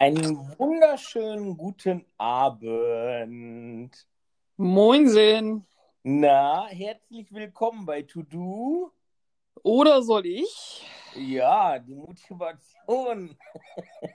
Einen 0.00 0.56
wunderschönen 0.56 1.56
guten 1.56 2.06
Abend. 2.18 3.90
Moinsen. 4.56 5.66
Na, 6.04 6.68
herzlich 6.68 7.32
willkommen 7.32 7.84
bei 7.84 8.02
To 8.02 8.22
Do. 8.22 8.92
Oder 9.64 10.00
soll 10.02 10.24
ich? 10.26 10.86
Ja, 11.16 11.80
die 11.80 11.96
Motivation, 11.96 13.36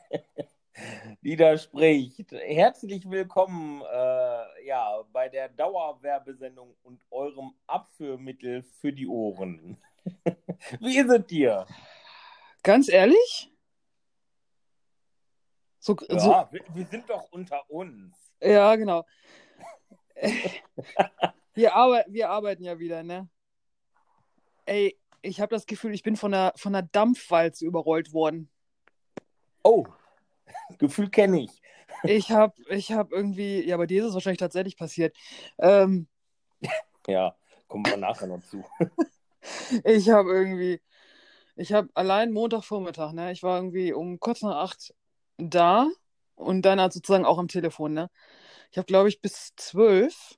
die 1.21 1.35
da 1.35 1.57
spricht. 1.57 2.31
Herzlich 2.31 3.09
willkommen 3.09 3.81
äh, 3.81 4.65
ja, 4.65 5.03
bei 5.11 5.27
der 5.27 5.49
Dauerwerbesendung 5.49 6.77
und 6.83 7.01
eurem 7.11 7.51
Abführmittel 7.67 8.63
für 8.63 8.93
die 8.93 9.07
Ohren. 9.09 9.77
Wie 10.79 10.97
ist 10.97 11.09
es 11.09 11.27
dir? 11.27 11.67
Ganz 12.63 12.87
ehrlich? 12.87 13.52
So, 15.83 15.97
ja, 16.07 16.17
so, 16.17 16.29
wir, 16.51 16.61
wir, 16.73 16.85
sind 16.85 17.09
doch 17.09 17.29
unter 17.31 17.69
uns. 17.69 18.15
Ja, 18.41 18.73
genau. 18.77 19.05
wir, 21.53 21.75
arbe 21.75 22.05
wir 22.07 22.29
arbeiten 22.29 22.63
ja 22.63 22.79
wieder, 22.79 23.03
ne? 23.03 23.27
Ey, 24.65 24.97
ich 25.21 25.41
habe 25.41 25.53
das 25.53 25.65
Gefühl, 25.65 25.93
ich 25.93 26.01
bin 26.01 26.15
von 26.15 26.33
einer, 26.33 26.53
von 26.55 26.73
einer 26.73 26.87
Dampfwalze 26.89 27.65
überrollt 27.65 28.13
worden. 28.13 28.49
Oh, 29.61 29.85
Gefühl 30.77 31.09
kenne 31.09 31.41
ich. 31.41 31.61
ich 32.03 32.31
habe 32.31 32.53
ich 32.69 32.93
hab 32.93 33.11
irgendwie, 33.11 33.67
ja, 33.67 33.75
bei 33.75 33.85
dir 33.85 34.03
ist 34.03 34.09
es 34.09 34.13
wahrscheinlich 34.13 34.39
tatsächlich 34.39 34.77
passiert. 34.77 35.13
Ähm, 35.57 36.07
ja, 37.07 37.35
kommen 37.67 37.85
wir 37.85 37.97
nachher 37.97 38.27
noch 38.27 38.41
zu. 38.43 38.63
ich 39.83 40.09
habe 40.09 40.31
irgendwie, 40.31 40.81
ich 41.57 41.73
habe 41.73 41.89
allein 41.93 42.31
Montagvormittag, 42.31 43.11
ne, 43.11 43.33
ich 43.33 43.43
war 43.43 43.57
irgendwie 43.57 43.91
um 43.91 44.21
kurz 44.21 44.43
nach 44.43 44.55
acht 44.55 44.93
da 45.37 45.87
und 46.35 46.63
dann 46.63 46.79
halt 46.79 46.93
sozusagen 46.93 47.25
auch 47.25 47.37
am 47.37 47.47
Telefon, 47.47 47.93
ne? 47.93 48.09
Ich 48.71 48.77
habe, 48.77 48.87
glaube 48.87 49.09
ich, 49.09 49.21
bis 49.21 49.53
zwölf, 49.55 50.37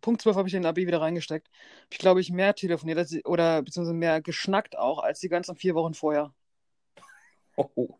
Punkt 0.00 0.22
zwölf 0.22 0.36
habe 0.36 0.48
ich 0.48 0.52
den 0.52 0.66
AB 0.66 0.78
wieder 0.78 1.00
reingesteckt, 1.00 1.48
habe 1.48 1.88
ich, 1.92 1.98
glaube 1.98 2.20
ich, 2.20 2.30
mehr 2.30 2.54
telefoniert 2.54 2.98
als, 2.98 3.24
oder 3.24 3.62
beziehungsweise 3.62 3.96
mehr 3.96 4.20
geschnackt 4.20 4.76
auch 4.76 4.98
als 4.98 5.20
die 5.20 5.28
ganzen 5.28 5.56
vier 5.56 5.74
Wochen 5.74 5.94
vorher. 5.94 6.34
Oh. 7.56 7.98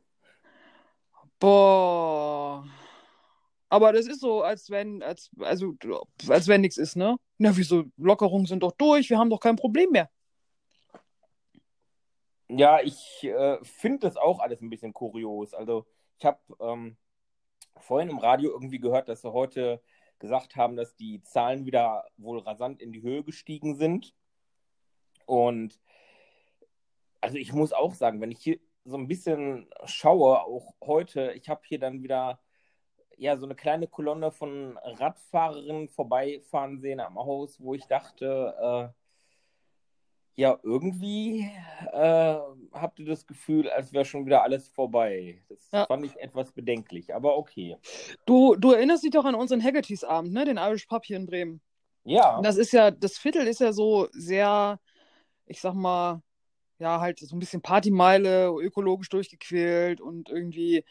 Boah. 1.39 2.67
Aber 3.69 3.93
das 3.93 4.07
ist 4.07 4.21
so, 4.21 4.43
als 4.43 4.71
wenn, 4.71 5.03
als, 5.03 5.31
also, 5.41 5.75
als 6.29 6.49
wenn 6.49 6.63
nichts 6.63 6.79
ist, 6.79 6.97
ne? 6.97 7.17
Na, 7.37 7.57
wieso? 7.57 7.85
Lockerungen 7.97 8.47
sind 8.47 8.63
doch 8.63 8.73
durch, 8.73 9.11
wir 9.11 9.19
haben 9.19 9.31
doch 9.31 9.41
kein 9.41 9.57
Problem 9.57 9.91
mehr. 9.91 10.11
Ja, 12.49 12.81
ich 12.81 13.23
äh, 13.25 13.59
finde 13.63 14.01
das 14.01 14.17
auch 14.17 14.41
alles 14.41 14.63
ein 14.63 14.71
bisschen 14.71 14.95
kurios. 14.95 15.53
Also, 15.53 15.87
ich 16.19 16.25
habe 16.25 16.39
ähm, 16.61 16.97
vorhin 17.77 18.11
im 18.11 18.19
Radio 18.19 18.51
irgendwie 18.51 18.81
gehört, 18.81 19.09
dass 19.09 19.23
sie 19.23 19.33
heute 19.33 19.81
gesagt 20.19 20.57
haben, 20.57 20.77
dass 20.77 20.97
die 20.97 21.23
Zahlen 21.23 21.65
wieder 21.65 22.05
wohl 22.17 22.41
rasant 22.41 22.83
in 22.83 22.93
die 22.93 23.03
Höhe 23.03 23.23
gestiegen 23.23 23.77
sind. 23.77 24.15
Und 25.27 25.79
also 27.21 27.37
ich 27.37 27.53
muss 27.53 27.73
auch 27.73 27.95
sagen, 27.95 28.21
wenn 28.21 28.33
ich 28.33 28.41
hier 28.41 28.59
so 28.85 28.97
ein 28.97 29.09
bisschen 29.09 29.69
schaue, 29.85 30.41
auch 30.41 30.75
heute, 30.83 31.33
ich 31.33 31.49
habe 31.49 31.61
hier 31.65 31.79
dann 31.79 32.03
wieder 32.03 32.41
ja 33.17 33.37
so 33.37 33.45
eine 33.45 33.55
kleine 33.55 33.87
Kolonne 33.87 34.31
von 34.31 34.79
Radfahrerinnen 34.79 35.89
vorbeifahren 35.89 36.81
sehen 36.81 37.01
am 37.01 37.17
Haus, 37.17 37.61
wo 37.61 37.75
ich 37.75 37.87
dachte, 37.87 38.93
äh, 38.95 38.98
ja, 40.39 40.57
irgendwie 40.63 41.51
äh, 41.93 42.37
habt 42.73 43.01
ihr 43.01 43.07
das 43.07 43.27
Gefühl, 43.27 43.69
als 43.69 43.93
wäre 43.93 44.05
schon 44.05 44.25
wieder 44.25 44.45
alles 44.45 44.69
vorbei. 44.69 45.43
Das 45.49 45.69
ja. 45.73 45.85
fand 45.87 46.07
ich 46.07 46.17
etwas 46.17 46.53
bedenklich, 46.53 47.13
aber 47.13 47.37
okay. 47.37 47.77
Du, 48.25 48.55
du 48.55 48.71
erinnerst 48.71 49.03
dich 49.03 49.11
doch 49.11 49.25
an 49.25 49.35
unseren 49.35 49.61
Haggertys-Abend, 49.61 50.33
ne? 50.33 50.45
Den 50.45 50.57
Irish 50.57 50.87
Pub 50.87 51.05
hier 51.05 51.17
in 51.17 51.27
Bremen. 51.27 51.61
Ja. 52.05 52.41
Das 52.41 52.57
ist 52.57 52.71
ja, 52.71 52.93
das 52.93 53.19
Viertel 53.19 53.49
ist 53.49 53.59
ja 53.59 53.73
so 53.73 54.07
sehr, 54.13 54.79
ich 55.47 55.61
sag 55.61 55.75
mal, 55.75 56.23
ja, 56.79 57.01
halt 57.01 57.19
so 57.19 57.35
ein 57.35 57.41
bisschen 57.41 57.61
Partymeile, 57.61 58.47
ökologisch 58.61 59.09
durchgequält 59.09 60.01
und 60.01 60.29
irgendwie, 60.29 60.85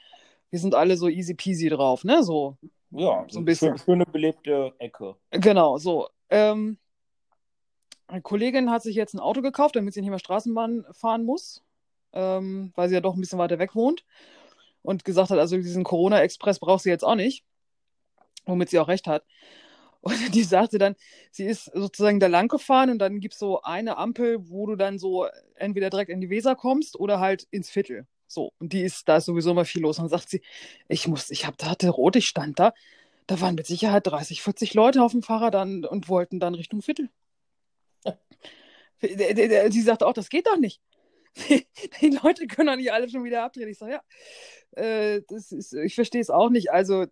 wir 0.49 0.59
sind 0.59 0.75
alle 0.75 0.97
so 0.97 1.07
easy 1.07 1.35
peasy 1.35 1.69
drauf, 1.69 2.03
ne? 2.03 2.21
So. 2.21 2.57
Ja, 2.91 3.25
so 3.29 3.39
ein 3.39 3.45
bisschen. 3.45 3.77
Schöne 3.77 4.05
belebte 4.05 4.73
Ecke. 4.77 5.15
Genau, 5.31 5.77
so. 5.77 6.09
Ähm, 6.29 6.77
eine 8.07 8.21
Kollegin 8.21 8.71
hat 8.71 8.83
sich 8.83 8.95
jetzt 8.95 9.13
ein 9.13 9.19
Auto 9.19 9.41
gekauft, 9.41 9.75
damit 9.75 9.93
sie 9.93 10.01
nicht 10.01 10.09
mehr 10.09 10.19
Straßenbahn 10.19 10.85
fahren 10.91 11.23
muss, 11.23 11.63
ähm, 12.13 12.71
weil 12.75 12.89
sie 12.89 12.95
ja 12.95 13.01
doch 13.01 13.15
ein 13.15 13.21
bisschen 13.21 13.39
weiter 13.39 13.59
weg 13.59 13.75
wohnt. 13.75 14.05
Und 14.81 15.03
gesagt 15.03 15.31
hat, 15.31 15.39
also 15.39 15.57
diesen 15.57 15.83
Corona-Express 15.83 16.59
braucht 16.59 16.83
sie 16.83 16.89
jetzt 16.89 17.03
auch 17.03 17.15
nicht. 17.15 17.43
Womit 18.45 18.69
sie 18.69 18.79
auch 18.79 18.87
recht 18.87 19.07
hat. 19.07 19.25
Und 19.99 20.15
die 20.35 20.43
sagte 20.43 20.77
dann, 20.77 20.95
sie 21.31 21.45
ist 21.45 21.65
sozusagen 21.73 22.19
da 22.19 22.27
lang 22.27 22.47
gefahren 22.47 22.89
und 22.89 22.99
dann 22.99 23.19
gibt 23.19 23.33
es 23.33 23.39
so 23.39 23.61
eine 23.61 23.97
Ampel, 23.97 24.49
wo 24.49 24.65
du 24.65 24.75
dann 24.75 24.99
so 24.99 25.27
entweder 25.55 25.89
direkt 25.89 26.09
in 26.09 26.21
die 26.21 26.29
Weser 26.29 26.55
kommst 26.55 26.97
oder 26.97 27.19
halt 27.19 27.47
ins 27.51 27.69
Viertel. 27.69 28.07
So, 28.27 28.51
und 28.59 28.73
die 28.73 28.81
ist, 28.81 29.07
da 29.09 29.17
ist 29.17 29.25
sowieso 29.25 29.51
immer 29.51 29.65
viel 29.65 29.81
los. 29.81 29.99
Und 29.99 30.03
dann 30.03 30.19
sagt 30.19 30.29
sie, 30.29 30.41
ich 30.87 31.07
muss, 31.07 31.29
ich 31.29 31.45
hab, 31.45 31.57
da 31.57 31.71
hatte 31.71 31.89
rot, 31.89 32.15
ich 32.15 32.27
stand 32.27 32.59
da, 32.59 32.73
da 33.25 33.41
waren 33.41 33.55
mit 33.55 33.67
Sicherheit 33.67 34.07
30, 34.07 34.41
40 34.41 34.73
Leute 34.73 35.03
auf 35.03 35.11
dem 35.11 35.23
Fahrrad 35.23 35.53
dann 35.53 35.83
und 35.83 36.07
wollten 36.07 36.39
dann 36.39 36.55
Richtung 36.55 36.81
Viertel. 36.81 37.09
Sie 39.01 39.81
sagt 39.81 40.03
auch, 40.03 40.13
das 40.13 40.29
geht 40.29 40.47
doch 40.47 40.57
nicht. 40.57 40.81
Die 42.01 42.09
Leute 42.23 42.47
können 42.47 42.67
doch 42.67 42.75
nicht 42.75 42.91
alle 42.91 43.09
schon 43.09 43.23
wieder 43.23 43.43
abdrehen. 43.43 43.69
Ich 43.69 43.77
sage, 43.77 43.93
ja, 43.93 44.81
äh, 44.81 45.21
das 45.27 45.51
ist, 45.51 45.73
ich 45.73 45.95
verstehe 45.95 46.21
es 46.21 46.29
auch 46.29 46.49
nicht. 46.49 46.71
Also, 46.71 47.05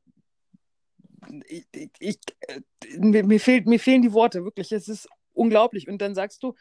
ich, 1.48 1.66
ich, 2.00 2.18
äh, 2.48 2.62
mir, 2.98 3.24
mir, 3.24 3.40
fehlt, 3.40 3.68
mir 3.68 3.80
fehlen 3.80 4.02
die 4.02 4.14
Worte, 4.14 4.44
wirklich. 4.44 4.72
Es 4.72 4.88
ist 4.88 5.08
unglaublich. 5.34 5.88
Und 5.88 6.02
dann 6.02 6.16
sagst 6.16 6.42
du, 6.44 6.56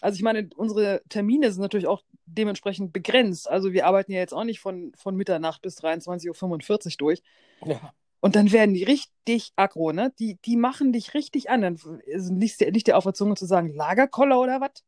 also 0.00 0.16
ich 0.16 0.22
meine, 0.22 0.48
unsere 0.56 1.02
Termine 1.08 1.50
sind 1.52 1.62
natürlich 1.62 1.86
auch 1.86 2.02
dementsprechend 2.26 2.92
begrenzt. 2.92 3.48
Also 3.48 3.72
wir 3.72 3.86
arbeiten 3.86 4.12
ja 4.12 4.18
jetzt 4.18 4.34
auch 4.34 4.44
nicht 4.44 4.60
von, 4.60 4.92
von 4.96 5.16
Mitternacht 5.16 5.62
bis 5.62 5.78
23.45 5.78 6.86
Uhr 6.86 6.96
durch. 6.98 7.22
Ja. 7.64 7.92
Und 8.24 8.36
dann 8.36 8.52
werden 8.52 8.74
die 8.74 8.84
richtig 8.84 9.52
aggro, 9.54 9.92
ne? 9.92 10.10
Die, 10.18 10.38
die 10.46 10.56
machen 10.56 10.94
dich 10.94 11.12
richtig 11.12 11.50
an. 11.50 11.60
Dann 11.60 11.78
liegt 12.06 12.58
dir, 12.58 12.70
liegt 12.70 12.86
dir 12.86 12.96
auf 12.96 13.04
der 13.04 13.12
Zunge 13.12 13.34
zu 13.34 13.44
sagen, 13.44 13.74
Lagerkoller 13.74 14.40
oder 14.40 14.62
was? 14.62 14.82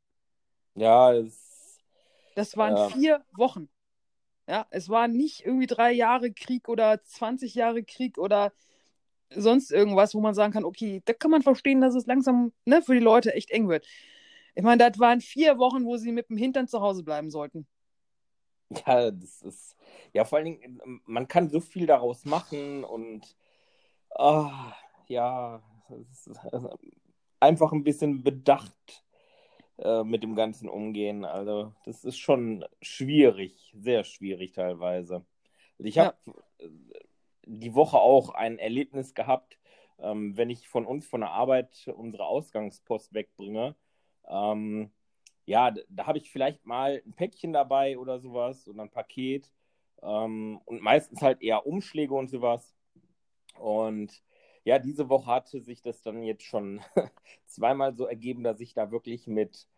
Ja, 0.75 1.13
es, 1.13 1.79
Das 2.35 2.57
waren 2.57 2.79
ja. 2.79 2.89
vier 2.89 3.23
Wochen. 3.35 3.69
Ja, 4.49 4.67
es 4.71 4.89
war 4.89 5.07
nicht 5.07 5.45
irgendwie 5.45 5.67
drei 5.67 5.93
Jahre 5.93 6.33
Krieg 6.33 6.67
oder 6.71 7.05
20 7.05 7.55
Jahre 7.55 7.85
Krieg 7.85 8.17
oder 8.17 8.55
sonst 9.29 9.71
irgendwas, 9.71 10.15
wo 10.15 10.23
man 10.23 10.33
sagen 10.33 10.55
kann, 10.55 10.65
okay, 10.65 11.03
da 11.05 11.13
kann 11.13 11.31
man 11.31 11.43
verstehen, 11.43 11.83
dass 11.83 11.95
es 11.95 12.07
langsam 12.07 12.55
ne, 12.65 12.81
für 12.81 12.95
die 12.95 13.01
Leute 13.01 13.35
echt 13.35 13.51
eng 13.51 13.69
wird. 13.69 13.87
Ich 14.55 14.63
meine, 14.63 14.79
das 14.79 14.99
waren 14.99 15.21
vier 15.21 15.59
Wochen, 15.59 15.85
wo 15.85 15.99
sie 15.99 16.11
mit 16.11 16.31
dem 16.31 16.39
Hintern 16.39 16.69
zu 16.69 16.81
Hause 16.81 17.03
bleiben 17.05 17.31
sollten. 17.31 17.67
Ja, 18.87 19.10
das 19.10 19.43
ist, 19.43 19.77
ja, 20.12 20.25
vor 20.25 20.38
allen 20.38 20.47
Dingen, 20.47 20.81
ähm, 20.84 21.00
man 21.06 21.28
kann 21.28 21.49
so 21.50 21.60
viel 21.60 21.87
daraus 21.87 22.25
machen 22.25 22.84
und 22.84 23.37
oh, 24.10 24.50
ja, 25.06 25.62
also 26.50 26.77
einfach 27.41 27.72
ein 27.72 27.84
bisschen 27.84 28.22
bedacht 28.25 29.04
äh, 29.78 30.03
mit 30.04 30.22
dem 30.22 30.34
Ganzen 30.34 30.69
umgehen. 30.69 31.25
Also, 31.25 31.75
das 31.84 32.04
ist 32.04 32.19
schon 32.19 32.65
schwierig, 32.82 33.72
sehr 33.77 34.04
schwierig 34.04 34.53
teilweise. 34.53 35.25
Ich 35.78 35.98
habe 35.98 36.16
ja. 36.27 36.33
Äh, 36.59 36.71
die 37.48 37.75
Woche 37.75 37.98
auch 37.98 38.31
ein 38.31 38.59
Erlebnis 38.59 39.15
gehabt, 39.15 39.59
ähm, 40.00 40.37
wenn 40.37 40.50
ich 40.50 40.66
von 40.69 40.84
uns 40.84 41.06
von 41.06 41.21
der 41.21 41.31
Arbeit 41.31 41.88
unsere 41.97 42.25
Ausgangspost 42.25 43.15
wegbringe. 43.15 43.77
Ähm, 44.28 44.91
ja, 45.47 45.73
da 45.89 46.07
habe 46.07 46.19
ich 46.19 46.31
vielleicht 46.31 46.67
mal 46.67 47.03
ein 47.07 47.12
Päckchen 47.15 47.53
dabei 47.53 47.99
oder 47.99 48.19
sowas 48.19 48.69
oder 48.69 48.83
ein 48.83 48.91
Paket 48.91 49.51
ähm, 50.03 50.61
und 50.65 50.83
meistens 50.83 51.23
halt 51.23 51.43
eher 51.43 51.66
Umschläge 51.66 52.15
und 52.15 52.28
sowas. 52.28 52.75
Und 53.59 54.22
ja, 54.65 54.78
diese 54.81 55.09
Woche 55.09 55.27
hatte 55.27 55.60
sich 55.60 55.83
das 55.83 56.03
dann 56.03 56.22
jetzt 56.22 56.43
schon 56.43 56.81
zweimal 57.47 57.95
so 57.95 58.07
ergeben, 58.07 58.43
dass 58.43 58.60
ich 58.60 58.75
da 58.75 58.91
wirklich 58.91 59.28
mit, 59.28 59.69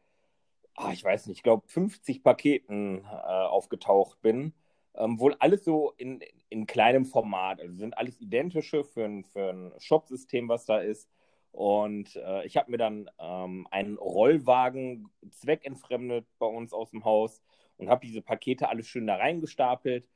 oh, 0.78 0.88
ich 0.92 1.04
weiß 1.04 1.26
nicht, 1.26 1.38
ich 1.38 1.42
glaube 1.42 1.68
50 1.68 2.22
Paketen 2.22 3.04
äh, 3.04 3.06
aufgetaucht 3.06 4.20
bin. 4.22 4.54
Ähm, 4.94 5.20
wohl 5.20 5.36
alles 5.38 5.64
so 5.64 5.92
in, 5.98 6.20
in 6.48 6.66
kleinem 6.66 7.04
Format. 7.04 7.60
Also 7.60 7.76
sind 7.76 7.98
alles 7.98 8.20
identische 8.20 8.84
für 8.84 9.22
für 9.24 9.50
ein 9.50 9.72
Shop-System, 9.78 10.48
was 10.48 10.64
da 10.64 10.78
ist. 10.78 11.08
Und 11.52 12.16
äh, 12.16 12.46
ich 12.46 12.56
habe 12.56 12.70
mir 12.70 12.78
dann 12.78 13.10
ähm, 13.18 13.66
einen 13.70 13.96
Rollwagen 13.98 15.10
zweckentfremdet 15.30 16.26
bei 16.38 16.46
uns 16.46 16.72
aus 16.72 16.90
dem 16.90 17.04
Haus 17.04 17.42
und 17.76 17.88
habe 17.88 18.06
diese 18.06 18.22
Pakete 18.22 18.68
alles 18.68 18.86
schön 18.88 19.06
da 19.06 19.16
reingestapelt. 19.16 20.08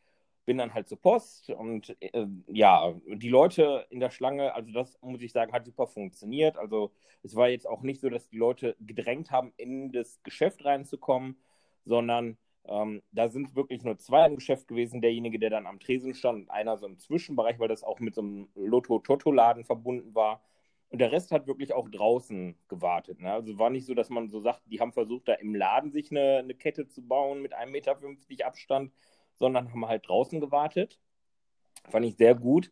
Bin 0.44 0.58
dann 0.58 0.74
halt 0.74 0.88
zur 0.88 1.00
Post 1.00 1.50
und 1.50 1.96
äh, 2.00 2.26
ja, 2.48 2.94
die 3.06 3.28
Leute 3.28 3.86
in 3.90 4.00
der 4.00 4.10
Schlange, 4.10 4.54
also 4.54 4.72
das 4.72 4.98
muss 5.00 5.22
ich 5.22 5.32
sagen, 5.32 5.52
hat 5.52 5.64
super 5.66 5.86
funktioniert. 5.86 6.56
Also 6.56 6.92
es 7.22 7.36
war 7.36 7.48
jetzt 7.48 7.66
auch 7.68 7.82
nicht 7.82 8.00
so, 8.00 8.08
dass 8.10 8.28
die 8.28 8.38
Leute 8.38 8.76
gedrängt 8.80 9.30
haben, 9.30 9.52
in 9.56 9.92
das 9.92 10.22
Geschäft 10.22 10.64
reinzukommen, 10.64 11.36
sondern 11.84 12.36
Ähm, 12.64 13.02
da 13.10 13.28
sind 13.28 13.56
wirklich 13.56 13.82
nur 13.82 13.98
zwei 13.98 14.24
im 14.26 14.36
Geschäft 14.36 14.68
gewesen, 14.68 15.00
derjenige, 15.00 15.38
der 15.40 15.50
dann 15.50 15.66
am 15.66 15.80
Tresen 15.80 16.14
stand 16.14 16.42
und 16.44 16.50
einer 16.50 16.76
so 16.78 16.86
im 16.86 16.96
Zwischenbereich, 16.98 17.58
weil 17.58 17.68
das 17.68 17.82
auch 17.82 17.98
mit 18.00 18.14
so 18.14 18.20
einem 18.22 18.48
Lotto-Toto-Laden 18.54 19.64
verbunden 19.64 20.14
war. 20.14 20.40
Und 20.92 20.98
der 20.98 21.10
Rest 21.10 21.32
hat 21.32 21.46
wirklich 21.46 21.72
auch 21.72 21.88
draußen 21.88 22.54
gewartet. 22.68 23.18
Ne? 23.18 23.32
Also 23.32 23.58
war 23.58 23.70
nicht 23.70 23.86
so, 23.86 23.94
dass 23.94 24.10
man 24.10 24.28
so 24.28 24.40
sagt, 24.40 24.60
die 24.66 24.78
haben 24.78 24.92
versucht, 24.92 25.26
da 25.26 25.32
im 25.32 25.54
Laden 25.54 25.90
sich 25.90 26.10
eine, 26.10 26.40
eine 26.40 26.54
Kette 26.54 26.86
zu 26.86 27.00
bauen 27.00 27.40
mit 27.40 27.54
1,50 27.56 27.66
Meter 28.28 28.46
Abstand, 28.46 28.92
sondern 29.34 29.72
haben 29.72 29.88
halt 29.88 30.06
draußen 30.06 30.38
gewartet. 30.38 31.00
Fand 31.88 32.04
ich 32.04 32.16
sehr 32.16 32.34
gut. 32.34 32.70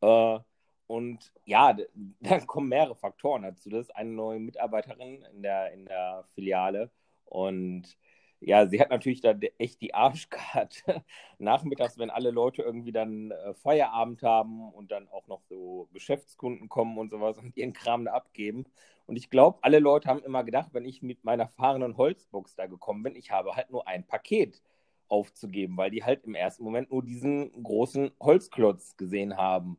Äh, 0.00 0.40
und 0.88 1.32
ja, 1.44 1.76
dann 2.20 2.46
kommen 2.48 2.68
mehrere 2.68 2.96
Faktoren 2.96 3.42
dazu. 3.42 3.70
Das 3.70 3.82
ist 3.86 3.96
eine 3.96 4.10
neue 4.10 4.40
Mitarbeiterin 4.40 5.22
in 5.32 5.42
der, 5.42 5.72
in 5.72 5.84
der 5.84 6.24
Filiale. 6.34 6.90
Und 7.24 7.96
ja, 8.40 8.66
sie 8.66 8.80
hat 8.80 8.90
natürlich 8.90 9.20
da 9.20 9.34
echt 9.58 9.82
die 9.82 9.94
Arschkarte. 9.94 11.04
Nachmittags, 11.38 11.98
wenn 11.98 12.10
alle 12.10 12.30
Leute 12.30 12.62
irgendwie 12.62 12.92
dann 12.92 13.30
äh, 13.30 13.54
Feierabend 13.54 14.22
haben 14.22 14.72
und 14.72 14.90
dann 14.90 15.08
auch 15.08 15.26
noch 15.26 15.42
so 15.42 15.88
Geschäftskunden 15.92 16.68
kommen 16.68 16.98
und 16.98 17.10
sowas 17.10 17.38
und 17.38 17.56
ihren 17.56 17.74
Kram 17.74 18.06
da 18.06 18.12
abgeben. 18.12 18.64
Und 19.06 19.16
ich 19.16 19.28
glaube, 19.28 19.58
alle 19.62 19.78
Leute 19.78 20.08
haben 20.08 20.22
immer 20.22 20.44
gedacht, 20.44 20.70
wenn 20.72 20.86
ich 20.86 21.02
mit 21.02 21.24
meiner 21.24 21.48
fahrenden 21.48 21.96
Holzbox 21.96 22.54
da 22.54 22.66
gekommen 22.66 23.02
bin, 23.02 23.16
ich 23.16 23.30
habe 23.30 23.56
halt 23.56 23.70
nur 23.70 23.86
ein 23.86 24.06
Paket 24.06 24.62
aufzugeben, 25.08 25.76
weil 25.76 25.90
die 25.90 26.04
halt 26.04 26.24
im 26.24 26.34
ersten 26.34 26.64
Moment 26.64 26.90
nur 26.90 27.02
diesen 27.02 27.62
großen 27.62 28.12
Holzklotz 28.20 28.96
gesehen 28.96 29.36
haben. 29.36 29.78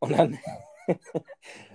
Und 0.00 0.12
dann 0.18 0.38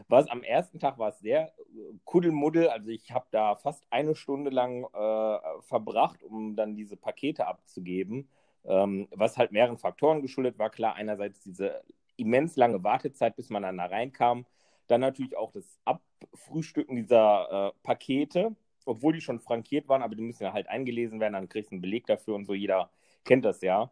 war 0.07 0.21
es 0.21 0.27
am 0.29 0.43
ersten 0.43 0.79
Tag 0.79 0.97
war 0.97 1.09
es 1.09 1.19
sehr 1.19 1.47
äh, 1.47 1.93
kuddelmuddel. 2.05 2.69
Also 2.69 2.89
ich 2.89 3.11
habe 3.11 3.25
da 3.31 3.55
fast 3.55 3.85
eine 3.89 4.15
Stunde 4.15 4.49
lang 4.51 4.83
äh, 4.85 5.61
verbracht, 5.61 6.23
um 6.23 6.55
dann 6.55 6.75
diese 6.75 6.97
Pakete 6.97 7.47
abzugeben, 7.47 8.29
ähm, 8.65 9.07
was 9.11 9.37
halt 9.37 9.51
mehreren 9.51 9.77
Faktoren 9.77 10.21
geschuldet 10.21 10.59
war. 10.59 10.69
Klar, 10.69 10.95
einerseits 10.95 11.41
diese 11.41 11.83
immens 12.17 12.55
lange 12.55 12.83
Wartezeit, 12.83 13.35
bis 13.35 13.49
man 13.49 13.63
dann 13.63 13.77
da 13.77 13.85
reinkam. 13.85 14.45
Dann 14.87 15.01
natürlich 15.01 15.37
auch 15.37 15.51
das 15.51 15.79
Abfrühstücken 15.85 16.95
dieser 16.95 17.69
äh, 17.69 17.71
Pakete, 17.83 18.55
obwohl 18.85 19.13
die 19.13 19.21
schon 19.21 19.39
frankiert 19.39 19.87
waren, 19.87 20.01
aber 20.01 20.15
die 20.15 20.23
müssen 20.23 20.43
ja 20.43 20.53
halt 20.53 20.67
eingelesen 20.67 21.19
werden, 21.19 21.33
dann 21.33 21.49
kriegst 21.49 21.71
du 21.71 21.75
einen 21.75 21.81
Beleg 21.81 22.05
dafür 22.07 22.35
und 22.35 22.45
so. 22.45 22.53
Jeder 22.53 22.89
kennt 23.23 23.45
das 23.45 23.61
ja. 23.61 23.91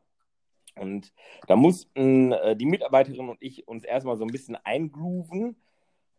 Und 0.79 1.13
da 1.47 1.55
mussten 1.55 2.31
äh, 2.31 2.55
die 2.55 2.65
Mitarbeiterin 2.65 3.29
und 3.29 3.37
ich 3.41 3.67
uns 3.67 3.83
erstmal 3.83 4.17
so 4.17 4.23
ein 4.23 4.31
bisschen 4.31 4.55
eingrooven 4.55 5.55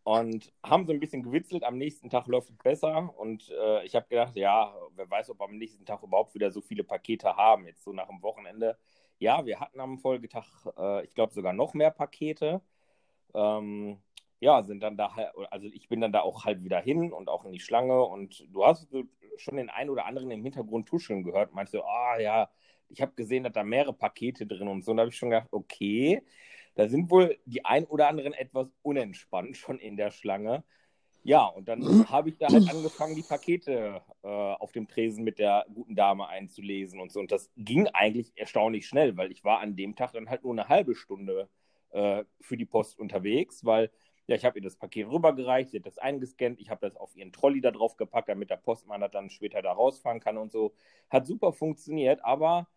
und 0.05 0.53
haben 0.65 0.87
so 0.87 0.93
ein 0.93 1.01
bisschen 1.01 1.23
gewitzelt. 1.23 1.65
Am 1.65 1.79
nächsten 1.79 2.11
Tag 2.11 2.27
läuft 2.27 2.51
es 2.51 2.59
besser. 2.59 3.15
Und 3.19 3.51
äh, 3.51 3.85
ich 3.85 3.95
habe 3.95 4.09
gedacht, 4.09 4.37
ja, 4.37 4.75
wer 4.95 5.11
weiß, 5.11 5.31
ob 5.31 5.41
wir 5.41 5.45
am 5.45 5.59
nächsten 5.59 5.85
Tag 5.85 6.03
überhaupt 6.03 6.35
wieder 6.35 6.51
so 6.51 6.61
viele 6.61 6.85
Pakete 6.85 7.37
haben, 7.37 7.67
jetzt 7.67 7.85
so 7.85 7.93
nach 7.93 8.09
dem 8.09 8.23
Wochenende. 8.23 8.79
Ja, 9.19 9.45
wir 9.45 9.61
hatten 9.61 9.81
am 9.81 9.99
Folgetag, 9.99 10.47
äh, 10.79 11.05
ich 11.05 11.15
glaube, 11.15 11.33
sogar 11.33 11.53
noch 11.53 11.75
mehr 11.75 11.91
Pakete. 11.91 12.63
Ähm, 13.35 13.99
ja, 14.41 14.63
sind 14.63 14.83
dann 14.83 14.97
da, 14.97 15.15
also 15.51 15.67
ich 15.67 15.89
bin 15.89 16.01
dann 16.01 16.13
da 16.13 16.21
auch 16.23 16.45
halt 16.45 16.65
wieder 16.65 16.81
hin 16.81 17.13
und 17.13 17.29
auch 17.29 17.45
in 17.45 17.53
die 17.53 17.61
Schlange. 17.61 18.03
Und 18.03 18.47
du 18.53 18.65
hast 18.65 18.89
schon 19.37 19.57
den 19.57 19.71
einen 19.71 19.91
oder 19.91 20.07
anderen 20.07 20.31
im 20.31 20.43
Hintergrund 20.43 20.89
tuscheln 20.89 21.23
gehört. 21.23 21.53
Meinst 21.55 21.75
du, 21.75 21.83
ah 21.83 22.15
oh, 22.17 22.21
ja, 22.21 22.51
ich 22.91 23.01
habe 23.01 23.13
gesehen, 23.15 23.45
dass 23.45 23.53
da 23.53 23.63
mehrere 23.63 23.93
Pakete 23.93 24.47
drin 24.47 24.69
und 24.69 24.85
so. 24.85 24.91
Und 24.91 24.99
da 24.99 25.03
habe 25.03 25.11
ich 25.11 25.17
schon 25.17 25.31
gedacht, 25.31 25.49
okay, 25.51 26.23
da 26.75 26.89
sind 26.89 27.11
wohl 27.11 27.39
die 27.45 27.65
ein 27.65 27.85
oder 27.85 28.09
anderen 28.09 28.33
etwas 28.33 28.69
unentspannt 28.83 29.57
schon 29.57 29.79
in 29.79 29.97
der 29.97 30.11
Schlange. 30.11 30.65
Ja, 31.23 31.45
und 31.47 31.69
dann 31.69 32.09
habe 32.09 32.31
ich 32.31 32.39
da 32.39 32.49
halt 32.49 32.71
angefangen, 32.71 33.15
die 33.15 33.23
Pakete 33.23 34.01
äh, 34.23 34.29
auf 34.29 34.73
dem 34.73 34.89
Tresen 34.89 35.23
mit 35.23 35.39
der 35.39 35.67
guten 35.73 35.95
Dame 35.95 36.29
einzulesen 36.29 36.99
und 37.01 37.13
so. 37.13 37.21
Und 37.21 37.31
das 37.31 37.51
ging 37.57 37.89
eigentlich 37.89 38.33
erstaunlich 38.37 38.87
schnell, 38.87 39.17
weil 39.17 39.31
ich 39.31 39.45
war 39.45 39.61
an 39.61 39.77
dem 39.77 39.97
Tag 39.97 40.13
dann 40.13 40.31
halt 40.31 40.45
nur 40.45 40.53
eine 40.53 40.69
halbe 40.69 40.95
Stunde 40.95 41.51
äh, 41.91 42.25
für 42.41 42.57
die 42.57 42.65
Post 42.65 42.99
unterwegs, 42.99 43.65
weil 43.65 43.91
ja, 44.27 44.37
ich 44.37 44.45
habe 44.45 44.61
ihr 44.61 44.63
das 44.63 44.77
Paket 44.77 45.09
rübergereicht, 45.09 45.71
sie 45.71 45.79
hat 45.79 45.87
das 45.87 45.99
eingescannt, 45.99 46.61
ich 46.61 46.71
habe 46.71 46.89
das 46.89 46.97
auf 46.97 47.17
ihren 47.17 47.33
Trolley 47.33 47.61
da 47.61 47.73
drauf 47.73 47.97
gepackt, 47.97 48.29
damit 48.29 48.49
der 48.49 48.59
Postmann 48.59 49.01
das 49.01 49.11
dann 49.11 49.29
später 49.29 49.61
da 49.61 49.73
rausfahren 49.73 50.21
kann 50.21 50.39
und 50.39 50.53
so. 50.53 50.73
Hat 51.11 51.27
super 51.27 51.53
funktioniert, 51.53 52.25
aber 52.25 52.69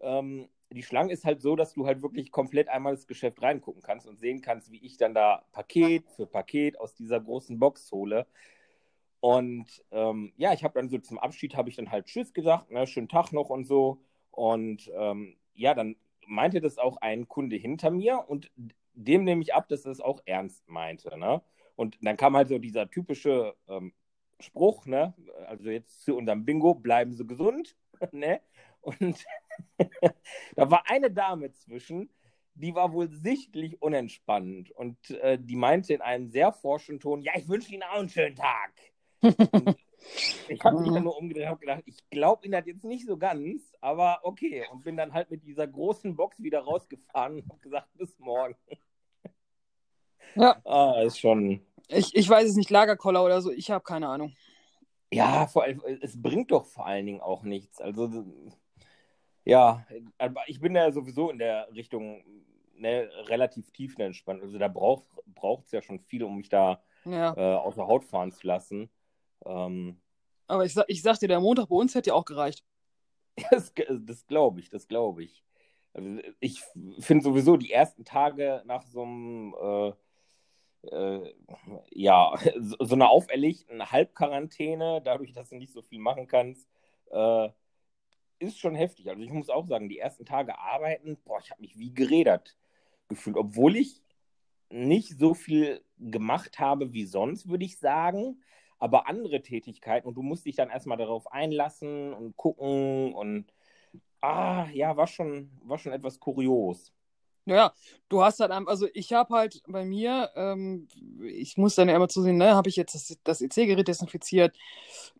ähm, 0.00 0.48
die 0.70 0.82
Schlange 0.82 1.12
ist 1.12 1.24
halt 1.24 1.40
so, 1.40 1.56
dass 1.56 1.74
du 1.74 1.86
halt 1.86 2.02
wirklich 2.02 2.30
komplett 2.32 2.68
einmal 2.68 2.94
das 2.94 3.06
Geschäft 3.06 3.40
reingucken 3.42 3.82
kannst 3.82 4.06
und 4.06 4.18
sehen 4.18 4.40
kannst, 4.40 4.72
wie 4.72 4.84
ich 4.84 4.96
dann 4.96 5.14
da 5.14 5.44
Paket 5.52 6.10
für 6.10 6.26
Paket 6.26 6.80
aus 6.80 6.94
dieser 6.94 7.20
großen 7.20 7.58
Box 7.58 7.90
hole. 7.92 8.26
Und 9.20 9.84
ähm, 9.90 10.32
ja, 10.36 10.52
ich 10.52 10.64
habe 10.64 10.78
dann 10.78 10.88
so 10.88 10.98
zum 10.98 11.18
Abschied 11.18 11.56
habe 11.56 11.68
ich 11.68 11.76
dann 11.76 11.90
halt 11.90 12.06
Tschüss 12.06 12.34
gesagt, 12.34 12.70
ne, 12.70 12.86
schönen 12.86 13.08
Tag 13.08 13.32
noch 13.32 13.50
und 13.50 13.64
so. 13.64 14.00
Und 14.30 14.90
ähm, 14.94 15.36
ja, 15.54 15.74
dann 15.74 15.96
meinte 16.26 16.60
das 16.60 16.78
auch 16.78 16.96
ein 16.98 17.28
Kunde 17.28 17.56
hinter 17.56 17.90
mir 17.90 18.24
und 18.28 18.50
dem 18.94 19.24
nehme 19.24 19.42
ich 19.42 19.54
ab, 19.54 19.68
dass 19.68 19.84
er 19.84 19.92
es 19.92 20.00
auch 20.00 20.20
ernst 20.26 20.68
meinte. 20.68 21.16
Ne? 21.18 21.42
Und 21.76 21.96
dann 22.02 22.16
kam 22.16 22.36
halt 22.36 22.48
so 22.48 22.58
dieser 22.58 22.90
typische 22.90 23.54
ähm, 23.68 23.92
Spruch, 24.40 24.86
ne? 24.86 25.14
Also 25.46 25.70
jetzt 25.70 26.02
zu 26.02 26.16
unserem 26.16 26.44
Bingo, 26.44 26.74
bleiben 26.74 27.12
Sie 27.12 27.26
gesund, 27.26 27.76
ne? 28.12 28.40
Und 28.80 29.24
da 30.56 30.70
war 30.70 30.84
eine 30.88 31.10
Dame 31.10 31.52
zwischen, 31.52 32.10
die 32.54 32.74
war 32.74 32.92
wohl 32.92 33.10
sichtlich 33.10 33.80
unentspannt 33.82 34.70
und 34.70 35.10
äh, 35.10 35.38
die 35.40 35.56
meinte 35.56 35.94
in 35.94 36.00
einem 36.00 36.28
sehr 36.28 36.52
forschen 36.52 37.00
Ton, 37.00 37.22
ja, 37.22 37.32
ich 37.36 37.48
wünsche 37.48 37.72
Ihnen 37.72 37.82
auch 37.82 37.98
einen 37.98 38.08
schönen 38.08 38.36
Tag. 38.36 38.72
ich 40.48 40.62
habe 40.64 40.80
mich 40.80 40.92
dann 40.92 41.04
nur 41.04 41.16
umgedreht 41.16 41.50
und 41.50 41.60
gedacht, 41.60 41.82
ich 41.86 41.98
glaube 42.10 42.44
Ihnen 42.44 42.52
das 42.52 42.66
jetzt 42.66 42.84
nicht 42.84 43.06
so 43.06 43.16
ganz, 43.16 43.72
aber 43.80 44.20
okay. 44.22 44.64
Und 44.70 44.84
bin 44.84 44.96
dann 44.96 45.12
halt 45.12 45.30
mit 45.30 45.44
dieser 45.44 45.66
großen 45.66 46.14
Box 46.16 46.42
wieder 46.42 46.60
rausgefahren 46.60 47.36
und 47.36 47.48
habe 47.48 47.60
gesagt, 47.60 47.88
bis 47.94 48.18
morgen. 48.18 48.56
Ja. 50.36 50.60
Ah, 50.64 51.02
ist 51.02 51.20
schon. 51.20 51.60
Ich, 51.88 52.14
ich 52.14 52.28
weiß 52.28 52.48
es 52.48 52.56
nicht, 52.56 52.70
Lagerkoller 52.70 53.24
oder 53.24 53.40
so, 53.40 53.50
ich 53.50 53.70
habe 53.70 53.84
keine 53.84 54.08
Ahnung. 54.08 54.34
Ja, 55.12 55.46
vor 55.46 55.62
allem, 55.62 55.80
es 56.00 56.20
bringt 56.20 56.50
doch 56.50 56.66
vor 56.66 56.86
allen 56.86 57.06
Dingen 57.06 57.20
auch 57.20 57.42
nichts. 57.42 57.80
Also 57.80 58.24
ja, 59.44 59.86
aber 60.18 60.42
ich 60.46 60.60
bin 60.60 60.74
ja 60.74 60.90
sowieso 60.90 61.30
in 61.30 61.38
der 61.38 61.68
Richtung 61.74 62.24
ne, 62.76 63.08
relativ 63.26 63.70
tiefenentspannt. 63.72 64.42
Also 64.42 64.58
da 64.58 64.68
braucht 64.68 65.66
es 65.66 65.72
ja 65.72 65.82
schon 65.82 66.00
viel, 66.00 66.24
um 66.24 66.36
mich 66.36 66.48
da 66.48 66.82
ja. 67.04 67.34
äh, 67.36 67.56
aus 67.56 67.74
der 67.76 67.86
Haut 67.86 68.04
fahren 68.04 68.32
zu 68.32 68.46
lassen. 68.46 68.90
Ähm, 69.44 70.00
aber 70.46 70.64
ich, 70.64 70.76
ich 70.88 71.02
sag 71.02 71.18
dir, 71.18 71.28
der 71.28 71.40
Montag 71.40 71.68
bei 71.68 71.76
uns 71.76 71.94
hätte 71.94 72.10
ja 72.10 72.14
auch 72.14 72.24
gereicht. 72.24 72.64
das, 73.50 73.72
das 73.74 74.26
glaube 74.26 74.60
ich, 74.60 74.68
das 74.68 74.86
glaube 74.86 75.24
ich. 75.24 75.44
Also 75.92 76.18
ich 76.40 76.62
finde 76.98 77.24
sowieso 77.24 77.56
die 77.56 77.72
ersten 77.72 78.04
Tage 78.04 78.62
nach 78.66 78.82
so 78.82 79.02
einem, 79.02 79.54
äh, 79.62 79.92
äh, 80.90 81.34
ja, 81.90 82.34
so, 82.58 82.76
so 82.80 82.94
einer 82.94 83.10
auferlegten 83.10 83.90
Halbquarantäne, 83.90 85.00
dadurch, 85.04 85.32
dass 85.32 85.50
du 85.50 85.56
nicht 85.56 85.72
so 85.72 85.82
viel 85.82 86.00
machen 86.00 86.26
kannst, 86.26 86.68
äh, 87.10 87.48
ist 88.46 88.58
schon 88.58 88.74
heftig. 88.74 89.08
Also 89.08 89.22
ich 89.22 89.30
muss 89.30 89.50
auch 89.50 89.66
sagen, 89.66 89.88
die 89.88 89.98
ersten 89.98 90.24
Tage 90.24 90.58
arbeiten, 90.58 91.16
boah, 91.24 91.38
ich 91.40 91.50
habe 91.50 91.60
mich 91.60 91.78
wie 91.78 91.92
gerädert 91.92 92.56
gefühlt, 93.08 93.36
obwohl 93.36 93.76
ich 93.76 94.02
nicht 94.70 95.18
so 95.18 95.34
viel 95.34 95.82
gemacht 95.98 96.58
habe 96.58 96.92
wie 96.92 97.04
sonst, 97.04 97.48
würde 97.48 97.64
ich 97.64 97.78
sagen, 97.78 98.42
aber 98.78 99.08
andere 99.08 99.42
Tätigkeiten 99.42 100.08
und 100.08 100.14
du 100.14 100.22
musst 100.22 100.46
dich 100.46 100.56
dann 100.56 100.70
erstmal 100.70 100.98
darauf 100.98 101.30
einlassen 101.30 102.12
und 102.12 102.36
gucken 102.36 103.14
und 103.14 103.52
ah, 104.20 104.66
ja, 104.72 104.96
war 104.96 105.06
schon, 105.06 105.50
war 105.62 105.78
schon 105.78 105.92
etwas 105.92 106.18
kurios. 106.18 106.92
Ja, 107.46 107.74
du 108.08 108.22
hast 108.22 108.40
halt, 108.40 108.50
also 108.52 108.88
ich 108.94 109.12
habe 109.12 109.34
halt 109.34 109.62
bei 109.66 109.84
mir, 109.84 110.30
ähm, 110.34 110.88
ich 111.22 111.58
muss 111.58 111.74
dann 111.74 111.90
ja 111.90 111.96
immer 111.96 112.08
zusehen, 112.08 112.38
ne, 112.38 112.54
habe 112.54 112.70
ich 112.70 112.76
jetzt 112.76 112.94
das, 112.94 113.18
das 113.22 113.42
EC-Gerät 113.42 113.86
desinfiziert, 113.86 114.56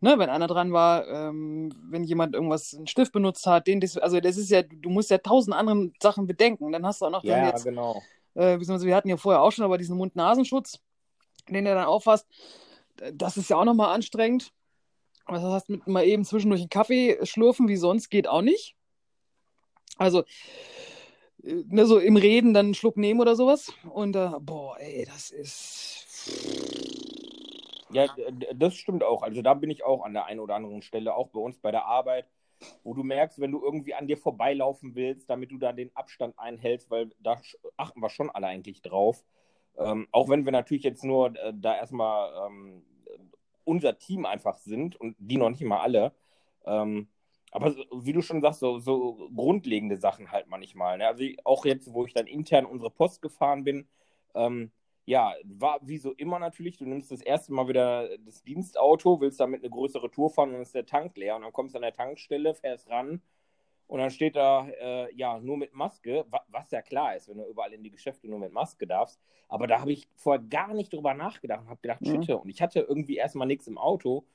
ne, 0.01 0.17
wenn 0.17 0.29
einer 0.29 0.47
dran 0.47 0.73
war, 0.73 1.07
ähm, 1.07 1.71
wenn 1.89 2.03
jemand 2.03 2.33
irgendwas, 2.33 2.73
einen 2.73 2.87
Stift 2.87 3.11
benutzt 3.11 3.45
hat, 3.45 3.67
den, 3.67 3.79
also 4.01 4.19
das 4.19 4.37
ist 4.37 4.49
ja, 4.49 4.63
du 4.63 4.89
musst 4.89 5.11
ja 5.11 5.19
tausend 5.19 5.55
andere 5.55 5.91
Sachen 6.01 6.25
bedenken, 6.25 6.71
dann 6.71 6.85
hast 6.85 7.01
du 7.01 7.05
auch 7.05 7.11
noch 7.11 7.23
ja, 7.23 7.47
jetzt, 7.47 7.63
genau. 7.63 8.01
Äh, 8.33 8.59
wir 8.59 8.95
hatten 8.95 9.09
ja 9.09 9.17
vorher 9.17 9.41
auch 9.41 9.51
schon, 9.51 9.65
aber 9.65 9.77
diesen 9.77 9.97
Mund-Nasenschutz, 9.97 10.79
den 11.47 11.65
du 11.65 11.75
dann 11.75 11.85
auffasst, 11.85 12.27
das 13.13 13.37
ist 13.37 13.49
ja 13.49 13.57
auch 13.57 13.65
nochmal 13.65 13.93
anstrengend. 13.93 14.51
Das 15.27 15.41
heißt, 15.41 15.69
mit 15.69 15.87
mal 15.87 16.05
eben 16.05 16.23
zwischendurch 16.23 16.61
einen 16.61 16.69
Kaffee 16.69 17.17
schlurfen 17.23 17.67
wie 17.67 17.77
sonst 17.77 18.09
geht 18.09 18.27
auch 18.27 18.41
nicht. 18.41 18.75
Also, 19.97 20.23
ne, 21.45 21.85
so 21.85 21.99
im 21.99 22.17
Reden 22.17 22.53
dann 22.53 22.67
einen 22.67 22.73
Schluck 22.73 22.97
nehmen 22.97 23.21
oder 23.21 23.35
sowas. 23.35 23.73
Und 23.89 24.15
äh, 24.15 24.29
boah, 24.39 24.77
ey, 24.79 25.05
das 25.05 25.31
ist. 25.31 26.05
Ja, 27.91 28.07
das 28.53 28.75
stimmt 28.75 29.03
auch. 29.03 29.21
Also 29.21 29.41
da 29.41 29.53
bin 29.53 29.69
ich 29.69 29.83
auch 29.83 30.03
an 30.03 30.13
der 30.13 30.25
einen 30.25 30.39
oder 30.39 30.55
anderen 30.55 30.81
Stelle, 30.81 31.15
auch 31.15 31.29
bei 31.29 31.39
uns 31.39 31.57
bei 31.59 31.71
der 31.71 31.85
Arbeit, 31.85 32.25
wo 32.83 32.93
du 32.93 33.03
merkst, 33.03 33.39
wenn 33.39 33.51
du 33.51 33.61
irgendwie 33.63 33.93
an 33.93 34.07
dir 34.07 34.17
vorbeilaufen 34.17 34.95
willst, 34.95 35.29
damit 35.29 35.51
du 35.51 35.57
da 35.57 35.71
den 35.71 35.95
Abstand 35.95 36.37
einhältst, 36.37 36.89
weil 36.89 37.11
da 37.19 37.39
achten 37.77 38.01
wir 38.01 38.09
schon 38.09 38.29
alle 38.29 38.47
eigentlich 38.47 38.81
drauf. 38.81 39.23
Ähm, 39.77 40.07
auch 40.11 40.29
wenn 40.29 40.45
wir 40.45 40.51
natürlich 40.51 40.83
jetzt 40.83 41.03
nur 41.03 41.35
äh, 41.37 41.53
da 41.53 41.75
erstmal 41.75 42.47
ähm, 42.47 42.83
unser 43.65 43.97
Team 43.97 44.25
einfach 44.25 44.57
sind 44.57 44.95
und 44.99 45.15
die 45.19 45.37
noch 45.37 45.49
nicht 45.49 45.63
mal 45.63 45.81
alle. 45.81 46.13
Ähm, 46.65 47.07
aber 47.55 47.73
wie 47.91 48.11
du 48.11 48.21
schon 48.21 48.41
sagst, 48.41 48.59
so, 48.59 48.79
so 48.79 49.29
grundlegende 49.33 49.97
Sachen 49.97 50.31
halt 50.31 50.47
manchmal. 50.47 50.97
Ne? 50.97 51.07
Also 51.07 51.23
auch 51.45 51.63
jetzt, 51.63 51.93
wo 51.93 52.05
ich 52.05 52.13
dann 52.13 52.27
intern 52.27 52.65
unsere 52.65 52.91
Post 52.91 53.21
gefahren 53.21 53.63
bin, 53.63 53.87
ähm, 54.33 54.71
ja, 55.05 55.33
war 55.45 55.79
wie 55.81 55.97
so 55.97 56.11
immer 56.11 56.37
natürlich, 56.37 56.77
du 56.77 56.85
nimmst 56.85 57.11
das 57.11 57.21
erste 57.21 57.53
Mal 57.53 57.69
wieder 57.69 58.17
das 58.17 58.43
Dienstauto, 58.43 59.21
willst 59.21 59.39
damit 59.39 59.61
eine 59.61 59.69
größere 59.69 60.11
Tour 60.11 60.29
fahren 60.29 60.49
und 60.49 60.55
dann 60.55 60.63
ist 60.63 60.75
der 60.75 60.85
Tank 60.85 61.15
leer 61.15 61.37
und 61.37 61.43
dann 61.43 61.53
kommst 61.53 61.75
du 61.75 61.77
an 61.77 61.83
der 61.83 61.93
Tankstelle, 61.93 62.55
fährst 62.55 62.89
ran 62.89 63.21
und 63.87 63.99
dann 63.99 64.09
steht 64.09 64.35
da, 64.35 64.67
äh, 64.67 65.15
ja, 65.15 65.39
nur 65.39 65.57
mit 65.57 65.73
Maske, 65.73 66.25
was 66.49 66.71
ja 66.71 66.81
klar 66.81 67.15
ist, 67.15 67.29
wenn 67.29 67.37
du 67.37 67.45
überall 67.45 67.71
in 67.71 67.83
die 67.83 67.91
Geschäfte 67.91 68.27
nur 68.27 68.39
mit 68.39 68.51
Maske 68.51 68.87
darfst. 68.87 69.21
Aber 69.47 69.67
da 69.67 69.79
habe 69.79 69.93
ich 69.93 70.09
vorher 70.15 70.43
gar 70.43 70.73
nicht 70.73 70.91
drüber 70.91 71.13
nachgedacht 71.13 71.61
und 71.61 71.69
habe 71.69 71.81
gedacht, 71.81 72.01
mhm. 72.01 72.07
Schütte. 72.07 72.37
Und 72.37 72.49
ich 72.49 72.61
hatte 72.61 72.79
irgendwie 72.79 73.15
erstmal 73.15 73.47
nichts 73.47 73.67
im 73.67 73.77
Auto. 73.77 74.25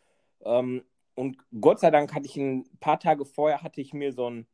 Ähm, 0.43 0.85
und 1.21 1.37
Gott 1.61 1.81
sei 1.81 1.91
Dank 1.91 2.15
hatte 2.15 2.25
ich 2.27 2.37
ein 2.37 2.65
paar 2.81 2.99
Tage 2.99 3.27
vorher, 3.27 3.63
hatte 3.63 3.83
ich 3.83 3.93
mir 3.93 4.13
so 4.15 4.31
ein, 4.31 4.47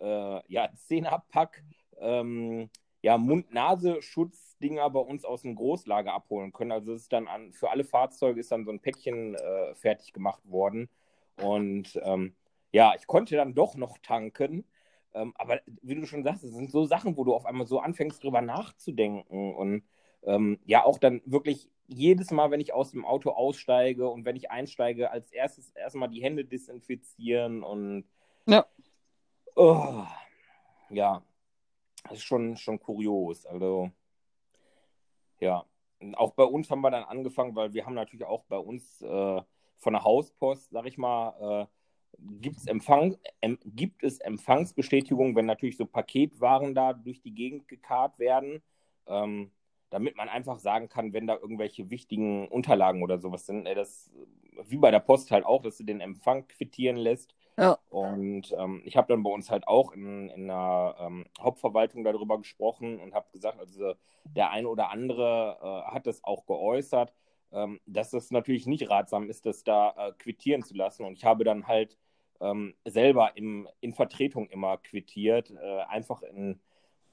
äh, 0.00 0.40
ja, 0.52 0.68
Zehnerpack, 0.76 1.64
ähm, 1.98 2.68
ja, 3.00 3.16
Mund-Nase-Schutzdinger 3.16 4.90
bei 4.90 5.00
uns 5.00 5.24
aus 5.24 5.42
dem 5.42 5.54
Großlager 5.54 6.12
abholen 6.12 6.52
können. 6.52 6.72
Also 6.72 6.92
es 6.92 7.02
ist 7.02 7.12
dann 7.14 7.26
an, 7.26 7.52
für 7.52 7.70
alle 7.70 7.84
Fahrzeuge 7.84 8.38
ist 8.40 8.52
dann 8.52 8.66
so 8.66 8.70
ein 8.70 8.80
Päckchen 8.80 9.34
äh, 9.34 9.74
fertig 9.74 10.12
gemacht 10.12 10.42
worden. 10.44 10.90
Und 11.42 11.98
ähm, 12.04 12.36
ja, 12.70 12.92
ich 12.98 13.06
konnte 13.06 13.36
dann 13.36 13.54
doch 13.54 13.74
noch 13.76 13.96
tanken. 13.98 14.66
Ähm, 15.14 15.32
aber 15.36 15.60
wie 15.80 15.94
du 15.94 16.04
schon 16.06 16.22
sagst, 16.22 16.44
es 16.44 16.52
sind 16.52 16.70
so 16.70 16.84
Sachen, 16.84 17.16
wo 17.16 17.24
du 17.24 17.32
auf 17.34 17.46
einmal 17.46 17.66
so 17.66 17.80
anfängst, 17.80 18.22
drüber 18.22 18.42
nachzudenken. 18.42 19.54
Und 19.54 19.84
ähm, 20.24 20.58
ja, 20.64 20.84
auch 20.84 20.98
dann 20.98 21.22
wirklich 21.24 21.68
jedes 21.86 22.30
Mal, 22.30 22.50
wenn 22.50 22.60
ich 22.60 22.72
aus 22.72 22.92
dem 22.92 23.04
Auto 23.04 23.30
aussteige 23.30 24.08
und 24.08 24.24
wenn 24.24 24.36
ich 24.36 24.50
einsteige, 24.50 25.10
als 25.10 25.32
erstes 25.32 25.70
erstmal 25.70 26.08
die 26.08 26.22
Hände 26.22 26.44
desinfizieren 26.44 27.62
und 27.62 28.04
ja. 28.46 28.66
Oh, 29.56 30.04
ja, 30.90 31.22
das 32.04 32.18
ist 32.18 32.24
schon, 32.24 32.56
schon 32.56 32.80
kurios. 32.80 33.46
Also, 33.46 33.90
ja. 35.40 35.64
Auch 36.14 36.32
bei 36.32 36.44
uns 36.44 36.70
haben 36.70 36.80
wir 36.80 36.90
dann 36.90 37.04
angefangen, 37.04 37.54
weil 37.54 37.74
wir 37.74 37.84
haben 37.84 37.94
natürlich 37.94 38.24
auch 38.24 38.44
bei 38.44 38.56
uns 38.56 39.02
äh, 39.02 39.42
von 39.76 39.92
der 39.92 40.02
Hauspost, 40.02 40.70
sag 40.70 40.86
ich 40.86 40.96
mal, 40.96 41.66
äh, 41.66 41.66
gibt's 42.40 42.66
Empfang, 42.66 43.18
ähm, 43.42 43.58
gibt 43.64 44.02
es 44.02 44.18
Empfangsbestätigungen, 44.18 45.36
wenn 45.36 45.46
natürlich 45.46 45.76
so 45.76 45.84
Paketwaren 45.84 46.74
da 46.74 46.94
durch 46.94 47.20
die 47.20 47.34
Gegend 47.34 47.68
gekarrt 47.68 48.18
werden, 48.18 48.62
ähm, 49.06 49.50
damit 49.90 50.16
man 50.16 50.28
einfach 50.28 50.58
sagen 50.58 50.88
kann, 50.88 51.12
wenn 51.12 51.26
da 51.26 51.36
irgendwelche 51.36 51.90
wichtigen 51.90 52.48
Unterlagen 52.48 53.02
oder 53.02 53.18
sowas 53.18 53.46
sind, 53.46 53.66
äh, 53.66 53.74
das 53.74 54.10
wie 54.66 54.76
bei 54.76 54.90
der 54.90 55.00
Post 55.00 55.30
halt 55.30 55.44
auch, 55.44 55.62
dass 55.62 55.78
du 55.78 55.84
den 55.84 56.00
Empfang 56.00 56.46
quittieren 56.48 56.96
lässt. 56.96 57.34
Ja. 57.58 57.78
Und 57.90 58.54
ähm, 58.58 58.82
ich 58.84 58.96
habe 58.96 59.08
dann 59.08 59.22
bei 59.22 59.30
uns 59.30 59.50
halt 59.50 59.66
auch 59.68 59.92
in, 59.92 60.28
in 60.30 60.46
der 60.46 60.96
ähm, 60.98 61.26
Hauptverwaltung 61.40 62.04
darüber 62.04 62.38
gesprochen 62.38 63.00
und 63.00 63.14
habe 63.14 63.30
gesagt, 63.32 63.58
also 63.58 63.94
der 64.24 64.50
eine 64.50 64.68
oder 64.68 64.90
andere 64.90 65.58
äh, 65.60 65.92
hat 65.92 66.06
das 66.06 66.24
auch 66.24 66.46
geäußert, 66.46 67.12
ähm, 67.52 67.80
dass 67.86 68.10
das 68.10 68.30
natürlich 68.30 68.66
nicht 68.66 68.88
ratsam 68.88 69.28
ist, 69.28 69.46
das 69.46 69.64
da 69.64 69.94
äh, 69.96 70.12
quittieren 70.12 70.62
zu 70.62 70.74
lassen. 70.74 71.04
Und 71.04 71.14
ich 71.14 71.24
habe 71.24 71.44
dann 71.44 71.66
halt 71.66 71.98
ähm, 72.40 72.74
selber 72.86 73.36
im, 73.36 73.68
in 73.80 73.92
Vertretung 73.92 74.48
immer 74.48 74.78
quittiert, 74.78 75.50
äh, 75.50 75.80
einfach 75.88 76.22
in, 76.22 76.60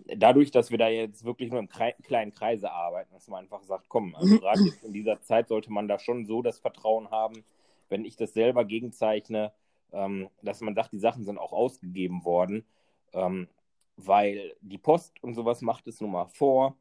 dadurch, 0.06 0.52
dass 0.52 0.72
wir 0.72 0.78
da 0.78 0.88
jetzt 0.88 1.24
wirklich 1.26 1.52
nur 1.52 1.60
im 1.60 1.70
Kre 1.70 1.94
kleinen 2.04 2.32
Kreise 2.32 2.72
arbeiten, 2.72 3.14
dass 3.14 3.28
man 3.28 3.44
einfach 3.44 3.64
sagt, 3.64 3.90
komm, 3.90 4.16
also 4.16 4.38
gerade 4.40 4.62
jetzt 4.62 4.84
in 4.84 4.94
dieser 4.94 5.22
Zeit 5.22 5.48
sollte 5.48 5.72
man 5.72 5.88
da 5.88 6.00
schon 6.00 6.26
so 6.26 6.42
das 6.42 6.60
Vertrauen 6.60 7.10
haben, 7.12 7.44
wenn 7.90 8.06
ich 8.06 8.16
das 8.16 8.34
selber 8.34 8.66
gegenzeichne, 8.66 9.54
ähm, 9.92 10.30
dass 10.42 10.62
man 10.62 10.76
sagt, 10.76 10.92
die 10.94 11.00
Sachen 11.00 11.24
sind 11.24 11.38
auch 11.38 11.54
ausgegeben 11.54 12.26
worden, 12.26 12.66
ähm, 13.14 13.48
weil 13.96 14.56
die 14.62 14.78
Post 14.78 15.22
und 15.24 15.34
sowas 15.34 15.62
macht 15.62 15.88
es 15.88 16.02
nun 16.02 16.12
mal 16.12 16.28
vor 16.28 16.78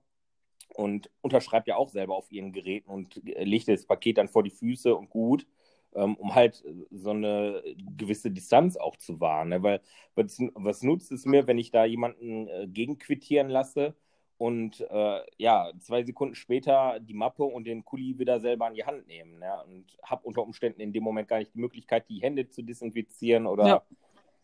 und 0.74 1.10
unterschreibt 1.22 1.68
ja 1.68 1.76
auch 1.76 1.88
selber 1.88 2.16
auf 2.16 2.30
ihren 2.30 2.52
Geräten 2.52 2.90
und 2.90 3.20
legt 3.24 3.68
das 3.68 3.86
Paket 3.86 4.18
dann 4.18 4.28
vor 4.28 4.42
die 4.42 4.50
Füße 4.50 4.94
und 4.94 5.10
gut, 5.10 5.46
um 5.92 6.34
halt 6.34 6.64
so 6.90 7.10
eine 7.10 7.62
gewisse 7.96 8.30
Distanz 8.30 8.76
auch 8.76 8.96
zu 8.96 9.20
wahren. 9.20 9.48
Ne? 9.48 9.62
Weil 9.62 9.80
was, 10.14 10.38
was, 10.54 10.82
nutzt 10.82 11.12
es 11.12 11.24
mir, 11.24 11.46
wenn 11.46 11.58
ich 11.58 11.70
da 11.70 11.84
jemanden 11.84 12.48
äh, 12.48 12.66
gegenquittieren 12.66 13.48
lasse 13.48 13.94
und 14.38 14.80
äh, 14.90 15.20
ja, 15.38 15.72
zwei 15.80 16.04
Sekunden 16.04 16.34
später 16.34 17.00
die 17.00 17.14
Mappe 17.14 17.44
und 17.44 17.64
den 17.64 17.84
Kuli 17.84 18.18
wieder 18.18 18.40
selber 18.40 18.68
in 18.68 18.74
die 18.74 18.84
Hand 18.84 19.06
nehmen 19.06 19.38
ne? 19.38 19.64
und 19.64 19.86
habe 20.02 20.26
unter 20.26 20.42
Umständen 20.42 20.80
in 20.80 20.92
dem 20.92 21.02
Moment 21.02 21.28
gar 21.28 21.38
nicht 21.38 21.54
die 21.54 21.60
Möglichkeit, 21.60 22.08
die 22.10 22.20
Hände 22.20 22.48
zu 22.48 22.62
desinfizieren 22.62 23.46
oder 23.46 23.66
ja. 23.66 23.82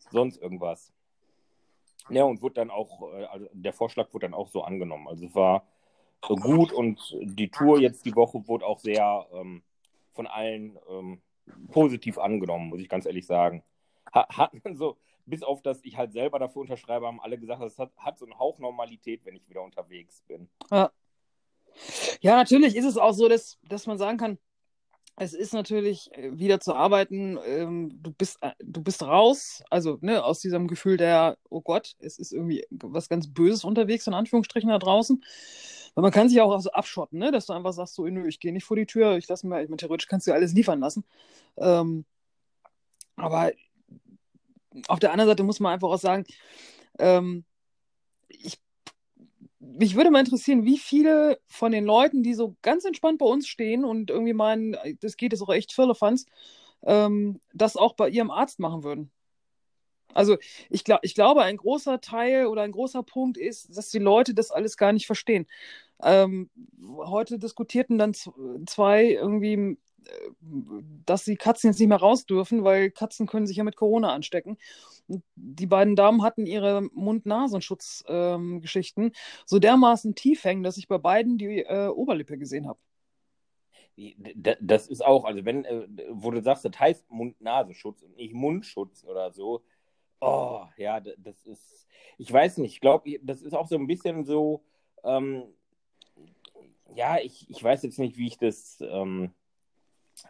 sonst 0.09 0.41
irgendwas. 0.41 0.91
Ja, 2.09 2.23
und 2.23 2.41
wurde 2.41 2.55
dann 2.55 2.71
auch, 2.71 3.13
äh, 3.13 3.25
also 3.25 3.47
der 3.53 3.73
Vorschlag 3.73 4.11
wurde 4.13 4.25
dann 4.25 4.33
auch 4.33 4.47
so 4.47 4.63
angenommen. 4.63 5.07
Also 5.07 5.25
es 5.25 5.35
war 5.35 5.67
gut 6.21 6.71
und 6.71 7.15
die 7.21 7.49
Tour 7.49 7.79
jetzt 7.79 8.05
die 8.05 8.15
Woche 8.15 8.47
wurde 8.47 8.65
auch 8.65 8.79
sehr 8.79 9.27
ähm, 9.33 9.61
von 10.13 10.25
allen 10.27 10.77
ähm, 10.89 11.21
positiv 11.71 12.17
angenommen, 12.17 12.69
muss 12.69 12.81
ich 12.81 12.89
ganz 12.89 13.05
ehrlich 13.05 13.25
sagen. 13.25 13.63
Hat 14.11 14.53
man 14.63 14.75
so, 14.75 14.97
bis 15.25 15.43
auf 15.43 15.61
das 15.61 15.83
ich 15.83 15.97
halt 15.97 16.11
selber 16.11 16.39
dafür 16.39 16.61
unterschreibe, 16.61 17.07
haben 17.07 17.21
alle 17.21 17.37
gesagt, 17.37 17.61
es 17.63 17.79
hat, 17.79 17.91
hat 17.97 18.17
so 18.17 18.25
einen 18.25 18.37
Hauch 18.37 18.59
Normalität, 18.59 19.25
wenn 19.25 19.35
ich 19.35 19.47
wieder 19.49 19.61
unterwegs 19.61 20.21
bin. 20.27 20.49
Ja. 20.71 20.91
Ja, 22.21 22.35
natürlich 22.35 22.75
ist 22.75 22.85
es 22.85 22.97
auch 22.97 23.13
so, 23.13 23.27
dass, 23.27 23.57
dass 23.63 23.87
man 23.87 23.97
sagen 23.97 24.17
kann, 24.17 24.37
es 25.15 25.33
ist 25.33 25.53
natürlich 25.53 26.11
äh, 26.13 26.37
wieder 26.37 26.59
zu 26.59 26.73
arbeiten, 26.73 27.37
ähm, 27.45 27.91
du, 28.01 28.11
bist, 28.11 28.37
äh, 28.41 28.51
du 28.59 28.81
bist 28.81 29.03
raus, 29.03 29.63
also 29.69 29.97
ne, 30.01 30.23
aus 30.23 30.39
diesem 30.39 30.67
Gefühl 30.67 30.97
der, 30.97 31.37
oh 31.49 31.61
Gott, 31.61 31.95
es 31.99 32.17
ist 32.17 32.31
irgendwie 32.31 32.65
was 32.71 33.09
ganz 33.09 33.31
Böses 33.31 33.63
unterwegs, 33.63 34.07
in 34.07 34.13
Anführungsstrichen 34.13 34.69
da 34.69 34.79
draußen. 34.79 35.23
Weil 35.95 36.01
man 36.01 36.11
kann 36.11 36.29
sich 36.29 36.41
auch 36.41 36.59
so 36.59 36.71
abschotten, 36.71 37.19
ne? 37.19 37.31
dass 37.31 37.45
du 37.45 37.53
einfach 37.53 37.73
sagst, 37.73 37.95
so, 37.95 38.05
nö, 38.05 38.27
ich 38.27 38.39
gehe 38.39 38.51
nicht 38.51 38.65
vor 38.65 38.77
die 38.77 38.85
Tür, 38.85 39.17
ich 39.17 39.27
lasse 39.27 39.45
mir, 39.47 39.61
ich 39.61 39.69
meine, 39.69 39.77
theoretisch 39.77 40.07
kannst 40.07 40.25
du 40.25 40.31
ja 40.31 40.35
alles 40.35 40.53
liefern 40.53 40.79
lassen. 40.79 41.03
Ähm, 41.57 42.05
aber 43.15 43.51
auf 44.87 44.99
der 44.99 45.11
anderen 45.11 45.29
Seite 45.29 45.43
muss 45.43 45.59
man 45.59 45.73
einfach 45.73 45.89
auch 45.89 45.99
sagen, 45.99 46.25
ähm, 46.97 47.45
ich, 48.27 48.59
mich 49.59 49.95
würde 49.95 50.11
mal 50.11 50.19
interessieren, 50.19 50.65
wie 50.65 50.77
viele 50.77 51.39
von 51.45 51.71
den 51.71 51.85
Leuten, 51.85 52.23
die 52.23 52.33
so 52.33 52.55
ganz 52.61 52.85
entspannt 52.85 53.19
bei 53.19 53.25
uns 53.25 53.47
stehen 53.47 53.85
und 53.85 54.09
irgendwie 54.09 54.33
meinen, 54.33 54.75
das 54.99 55.15
geht 55.15 55.31
jetzt 55.31 55.41
auch 55.41 55.53
echt 55.53 55.73
Firlefanz, 55.73 56.25
ähm, 56.83 57.39
das 57.53 57.77
auch 57.77 57.93
bei 57.93 58.09
ihrem 58.09 58.31
Arzt 58.31 58.59
machen 58.59 58.83
würden. 58.83 59.11
Also 60.13 60.37
ich, 60.69 60.83
glaub, 60.83 60.99
ich 61.03 61.15
glaube, 61.15 61.43
ein 61.43 61.57
großer 61.57 62.01
Teil 62.01 62.47
oder 62.47 62.63
ein 62.63 62.71
großer 62.71 63.03
Punkt 63.03 63.37
ist, 63.37 63.75
dass 63.77 63.89
die 63.89 63.99
Leute 63.99 64.33
das 64.33 64.51
alles 64.51 64.77
gar 64.77 64.93
nicht 64.93 65.05
verstehen. 65.05 65.47
Ähm, 66.01 66.49
heute 66.97 67.39
diskutierten 67.39 67.97
dann 67.97 68.13
zwei 68.65 69.05
irgendwie, 69.05 69.53
äh, 69.53 69.77
dass 71.05 71.23
die 71.23 71.35
Katzen 71.35 71.71
jetzt 71.71 71.79
nicht 71.79 71.89
mehr 71.89 71.97
raus 71.97 72.25
dürfen, 72.25 72.63
weil 72.63 72.91
Katzen 72.91 73.27
können 73.27 73.47
sich 73.47 73.57
ja 73.57 73.63
mit 73.63 73.75
Corona 73.75 74.13
anstecken. 74.13 74.57
Die 75.35 75.67
beiden 75.67 75.95
Damen 75.95 76.23
hatten 76.23 76.45
ihre 76.45 76.81
Mund-Nasenschutz-Geschichten 76.93 79.03
ähm, 79.03 79.11
so 79.45 79.59
dermaßen 79.59 80.15
tief 80.15 80.43
hängen, 80.43 80.63
dass 80.63 80.77
ich 80.77 80.87
bei 80.87 80.97
beiden 80.97 81.37
die 81.37 81.59
äh, 81.59 81.87
Oberlippe 81.87 82.37
gesehen 82.37 82.67
habe. 82.67 82.79
Das 84.59 84.87
ist 84.87 85.05
auch, 85.05 85.25
also 85.25 85.45
wenn, 85.45 85.65
äh, 85.65 85.87
wo 86.09 86.31
du 86.31 86.41
sagst, 86.41 86.65
das 86.65 86.79
heißt 86.79 87.11
Mund-Nasenschutz 87.11 88.01
und 88.01 88.15
nicht 88.15 88.33
Mundschutz 88.33 89.03
oder 89.03 89.31
so, 89.31 89.61
Oh, 90.25 90.65
ja, 90.77 91.01
das 91.01 91.45
ist, 91.45 91.85
ich 92.17 92.31
weiß 92.31 92.59
nicht, 92.59 92.75
ich 92.75 92.79
glaube, 92.79 93.19
das 93.23 93.41
ist 93.41 93.53
auch 93.53 93.67
so 93.67 93.75
ein 93.75 93.87
bisschen 93.87 94.23
so, 94.23 94.63
ähm, 95.03 95.43
ja, 96.95 97.17
ich, 97.19 97.49
ich 97.49 97.61
weiß 97.61 97.83
jetzt 97.83 97.99
nicht, 97.99 98.15
wie 98.15 98.27
ich 98.27 98.37
das 98.37 98.79
ähm, 98.79 99.33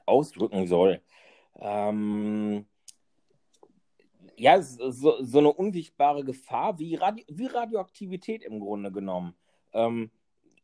ausdrücken 0.07 0.65
soll. 0.65 0.99
Ähm, 1.59 2.65
ja, 4.35 4.63
so, 4.63 5.23
so 5.23 5.37
eine 5.37 5.53
unsichtbare 5.53 6.23
Gefahr 6.23 6.79
wie, 6.79 6.95
Radio, 6.95 7.23
wie 7.27 7.45
Radioaktivität 7.45 8.41
im 8.41 8.59
Grunde 8.59 8.91
genommen, 8.91 9.35
ähm, 9.73 10.09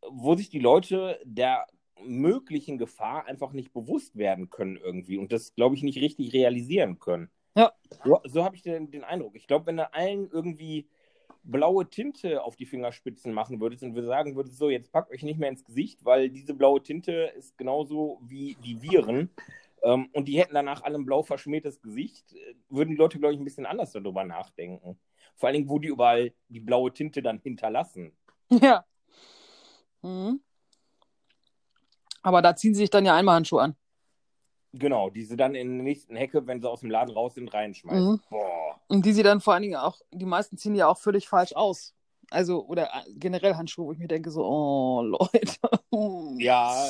wo 0.09 0.33
sich 0.33 0.49
die 0.49 0.57
Leute 0.57 1.19
der 1.23 1.67
möglichen 2.03 2.79
Gefahr 2.79 3.25
einfach 3.25 3.53
nicht 3.53 3.73
bewusst 3.73 4.15
werden 4.15 4.49
können 4.49 4.77
irgendwie 4.77 5.19
und 5.19 5.31
das, 5.31 5.53
glaube 5.53 5.75
ich, 5.75 5.83
nicht 5.83 6.01
richtig 6.01 6.33
realisieren 6.33 6.97
können. 6.97 7.29
Ja. 7.55 7.73
So, 8.03 8.21
so 8.25 8.43
habe 8.43 8.55
ich 8.55 8.61
den, 8.61 8.91
den 8.91 9.03
Eindruck. 9.03 9.35
Ich 9.35 9.47
glaube, 9.47 9.65
wenn 9.67 9.77
du 9.77 9.93
allen 9.93 10.29
irgendwie 10.31 10.87
blaue 11.43 11.89
Tinte 11.89 12.43
auf 12.43 12.55
die 12.55 12.65
Fingerspitzen 12.65 13.33
machen 13.33 13.59
würdest 13.59 13.83
und 13.83 13.95
wir 13.95 14.03
sagen 14.03 14.35
würdest, 14.35 14.57
so, 14.57 14.69
jetzt 14.69 14.91
packt 14.91 15.11
euch 15.11 15.23
nicht 15.23 15.39
mehr 15.39 15.49
ins 15.49 15.65
Gesicht, 15.65 16.05
weil 16.05 16.29
diese 16.29 16.53
blaue 16.53 16.81
Tinte 16.83 17.31
ist 17.35 17.57
genauso 17.57 18.19
wie 18.21 18.55
die 18.63 18.81
Viren 18.81 19.29
ähm, 19.83 20.09
und 20.13 20.25
die 20.25 20.39
hätten 20.39 20.53
danach 20.53 20.83
alle 20.83 20.95
ein 20.95 21.05
blau 21.05 21.23
verschmiertes 21.23 21.81
Gesicht, 21.81 22.33
äh, 22.33 22.55
würden 22.69 22.91
die 22.91 22.95
Leute, 22.95 23.19
glaube 23.19 23.33
ich, 23.33 23.39
ein 23.39 23.45
bisschen 23.45 23.65
anders 23.65 23.91
darüber 23.91 24.23
nachdenken. 24.23 24.99
Vor 25.35 25.47
allen 25.47 25.55
Dingen, 25.55 25.69
wo 25.69 25.79
die 25.79 25.87
überall 25.87 26.33
die 26.49 26.59
blaue 26.59 26.93
Tinte 26.93 27.21
dann 27.21 27.39
hinterlassen. 27.39 28.15
Ja. 28.49 28.85
Mhm. 30.01 30.41
Aber 32.21 32.41
da 32.41 32.55
ziehen 32.55 32.73
sie 32.73 32.81
sich 32.81 32.89
dann 32.89 33.05
ja 33.05 33.15
Einmalhandschuhe 33.15 33.61
an. 33.61 33.75
Genau, 34.73 35.09
die 35.09 35.23
sie 35.25 35.35
dann 35.35 35.55
in 35.55 35.77
der 35.77 35.83
nächsten 35.83 36.15
Hecke, 36.15 36.45
wenn 36.45 36.61
sie 36.61 36.69
aus 36.69 36.81
dem 36.81 36.91
Laden 36.91 37.13
raus 37.13 37.33
sind, 37.35 37.51
reinschmeißen. 37.53 38.11
Mhm. 38.11 38.21
Boah. 38.29 38.79
Und 38.87 39.05
die 39.05 39.13
sie 39.13 39.23
dann 39.23 39.41
vor 39.41 39.53
allen 39.53 39.63
Dingen 39.63 39.75
auch, 39.75 39.97
die 40.11 40.25
meisten 40.25 40.57
ziehen 40.57 40.75
ja 40.75 40.87
auch 40.87 40.97
völlig 40.97 41.27
falsch 41.27 41.53
aus. 41.53 41.95
Also, 42.29 42.65
oder 42.65 42.85
äh, 42.85 43.11
generell 43.15 43.55
Handschuhe, 43.55 43.87
wo 43.87 43.91
ich 43.91 43.97
mir 43.97 44.07
denke, 44.07 44.29
so, 44.29 44.45
oh, 44.45 45.01
Leute. 45.03 45.57
Ja, 46.37 46.87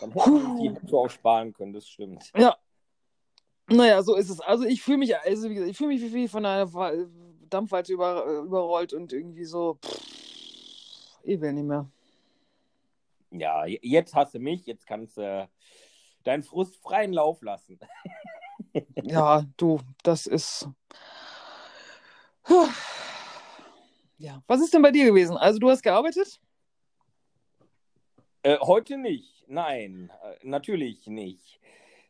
dann 0.00 0.12
hätten 0.12 0.58
die 0.60 0.70
Handschuhe 0.70 1.00
auch 1.00 1.10
sparen 1.10 1.52
können, 1.52 1.72
das 1.72 1.88
stimmt. 1.88 2.30
Ja. 2.36 2.56
Naja, 3.68 4.02
so 4.02 4.14
ist 4.16 4.30
es. 4.30 4.40
Also 4.40 4.64
ich 4.64 4.82
fühle 4.82 4.98
mich, 4.98 5.16
also 5.16 5.48
wie 5.48 5.54
gesagt, 5.54 5.70
ich 5.70 5.76
fühle 5.76 5.88
mich 5.94 6.12
wie, 6.12 6.28
von 6.28 6.44
einer 6.44 6.72
Wa- 6.72 6.92
Dampfwalze 7.48 7.92
über, 7.92 8.26
äh, 8.26 8.38
überrollt 8.44 8.92
und 8.92 9.12
irgendwie 9.12 9.44
so, 9.44 9.78
pff, 9.84 11.18
ich 11.24 11.40
will 11.40 11.52
nicht 11.52 11.64
mehr. 11.64 11.88
Ja, 13.30 13.64
jetzt 13.66 14.14
hast 14.14 14.34
du 14.34 14.38
mich, 14.40 14.66
jetzt 14.66 14.86
kannst 14.86 15.16
du 15.16 15.48
deinen 16.22 16.42
Frust 16.42 16.76
freien 16.76 17.12
Lauf 17.12 17.42
lassen. 17.42 17.78
Ja, 19.02 19.44
du, 19.58 19.80
das 20.02 20.26
ist. 20.26 20.66
Ja, 24.16 24.42
was 24.46 24.62
ist 24.62 24.72
denn 24.72 24.80
bei 24.80 24.90
dir 24.90 25.04
gewesen? 25.04 25.36
Also 25.36 25.58
du 25.58 25.68
hast 25.68 25.82
gearbeitet? 25.82 26.40
Äh, 28.44 28.58
heute 28.60 28.96
nicht, 28.96 29.44
nein, 29.46 30.10
äh, 30.22 30.36
natürlich 30.42 31.06
nicht. 31.06 31.60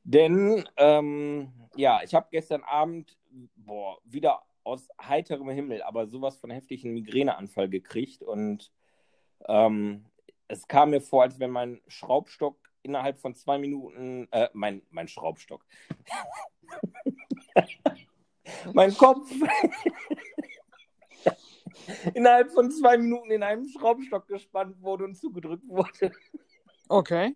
Denn, 0.04 0.68
ähm, 0.76 1.52
ja, 1.74 2.00
ich 2.04 2.14
habe 2.14 2.28
gestern 2.30 2.62
Abend, 2.62 3.18
boah, 3.56 3.98
wieder 4.04 4.42
aus 4.64 4.88
heiterem 5.00 5.48
Himmel, 5.50 5.82
aber 5.82 6.06
sowas 6.06 6.36
von 6.36 6.50
heftigen 6.50 6.92
Migräneanfall 6.92 7.68
gekriegt 7.68 8.22
und 8.22 8.70
ähm, 9.48 10.04
es 10.48 10.68
kam 10.68 10.90
mir 10.90 11.00
vor, 11.00 11.22
als 11.22 11.38
wenn 11.38 11.50
mein 11.50 11.80
Schraubstock 11.88 12.61
innerhalb 12.82 13.18
von 13.18 13.34
zwei 13.34 13.58
Minuten, 13.58 14.28
äh, 14.32 14.48
mein, 14.52 14.82
mein 14.90 15.08
Schraubstock, 15.08 15.64
mein 18.72 18.94
Kopf 18.96 19.30
innerhalb 22.14 22.52
von 22.52 22.70
zwei 22.70 22.96
Minuten 22.98 23.30
in 23.30 23.42
einem 23.42 23.66
Schraubstock 23.68 24.26
gespannt 24.28 24.80
wurde 24.80 25.04
und 25.04 25.16
zugedrückt 25.16 25.66
wurde. 25.68 26.12
Okay. 26.88 27.34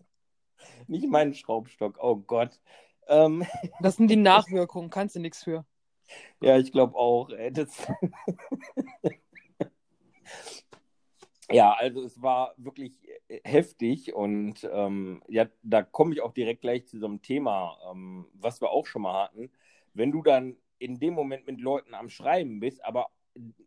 Nicht 0.87 1.09
mein 1.09 1.35
Schraubstock, 1.35 1.99
oh 2.03 2.17
Gott. 2.17 2.61
Ähm, 3.09 3.47
Das 3.81 3.97
sind 3.97 4.09
die 4.09 4.17
Nachwirkungen, 4.17 4.91
kannst 4.91 5.17
du 5.17 5.21
nichts 5.21 5.45
für. 5.45 5.65
ja, 6.41 6.59
ich 6.59 6.73
glaube 6.73 6.97
auch. 6.97 7.31
Ey, 7.31 7.53
das... 7.53 7.71
ja, 11.51 11.73
also 11.73 12.03
es 12.03 12.21
war 12.23 12.55
wirklich 12.57 12.99
äh, 13.29 13.41
heftig 13.45 14.15
und 14.15 14.69
ähm, 14.73 15.23
ja, 15.29 15.47
da 15.63 15.83
komme 15.83 16.15
ich 16.15 16.21
auch 16.21 16.33
direkt 16.33 16.63
gleich 16.63 16.87
zu 16.87 16.99
so 16.99 17.07
einem 17.07 17.23
Thema, 17.23 17.79
ähm, 17.91 18.27
was 18.35 18.61
wir 18.61 18.71
auch 18.71 18.87
schon 18.87 19.03
mal 19.03 19.25
hatten. 19.25 19.51
Wenn 19.95 20.13
du 20.13 20.23
dann 20.23 20.57
in 20.79 20.99
dem 20.99 21.15
Moment 21.15 21.47
mit 21.47 21.61
Leuten 21.61 21.95
am 21.95 22.11
Schreiben 22.11 22.61
bist, 22.61 22.85
aber 22.85 23.11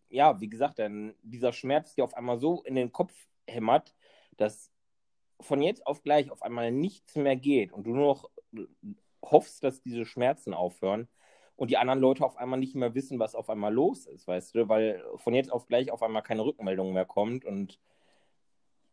ja, 0.09 0.39
wie 0.41 0.49
gesagt, 0.49 0.79
dann 0.79 1.15
dieser 1.23 1.53
Schmerz 1.53 1.95
dir 1.95 2.03
auf 2.03 2.13
einmal 2.15 2.39
so 2.39 2.63
in 2.63 2.75
den 2.75 2.91
Kopf 2.91 3.13
hämmert, 3.47 3.95
dass 4.37 4.71
von 5.41 5.61
jetzt 5.61 5.87
auf 5.87 6.03
gleich 6.03 6.31
auf 6.31 6.41
einmal 6.41 6.71
nichts 6.71 7.15
mehr 7.15 7.35
geht 7.35 7.71
und 7.71 7.85
du 7.85 7.91
nur 7.91 8.07
noch 8.07 8.29
hoffst, 9.21 9.63
dass 9.63 9.81
diese 9.81 10.05
Schmerzen 10.05 10.53
aufhören 10.53 11.07
und 11.59 11.69
die 11.69 11.77
anderen 11.77 11.99
Leute 11.99 12.23
auf 12.23 12.37
einmal 12.37 12.57
nicht 12.57 12.73
mehr 12.73 12.95
wissen, 12.95 13.19
was 13.19 13.35
auf 13.35 13.49
einmal 13.49 13.73
los 13.73 14.05
ist, 14.05 14.27
weißt 14.27 14.55
du, 14.55 14.69
weil 14.69 15.03
von 15.17 15.33
jetzt 15.33 15.51
auf 15.51 15.67
gleich 15.67 15.91
auf 15.91 16.01
einmal 16.01 16.23
keine 16.23 16.45
Rückmeldung 16.45 16.93
mehr 16.93 17.03
kommt 17.03 17.43
und 17.43 17.79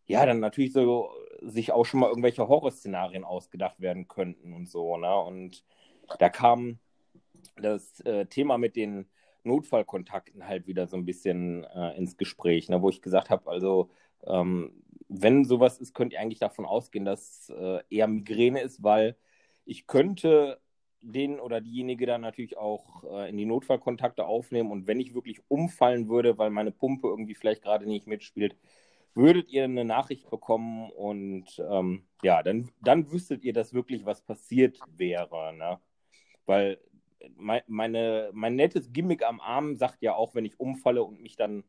ja, 0.06 0.26
dann 0.26 0.40
natürlich 0.40 0.73
so 0.73 1.11
sich 1.42 1.70
auch 1.70 1.85
schon 1.87 2.00
mal 2.00 2.08
irgendwelche 2.08 2.49
Horrorszenarien 2.49 3.23
ausgedacht 3.23 3.80
werden 3.80 4.08
könnten 4.08 4.52
und 4.52 4.68
so, 4.68 4.96
ne? 4.96 5.16
Und 5.16 5.64
da 6.18 6.28
kam 6.28 6.80
das 7.56 8.00
äh, 8.00 8.26
Thema 8.26 8.58
mit 8.58 8.75
den 8.75 9.06
Notfallkontakten 9.44 10.49
halt 10.49 10.66
wieder 10.66 10.88
so 10.88 10.96
ein 10.96 11.06
bisschen 11.06 11.62
äh, 11.64 11.96
ins 11.96 12.16
Gespräch, 12.16 12.68
ne? 12.68 12.82
wo 12.82 12.90
ich 12.90 13.00
gesagt 13.00 13.30
habe, 13.30 13.49
also 13.49 13.90
ähm, 14.26 14.82
wenn 15.08 15.44
sowas 15.44 15.78
ist, 15.78 15.94
könnt 15.94 16.12
ihr 16.12 16.20
eigentlich 16.20 16.41
davon 16.41 16.64
ausgehen, 16.64 17.04
dass 17.04 17.49
äh, 17.49 17.78
eher 17.91 18.08
Migräne 18.08 18.60
ist, 18.60 18.82
weil 18.82 19.17
ich 19.64 19.86
könnte 19.86 20.60
den 21.02 21.39
oder 21.41 21.61
diejenige 21.61 22.06
dann 22.06 22.21
natürlich 22.21 22.56
auch 22.56 23.04
äh, 23.04 23.28
in 23.28 23.37
die 23.37 23.47
Notfallkontakte 23.47 24.25
aufnehmen 24.25 24.71
und 24.71 24.87
wenn 24.87 25.00
ich 25.00 25.15
wirklich 25.15 25.41
umfallen 25.49 26.09
würde, 26.09 26.39
weil 26.39 26.50
meine 26.50 26.73
Pumpe 26.73 27.09
irgendwie 27.09 27.35
vielleicht 27.35 27.63
gerade 27.63 27.87
nicht 27.87 28.06
mitspielt, 28.06 28.56
würdet 29.15 29.49
ihr 29.49 29.65
eine 29.65 29.85
Nachricht 29.85 30.28
bekommen 30.30 30.91
und 30.91 31.45
ähm, 31.59 32.06
ja, 32.23 32.43
dann, 32.43 32.71
dann 32.82 33.11
wüsstet 33.11 33.45
ihr, 33.45 33.52
dass 33.52 33.73
wirklich 33.73 34.04
was 34.04 34.21
passiert 34.21 34.78
wäre, 34.97 35.54
ne? 35.56 35.80
Weil 36.45 36.78
mein, 37.37 37.63
meine, 37.67 38.30
mein 38.32 38.56
nettes 38.56 38.93
Gimmick 38.93 39.25
am 39.25 39.41
Arm 39.41 39.75
sagt 39.75 40.02
ja 40.02 40.15
auch, 40.15 40.35
wenn 40.35 40.45
ich 40.45 40.61
umfalle 40.61 41.02
und 41.02 41.21
mich 41.21 41.37
dann, 41.37 41.65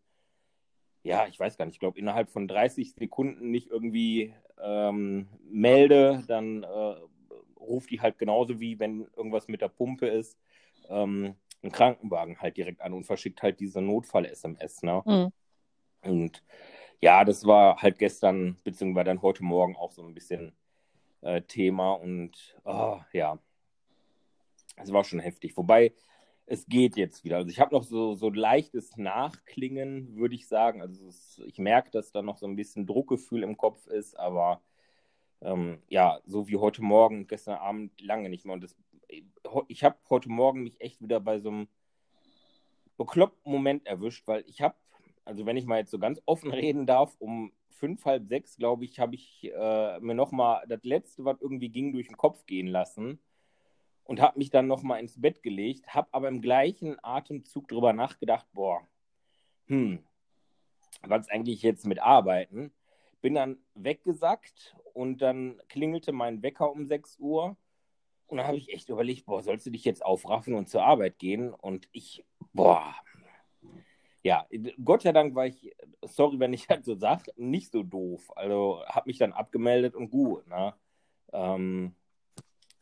ja, 1.04 1.26
ich 1.28 1.40
weiß 1.40 1.58
gar 1.58 1.66
nicht, 1.66 1.76
ich 1.76 1.80
glaube, 1.80 2.00
innerhalb 2.00 2.30
von 2.30 2.48
30 2.48 2.94
Sekunden 2.94 3.50
nicht 3.50 3.70
irgendwie 3.70 4.34
ähm, 4.62 5.28
melde, 5.50 6.24
dann 6.28 6.64
äh, 6.64 6.96
ruft 7.68 7.92
die 7.92 8.02
halt 8.02 8.18
genauso 8.18 8.60
wie 8.60 8.80
wenn 8.80 9.08
irgendwas 9.16 9.48
mit 9.48 9.62
der 9.62 9.68
Pumpe 9.70 10.08
ist, 10.08 10.38
ähm, 10.90 11.36
einen 11.62 11.72
Krankenwagen 11.72 12.40
halt 12.40 12.58
direkt 12.58 12.82
an 12.82 12.94
und 12.94 13.06
verschickt 13.06 13.42
halt 13.42 13.60
diese 13.60 13.82
Notfall-SMS, 13.82 14.84
ne? 14.84 15.02
Mhm. 15.06 15.32
Und 16.02 16.44
ja, 17.02 17.24
das 17.26 17.46
war 17.46 17.82
halt 17.82 18.00
gestern, 18.00 18.58
beziehungsweise 18.64 19.06
dann 19.06 19.22
heute 19.22 19.44
Morgen 19.44 19.76
auch 19.76 19.92
so 19.92 20.04
ein 20.04 20.14
bisschen 20.14 20.54
äh, 21.22 21.42
Thema 21.42 21.94
und 21.94 22.56
oh, 22.64 23.00
ja, 23.14 23.40
es 24.78 24.92
war 24.94 25.04
schon 25.04 25.20
heftig. 25.20 25.58
Wobei, 25.58 25.94
es 26.46 26.66
geht 26.66 26.96
jetzt 26.96 27.24
wieder. 27.24 27.38
Also 27.38 27.50
ich 27.50 27.60
habe 27.60 27.76
noch 27.76 27.84
so, 27.84 28.16
so 28.16 28.30
leichtes 28.30 28.96
Nachklingen, 28.96 30.16
würde 30.16 30.36
ich 30.36 30.48
sagen. 30.48 30.82
Also 30.82 31.08
es, 31.08 31.42
ich 31.46 31.60
merke, 31.60 31.92
dass 31.92 32.12
da 32.12 32.22
noch 32.22 32.38
so 32.38 32.48
ein 32.48 32.56
bisschen 32.56 32.86
Druckgefühl 32.86 33.44
im 33.44 33.58
Kopf 33.58 33.86
ist, 33.88 34.18
aber 34.18 34.62
ähm, 35.42 35.82
ja, 35.88 36.20
so 36.26 36.48
wie 36.48 36.58
heute 36.58 36.82
Morgen 36.82 37.28
gestern 37.28 37.58
Abend 37.60 38.00
lange 38.02 38.30
nicht 38.30 38.46
mehr. 38.46 38.54
Und 38.54 38.64
das, 38.64 38.76
ich 39.68 39.84
habe 39.84 39.98
heute 40.10 40.30
Morgen 40.30 40.64
mich 40.64 40.82
echt 40.82 41.02
wieder 41.02 41.20
bei 41.20 41.40
so 41.40 41.50
einem 41.50 41.68
bekloppten 42.98 43.52
Moment 43.52 43.86
erwischt, 43.86 44.28
weil 44.28 44.44
ich 44.48 44.62
habe, 44.62 44.76
also 45.26 45.46
wenn 45.46 45.58
ich 45.58 45.66
mal 45.66 45.80
jetzt 45.80 45.92
so 45.92 46.00
ganz 46.00 46.22
offen 46.26 46.52
reden 46.54 46.86
darf, 46.86 47.16
um 47.20 47.52
fünf, 47.70 48.06
halb 48.06 48.28
sechs, 48.28 48.58
glaube 48.58 48.86
ich, 48.86 49.00
habe 49.00 49.16
ich 49.16 49.52
äh, 49.54 50.00
mir 50.00 50.16
nochmal 50.16 50.66
das 50.68 50.84
Letzte, 50.84 51.26
was 51.26 51.40
irgendwie 51.42 51.70
ging, 51.70 51.94
durch 51.94 52.08
den 52.08 52.18
Kopf 52.18 52.46
gehen 52.46 52.68
lassen 52.68 53.20
und 54.04 54.22
habe 54.22 54.40
mich 54.40 54.50
dann 54.50 54.68
nochmal 54.68 55.00
ins 55.00 55.22
Bett 55.22 55.44
gelegt, 55.44 55.94
habe 55.94 56.08
aber 56.12 56.28
im 56.28 56.42
gleichen 56.42 56.98
Atemzug 57.04 57.68
drüber 57.68 57.94
nachgedacht, 57.94 58.48
boah, 58.54 58.82
hm, 59.68 60.00
was 61.04 61.30
eigentlich 61.30 61.62
jetzt 61.62 61.86
mit 61.86 62.00
Arbeiten? 62.00 62.72
Bin 63.22 63.36
dann 63.36 63.58
weggesackt 63.74 64.76
und 64.94 65.22
dann 65.22 65.60
klingelte 65.70 66.12
mein 66.12 66.42
Wecker 66.42 66.72
um 66.72 66.86
6 66.86 67.18
Uhr 67.20 67.58
und 68.28 68.38
dann 68.38 68.48
habe 68.48 68.58
ich 68.58 68.74
echt 68.74 68.90
überlegt, 68.90 69.26
boah, 69.26 69.42
sollst 69.42 69.66
du 69.66 69.72
dich 69.72 69.86
jetzt 69.86 70.06
aufraffen 70.06 70.54
und 70.54 70.70
zur 70.70 70.84
Arbeit 70.84 71.18
gehen? 71.18 71.54
Und 71.54 71.88
ich, 71.94 72.26
boah, 72.54 72.94
ja, 74.22 74.46
Gott 74.84 75.04
sei 75.04 75.14
Dank 75.14 75.34
war 75.36 75.46
ich, 75.48 75.74
sorry, 76.02 76.40
wenn 76.40 76.54
ich 76.54 76.68
halt 76.70 76.84
so 76.84 76.96
sage, 76.96 77.32
nicht 77.38 77.72
so 77.72 77.84
doof. 77.84 78.32
Also 78.36 78.84
habe 78.86 79.08
mich 79.08 79.18
dann 79.18 79.34
abgemeldet 79.34 79.96
und 79.96 80.10
gut, 80.10 80.46
ne? 80.48 80.74
Ähm, 81.32 81.96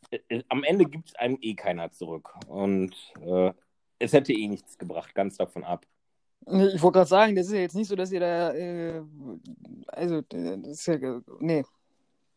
äh, 0.09 0.43
am 0.49 0.63
Ende 0.63 0.85
gibt 0.85 1.09
es 1.09 1.15
einem 1.15 1.37
eh 1.41 1.53
keiner 1.53 1.91
zurück. 1.91 2.33
Und 2.47 2.95
äh, 3.21 3.53
es 3.99 4.13
hätte 4.13 4.33
eh 4.33 4.47
nichts 4.47 4.77
gebracht, 4.77 5.13
ganz 5.13 5.37
davon 5.37 5.63
ab. 5.63 5.85
Ich 6.47 6.81
wollte 6.81 6.99
gerade 6.99 7.09
sagen, 7.09 7.35
das 7.35 7.47
ist 7.47 7.53
ja 7.53 7.59
jetzt 7.59 7.75
nicht 7.75 7.87
so, 7.87 7.95
dass 7.95 8.11
ihr 8.11 8.19
da, 8.19 8.53
äh, 8.53 9.01
also, 9.87 10.21
das 10.21 10.67
ist 10.67 10.85
ja, 10.85 11.21
nee. 11.39 11.63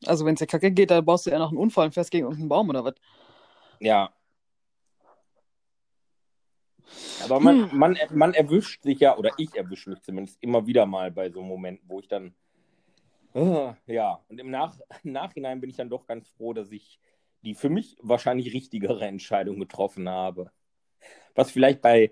Also, 0.07 0.25
wenn 0.25 0.35
es 0.35 0.41
ja 0.41 0.47
kacke 0.47 0.71
geht, 0.71 0.91
dann 0.91 1.05
baust 1.05 1.27
du 1.27 1.31
ja 1.31 1.39
noch 1.39 1.51
einen 1.51 1.59
Unfall 1.59 1.87
und 1.87 1.93
fährst 1.93 2.11
gegen 2.11 2.25
irgendeinen 2.25 2.49
Baum 2.49 2.71
oder 2.71 2.85
was. 2.85 2.95
Ja. 3.81 4.11
Aber 7.25 7.41
man, 7.41 7.69
man, 7.77 7.99
man 8.11 8.33
erwischt 8.33 8.83
sich 8.83 9.01
ja, 9.01 9.17
oder 9.17 9.31
ich 9.37 9.55
erwische 9.55 9.91
mich 9.91 10.01
zumindest 10.01 10.39
immer 10.43 10.67
wieder 10.67 10.87
mal 10.87 11.11
bei 11.11 11.31
so 11.31 11.43
Momenten, 11.43 11.87
wo 11.89 12.01
ich 12.01 12.09
dann, 12.09 12.35
äh, 13.35 13.75
ja, 13.87 14.25
und 14.29 14.41
im 14.41 14.51
Nach 14.51 14.75
Nachhinein 15.03 15.61
bin 15.61 15.69
ich 15.69 15.77
dann 15.77 15.91
doch 15.91 16.07
ganz 16.07 16.31
froh, 16.31 16.55
dass 16.55 16.73
ich 16.73 16.99
die 17.43 17.55
für 17.55 17.69
mich 17.69 17.97
wahrscheinlich 18.01 18.55
richtigere 18.55 19.05
Entscheidung 19.05 19.61
getroffen 19.61 20.09
habe. 20.09 20.51
Was 21.35 21.51
vielleicht 21.51 21.83
bei 21.83 22.11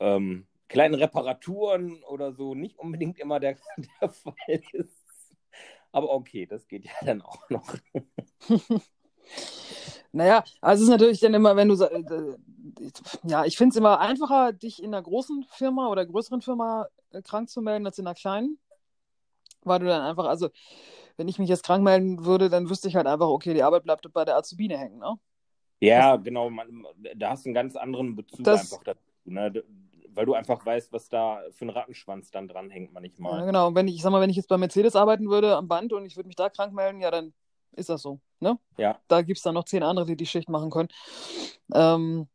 ähm, 0.00 0.46
kleinen 0.70 0.94
Reparaturen 0.94 2.02
oder 2.04 2.32
so 2.32 2.54
nicht 2.54 2.78
unbedingt 2.78 3.18
immer 3.18 3.38
der, 3.40 3.56
der 4.00 4.08
Fall 4.08 4.34
ist. 4.72 4.96
Aber 5.92 6.10
okay, 6.14 6.46
das 6.46 6.66
geht 6.68 6.84
ja 6.86 6.92
dann 7.02 7.20
auch 7.22 7.50
noch. 7.50 7.74
Naja, 10.12 10.42
also 10.60 10.82
es 10.82 10.88
ist 10.88 10.92
natürlich 10.92 11.20
dann 11.20 11.34
immer, 11.34 11.54
wenn 11.54 11.68
du, 11.68 11.74
äh, 11.84 12.36
ja, 13.28 13.44
ich 13.44 13.56
finde 13.56 13.70
es 13.70 13.76
immer 13.76 14.00
einfacher, 14.00 14.52
dich 14.52 14.82
in 14.82 14.92
einer 14.92 15.02
großen 15.02 15.44
Firma 15.50 15.86
oder 15.88 16.04
größeren 16.04 16.40
Firma 16.40 16.88
äh, 17.12 17.22
krank 17.22 17.48
zu 17.48 17.62
melden, 17.62 17.86
als 17.86 17.98
in 17.98 18.06
einer 18.08 18.14
kleinen. 18.16 18.58
Weil 19.62 19.78
du 19.78 19.86
dann 19.86 20.02
einfach, 20.02 20.24
also 20.24 20.48
wenn 21.16 21.28
ich 21.28 21.38
mich 21.38 21.48
jetzt 21.48 21.62
krank 21.64 21.84
melden 21.84 22.24
würde, 22.24 22.48
dann 22.50 22.68
wüsste 22.68 22.88
ich 22.88 22.96
halt 22.96 23.06
einfach, 23.06 23.28
okay, 23.28 23.54
die 23.54 23.62
Arbeit 23.62 23.84
bleibt 23.84 24.12
bei 24.12 24.24
der 24.24 24.36
Azubine 24.36 24.76
hängen, 24.78 24.98
ne? 24.98 25.14
Ja, 25.80 26.16
genau. 26.16 26.50
Man, 26.50 26.84
da 27.14 27.30
hast 27.30 27.44
du 27.44 27.50
einen 27.50 27.54
ganz 27.54 27.76
anderen 27.76 28.16
Bezug 28.16 28.42
Das- 28.44 28.72
einfach 28.72 28.82
dazu, 28.82 29.00
ne? 29.26 29.62
Weil 30.14 30.26
du 30.26 30.34
einfach 30.34 30.64
weißt, 30.64 30.92
was 30.92 31.08
da 31.08 31.42
für 31.50 31.66
ein 31.66 31.70
Rattenschwanz 31.70 32.30
dann 32.30 32.48
dranhängt 32.48 32.92
Ja, 32.92 33.00
manchmal. 33.00 33.46
genau. 33.46 33.68
Und 33.68 33.74
wenn 33.74 33.88
ich, 33.88 33.96
ich 33.96 34.02
sag 34.02 34.10
mal, 34.10 34.20
wenn 34.20 34.30
ich 34.30 34.36
jetzt 34.36 34.48
bei 34.48 34.58
Mercedes 34.58 34.96
arbeiten 34.96 35.28
würde 35.28 35.56
am 35.56 35.68
Band 35.68 35.92
und 35.92 36.06
ich 36.06 36.16
würde 36.16 36.26
mich 36.26 36.36
da 36.36 36.48
krank 36.48 36.72
melden, 36.72 37.00
ja, 37.00 37.10
dann 37.10 37.32
ist 37.72 37.88
das 37.88 38.02
so, 38.02 38.20
ne? 38.40 38.58
Ja. 38.76 38.98
Da 39.08 39.22
gibt 39.22 39.38
es 39.38 39.44
dann 39.44 39.54
noch 39.54 39.64
zehn 39.64 39.82
andere, 39.82 40.06
die 40.06 40.16
die 40.16 40.26
Schicht 40.26 40.48
machen 40.48 40.70
können. 40.70 40.88
Ähm, 41.72 42.28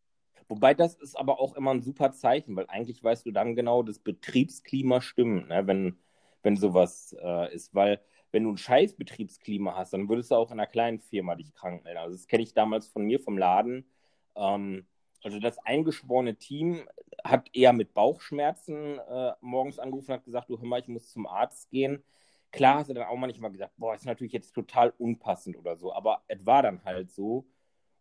Wobei 0.47 0.73
das 0.73 0.95
ist 0.95 1.17
aber 1.17 1.39
auch 1.39 1.55
immer 1.55 1.71
ein 1.71 1.81
super 1.81 2.11
Zeichen, 2.11 2.55
weil 2.55 2.67
eigentlich 2.67 3.03
weißt 3.03 3.25
du 3.25 3.31
dann 3.31 3.55
genau, 3.55 3.81
das 3.83 3.99
Betriebsklima 3.99 5.01
stimmt, 5.01 5.49
ne? 5.49 5.65
wenn, 5.65 5.97
wenn 6.43 6.55
sowas 6.55 7.15
äh, 7.19 7.53
ist. 7.53 7.73
Weil 7.73 7.99
wenn 8.31 8.43
du 8.43 8.51
ein 8.51 8.57
scheiß 8.57 8.95
Betriebsklima 8.95 9.75
hast, 9.75 9.93
dann 9.93 10.07
würdest 10.07 10.31
du 10.31 10.35
auch 10.35 10.51
in 10.51 10.59
einer 10.59 10.67
kleinen 10.67 10.99
Firma 10.99 11.35
dich 11.35 11.53
krank 11.53 11.83
melden. 11.83 11.99
Also 11.99 12.15
das 12.15 12.27
kenne 12.27 12.43
ich 12.43 12.53
damals 12.53 12.87
von 12.87 13.03
mir 13.03 13.19
vom 13.19 13.37
Laden. 13.37 13.89
Ähm, 14.35 14.85
also 15.25 15.39
das 15.39 15.57
eingeschworene 15.65 16.35
Team 16.35 16.87
hat 17.23 17.49
eher 17.51 17.73
mit 17.73 17.95
Bauchschmerzen 17.95 18.99
äh, 18.99 19.31
morgens 19.41 19.79
angerufen 19.79 20.11
und 20.11 20.17
hat 20.17 20.23
gesagt, 20.23 20.51
du 20.51 20.59
hör 20.59 20.67
mal, 20.67 20.79
ich 20.79 20.87
muss 20.87 21.09
zum 21.09 21.25
Arzt 21.25 21.71
gehen. 21.71 22.03
Klar 22.51 22.77
hast 22.77 22.91
du 22.91 22.93
dann 22.93 23.07
auch 23.07 23.17
manchmal 23.17 23.51
gesagt, 23.51 23.73
boah, 23.75 23.95
ist 23.95 24.05
natürlich 24.05 24.33
jetzt 24.33 24.53
total 24.53 24.93
unpassend 24.99 25.57
oder 25.57 25.77
so, 25.77 25.91
aber 25.91 26.21
es 26.27 26.45
war 26.45 26.61
dann 26.61 26.83
halt 26.85 27.11
so. 27.11 27.47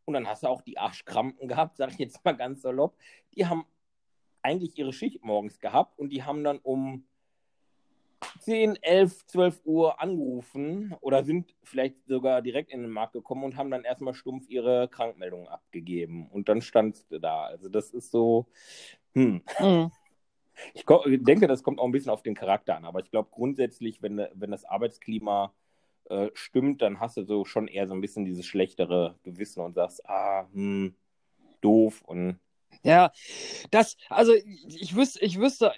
Und 0.05 0.13
dann 0.13 0.29
hast 0.29 0.43
du 0.43 0.49
auch 0.49 0.61
die 0.61 0.77
Arschkrampen 0.77 1.49
gehabt, 1.49 1.79
sag 1.79 1.93
ich 1.93 1.99
jetzt 1.99 2.23
mal 2.27 2.37
ganz 2.37 2.61
salopp. 2.61 2.95
Die 3.35 3.47
haben 3.47 3.65
eigentlich 4.43 4.77
ihre 4.77 4.93
Schicht 4.93 5.25
morgens 5.25 5.59
gehabt 5.61 5.99
und 5.99 6.11
die 6.11 6.25
haben 6.25 6.45
dann 6.45 6.59
um 6.59 7.07
10, 8.41 8.77
11, 8.83 9.27
12 9.27 9.61
Uhr 9.65 10.01
angerufen 10.01 10.95
oder 11.01 11.25
sind 11.25 11.55
vielleicht 11.63 11.97
sogar 12.07 12.43
direkt 12.43 12.71
in 12.73 12.83
den 12.83 12.91
Markt 12.91 13.15
gekommen 13.15 13.45
und 13.45 13.57
haben 13.57 13.71
dann 13.71 13.85
erstmal 13.85 14.15
stumpf 14.15 14.49
ihre 14.49 14.89
Krankmeldung 14.89 15.49
abgegeben. 15.49 16.29
Und 16.31 16.49
dann 16.49 16.63
standst 16.63 17.11
du 17.11 17.19
da. 17.19 17.45
Also 17.47 17.69
das 17.69 17.91
ist 17.91 18.11
so, 18.11 18.47
hm. 19.15 19.43
mh. 19.59 19.91
Ich 20.75 20.85
denke, 20.87 21.47
das 21.49 21.63
kommt 21.63 21.81
auch 21.81 21.85
ein 21.85 21.93
bisschen 21.93 22.11
auf 22.13 22.23
den 22.23 22.35
Charakter 22.35 22.77
an, 22.77 22.85
aber 22.85 23.01
ich 23.01 23.11
glaube 23.11 23.29
grundsätzlich, 23.33 24.03
wenn, 24.03 24.19
wenn 24.35 24.51
das 24.51 24.65
Arbeitsklima 24.65 25.53
äh, 26.11 26.31
stimmt, 26.35 26.83
dann 26.83 27.01
hast 27.01 27.17
du 27.17 27.25
so 27.25 27.45
schon 27.45 27.69
eher 27.69 27.87
so 27.89 27.95
ein 27.95 28.01
bisschen 28.01 28.25
dieses 28.25 28.47
schlechtere 28.47 29.19
Gewissen 29.25 29.61
und 29.63 29.75
sagst, 29.75 30.09
ah, 30.09 30.49
hm, 30.53 30.95
doof 31.61 32.03
und 32.03 32.41
Ja, 32.85 33.13
das, 33.71 33.97
also 34.09 34.35
ich 34.35 34.95
wüsste, 34.97 35.25
ich 35.25 35.39
wüsste, 35.41 35.73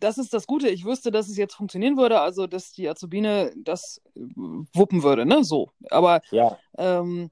das 0.00 0.18
ist 0.18 0.32
das 0.34 0.46
Gute, 0.46 0.68
ich 0.68 0.84
wüsste, 0.84 1.10
dass 1.10 1.28
es 1.28 1.36
jetzt 1.36 1.54
funktionieren 1.54 1.96
würde, 1.96 2.20
also 2.20 2.46
dass 2.46 2.72
die 2.72 2.88
Azubine 2.88 3.52
das 3.56 4.00
äh, 4.16 4.20
wuppen 4.74 5.02
würde, 5.02 5.26
ne? 5.26 5.44
So. 5.44 5.70
Aber 5.90 6.20
ja, 6.30 6.58
ähm, 6.78 7.30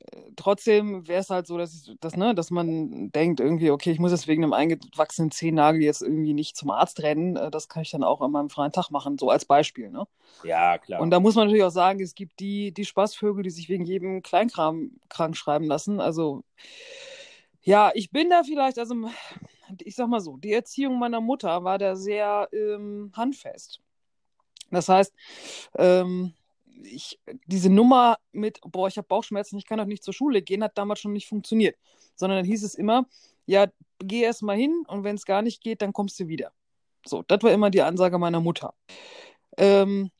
äh, 0.00 0.32
trotzdem 0.36 1.06
wäre 1.06 1.20
es 1.20 1.30
halt 1.30 1.46
so, 1.46 1.58
dass, 1.58 1.74
ich, 1.74 1.96
dass, 2.00 2.16
ne, 2.16 2.34
dass 2.34 2.50
man 2.50 3.10
denkt 3.12 3.40
irgendwie, 3.40 3.70
okay, 3.70 3.90
ich 3.90 3.98
muss 3.98 4.12
jetzt 4.12 4.28
wegen 4.28 4.42
einem 4.42 4.52
eingewachsenen 4.52 5.30
Zehennagel 5.30 5.82
jetzt 5.82 6.02
irgendwie 6.02 6.32
nicht 6.34 6.56
zum 6.56 6.70
Arzt 6.70 7.02
rennen. 7.02 7.36
Äh, 7.36 7.50
Das 7.50 7.68
kann 7.68 7.82
ich 7.82 7.90
dann 7.90 8.04
auch 8.04 8.20
an 8.20 8.30
meinem 8.32 8.50
freien 8.50 8.72
Tag 8.72 8.90
machen, 8.90 9.18
so 9.18 9.30
als 9.30 9.44
Beispiel, 9.44 9.90
ne? 9.90 10.06
ja, 10.42 10.78
klar. 10.78 11.00
Und 11.00 11.10
da 11.10 11.20
muss 11.20 11.34
man 11.34 11.46
natürlich 11.46 11.64
auch 11.64 11.70
sagen, 11.70 12.00
es 12.00 12.14
gibt 12.14 12.40
die, 12.40 12.72
die 12.72 12.84
Spaßvögel, 12.84 13.42
die 13.42 13.50
sich 13.50 13.68
wegen 13.68 13.84
jedem 13.84 14.22
Kleinkram 14.22 14.92
krank 15.08 15.36
schreiben 15.36 15.66
lassen. 15.66 16.00
Also, 16.00 16.42
ja, 17.62 17.90
ich 17.94 18.10
bin 18.10 18.30
da 18.30 18.42
vielleicht, 18.42 18.78
also, 18.78 18.94
ich 19.82 19.94
sag 19.94 20.08
mal 20.08 20.20
so, 20.20 20.36
die 20.36 20.52
Erziehung 20.52 20.98
meiner 20.98 21.20
Mutter 21.20 21.64
war 21.64 21.78
da 21.78 21.96
sehr 21.96 22.48
ähm, 22.52 23.12
handfest. 23.14 23.80
Das 24.70 24.88
heißt, 24.88 25.12
ähm, 25.76 26.32
ich, 26.84 27.18
diese 27.46 27.70
Nummer 27.70 28.16
mit, 28.32 28.60
boah, 28.62 28.88
ich 28.88 28.96
habe 28.96 29.08
Bauchschmerzen, 29.08 29.58
ich 29.58 29.66
kann 29.66 29.78
doch 29.78 29.86
nicht 29.86 30.04
zur 30.04 30.14
Schule 30.14 30.42
gehen, 30.42 30.62
hat 30.62 30.78
damals 30.78 31.00
schon 31.00 31.12
nicht 31.12 31.28
funktioniert. 31.28 31.76
Sondern 32.14 32.38
dann 32.38 32.46
hieß 32.46 32.62
es 32.62 32.74
immer, 32.74 33.06
ja, 33.46 33.66
geh 33.98 34.22
erst 34.22 34.42
mal 34.42 34.56
hin 34.56 34.84
und 34.86 35.04
wenn 35.04 35.16
es 35.16 35.24
gar 35.24 35.42
nicht 35.42 35.62
geht, 35.62 35.82
dann 35.82 35.92
kommst 35.92 36.18
du 36.20 36.28
wieder. 36.28 36.52
So, 37.06 37.22
das 37.22 37.42
war 37.42 37.52
immer 37.52 37.70
die 37.70 37.82
Ansage 37.82 38.18
meiner 38.18 38.40
Mutter. 38.40 38.74
Ähm, 39.56 40.10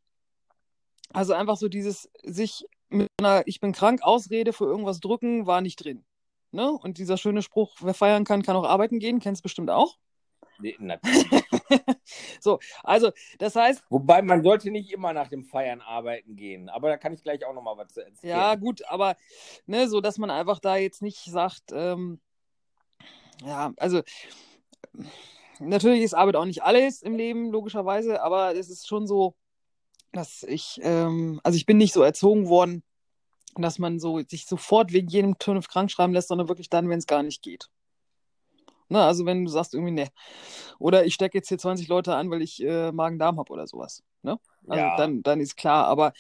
also 1.13 1.33
einfach 1.35 1.57
so 1.57 1.69
dieses 1.69 2.11
sich 2.23 2.67
mit 2.89 3.09
einer 3.19 3.43
Ich 3.47 3.61
bin 3.61 3.73
krank 3.73 4.03
Ausrede 4.03 4.53
für 4.53 4.65
irgendwas 4.65 5.01
drücken 5.01 5.47
war 5.47 5.61
nicht 5.61 5.77
drin. 5.77 6.05
Ne? 6.53 6.71
Und 6.71 6.99
dieser 6.99 7.17
schöne 7.17 7.43
Spruch, 7.43 7.77
wer 7.81 7.95
feiern 7.95 8.25
kann, 8.25 8.43
kann 8.43 8.57
auch 8.57 8.65
arbeiten 8.65 8.99
gehen, 8.99 9.21
kennst 9.21 9.41
du 9.41 9.45
bestimmt 9.45 9.71
auch. 9.71 9.97
Nee, 10.59 10.77
natürlich. 10.79 11.27
so, 12.41 12.59
also 12.83 13.13
das 13.39 13.57
heißt, 13.57 13.83
Wobei 13.89 14.21
man 14.23 14.43
sollte 14.43 14.71
nicht 14.71 14.93
immer 14.93 15.13
nach 15.13 15.29
dem 15.29 15.45
Feiern 15.45 15.81
arbeiten 15.81 16.37
gehen, 16.37 16.69
aber 16.69 16.89
da 16.89 16.97
kann 16.97 17.13
ich 17.13 17.23
gleich 17.23 17.45
auch 17.45 17.55
nochmal 17.55 17.77
was 17.77 17.95
zu 17.95 18.05
erzählen. 18.05 18.37
ja 18.37 18.55
gut, 18.57 18.83
aber 18.89 19.17
ne, 19.67 19.89
so 19.89 20.01
dass 20.01 20.19
man 20.19 20.31
einfach 20.31 20.59
da 20.59 20.77
jetzt 20.77 21.03
nicht 21.03 21.25
sagt, 21.25 21.73
ähm, 21.73 22.21
ja, 23.45 23.73
also 23.79 24.03
natürlich 25.61 26.03
ist 26.03 26.15
Arbeit 26.15 26.37
auch 26.37 26.45
nicht 26.45 26.63
alles 26.63 27.03
im 27.03 27.17
Leben, 27.17 27.51
logischerweise, 27.51 28.23
aber 28.23 28.55
es 28.55 28.69
ist 28.69 28.87
schon 28.87 29.07
so, 29.07 29.35
dass 30.13 30.43
ich, 30.43 30.81
ähm, 30.83 31.41
also 31.45 31.57
ich 31.57 31.67
bin 31.67 31.79
nicht 31.79 31.93
so 31.93 32.03
erzogen 32.03 32.49
worden, 32.49 32.83
dass 33.57 33.79
man 33.79 33.99
so 33.99 34.21
sich 34.21 34.47
sofort 34.47 34.93
wegen 34.93 35.09
jedem 35.09 35.39
Turnif 35.39 35.69
krank 35.69 35.91
schreiben 35.91 36.13
lässt, 36.13 36.29
sondern 36.29 36.49
wirklich 36.49 36.71
dann, 36.71 36.89
wenn 36.89 36.99
es 36.99 37.07
gar 37.07 37.23
nicht 37.23 37.43
geht. 37.43 37.69
Ne, 38.89 39.01
also 39.03 39.25
wenn 39.25 39.45
du 39.45 39.51
sagst 39.51 39.73
irgendwie, 39.75 39.93
ne. 39.93 40.09
Oder 40.81 41.05
ich 41.07 41.15
stecke 41.15 41.39
jetzt 41.39 41.49
hier 41.49 41.59
20 41.59 41.87
Leute 41.87 42.17
an, 42.17 42.29
weil 42.31 42.43
ich 42.43 42.61
äh, 42.63 42.91
Magen-Darm 42.91 43.39
habe 43.39 43.53
oder 43.53 43.67
sowas. 43.69 44.03
Ne? 44.23 44.39
Also 44.67 44.83
Ja. 44.85 44.97
dann, 44.97 45.23
dann 45.23 45.41
ist 45.41 45.57
klar. 45.57 45.87
Aber 45.87 46.13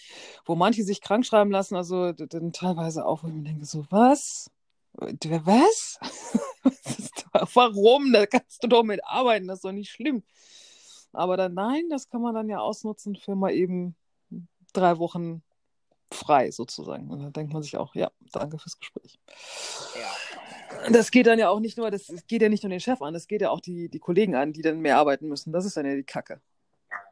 wo 0.45 0.55
manche 0.55 0.85
sich 0.85 1.01
krank 1.01 1.27
schreiben 1.27 1.51
lassen, 1.51 1.75
also 1.75 2.12
dann 2.12 2.53
teilweise 2.53 3.05
auch, 3.07 3.25
wo 3.25 3.29
ich 3.29 3.35
mir 3.35 3.43
denke, 3.43 3.64
so, 3.64 3.85
was? 3.90 4.51
Was? 4.93 5.99
Was 6.62 7.11
da- 7.33 7.49
Warum? 7.55 8.12
Da 8.12 8.27
kannst 8.27 8.62
du 8.62 8.69
doch 8.69 8.83
mit 8.83 9.01
arbeiten, 9.05 9.49
das 9.49 9.59
ist 9.59 9.64
doch 9.64 9.73
nicht 9.73 9.90
schlimm. 9.90 10.23
Aber 11.12 11.37
dann, 11.37 11.55
nein, 11.55 11.88
das 11.90 12.09
kann 12.09 12.23
man 12.23 12.35
dann 12.35 12.49
ja 12.49 12.59
ausnutzen 12.61 13.16
für 13.16 13.35
mal 13.35 13.53
eben 13.53 13.97
drei 14.73 14.99
Wochen 14.99 15.43
frei 16.12 16.51
sozusagen. 16.51 17.09
Und 17.09 17.23
dann 17.23 17.33
denkt 17.33 17.53
man 17.53 17.62
sich 17.62 17.77
auch, 17.77 17.94
ja, 17.94 18.11
danke 18.33 18.59
fürs 18.59 18.79
Gespräch. 18.79 19.18
Ja. 19.94 20.90
Das 20.92 21.11
geht 21.11 21.27
dann 21.27 21.38
ja 21.38 21.49
auch 21.49 21.61
nicht 21.61 21.79
nur, 21.79 21.90
das 21.90 22.12
geht 22.27 22.42
ja 22.42 22.49
nicht 22.49 22.62
nur 22.62 22.70
den 22.70 22.81
Chef 22.81 23.03
an, 23.03 23.14
das 23.14 23.27
geht 23.27 23.42
ja 23.42 23.51
auch 23.51 23.61
die, 23.61 23.88
die 23.88 23.99
Kollegen 23.99 24.35
an, 24.35 24.53
die 24.53 24.62
dann 24.62 24.81
mehr 24.81 24.99
arbeiten 24.99 25.29
müssen. 25.29 25.53
Das 25.53 25.64
ist 25.64 25.77
dann 25.77 25.87
ja 25.87 25.94
die 25.94 26.05
Kacke. 26.05 26.40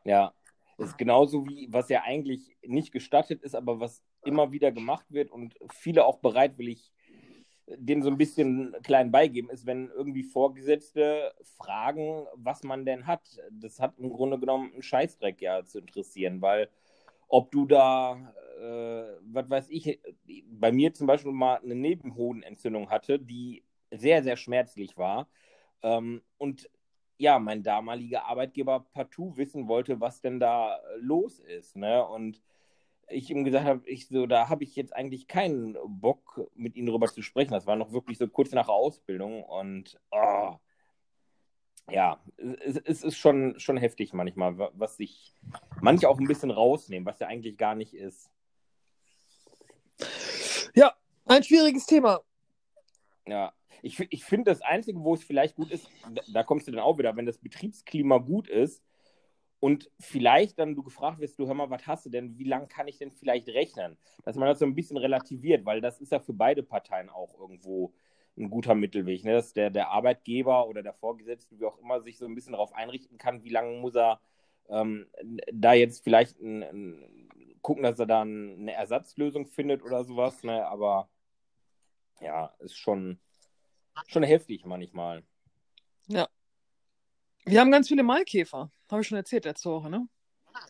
Ja, 0.04 0.32
das 0.76 0.90
ist 0.90 0.98
genauso 0.98 1.46
wie, 1.46 1.68
was 1.70 1.88
ja 1.88 2.02
eigentlich 2.02 2.56
nicht 2.62 2.92
gestattet 2.92 3.42
ist, 3.42 3.54
aber 3.54 3.80
was 3.80 4.02
immer 4.24 4.52
wieder 4.52 4.72
gemacht 4.72 5.06
wird 5.10 5.30
und 5.30 5.54
viele 5.70 6.04
auch 6.04 6.18
bereitwillig 6.18 6.92
denen 7.76 8.02
so 8.02 8.08
ein 8.08 8.18
bisschen 8.18 8.74
klein 8.82 9.10
beigeben, 9.10 9.50
ist, 9.50 9.66
wenn 9.66 9.90
irgendwie 9.90 10.22
Vorgesetzte 10.22 11.34
fragen, 11.56 12.26
was 12.34 12.62
man 12.62 12.84
denn 12.84 13.06
hat. 13.06 13.22
Das 13.50 13.80
hat 13.80 13.98
im 13.98 14.10
Grunde 14.10 14.38
genommen 14.38 14.72
einen 14.72 14.82
Scheißdreck 14.82 15.40
ja 15.40 15.64
zu 15.64 15.80
interessieren, 15.80 16.40
weil 16.40 16.68
ob 17.28 17.50
du 17.52 17.66
da, 17.66 18.34
äh, 18.60 19.18
was 19.22 19.48
weiß 19.48 19.68
ich, 19.70 20.00
bei 20.50 20.72
mir 20.72 20.92
zum 20.94 21.06
Beispiel 21.06 21.32
mal 21.32 21.58
eine 21.62 21.74
Nebenhodenentzündung 21.74 22.90
hatte, 22.90 23.18
die 23.18 23.64
sehr, 23.90 24.22
sehr 24.22 24.36
schmerzlich 24.36 24.96
war. 24.96 25.28
Ähm, 25.82 26.22
und 26.38 26.68
ja, 27.18 27.38
mein 27.38 27.62
damaliger 27.62 28.24
Arbeitgeber 28.26 28.86
partout 28.92 29.36
wissen 29.36 29.68
wollte, 29.68 30.00
was 30.00 30.20
denn 30.20 30.40
da 30.40 30.80
los 30.98 31.40
ist. 31.40 31.76
Ne? 31.76 32.06
Und 32.06 32.42
ich 33.08 33.30
ihm 33.30 33.44
gesagt 33.44 33.66
habe, 33.66 33.88
ich 33.88 34.08
so, 34.08 34.26
da 34.26 34.48
habe 34.48 34.64
ich 34.64 34.76
jetzt 34.76 34.94
eigentlich 34.94 35.26
keinen 35.28 35.76
Bock, 35.86 36.48
mit 36.54 36.76
ihnen 36.76 36.86
darüber 36.86 37.08
zu 37.08 37.22
sprechen. 37.22 37.52
Das 37.52 37.66
war 37.66 37.76
noch 37.76 37.92
wirklich 37.92 38.18
so 38.18 38.28
kurz 38.28 38.52
nach 38.52 38.66
der 38.66 38.74
Ausbildung 38.74 39.42
und 39.44 40.00
oh, 40.10 40.54
ja, 41.90 42.20
es, 42.36 43.02
ist 43.02 43.16
schon, 43.16 43.58
schon 43.58 43.76
heftig 43.76 44.12
manchmal, 44.12 44.58
wa- 44.58 44.70
was 44.74 44.96
sich 44.96 45.34
manche 45.80 46.08
auch 46.08 46.18
ein 46.18 46.26
bisschen 46.26 46.50
rausnehmen, 46.50 47.06
was 47.06 47.18
ja 47.18 47.26
eigentlich 47.26 47.56
gar 47.56 47.74
nicht 47.74 47.94
ist. 47.94 48.30
Ja, 50.74 50.94
ein 51.26 51.42
schwieriges 51.42 51.86
Thema. 51.86 52.20
Ja, 53.26 53.52
ich, 53.82 54.00
ich 54.10 54.24
finde 54.24 54.50
das 54.50 54.62
Einzige, 54.62 55.00
wo 55.02 55.14
es 55.14 55.24
vielleicht 55.24 55.56
gut 55.56 55.70
ist, 55.70 55.88
da, 56.14 56.22
da 56.32 56.42
kommst 56.42 56.66
du 56.66 56.72
dann 56.72 56.80
auch 56.80 56.98
wieder, 56.98 57.16
wenn 57.16 57.26
das 57.26 57.38
Betriebsklima 57.38 58.18
gut 58.18 58.48
ist 58.48 58.82
und 59.60 59.90
vielleicht 59.98 60.58
dann 60.58 60.74
du 60.74 60.82
gefragt 60.82 61.20
wirst, 61.20 61.38
du 61.38 61.46
hör 61.46 61.54
mal, 61.54 61.70
was 61.70 61.86
hast 61.86 62.06
du 62.06 62.10
denn, 62.10 62.38
wie 62.38 62.44
lange 62.44 62.68
kann 62.68 62.88
ich 62.88 62.98
denn 62.98 63.10
vielleicht 63.10 63.48
rechnen? 63.48 63.98
Dass 64.24 64.36
man 64.36 64.48
das 64.48 64.58
so 64.60 64.66
ein 64.66 64.74
bisschen 64.74 64.96
relativiert, 64.96 65.64
weil 65.64 65.80
das 65.80 66.00
ist 66.00 66.12
ja 66.12 66.20
für 66.20 66.32
beide 66.32 66.62
Parteien 66.62 67.08
auch 67.08 67.38
irgendwo 67.38 67.92
ein 68.38 68.50
guter 68.50 68.74
Mittelweg, 68.74 69.24
ne? 69.24 69.32
dass 69.32 69.52
der, 69.52 69.70
der 69.70 69.90
Arbeitgeber 69.90 70.68
oder 70.68 70.82
der 70.82 70.94
Vorgesetzte, 70.94 71.58
wie 71.58 71.64
auch 71.64 71.78
immer, 71.78 72.00
sich 72.00 72.18
so 72.18 72.26
ein 72.26 72.34
bisschen 72.34 72.52
darauf 72.52 72.72
einrichten 72.72 73.18
kann, 73.18 73.42
wie 73.44 73.50
lange 73.50 73.78
muss 73.78 73.96
er 73.96 74.20
ähm, 74.68 75.06
da 75.52 75.72
jetzt 75.72 76.04
vielleicht 76.04 76.38
ein, 76.40 76.62
ein, 76.62 77.28
gucken, 77.62 77.82
dass 77.82 77.98
er 77.98 78.06
da 78.06 78.22
eine 78.22 78.72
Ersatzlösung 78.72 79.46
findet 79.46 79.82
oder 79.82 80.04
sowas, 80.04 80.42
ne? 80.42 80.66
aber 80.66 81.08
ja, 82.20 82.54
ist 82.58 82.76
schon, 82.76 83.18
schon 84.06 84.22
heftig 84.22 84.64
manchmal. 84.64 85.24
Wir 87.48 87.60
haben 87.60 87.70
ganz 87.70 87.88
viele 87.88 88.02
Maikäfer. 88.02 88.70
Habe 88.90 89.00
ich 89.00 89.08
schon 89.08 89.16
erzählt 89.16 89.46
letzte 89.46 89.70
Woche, 89.70 89.88
ne? 89.88 90.06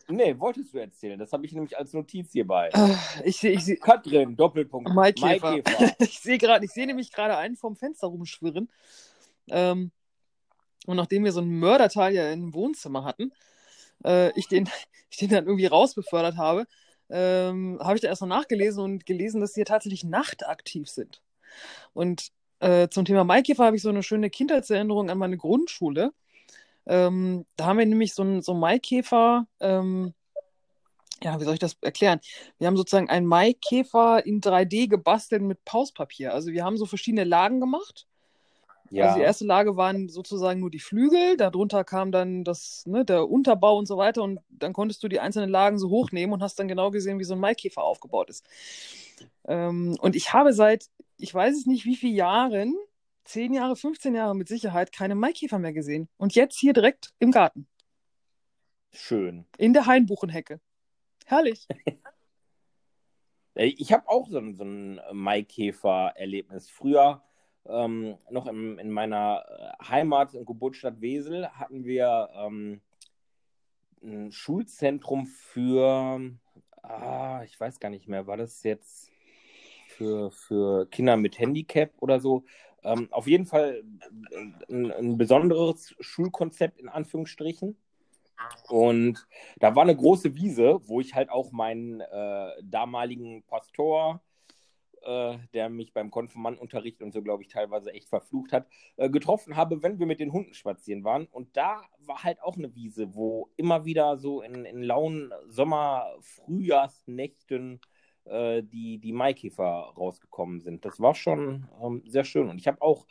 Nee, 0.09 0.39
wolltest 0.39 0.73
du 0.73 0.79
erzählen. 0.79 1.19
Das 1.19 1.33
habe 1.33 1.45
ich 1.45 1.53
nämlich 1.53 1.77
als 1.77 1.93
Notiz 1.93 2.33
hierbei. 2.33 2.71
Äh, 2.73 3.29
Ich 3.29 3.39
sehe 3.39 3.53
ich 3.53 3.65
seh, 3.65 3.77
Katrin, 3.77 4.37
Doppelpunkt. 4.37 4.93
Maikäfer. 4.93 5.51
Maikäfer. 5.53 5.95
ich 5.99 6.21
sehe 6.21 6.39
gerade, 6.39 6.65
ich 6.65 6.73
sehe 6.73 6.87
nämlich 6.87 7.13
gerade 7.13 7.37
einen 7.37 7.57
vom 7.57 7.77
Fenster 7.77 8.07
rumschwirren. 8.07 8.71
Ähm, 9.51 9.91
und 10.87 10.97
nachdem 10.97 11.25
wir 11.25 11.33
so 11.33 11.41
einen 11.41 11.59
Mörderteil 11.59 12.15
ja 12.15 12.33
im 12.33 12.55
Wohnzimmer 12.55 13.05
hatten, 13.05 13.33
äh, 14.05 14.33
ich, 14.39 14.49
den, 14.49 14.69
ich 15.11 15.19
den 15.19 15.31
dann 15.31 15.47
irgendwie 15.47 15.67
rausbefördert 15.67 16.37
habe, 16.37 16.67
ähm, 17.11 17.79
habe 17.83 17.97
ich 17.97 18.01
da 18.01 18.09
erst 18.09 18.23
noch 18.23 18.29
nachgelesen 18.29 18.83
und 18.83 19.07
gelesen, 19.07 19.41
dass 19.41 19.55
sie 19.55 19.61
ja 19.61 19.65
tatsächlich 19.65 20.05
nachtaktiv 20.05 20.89
sind. 20.89 21.23
Und 21.93 22.29
äh, 22.61 22.89
zum 22.89 23.05
Thema 23.05 23.25
Maikäfer 23.25 23.65
habe 23.65 23.77
ich 23.77 23.83
so 23.83 23.89
eine 23.89 24.03
schöne 24.03 24.31
Kindheitserinnerung 24.31 25.11
an 25.11 25.19
meine 25.19 25.37
Grundschule. 25.37 26.13
Ähm, 26.89 27.45
da 27.57 27.67
haben 27.67 27.79
wir 27.79 27.87
nämlich 27.87 28.15
so 28.15 28.23
einen 28.23 28.43
so 28.43 28.55
Maikäfer, 28.55 29.47
ähm, 29.61 30.15
ja, 31.23 31.39
wie 31.41 31.45
soll 31.45 31.55
ich 31.55 31.61
das 31.61 31.77
erklären? 31.81 32.21
Wir 32.59 32.67
haben 32.67 32.77
sozusagen 32.77 33.11
einen 33.11 33.27
Maikäfer 33.27 34.25
in 34.25 34.41
3D 34.41 34.89
gebastelt 34.89 35.43
mit 35.43 35.65
Pauspapier. 35.65 36.33
Also 36.33 36.51
wir 36.53 36.65
haben 36.65 36.77
so 36.77 36.87
verschiedene 36.87 37.25
Lagen 37.25 37.61
gemacht. 37.61 38.07
Ja. 38.91 39.07
Also 39.07 39.19
die 39.19 39.25
erste 39.25 39.45
Lage 39.45 39.77
waren 39.77 40.09
sozusagen 40.09 40.61
nur 40.61 40.71
die 40.71 40.79
Flügel, 40.79 41.37
darunter 41.37 41.85
kam 41.85 42.11
dann 42.11 42.45
das, 42.45 42.85
ne, 42.87 43.05
der 43.05 43.29
Unterbau 43.29 43.77
und 43.77 43.87
so 43.87 43.99
weiter 43.99 44.23
und 44.23 44.41
dann 44.49 44.73
konntest 44.73 45.03
du 45.03 45.09
die 45.09 45.21
einzelnen 45.21 45.51
Lagen 45.51 45.79
so 45.79 45.91
hochnehmen 45.91 46.33
und 46.33 46.43
hast 46.43 46.59
dann 46.59 46.69
genau 46.69 46.91
gesehen, 46.91 47.19
wie 47.19 47.25
so 47.25 47.35
ein 47.35 47.41
Maikäfer 47.41 47.83
aufgebaut 47.83 48.31
ist. 48.31 48.47
Ähm, 49.47 49.97
und 50.01 50.17
ich 50.17 50.33
habe 50.33 50.55
seit, 50.55 50.87
ich 51.19 51.35
weiß 51.35 51.55
es 51.55 51.67
nicht 51.67 51.85
wie 51.85 51.97
viele 51.97 52.15
Jahren, 52.15 52.75
10 53.29 53.53
Jahre, 53.53 53.77
15 53.77 54.15
Jahre 54.15 54.35
mit 54.35 54.49
Sicherheit, 54.49 54.91
keine 54.91 55.15
Maikäfer 55.15 55.59
mehr 55.59 55.75
gesehen. 55.75 56.09
Und 56.17 56.35
jetzt 56.35 56.59
hier 56.59 56.73
direkt 56.73 57.13
im 57.19 57.31
Garten, 57.31 57.69
Schön. 58.91 59.45
in 59.59 59.75
der 59.75 59.87
Hainbuchenhecke. 59.87 60.61
Herrlich. 61.27 61.69
Ich 63.61 63.93
habe 63.93 64.09
auch 64.09 64.29
so 64.29 64.39
ein, 64.39 64.55
so 64.55 64.63
ein 64.63 65.01
Maikäfer-Erlebnis. 65.13 66.71
Früher, 66.71 67.25
ähm, 67.67 68.17
noch 68.31 68.47
im, 68.47 68.79
in 68.79 68.89
meiner 68.89 69.45
äh, 69.49 69.85
Heimat 69.85 70.33
und 70.37 70.47
Geburtsstadt 70.47 71.01
Wesel, 71.01 71.49
hatten 71.49 71.85
wir 71.85 72.29
ähm, 72.37 72.81
ein 74.01 74.31
Schulzentrum 74.31 75.27
für, 75.27 76.21
ah, 76.85 77.43
ich 77.47 77.59
weiß 77.59 77.81
gar 77.81 77.89
nicht 77.89 78.07
mehr, 78.07 78.29
war 78.29 78.37
das 78.37 78.63
jetzt 78.63 79.11
für, 79.89 80.31
für 80.31 80.89
Kinder 80.91 81.17
mit 81.17 81.41
Handicap 81.41 81.91
oder 81.99 82.21
so? 82.21 82.45
Ähm, 82.83 83.09
auf 83.11 83.27
jeden 83.27 83.47
Fall 83.47 83.83
ein, 84.69 84.93
ein 84.93 85.19
besonderes 85.19 85.95
Schulkonzept 86.01 86.79
in 86.79 86.89
Anführungsstrichen. 86.89 87.77
Und 88.69 89.27
da 89.59 89.75
war 89.75 89.83
eine 89.83 89.97
große 89.97 90.35
Wiese, 90.37 90.81
wo 90.85 91.01
ich 91.01 91.15
halt 91.15 91.31
auch 91.31 91.51
meinen 91.51 92.01
äh, 92.01 92.51
damaligen 92.63 93.43
Pastor, 93.43 94.21
äh, 95.03 95.39
der 95.55 95.69
mich 95.69 95.93
beim 95.93 96.11
Konfirmandenunterricht 96.11 97.03
und 97.03 97.13
so, 97.13 97.23
glaube 97.23 97.43
ich, 97.43 97.49
teilweise 97.49 97.93
echt 97.93 98.09
verflucht 98.09 98.53
hat, 98.53 98.67
äh, 98.97 99.11
getroffen 99.11 99.57
habe, 99.57 99.83
wenn 99.83 99.99
wir 99.99 100.07
mit 100.07 100.21
den 100.21 100.33
Hunden 100.33 100.55
spazieren 100.55 101.03
waren. 101.05 101.27
Und 101.27 101.57
da 101.57 101.83
war 101.99 102.23
halt 102.23 102.41
auch 102.43 102.57
eine 102.57 102.75
Wiese, 102.75 103.15
wo 103.15 103.51
immer 103.57 103.85
wieder 103.85 104.19
so 104.19 104.43
in, 104.43 104.65
in 104.65 104.83
lauen 104.83 105.33
Sommer-, 105.49 106.15
Frühjahrsnächten 106.21 107.81
äh, 108.29 108.63
die, 108.63 108.99
die 108.99 109.13
Maikäfer 109.13 109.93
rausgekommen 109.97 110.61
sind. 110.61 110.85
Das 110.85 111.01
war 111.01 111.15
schon 111.15 111.67
ähm, 111.83 112.03
sehr 112.07 112.25
schön. 112.25 112.49
Und 112.49 112.59
ich 112.59 112.67
habe 112.67 112.83
auch 112.83 113.07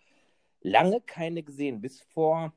lange 0.62 1.02
keine 1.02 1.44
gesehen, 1.44 1.82
bis 1.82 2.02
vor 2.02 2.54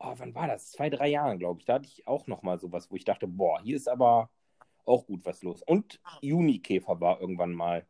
oh, 0.00 0.14
wann 0.16 0.34
war 0.34 0.48
das? 0.48 0.72
Zwei, 0.72 0.90
drei 0.90 1.08
Jahren, 1.08 1.38
glaube 1.38 1.60
ich. 1.60 1.66
Da 1.66 1.74
hatte 1.74 1.86
ich 1.86 2.06
auch 2.06 2.26
noch 2.26 2.42
mal 2.42 2.58
sowas, 2.58 2.90
wo 2.90 2.96
ich 2.96 3.04
dachte, 3.04 3.26
boah, 3.26 3.60
hier 3.62 3.76
ist 3.76 3.88
aber 3.88 4.30
auch 4.84 5.06
gut 5.06 5.24
was 5.24 5.42
los. 5.42 5.62
Und 5.62 6.00
Junikäfer 6.22 7.00
war 7.00 7.20
irgendwann 7.20 7.52
mal. 7.52 7.86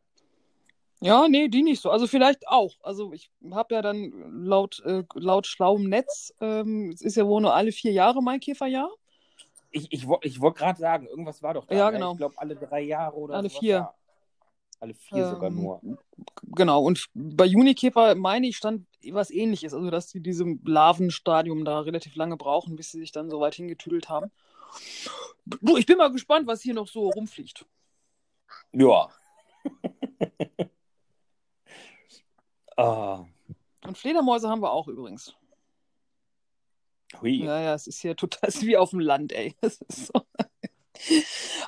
Ja, 0.99 1.27
nee, 1.27 1.47
die 1.47 1.63
nicht 1.63 1.81
so. 1.81 1.89
Also 1.89 2.05
vielleicht 2.05 2.47
auch. 2.47 2.75
Also 2.83 3.11
ich 3.13 3.31
habe 3.49 3.73
ja 3.73 3.81
dann 3.81 4.11
laut, 4.45 4.81
äh, 4.85 5.03
laut 5.15 5.47
schlauem 5.47 5.89
Netz, 5.89 6.31
ähm, 6.41 6.91
es 6.93 7.01
ist 7.01 7.15
ja 7.15 7.25
wohl 7.25 7.41
nur 7.41 7.55
alle 7.55 7.71
vier 7.71 7.91
Jahre 7.91 8.21
Maikäferjahr. 8.21 8.91
Ich, 9.71 9.91
ich, 9.91 10.05
ich 10.21 10.41
wollte 10.41 10.59
gerade 10.59 10.79
sagen, 10.79 11.07
irgendwas 11.07 11.41
war 11.41 11.53
doch 11.53 11.65
da. 11.65 11.75
Ja, 11.75 11.85
ne? 11.91 11.97
genau. 11.97 12.11
Ich 12.11 12.17
glaube, 12.17 12.35
alle 12.37 12.55
drei 12.55 12.81
Jahre 12.81 13.15
oder 13.15 13.35
Alle 13.35 13.49
vier. 13.49 13.79
war- 13.79 13.95
Alle 14.81 14.93
vier 14.93 15.27
sogar 15.29 15.49
Ähm, 15.49 15.55
nur. 15.55 15.81
Genau, 16.43 16.83
und 16.83 17.05
bei 17.13 17.45
Junikäfer 17.45 18.15
meine 18.15 18.47
ich 18.47 18.57
stand 18.57 18.85
was 19.11 19.31
ähnliches, 19.31 19.73
also 19.73 19.89
dass 19.89 20.07
die 20.07 20.19
diesem 20.21 20.61
Larvenstadium 20.65 21.63
da 21.65 21.79
relativ 21.79 22.15
lange 22.15 22.35
brauchen, 22.37 22.75
bis 22.75 22.91
sie 22.91 22.99
sich 22.99 23.11
dann 23.11 23.29
so 23.29 23.39
weit 23.39 23.55
hingetüdelt 23.55 24.09
haben. 24.09 24.31
Du, 25.45 25.77
ich 25.77 25.85
bin 25.85 25.97
mal 25.97 26.11
gespannt, 26.11 26.47
was 26.47 26.61
hier 26.61 26.73
noch 26.73 26.87
so 26.87 27.09
rumfliegt. 27.09 27.65
Ja. 28.73 29.09
ah, 32.77 33.25
Und 33.85 33.97
Fledermäuse 33.97 34.49
haben 34.49 34.61
wir 34.61 34.71
auch 34.71 34.87
übrigens. 34.87 35.35
Hui. 37.19 37.43
Ja, 37.43 37.59
ja, 37.59 37.73
es 37.73 37.87
ist 37.87 38.01
hier 38.01 38.15
total 38.15 38.49
ist 38.49 38.65
wie 38.65 38.77
auf 38.77 38.91
dem 38.91 38.99
Land, 38.99 39.33
ey. 39.33 39.55
So. 39.89 40.13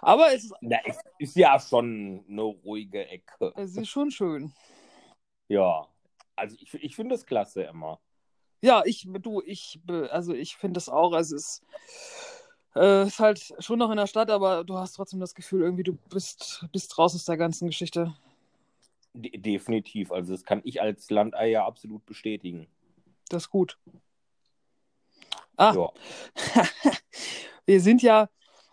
Aber 0.02 0.32
es 0.34 0.44
ist, 0.44 0.54
Na, 0.62 0.78
es 0.86 0.98
ist 1.18 1.36
ja 1.36 1.60
schon 1.60 2.24
eine 2.30 2.42
ruhige 2.42 3.08
Ecke. 3.08 3.52
es 3.56 3.76
ist 3.76 3.90
schon 3.90 4.12
schön. 4.12 4.54
Ja. 5.48 5.88
Also 6.36 6.56
ich, 6.60 6.74
ich 6.74 6.96
finde 6.96 7.16
es 7.16 7.26
klasse 7.26 7.64
immer. 7.64 8.00
Ja, 8.62 8.84
ich, 8.86 9.08
du, 9.20 9.42
ich, 9.46 9.80
also 10.10 10.34
ich 10.34 10.56
finde 10.56 10.78
es 10.78 10.88
auch, 10.88 11.14
also 11.14 11.36
es 11.36 11.44
ist, 11.44 11.64
äh, 12.76 13.08
ist 13.08 13.20
halt 13.20 13.54
schon 13.60 13.80
noch 13.80 13.92
in 13.92 13.98
der 13.98 14.08
Stadt, 14.08 14.30
aber 14.30 14.64
du 14.64 14.78
hast 14.78 14.94
trotzdem 14.94 15.20
das 15.20 15.36
Gefühl, 15.36 15.64
irgendwie 15.64 15.84
du 15.84 15.94
bist, 16.10 16.66
bist 16.72 16.98
raus 16.98 17.16
aus 17.16 17.26
der 17.26 17.38
ganzen 17.38 17.68
Geschichte. 17.68 18.16
De 19.14 19.38
definitiv. 19.38 20.12
Also 20.12 20.32
das 20.32 20.44
kann 20.44 20.62
ich 20.64 20.82
als 20.82 21.10
Landei 21.12 21.50
ja 21.50 21.66
absolut 21.66 22.06
bestätigen. 22.06 22.68
Das 23.30 23.44
ist 23.44 23.50
gut. 23.50 23.78
Ah, 25.58 25.74
Ja. 25.76 25.92
wir 27.66 27.80
sind 27.82 28.02
ja, 28.02 28.30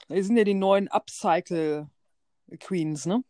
wir 0.09 0.25
sind 0.25 0.37
ja 0.37 0.45
die 0.45 0.55
neuen 0.55 0.88
Upcycle 0.88 1.88
Queens, 2.59 3.07
ne? 3.07 3.23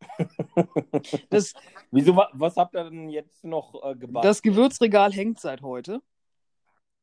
Das, 1.30 1.52
Wieso, 1.90 2.14
wa- 2.16 2.30
was 2.32 2.56
habt 2.56 2.74
ihr 2.74 2.84
denn 2.84 3.08
jetzt 3.08 3.44
noch 3.44 3.74
äh, 3.82 3.94
gebastelt? 3.96 4.30
das 4.30 4.42
Gewürzregal 4.42 5.12
hängt 5.12 5.40
seit 5.40 5.62
heute. 5.62 6.00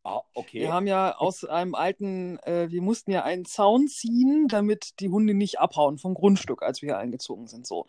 Ah, 0.07 0.21
okay. 0.35 0.61
Wir 0.61 0.71
haben 0.73 0.87
ja 0.87 1.17
aus 1.17 1.43
einem 1.43 1.75
alten, 1.75 2.39
äh, 2.43 2.71
wir 2.71 2.81
mussten 2.81 3.11
ja 3.11 3.23
einen 3.23 3.43
Zaun 3.43 3.89
ziehen, 3.89 4.47
damit 4.47 5.01
die 5.01 5.09
Hunde 5.09 5.33
nicht 5.33 5.59
abhauen 5.59 5.97
vom 5.97 6.13
Grundstück, 6.13 6.63
als 6.63 6.81
wir 6.81 6.87
hier 6.87 6.97
eingezogen 6.97 7.47
sind. 7.47 7.67
So. 7.67 7.87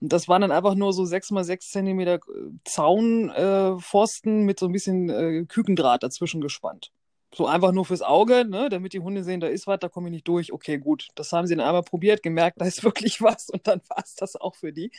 Und 0.00 0.12
das 0.12 0.26
waren 0.26 0.40
dann 0.40 0.50
einfach 0.50 0.74
nur 0.74 0.92
so 0.92 1.04
sechs 1.04 1.30
mal 1.30 1.44
sechs 1.44 1.70
Zentimeter 1.70 2.18
Zaunpfosten 2.64 3.76
äh, 3.76 3.80
Pfosten 3.80 4.42
mit 4.42 4.58
so 4.58 4.66
ein 4.66 4.72
bisschen 4.72 5.08
äh, 5.08 5.44
Kükendraht 5.44 6.02
dazwischen 6.02 6.40
gespannt. 6.40 6.90
So 7.32 7.46
einfach 7.46 7.70
nur 7.70 7.84
fürs 7.84 8.02
Auge, 8.02 8.44
ne, 8.44 8.68
damit 8.68 8.92
die 8.92 9.00
Hunde 9.00 9.22
sehen, 9.22 9.38
da 9.38 9.46
ist 9.46 9.68
was, 9.68 9.78
da 9.78 9.88
komme 9.88 10.08
ich 10.08 10.12
nicht 10.12 10.26
durch. 10.26 10.52
Okay, 10.52 10.78
gut. 10.78 11.06
Das 11.14 11.32
haben 11.32 11.46
sie 11.46 11.54
dann 11.54 11.64
einmal 11.64 11.84
probiert, 11.84 12.24
gemerkt, 12.24 12.60
da 12.60 12.64
ist 12.64 12.82
wirklich 12.82 13.22
was 13.22 13.48
und 13.48 13.68
dann 13.68 13.80
war 13.88 14.02
es 14.02 14.16
das 14.16 14.34
auch 14.34 14.56
für 14.56 14.72
die. 14.72 14.90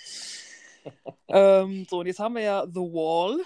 ähm, 1.28 1.86
so, 1.90 2.00
und 2.00 2.08
jetzt 2.08 2.20
haben 2.20 2.36
wir 2.36 2.44
ja 2.44 2.66
The 2.66 2.80
Wall 2.80 3.42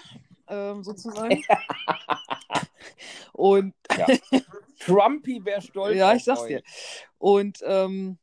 ähm, 0.50 0.82
sozusagen. 0.82 1.42
und 3.32 3.74
Trumpy 4.80 5.40
wäre 5.44 5.62
stolz. 5.62 5.96
Ja, 5.96 6.14
ich 6.14 6.24
sag's 6.24 6.42
euch. 6.42 6.48
dir. 6.48 6.62
Und 7.18 7.60
ähm, 7.64 8.18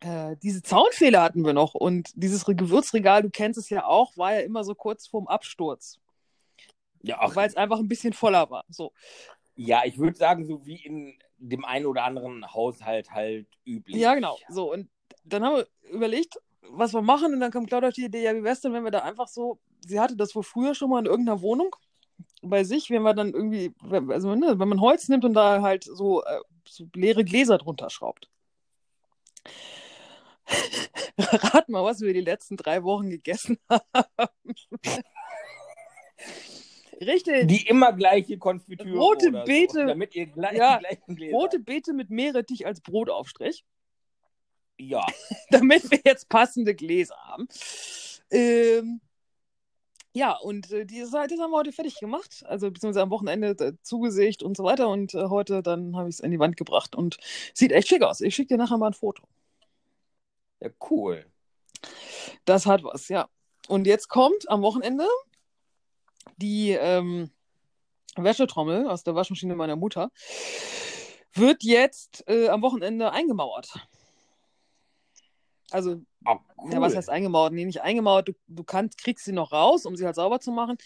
äh, 0.00 0.36
diese 0.42 0.62
Zaunfehler 0.62 1.22
hatten 1.22 1.44
wir 1.44 1.52
noch. 1.52 1.74
Und 1.74 2.10
dieses 2.14 2.46
Re- 2.48 2.54
Gewürzregal, 2.54 3.22
du 3.22 3.30
kennst 3.30 3.58
es 3.58 3.70
ja 3.70 3.84
auch, 3.86 4.16
war 4.16 4.34
ja 4.34 4.40
immer 4.40 4.64
so 4.64 4.74
kurz 4.74 5.06
vorm 5.06 5.26
Absturz, 5.26 5.98
Ja, 7.02 7.18
weil 7.34 7.48
es 7.48 7.56
einfach 7.56 7.78
ein 7.78 7.88
bisschen 7.88 8.12
voller 8.12 8.50
war. 8.50 8.64
So. 8.68 8.92
ja, 9.56 9.82
ich 9.84 9.98
würde 9.98 10.16
sagen, 10.16 10.46
so 10.46 10.64
wie 10.66 10.84
in 10.84 11.18
dem 11.38 11.64
einen 11.64 11.86
oder 11.86 12.04
anderen 12.04 12.52
Haushalt 12.52 13.10
halt 13.10 13.46
üblich. 13.66 13.96
Ja, 13.96 14.14
genau. 14.14 14.38
So, 14.48 14.72
und 14.72 14.88
dann 15.24 15.44
haben 15.44 15.56
wir 15.56 15.66
überlegt, 15.90 16.38
was 16.70 16.92
wir 16.94 17.02
machen. 17.02 17.32
Und 17.34 17.40
dann 17.40 17.50
kam 17.50 17.66
Claudia 17.66 17.88
auf 17.88 17.94
die 17.94 18.04
Idee, 18.04 18.22
ja, 18.22 18.34
wie 18.34 18.42
wär's 18.42 18.60
denn, 18.60 18.72
wenn 18.72 18.84
wir 18.84 18.90
da 18.90 19.00
einfach 19.00 19.28
so, 19.28 19.58
sie 19.86 20.00
hatte 20.00 20.16
das 20.16 20.34
wohl 20.34 20.42
früher 20.42 20.74
schon 20.74 20.90
mal 20.90 21.00
in 21.00 21.06
irgendeiner 21.06 21.40
Wohnung 21.42 21.74
bei 22.42 22.64
sich, 22.64 22.90
wenn 22.90 23.02
wir 23.02 23.14
dann 23.14 23.32
irgendwie, 23.32 23.74
also 24.08 24.34
ne, 24.34 24.58
wenn 24.58 24.68
man 24.68 24.80
Holz 24.80 25.08
nimmt 25.08 25.24
und 25.24 25.34
da 25.34 25.62
halt 25.62 25.84
so, 25.84 26.22
äh, 26.24 26.40
so 26.68 26.86
leere 26.94 27.24
Gläser 27.24 27.58
drunter 27.58 27.90
schraubt. 27.90 28.30
Rat 31.18 31.68
mal, 31.68 31.84
was 31.84 32.00
wir 32.00 32.12
die 32.12 32.20
letzten 32.20 32.56
drei 32.56 32.82
Wochen 32.82 33.10
gegessen 33.10 33.58
haben. 33.68 34.54
Richtig. 37.00 37.48
Die 37.48 37.66
immer 37.66 37.92
gleiche 37.92 38.38
Konfitüre. 38.38 38.98
Rote 38.98 39.30
Beete. 39.30 39.80
So, 39.80 39.86
damit 39.86 40.14
ihr 40.14 40.26
gleich, 40.26 40.56
Ja, 40.56 40.78
die 40.78 40.86
gleichen 40.86 41.16
Gläser. 41.16 41.36
Rote 41.36 41.58
Beete 41.58 41.92
mit 41.92 42.10
Meerrettich 42.10 42.66
als 42.66 42.80
Brotaufstrich. 42.80 43.64
Ja. 44.78 45.04
damit 45.50 45.90
wir 45.90 46.00
jetzt 46.04 46.28
passende 46.28 46.74
Gläser 46.74 47.16
haben. 47.16 47.48
Ähm, 48.30 49.00
Ja, 50.16 50.32
und 50.32 50.72
äh, 50.72 50.86
die 50.86 51.04
Seite 51.04 51.36
haben 51.36 51.50
wir 51.50 51.58
heute 51.58 51.72
fertig 51.72 51.96
gemacht, 52.00 52.42
also 52.46 52.70
beziehungsweise 52.70 53.02
am 53.02 53.10
Wochenende 53.10 53.48
äh, 53.62 53.74
zugesägt 53.82 54.42
und 54.42 54.56
so 54.56 54.64
weiter. 54.64 54.88
Und 54.88 55.12
äh, 55.12 55.26
heute 55.26 55.62
dann 55.62 55.94
habe 55.94 56.08
ich 56.08 56.14
es 56.14 56.20
in 56.20 56.30
die 56.30 56.38
Wand 56.38 56.56
gebracht 56.56 56.94
und 56.96 57.18
sieht 57.52 57.70
echt 57.70 57.88
schick 57.88 58.02
aus. 58.02 58.22
Ich 58.22 58.34
schicke 58.34 58.54
dir 58.54 58.56
nachher 58.56 58.78
mal 58.78 58.86
ein 58.86 58.94
Foto. 58.94 59.24
Ja, 60.60 60.70
cool. 60.88 61.26
Das 62.46 62.64
hat 62.64 62.82
was, 62.82 63.10
ja. 63.10 63.28
Und 63.68 63.86
jetzt 63.86 64.08
kommt 64.08 64.48
am 64.48 64.62
Wochenende 64.62 65.06
die 66.38 66.70
ähm, 66.70 67.30
Wäschetrommel 68.16 68.88
aus 68.88 69.04
der 69.04 69.14
Waschmaschine 69.14 69.54
meiner 69.54 69.76
Mutter. 69.76 70.10
Wird 71.34 71.62
jetzt 71.62 72.24
äh, 72.26 72.48
am 72.48 72.62
Wochenende 72.62 73.12
eingemauert. 73.12 73.86
Also, 75.70 76.00
Ah, 76.24 76.38
cool. 76.58 76.72
ja, 76.72 76.80
was 76.80 76.94
heißt 76.96 77.10
eingemauert? 77.10 77.52
Nee, 77.52 77.64
nicht 77.64 77.82
eingemauert. 77.82 78.28
Du, 78.28 78.32
du 78.48 78.64
kannst, 78.64 78.98
kriegst 78.98 79.24
sie 79.24 79.32
noch 79.32 79.52
raus, 79.52 79.86
um 79.86 79.96
sie 79.96 80.04
halt 80.06 80.16
sauber 80.16 80.40
zu 80.40 80.52
machen. 80.52 80.78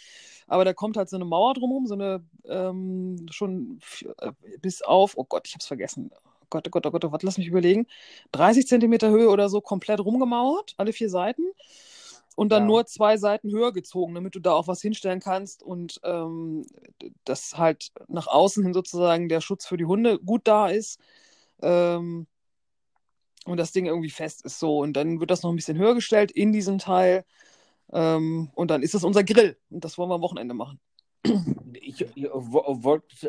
Aber 0.47 0.65
da 0.65 0.73
kommt 0.75 0.97
halt 0.97 1.09
so 1.11 1.17
eine 1.17 1.25
Mauer 1.25 1.55
drumherum, 1.55 1.87
so 1.87 1.95
eine 1.95 2.25
ähm, 2.47 3.27
schon 3.31 3.81
äh, 4.21 4.33
bis 4.61 4.83
auf, 4.83 5.15
oh 5.17 5.25
Gott, 5.25 5.49
ich 5.49 5.55
hab's 5.55 5.67
vergessen. 5.67 6.11
Oh 6.15 6.47
Gott, 6.51 6.67
oh 6.69 6.71
Gott, 6.71 6.87
oh 6.87 6.91
Gott, 6.91 7.05
oh 7.05 7.11
Gott, 7.11 7.23
lass 7.23 7.39
mich 7.39 7.47
überlegen. 7.49 7.87
30 8.33 8.67
Zentimeter 8.67 9.11
Höhe 9.11 9.29
oder 9.31 9.49
so 9.49 9.61
komplett 9.61 10.01
rumgemauert, 10.01 10.75
alle 10.79 10.93
vier 10.93 11.11
Seiten. 11.11 11.43
Und 12.37 12.51
dann 12.53 12.63
Ja. 12.63 12.67
nur 12.67 12.87
zwei 12.87 13.17
Seiten 13.19 13.51
höher 13.53 13.73
gezogen, 13.73 14.15
damit 14.15 14.35
du 14.35 14.41
da 14.41 14.53
auch 14.53 14.67
was 14.69 14.81
hinstellen 14.81 15.21
kannst 15.21 15.63
und 15.63 16.01
ähm, 16.05 16.65
dass 17.25 17.59
halt 17.59 17.93
nach 18.09 18.29
außen 18.29 18.63
hin 18.65 18.73
sozusagen 18.75 19.29
der 19.29 19.41
Schutz 19.41 19.67
für 19.67 19.77
die 19.77 19.85
Hunde 19.85 20.19
gut 20.19 20.43
da 20.49 20.69
ist. 20.69 21.01
Ähm, 21.63 22.27
und 23.45 23.57
das 23.57 23.73
Ding 23.73 23.87
irgendwie 23.87 24.11
fest 24.11 24.45
ist 24.45 24.59
so. 24.59 24.79
Und 24.79 24.95
dann 24.95 25.21
wird 25.21 25.31
das 25.31 25.43
noch 25.43 25.51
ein 25.51 25.57
bisschen 25.57 25.79
höher 25.79 25.95
gestellt 25.95 26.31
in 26.31 26.53
diesem 26.53 26.79
Teil. 26.79 27.25
Ähm, 27.93 28.51
und 28.55 28.71
dann 28.71 28.83
ist 28.83 28.95
das 28.95 29.05
unser 29.05 29.25
Grill. 29.25 29.57
Und 29.71 29.85
das 29.85 29.99
wollen 29.99 30.11
wir 30.11 30.15
am 30.15 30.23
Wochenende 30.23 30.55
machen. 30.55 30.81
Ich, 31.75 32.01
ich 32.01 32.29
wo- 32.33 32.83
wollte 32.83 33.29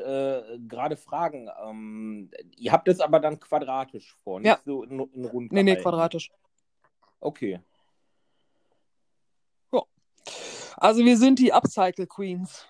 äh, 0.55 0.59
gerade 0.59 0.95
fragen, 0.95 1.49
ähm, 1.65 2.31
ihr 2.57 2.71
habt 2.71 2.87
es 2.87 2.99
aber 2.99 3.19
dann 3.19 3.39
quadratisch 3.39 4.15
vor, 4.23 4.39
nicht 4.39 4.47
Ja. 4.47 4.59
so 4.63 4.83
in, 4.83 4.99
in 5.13 5.25
rund 5.25 5.51
Nee, 5.51 5.63
nee, 5.63 5.75
quadratisch. 5.75 6.31
Okay. 7.19 7.59
Also 10.77 11.05
wir 11.05 11.17
sind 11.17 11.37
die 11.37 11.53
Upcycle 11.53 12.07
Queens. 12.07 12.65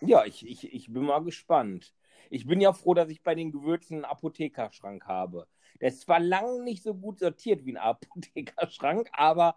Ja, 0.00 0.24
ich, 0.24 0.46
ich, 0.46 0.72
ich 0.72 0.90
bin 0.90 1.02
mal 1.02 1.22
gespannt. 1.22 1.92
Ich 2.30 2.46
bin 2.46 2.60
ja 2.60 2.72
froh, 2.72 2.94
dass 2.94 3.10
ich 3.10 3.22
bei 3.22 3.34
den 3.34 3.52
Gewürzen 3.52 3.96
einen 3.96 4.04
Apothekerschrank 4.06 5.04
habe. 5.06 5.46
Der 5.80 5.88
ist 5.88 6.02
zwar 6.02 6.20
lang 6.20 6.64
nicht 6.64 6.82
so 6.82 6.94
gut 6.94 7.20
sortiert 7.20 7.64
wie 7.64 7.72
ein 7.72 7.76
Apothekerschrank, 7.76 9.08
aber 9.12 9.56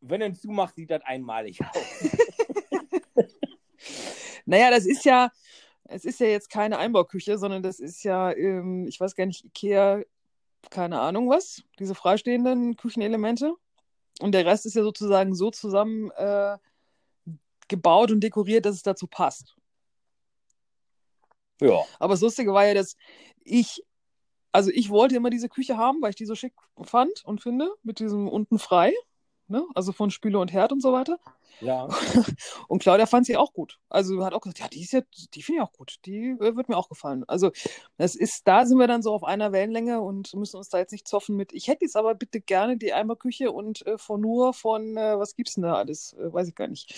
wenn 0.00 0.20
er 0.20 0.28
ihn 0.28 0.34
zumacht, 0.34 0.76
sieht 0.76 0.90
das 0.90 1.02
einmalig 1.02 1.60
aus. 1.60 1.76
Naja, 4.46 4.70
das 4.70 4.86
ist 4.86 5.04
ja, 5.04 5.30
es 5.84 6.04
ist 6.04 6.20
ja 6.20 6.28
jetzt 6.28 6.48
keine 6.48 6.78
Einbauküche, 6.78 7.36
sondern 7.36 7.62
das 7.62 7.80
ist 7.80 8.02
ja, 8.04 8.32
ähm, 8.32 8.86
ich 8.86 8.98
weiß 8.98 9.14
gar 9.14 9.26
nicht, 9.26 9.44
Ikea, 9.44 10.02
keine 10.70 11.00
Ahnung 11.00 11.28
was, 11.28 11.62
diese 11.78 11.94
freistehenden 11.94 12.76
Küchenelemente. 12.76 13.54
Und 14.20 14.32
der 14.32 14.46
Rest 14.46 14.64
ist 14.64 14.74
ja 14.74 14.82
sozusagen 14.82 15.34
so 15.34 15.50
zusammen 15.50 16.10
äh, 16.12 16.56
gebaut 17.68 18.12
und 18.12 18.20
dekoriert, 18.20 18.64
dass 18.64 18.76
es 18.76 18.82
dazu 18.82 19.06
passt. 19.06 19.56
Ja. 21.60 21.82
Aber 21.98 22.14
das 22.14 22.20
Lustige 22.20 22.54
war 22.54 22.66
ja, 22.66 22.74
dass 22.74 22.96
ich, 23.44 23.82
also 24.56 24.70
ich 24.72 24.88
wollte 24.88 25.14
immer 25.14 25.28
diese 25.28 25.50
Küche 25.50 25.76
haben, 25.76 26.00
weil 26.00 26.10
ich 26.10 26.16
die 26.16 26.24
so 26.24 26.34
schick 26.34 26.54
fand 26.82 27.22
und 27.26 27.42
finde, 27.42 27.70
mit 27.82 27.98
diesem 27.98 28.26
unten 28.26 28.58
frei, 28.58 28.94
ne? 29.48 29.66
also 29.74 29.92
von 29.92 30.10
Spüle 30.10 30.38
und 30.38 30.50
Herd 30.50 30.72
und 30.72 30.80
so 30.80 30.94
weiter. 30.94 31.18
Ja. 31.62 31.88
Und 32.68 32.82
Claudia 32.82 33.06
fand 33.06 33.24
sie 33.24 33.38
auch 33.38 33.54
gut. 33.54 33.78
Also 33.88 34.22
hat 34.26 34.34
auch 34.34 34.42
gesagt, 34.42 34.58
ja, 34.58 34.68
die 34.68 34.82
ist 34.82 34.92
ja, 34.92 35.00
die 35.32 35.42
finde 35.42 35.62
ich 35.62 35.66
auch 35.66 35.72
gut. 35.72 35.96
Die 36.04 36.36
äh, 36.38 36.54
wird 36.54 36.68
mir 36.68 36.76
auch 36.76 36.90
gefallen. 36.90 37.24
Also 37.28 37.50
das 37.96 38.14
ist, 38.14 38.46
da 38.46 38.66
sind 38.66 38.76
wir 38.76 38.86
dann 38.86 39.00
so 39.00 39.14
auf 39.14 39.24
einer 39.24 39.52
Wellenlänge 39.52 40.02
und 40.02 40.34
müssen 40.34 40.58
uns 40.58 40.68
da 40.68 40.76
jetzt 40.76 40.92
nicht 40.92 41.08
zoffen 41.08 41.34
mit. 41.34 41.54
Ich 41.54 41.68
hätte 41.68 41.86
jetzt 41.86 41.96
aber 41.96 42.14
bitte 42.14 42.42
gerne 42.42 42.76
die 42.76 42.92
Eimerküche 42.92 43.52
und 43.52 43.86
äh, 43.86 43.96
von 43.96 44.20
nur 44.20 44.52
von, 44.52 44.98
äh, 44.98 45.18
was 45.18 45.34
gibt's 45.34 45.54
denn 45.54 45.62
da 45.62 45.76
alles? 45.76 46.12
Äh, 46.12 46.30
weiß 46.30 46.46
ich 46.48 46.54
gar 46.54 46.68
nicht. 46.68 46.92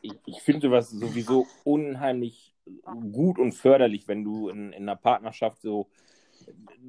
Ich, 0.00 0.14
ich 0.24 0.40
finde 0.40 0.68
sowas 0.68 0.88
sowieso 0.88 1.46
unheimlich 1.62 2.54
gut 3.12 3.38
und 3.38 3.52
förderlich, 3.52 4.08
wenn 4.08 4.24
du 4.24 4.48
in, 4.48 4.72
in 4.72 4.84
einer 4.84 4.96
Partnerschaft 4.96 5.60
so 5.60 5.86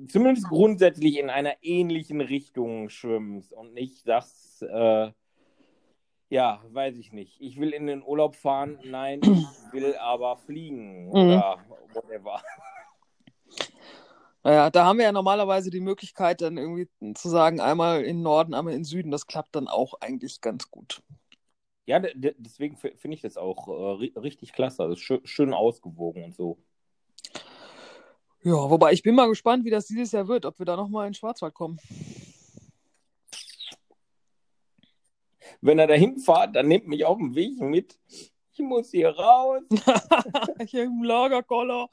zumindest 0.07 0.47
grundsätzlich 0.49 1.17
in 1.17 1.29
einer 1.29 1.53
ähnlichen 1.61 2.21
Richtung 2.21 2.89
schwimmst 2.89 3.53
und 3.53 3.73
nicht 3.73 4.03
sagst, 4.03 4.61
äh, 4.63 5.11
ja, 6.29 6.61
weiß 6.71 6.97
ich 6.97 7.13
nicht. 7.13 7.39
Ich 7.39 7.59
will 7.59 7.69
in 7.71 7.87
den 7.87 8.03
Urlaub 8.03 8.35
fahren, 8.35 8.79
nein, 8.83 9.21
ich 9.21 9.47
will 9.71 9.95
aber 9.95 10.37
fliegen 10.37 11.09
oder 11.09 11.59
whatever. 11.93 12.41
Naja, 14.43 14.69
da 14.69 14.85
haben 14.85 14.97
wir 14.97 15.05
ja 15.05 15.11
normalerweise 15.11 15.69
die 15.69 15.81
Möglichkeit, 15.81 16.41
dann 16.41 16.57
irgendwie 16.57 16.87
zu 17.15 17.27
sagen, 17.27 17.59
einmal 17.59 18.03
in 18.03 18.21
Norden, 18.21 18.53
einmal 18.53 18.73
in 18.73 18.85
Süden. 18.85 19.11
Das 19.11 19.27
klappt 19.27 19.55
dann 19.55 19.67
auch 19.67 19.95
eigentlich 19.99 20.39
ganz 20.39 20.71
gut. 20.71 21.01
Ja, 21.85 21.99
deswegen 21.99 22.77
finde 22.77 23.15
ich 23.15 23.21
das 23.21 23.37
auch 23.37 23.67
äh, 23.67 23.71
ri- 23.71 24.21
richtig 24.21 24.53
klasse. 24.53 24.83
Also 24.83 24.95
schön, 24.95 25.25
schön 25.25 25.53
ausgewogen 25.53 26.23
und 26.23 26.35
so. 26.35 26.57
Ja, 28.43 28.69
wobei 28.69 28.93
ich 28.93 29.03
bin 29.03 29.15
mal 29.15 29.27
gespannt, 29.27 29.65
wie 29.65 29.69
das 29.69 29.87
dieses 29.87 30.11
Jahr 30.11 30.27
wird, 30.27 30.45
ob 30.45 30.57
wir 30.59 30.65
da 30.65 30.75
nochmal 30.75 31.07
in 31.07 31.11
den 31.11 31.15
Schwarzwald 31.15 31.53
kommen. 31.53 31.79
Wenn 35.61 35.79
er 35.79 35.87
dahin 35.87 36.19
fahrt, 36.19 36.55
dann 36.55 36.67
nimmt 36.67 36.87
mich 36.87 37.03
auf 37.03 37.17
dem 37.17 37.35
Weg 37.35 37.59
mit. 37.59 37.97
Ich 38.53 38.59
muss 38.59 38.91
hier 38.91 39.09
raus. 39.09 39.61
Hier 40.67 40.85
im 40.85 41.03
Lagerkoller. 41.03 41.89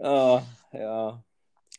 Ah, 0.00 0.42
ja. 0.72 1.22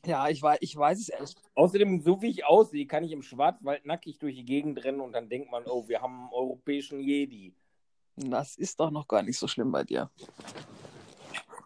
Ja, 0.05 0.29
ich 0.29 0.41
weiß, 0.41 0.59
ich 0.61 0.75
weiß 0.75 0.99
es 0.99 1.09
ehrlich. 1.09 1.35
Außerdem, 1.55 2.01
so 2.01 2.21
wie 2.21 2.29
ich 2.29 2.45
aussehe, 2.45 2.85
kann 2.85 3.03
ich 3.03 3.11
im 3.11 3.21
Schwarzwald 3.21 3.85
nackig 3.85 4.17
durch 4.19 4.35
die 4.35 4.45
Gegend 4.45 4.83
rennen 4.83 5.01
und 5.01 5.11
dann 5.11 5.29
denkt 5.29 5.51
man, 5.51 5.65
oh, 5.65 5.87
wir 5.87 6.01
haben 6.01 6.21
einen 6.21 6.33
europäischen 6.33 7.01
Jedi. 7.01 7.53
Das 8.15 8.55
ist 8.57 8.79
doch 8.79 8.91
noch 8.91 9.07
gar 9.07 9.23
nicht 9.23 9.37
so 9.37 9.47
schlimm 9.47 9.71
bei 9.71 9.83
dir. 9.83 10.09
Ja, 10.17 10.19
das, 10.47 10.53
das, 10.53 10.53
das. 10.53 11.58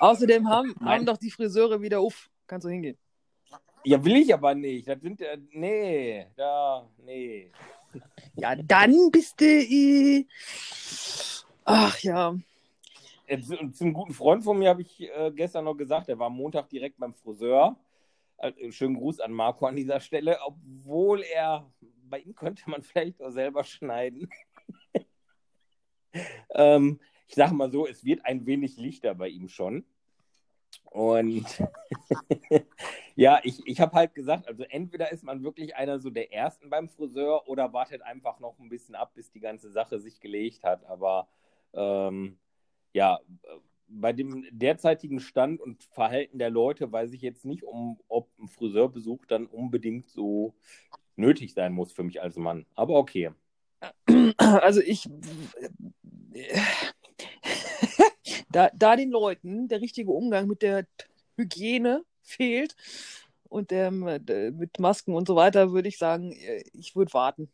Außerdem 0.00 0.48
haben, 0.48 0.74
haben 0.80 1.06
doch 1.06 1.16
die 1.16 1.30
Friseure 1.30 1.80
wieder 1.80 2.02
uff. 2.02 2.30
Kannst 2.46 2.64
du 2.64 2.70
hingehen. 2.70 2.96
ja, 3.84 4.02
will 4.04 4.16
ich 4.16 4.32
aber 4.32 4.54
nicht. 4.54 4.88
Das 4.88 5.00
sind, 5.00 5.20
äh, 5.20 5.38
nee, 5.50 6.26
da, 6.36 6.88
nee. 7.04 7.50
Ja, 8.34 8.54
dann 8.56 9.10
bist 9.10 9.40
du. 9.40 9.44
Äh... 9.44 10.26
Ach 11.64 11.98
ja. 12.00 12.36
Äh, 13.26 13.40
zu- 13.40 13.70
Zum 13.72 13.92
guten 13.92 14.14
Freund 14.14 14.44
von 14.44 14.58
mir 14.58 14.68
habe 14.70 14.82
ich 14.82 15.00
äh, 15.00 15.32
gestern 15.34 15.64
noch 15.64 15.74
gesagt, 15.74 16.08
der 16.08 16.18
war 16.18 16.30
Montag 16.30 16.68
direkt 16.68 16.98
beim 16.98 17.14
Friseur. 17.14 17.76
Äh, 18.38 18.70
schönen 18.70 18.94
Gruß 18.96 19.20
an 19.20 19.32
Marco 19.32 19.66
an 19.66 19.76
dieser 19.76 19.98
Stelle, 20.00 20.38
obwohl 20.44 21.22
er, 21.22 21.68
bei 22.08 22.20
ihm 22.20 22.34
könnte 22.34 22.68
man 22.70 22.82
vielleicht 22.84 23.20
auch 23.22 23.30
selber 23.30 23.64
schneiden. 23.64 24.28
ähm, 26.54 27.00
ich 27.26 27.34
sage 27.34 27.54
mal 27.54 27.70
so, 27.70 27.86
es 27.86 28.04
wird 28.04 28.24
ein 28.24 28.46
wenig 28.46 28.76
lichter 28.76 29.14
bei 29.14 29.28
ihm 29.28 29.48
schon. 29.48 29.84
Und 30.84 31.46
ja, 33.16 33.40
ich, 33.42 33.66
ich 33.66 33.80
habe 33.80 33.92
halt 33.94 34.14
gesagt, 34.14 34.48
also 34.48 34.64
entweder 34.64 35.12
ist 35.12 35.24
man 35.24 35.42
wirklich 35.42 35.74
einer 35.76 35.98
so 35.98 36.10
der 36.10 36.32
Ersten 36.32 36.70
beim 36.70 36.88
Friseur 36.88 37.48
oder 37.48 37.72
wartet 37.72 38.02
einfach 38.02 38.40
noch 38.40 38.58
ein 38.58 38.68
bisschen 38.68 38.94
ab, 38.94 39.12
bis 39.14 39.30
die 39.30 39.40
ganze 39.40 39.70
Sache 39.70 39.98
sich 39.98 40.20
gelegt 40.20 40.64
hat. 40.64 40.84
Aber 40.86 41.28
ähm, 41.74 42.38
ja, 42.92 43.20
bei 43.88 44.12
dem 44.12 44.46
derzeitigen 44.50 45.20
Stand 45.20 45.60
und 45.60 45.82
Verhalten 45.84 46.38
der 46.38 46.50
Leute 46.50 46.90
weiß 46.90 47.12
ich 47.12 47.22
jetzt 47.22 47.44
nicht, 47.44 47.62
um, 47.62 48.00
ob 48.08 48.30
ein 48.38 48.48
Friseurbesuch 48.48 49.26
dann 49.26 49.46
unbedingt 49.46 50.08
so 50.08 50.54
nötig 51.16 51.54
sein 51.54 51.72
muss 51.72 51.92
für 51.92 52.02
mich 52.02 52.20
als 52.22 52.36
Mann. 52.36 52.66
Aber 52.74 52.94
okay. 52.94 53.30
Also 54.38 54.80
ich. 54.80 55.08
da, 58.50 58.70
da 58.74 58.96
den 58.96 59.10
Leuten 59.10 59.68
der 59.68 59.80
richtige 59.80 60.10
Umgang 60.10 60.46
mit 60.46 60.62
der 60.62 60.86
Hygiene 61.36 62.04
fehlt 62.22 62.74
und 63.48 63.70
dem, 63.70 64.06
äh, 64.06 64.50
mit 64.50 64.78
Masken 64.78 65.14
und 65.14 65.26
so 65.28 65.36
weiter, 65.36 65.72
würde 65.72 65.88
ich 65.88 65.98
sagen, 65.98 66.32
äh, 66.32 66.64
ich 66.72 66.96
würde 66.96 67.12
warten. 67.14 67.50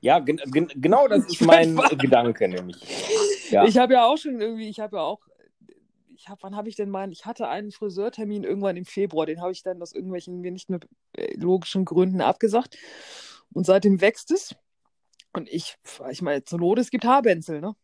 Ja, 0.00 0.18
gen 0.18 0.40
gen 0.46 0.68
genau 0.76 1.08
das 1.08 1.26
ist 1.26 1.42
mein 1.42 1.76
Gedanke 1.98 2.48
nämlich. 2.48 2.76
Ja. 3.50 3.64
Ich 3.64 3.76
habe 3.76 3.94
ja 3.94 4.06
auch 4.06 4.16
schon 4.16 4.40
irgendwie, 4.40 4.68
ich 4.68 4.80
habe 4.80 4.96
ja 4.96 5.02
auch, 5.02 5.20
ich 6.14 6.28
habe, 6.28 6.42
wann 6.42 6.56
habe 6.56 6.68
ich 6.68 6.76
denn 6.76 6.90
meinen, 6.90 7.12
ich 7.12 7.26
hatte 7.26 7.48
einen 7.48 7.70
Friseurtermin 7.70 8.44
irgendwann 8.44 8.76
im 8.76 8.86
Februar, 8.86 9.26
den 9.26 9.42
habe 9.42 9.52
ich 9.52 9.62
dann 9.62 9.82
aus 9.82 9.92
irgendwelchen 9.92 10.40
mir 10.40 10.52
nicht 10.52 10.70
mehr 10.70 10.80
äh, 11.12 11.36
logischen 11.36 11.84
Gründen 11.84 12.20
abgesagt. 12.20 12.78
Und 13.52 13.66
seitdem 13.66 14.00
wächst 14.00 14.30
es. 14.30 14.56
Und 15.32 15.48
ich, 15.48 15.76
ich 16.10 16.22
meine, 16.22 16.44
zur 16.44 16.60
Not, 16.60 16.78
es 16.78 16.90
gibt 16.90 17.04
Haarbänzel, 17.04 17.60
ne? 17.60 17.74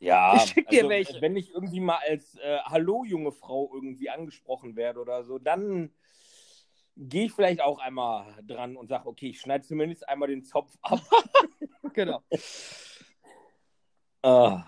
Ja, 0.00 0.34
Ich 0.36 0.50
schick 0.50 0.68
dir 0.68 0.78
also, 0.78 0.88
welche. 0.88 1.20
wenn 1.20 1.36
ich 1.36 1.50
irgendwie 1.54 1.80
mal 1.80 1.98
als 2.08 2.34
äh, 2.36 2.58
Hallo 2.64 3.04
junge 3.04 3.32
Frau 3.32 3.70
irgendwie 3.72 4.10
angesprochen 4.10 4.74
werde 4.74 5.00
oder 5.00 5.22
so, 5.24 5.38
dann 5.38 5.92
gehe 6.96 7.26
ich 7.26 7.32
vielleicht 7.32 7.60
auch 7.60 7.78
einmal 7.78 8.34
dran 8.42 8.76
und 8.76 8.88
sage, 8.88 9.06
okay, 9.06 9.28
ich 9.28 9.40
schneide 9.40 9.64
zumindest 9.64 10.08
einmal 10.08 10.28
den 10.28 10.42
Zopf 10.42 10.76
ab. 10.82 11.00
genau. 11.94 12.22
Ah, 14.22 14.64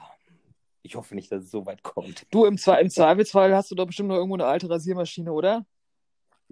ich 0.83 0.97
hoffe 0.97 1.15
nicht, 1.15 1.31
dass 1.31 1.45
es 1.45 1.51
so 1.51 1.67
weit 1.67 1.83
kommt. 1.83 2.27
Du, 2.31 2.45
im, 2.45 2.57
Zwe 2.57 2.81
im 2.81 2.91
Zweifelsfall 2.91 3.55
hast 3.55 3.71
du 3.71 3.75
doch 3.75 3.87
bestimmt 3.87 4.09
noch 4.09 4.17
irgendwo 4.17 4.37
eine 4.37 4.47
alte 4.47 4.69
Rasiermaschine, 4.69 5.33
oder? 5.33 5.67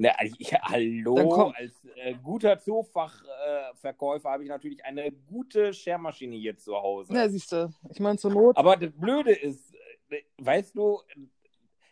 Na, 0.03 0.13
ich, 0.23 0.55
hallo, 0.55 1.53
als 1.55 1.85
äh, 1.97 2.15
guter 2.15 2.59
Zoofachverkäufer 2.59 4.29
äh, 4.29 4.33
habe 4.33 4.43
ich 4.45 4.49
natürlich 4.49 4.83
eine 4.83 5.13
gute 5.13 5.75
Schermaschine 5.75 6.37
hier 6.37 6.57
zu 6.57 6.75
Hause. 6.75 7.13
Ja, 7.13 7.29
siehst 7.29 7.53
du. 7.53 7.71
Ich 7.91 8.01
meine, 8.01 8.17
zur 8.17 8.33
Not. 8.33 8.57
Aber 8.57 8.79
das 8.79 8.93
Blöde 8.93 9.33
ist, 9.33 9.75
äh, 10.09 10.23
weißt 10.39 10.75
du, 10.75 11.01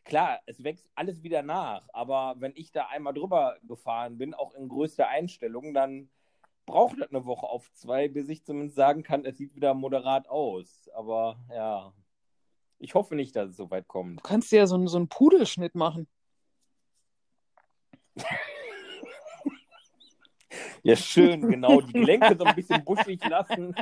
klar, 0.05 0.41
es 0.47 0.65
wächst 0.65 0.89
alles 0.95 1.23
wieder 1.23 1.43
nach, 1.43 1.87
aber 1.93 2.37
wenn 2.39 2.53
ich 2.55 2.73
da 2.73 2.87
einmal 2.87 3.13
drüber 3.13 3.59
gefahren 3.65 4.17
bin, 4.17 4.33
auch 4.33 4.55
in 4.55 4.71
größter 4.71 5.07
Einstellung, 5.07 5.75
dann 5.75 6.09
braucht 6.65 6.99
das 6.99 7.11
eine 7.11 7.27
Woche 7.27 7.47
auf 7.47 7.71
zwei, 7.75 8.09
bis 8.09 8.31
ich 8.31 8.43
zumindest 8.43 8.77
sagen 8.77 9.03
kann, 9.03 9.27
es 9.27 9.37
sieht 9.37 9.55
wieder 9.55 9.75
moderat 9.75 10.31
aus. 10.31 10.89
Aber 10.95 11.39
ja, 11.51 11.93
ich 12.79 12.95
hoffe 12.95 13.17
nicht, 13.17 13.37
dass 13.37 13.51
es 13.51 13.57
so 13.59 13.71
weit 13.71 13.87
kommt. 13.87 14.21
Du 14.21 14.23
kannst 14.23 14.51
dir 14.51 14.61
ja 14.61 14.67
so, 14.67 14.87
so 14.87 14.97
einen 14.97 15.09
Pudelschnitt 15.09 15.75
machen. 15.75 16.09
Ja, 20.83 20.97
schön, 20.97 21.49
genau. 21.49 21.81
Die 21.81 21.93
Gelenke 21.93 22.37
so 22.39 22.45
ein 22.45 22.55
bisschen 22.55 22.85
buschig 22.85 23.25
lassen. 23.27 23.75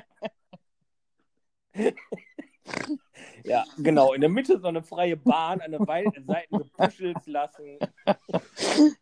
Ja, 3.45 3.64
genau. 3.78 4.12
In 4.12 4.20
der 4.20 4.30
Mitte 4.30 4.59
so 4.59 4.66
eine 4.68 4.82
freie 4.82 5.16
Bahn, 5.16 5.61
an 5.61 5.72
den 5.72 5.84
beiden 5.84 6.26
Seiten 6.26 6.59
gepuschelt 6.59 7.24
lassen. 7.26 7.78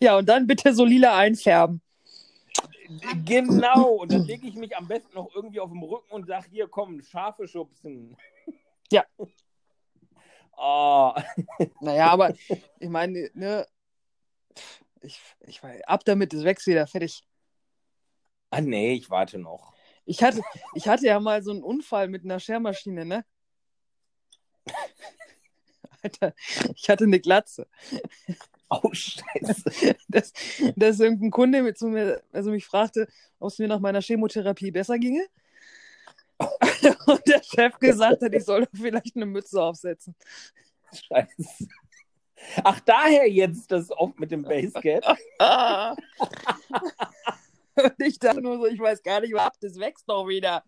Ja, 0.00 0.18
und 0.18 0.28
dann 0.28 0.46
bitte 0.46 0.74
so 0.74 0.84
lila 0.84 1.16
einfärben. 1.16 1.80
Genau. 3.24 3.88
Und 3.92 4.12
dann 4.12 4.24
lege 4.24 4.46
ich 4.46 4.54
mich 4.54 4.76
am 4.76 4.86
besten 4.86 5.14
noch 5.14 5.34
irgendwie 5.34 5.60
auf 5.60 5.70
dem 5.70 5.82
Rücken 5.82 6.12
und 6.12 6.26
sage, 6.26 6.46
hier, 6.50 6.68
komm, 6.68 7.00
Schafe 7.02 7.48
schubsen. 7.48 8.16
Ja. 8.92 9.04
Oh, 10.56 11.12
Naja, 11.80 12.10
aber 12.10 12.34
ich 12.78 12.88
meine, 12.88 13.30
ne, 13.34 13.66
ich, 15.04 15.20
ich 15.40 15.62
weiß, 15.62 15.82
ab 15.84 16.04
damit, 16.04 16.32
das 16.32 16.44
wächst 16.44 16.66
wieder, 16.66 16.86
fertig. 16.86 17.24
ah, 18.50 18.60
nee, 18.60 18.94
ich 18.94 19.10
warte 19.10 19.38
noch. 19.38 19.72
Ich 20.06 20.22
hatte, 20.22 20.42
ich 20.74 20.86
hatte 20.88 21.06
ja 21.06 21.18
mal 21.20 21.42
so 21.42 21.50
einen 21.50 21.62
Unfall 21.62 22.08
mit 22.08 22.24
einer 22.24 22.40
Schermaschine, 22.40 23.04
ne? 23.04 23.24
Alter, 26.02 26.34
ich 26.74 26.88
hatte 26.88 27.04
eine 27.04 27.20
Glatze. 27.20 27.66
Oh, 28.68 28.90
scheiße. 28.92 29.96
Dass, 30.08 30.32
dass 30.76 31.00
irgendein 31.00 31.30
Kunde 31.30 31.62
mit 31.62 31.78
zu 31.78 31.86
mir, 31.86 32.22
also 32.32 32.50
mich 32.50 32.66
fragte, 32.66 33.08
ob 33.38 33.50
es 33.50 33.58
mir 33.58 33.68
nach 33.68 33.80
meiner 33.80 34.00
Chemotherapie 34.02 34.70
besser 34.70 34.98
ginge. 34.98 35.26
Und 37.06 37.26
der 37.26 37.42
Chef 37.42 37.78
gesagt 37.78 38.22
hat, 38.22 38.34
ich 38.34 38.44
soll 38.44 38.62
doch 38.62 38.70
vielleicht 38.74 39.16
eine 39.16 39.26
Mütze 39.26 39.62
aufsetzen. 39.62 40.14
Scheiße. 40.92 41.68
Ach, 42.62 42.80
daher 42.80 43.30
jetzt 43.30 43.70
das 43.70 43.90
oft 43.90 44.18
mit 44.18 44.30
dem 44.30 44.42
Basecap. 44.42 45.04
Und 47.76 47.94
ich 47.98 48.18
dachte 48.18 48.40
nur 48.40 48.58
so, 48.58 48.66
ich 48.66 48.78
weiß 48.78 49.02
gar 49.02 49.20
nicht, 49.20 49.34
was 49.34 49.58
das 49.60 49.78
wächst 49.78 50.08
doch 50.08 50.28
wieder. 50.28 50.62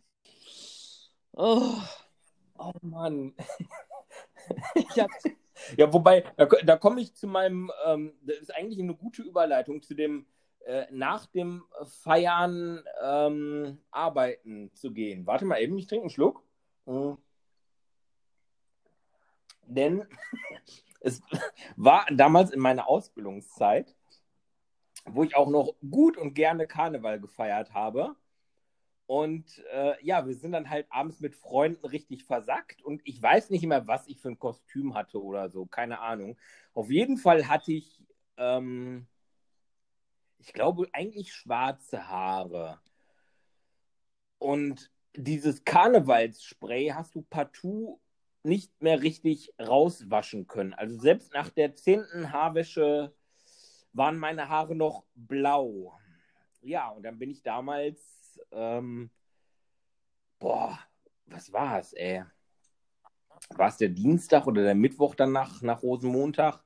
Oh, 1.33 1.79
Oh 2.59 2.73
Mann. 2.83 3.35
hab, 4.97 5.11
Ja, 5.77 5.93
wobei, 5.93 6.25
da, 6.37 6.47
da 6.47 6.77
komme 6.77 7.01
ich 7.01 7.14
zu 7.14 7.27
meinem, 7.27 7.71
ähm, 7.87 8.12
das 8.23 8.39
ist 8.39 8.55
eigentlich 8.55 8.81
eine 8.81 8.95
gute 8.95 9.23
Überleitung 9.23 9.83
zu 9.83 9.95
dem 9.95 10.27
äh, 10.64 10.87
nach 10.91 11.27
dem 11.27 11.64
Feiern 12.03 12.83
ähm, 13.03 13.79
arbeiten 13.91 14.71
zu 14.75 14.93
gehen. 14.93 15.27
Warte 15.27 15.45
mal 15.45 15.61
eben, 15.61 15.79
ich 15.79 15.87
trinke 15.87 16.05
einen 16.05 16.11
Schluck. 16.11 16.43
Mhm. 16.87 17.19
Denn 19.69 20.07
es 21.07 21.22
war 21.76 22.07
damals 22.11 22.50
in 22.50 22.61
meiner 22.61 22.88
Ausbildungszeit, 22.88 23.94
wo 25.04 25.22
ich 25.22 25.36
auch 25.36 25.48
noch 25.48 25.74
gut 25.88 26.16
und 26.16 26.34
gerne 26.34 26.66
Karneval 26.66 27.20
gefeiert 27.20 27.72
habe. 27.72 28.16
Und 29.07 29.62
äh, 29.72 30.04
ja, 30.04 30.26
wir 30.26 30.34
sind 30.34 30.50
dann 30.50 30.68
halt 30.68 30.88
abends 30.90 31.20
mit 31.20 31.36
Freunden 31.36 31.86
richtig 31.86 32.24
versackt 32.24 32.82
und 32.82 33.02
ich 33.04 33.22
weiß 33.22 33.50
nicht 33.50 33.64
mehr, 33.64 33.86
was 33.86 34.09
ich 34.09 34.20
für 34.20 34.30
ein 34.30 34.38
Kostüm 34.38 34.94
hatte 34.94 35.22
oder 35.22 35.48
so, 35.48 35.64
keine 35.64 36.00
Ahnung. 36.00 36.36
Auf 36.74 36.90
jeden 36.90 37.16
Fall 37.16 37.46
hatte 37.46 37.72
ich, 37.72 38.04
ähm, 38.36 39.07
ich 40.38 40.52
glaube, 40.52 40.88
eigentlich 40.92 41.32
schwarze 41.32 42.09
Haare. 42.09 42.80
Und 44.38 44.90
dieses 45.14 45.64
Karnevalsspray 45.64 46.88
hast 46.88 47.14
du 47.14 47.22
partout 47.22 48.00
nicht 48.47 48.80
mehr 48.80 49.03
richtig 49.03 49.53
rauswaschen 49.61 50.47
können. 50.47 50.72
Also 50.72 50.99
selbst 50.99 51.34
nach 51.34 51.51
der 51.51 51.74
zehnten 51.74 52.32
Haarwäsche 52.32 53.12
waren 53.92 54.18
meine 54.18 54.49
Haare 54.49 54.74
noch 54.74 55.05
blau. 55.14 55.99
Ja, 56.62 56.88
und 56.90 57.03
dann 57.03 57.18
bin 57.18 57.30
ich 57.30 57.42
damals, 57.42 58.40
ähm, 58.53 59.11
boah, 60.38 60.78
was 61.26 61.53
war 61.53 61.80
es, 61.80 61.92
ey? 61.92 62.24
War 63.51 63.68
es 63.68 63.76
der 63.76 63.88
Dienstag 63.88 64.47
oder 64.47 64.62
der 64.62 64.74
Mittwoch 64.74 65.14
danach, 65.14 65.62
nach 65.62 65.82
Rosenmontag? 65.82 66.64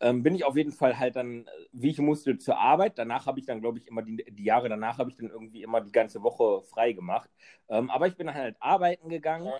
Ähm, 0.00 0.22
bin 0.22 0.34
ich 0.36 0.44
auf 0.44 0.56
jeden 0.56 0.72
Fall 0.72 0.98
halt 0.98 1.16
dann, 1.16 1.46
äh, 1.46 1.50
wie 1.72 1.90
ich 1.90 1.98
musste, 1.98 2.38
zur 2.38 2.58
Arbeit. 2.58 2.98
Danach 2.98 3.26
habe 3.26 3.40
ich 3.40 3.46
dann, 3.46 3.60
glaube 3.60 3.78
ich, 3.78 3.88
immer 3.88 4.02
die, 4.02 4.24
die 4.30 4.44
Jahre 4.44 4.68
danach 4.68 4.98
habe 4.98 5.10
ich 5.10 5.16
dann 5.16 5.30
irgendwie 5.30 5.62
immer 5.62 5.80
die 5.80 5.90
ganze 5.90 6.22
Woche 6.22 6.62
frei 6.62 6.92
gemacht. 6.92 7.28
Ähm, 7.68 7.90
aber 7.90 8.06
ich 8.06 8.16
bin 8.16 8.28
dann 8.28 8.36
halt 8.36 8.56
arbeiten 8.60 9.08
gegangen 9.08 9.52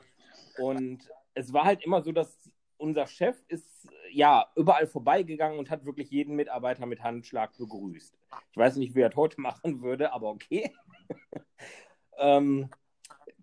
und 0.59 1.09
es 1.35 1.53
war 1.53 1.65
halt 1.65 1.85
immer 1.85 2.03
so, 2.03 2.13
dass 2.13 2.51
unser 2.79 3.07
Chef 3.07 3.37
ist 3.49 3.89
ja 4.11 4.47
überall 4.57 4.87
vorbeigegangen 4.87 5.59
und 5.59 5.71
hat 5.71 5.85
wirklich 5.85 6.11
jeden 6.11 6.37
Mitarbeiter 6.37 6.87
mit 6.87 7.03
Handschlag 7.03 7.57
begrüßt. 7.59 8.17
Ich 8.51 8.57
weiß 8.57 8.77
nicht, 8.77 8.95
wie 8.95 9.01
er 9.01 9.11
das 9.11 9.17
heute 9.17 9.41
machen 9.41 9.83
würde, 9.83 10.13
aber 10.13 10.29
okay. 10.29 10.73
ähm, 12.19 12.71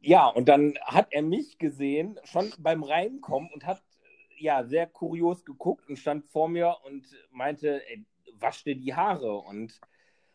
ja, 0.01 0.27
und 0.27 0.47
dann 0.47 0.75
hat 0.83 1.07
er 1.11 1.21
mich 1.21 1.57
gesehen, 1.57 2.19
schon 2.23 2.53
beim 2.59 2.83
Reinkommen 2.83 3.49
und 3.51 3.65
hat 3.65 3.83
ja 4.37 4.63
sehr 4.63 4.87
kurios 4.87 5.45
geguckt 5.45 5.87
und 5.89 5.97
stand 5.97 6.25
vor 6.25 6.47
mir 6.47 6.77
und 6.85 7.07
meinte, 7.31 7.81
ey, 7.89 8.05
wasch 8.39 8.63
dir 8.63 8.75
die 8.75 8.93
Haare. 8.93 9.37
Und 9.37 9.79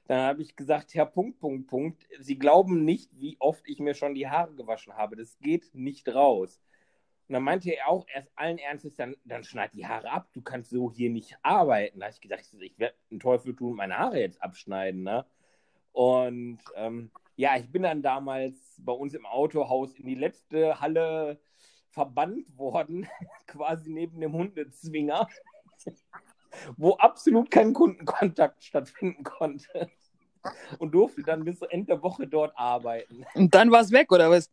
dann 0.06 0.22
habe 0.22 0.42
ich 0.42 0.56
gesagt, 0.56 0.94
Herr 0.94 1.06
Punkt, 1.06 1.38
Punkt, 1.38 1.68
Punkt, 1.68 2.06
Sie 2.18 2.38
glauben 2.38 2.84
nicht, 2.84 3.10
wie 3.20 3.36
oft 3.38 3.62
ich 3.68 3.78
mir 3.78 3.94
schon 3.94 4.14
die 4.14 4.28
Haare 4.28 4.54
gewaschen 4.54 4.94
habe. 4.94 5.16
Das 5.16 5.38
geht 5.38 5.74
nicht 5.74 6.08
raus. 6.08 6.60
Und 7.30 7.34
dann 7.34 7.44
meinte 7.44 7.70
er 7.70 7.86
auch 7.86 8.06
erst 8.12 8.28
allen 8.34 8.58
Ernstes, 8.58 8.96
dann, 8.96 9.14
dann 9.24 9.44
schneid 9.44 9.72
die 9.74 9.86
Haare 9.86 10.10
ab, 10.10 10.30
du 10.32 10.42
kannst 10.42 10.70
so 10.70 10.90
hier 10.90 11.10
nicht 11.10 11.38
arbeiten. 11.42 12.00
Da 12.00 12.06
habe 12.06 12.12
ich 12.12 12.20
gedacht, 12.20 12.42
ich 12.58 12.76
werde 12.76 12.96
einen 13.08 13.20
Teufel 13.20 13.54
tun 13.54 13.76
meine 13.76 13.96
Haare 13.98 14.18
jetzt 14.18 14.42
abschneiden. 14.42 15.04
Ne? 15.04 15.24
Und 15.92 16.58
ähm, 16.74 17.12
ja, 17.36 17.56
ich 17.56 17.70
bin 17.70 17.82
dann 17.82 18.02
damals 18.02 18.80
bei 18.80 18.90
uns 18.90 19.14
im 19.14 19.26
Autohaus 19.26 19.94
in 19.94 20.06
die 20.06 20.16
letzte 20.16 20.80
Halle 20.80 21.38
verbannt 21.90 22.58
worden, 22.58 23.06
quasi 23.46 23.90
neben 23.90 24.20
dem 24.20 24.32
Hundezwinger, 24.32 25.28
wo 26.76 26.94
absolut 26.94 27.48
kein 27.48 27.74
Kundenkontakt 27.74 28.64
stattfinden 28.64 29.22
konnte. 29.22 29.88
Und 30.80 30.90
durfte 30.96 31.22
dann 31.22 31.44
bis 31.44 31.62
Ende 31.62 31.86
der 31.94 32.02
Woche 32.02 32.26
dort 32.26 32.58
arbeiten. 32.58 33.24
Und 33.34 33.54
dann 33.54 33.70
war 33.70 33.82
es 33.82 33.92
weg, 33.92 34.10
oder 34.10 34.30
was? 34.30 34.50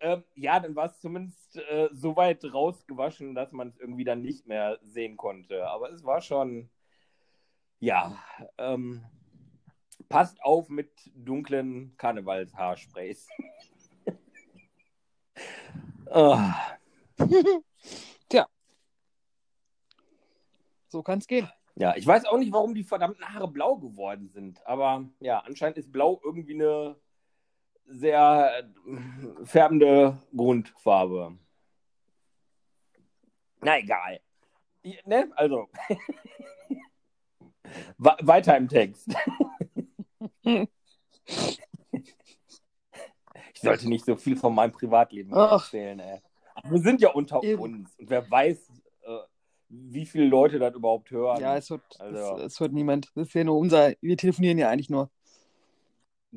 Ähm, 0.00 0.24
ja, 0.34 0.60
dann 0.60 0.76
war 0.76 0.86
es 0.86 1.00
zumindest 1.00 1.56
äh, 1.56 1.88
so 1.92 2.16
weit 2.16 2.44
rausgewaschen, 2.44 3.34
dass 3.34 3.52
man 3.52 3.68
es 3.68 3.78
irgendwie 3.78 4.04
dann 4.04 4.20
nicht 4.22 4.46
mehr 4.46 4.78
sehen 4.82 5.16
konnte. 5.16 5.66
Aber 5.68 5.90
es 5.90 6.04
war 6.04 6.20
schon, 6.20 6.70
ja, 7.80 8.18
ähm, 8.58 9.04
passt 10.08 10.42
auf 10.42 10.68
mit 10.68 10.90
dunklen 11.14 11.96
Karnevalshaarsprays. 11.96 13.26
Ah, 16.08 16.54
Tja. 18.28 18.46
So 20.88 21.02
kann 21.02 21.18
es 21.18 21.26
gehen. 21.26 21.48
ja, 21.74 21.94
ich 21.96 22.06
weiß 22.06 22.24
auch 22.26 22.38
nicht, 22.38 22.52
warum 22.52 22.74
die 22.74 22.84
verdammten 22.84 23.28
Haare 23.28 23.48
blau 23.48 23.76
geworden 23.76 24.28
sind. 24.28 24.64
Aber 24.66 25.08
ja, 25.20 25.40
anscheinend 25.40 25.78
ist 25.78 25.92
blau 25.92 26.20
irgendwie 26.24 26.54
eine 26.54 26.96
sehr 27.86 28.52
äh, 28.58 29.44
färbende 29.44 30.18
Grundfarbe. 30.36 31.36
Na 33.60 33.78
egal. 33.78 34.20
Ne? 35.04 35.30
Also. 35.34 35.68
Weiter 37.98 38.56
im 38.56 38.68
Text. 38.68 39.12
Ich 43.54 43.62
sollte 43.62 43.88
nicht 43.88 44.04
so 44.04 44.16
viel 44.16 44.36
von 44.36 44.54
meinem 44.54 44.72
Privatleben 44.72 45.32
Ach. 45.34 45.64
erzählen, 45.64 45.98
ey. 45.98 46.20
Wir 46.64 46.78
sind 46.78 47.00
ja 47.00 47.10
unter 47.10 47.42
Eben. 47.42 47.62
uns 47.62 47.94
und 47.98 48.10
wer 48.10 48.30
weiß, 48.30 48.68
äh, 49.02 49.18
wie 49.68 50.04
viele 50.04 50.26
Leute 50.26 50.58
das 50.58 50.74
überhaupt 50.74 51.10
hören. 51.10 51.40
Ja, 51.40 51.56
es 51.56 51.70
hört, 51.70 51.82
Also- 51.98 52.36
es, 52.36 52.52
es 52.52 52.60
hört 52.60 52.72
niemand. 52.72 53.10
Das 53.14 53.28
ist 53.28 53.34
ja 53.34 53.44
nur 53.44 53.56
unser, 53.58 53.94
wir 54.02 54.16
telefonieren 54.18 54.58
ja 54.58 54.68
eigentlich 54.68 54.90
nur. 54.90 55.10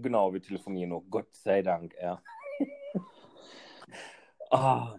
Genau, 0.01 0.33
wir 0.33 0.41
telefonieren 0.41 0.89
nur. 0.89 1.03
Gott 1.09 1.35
sei 1.35 1.61
Dank, 1.61 1.93
ja. 2.01 2.21
ah. 4.51 4.95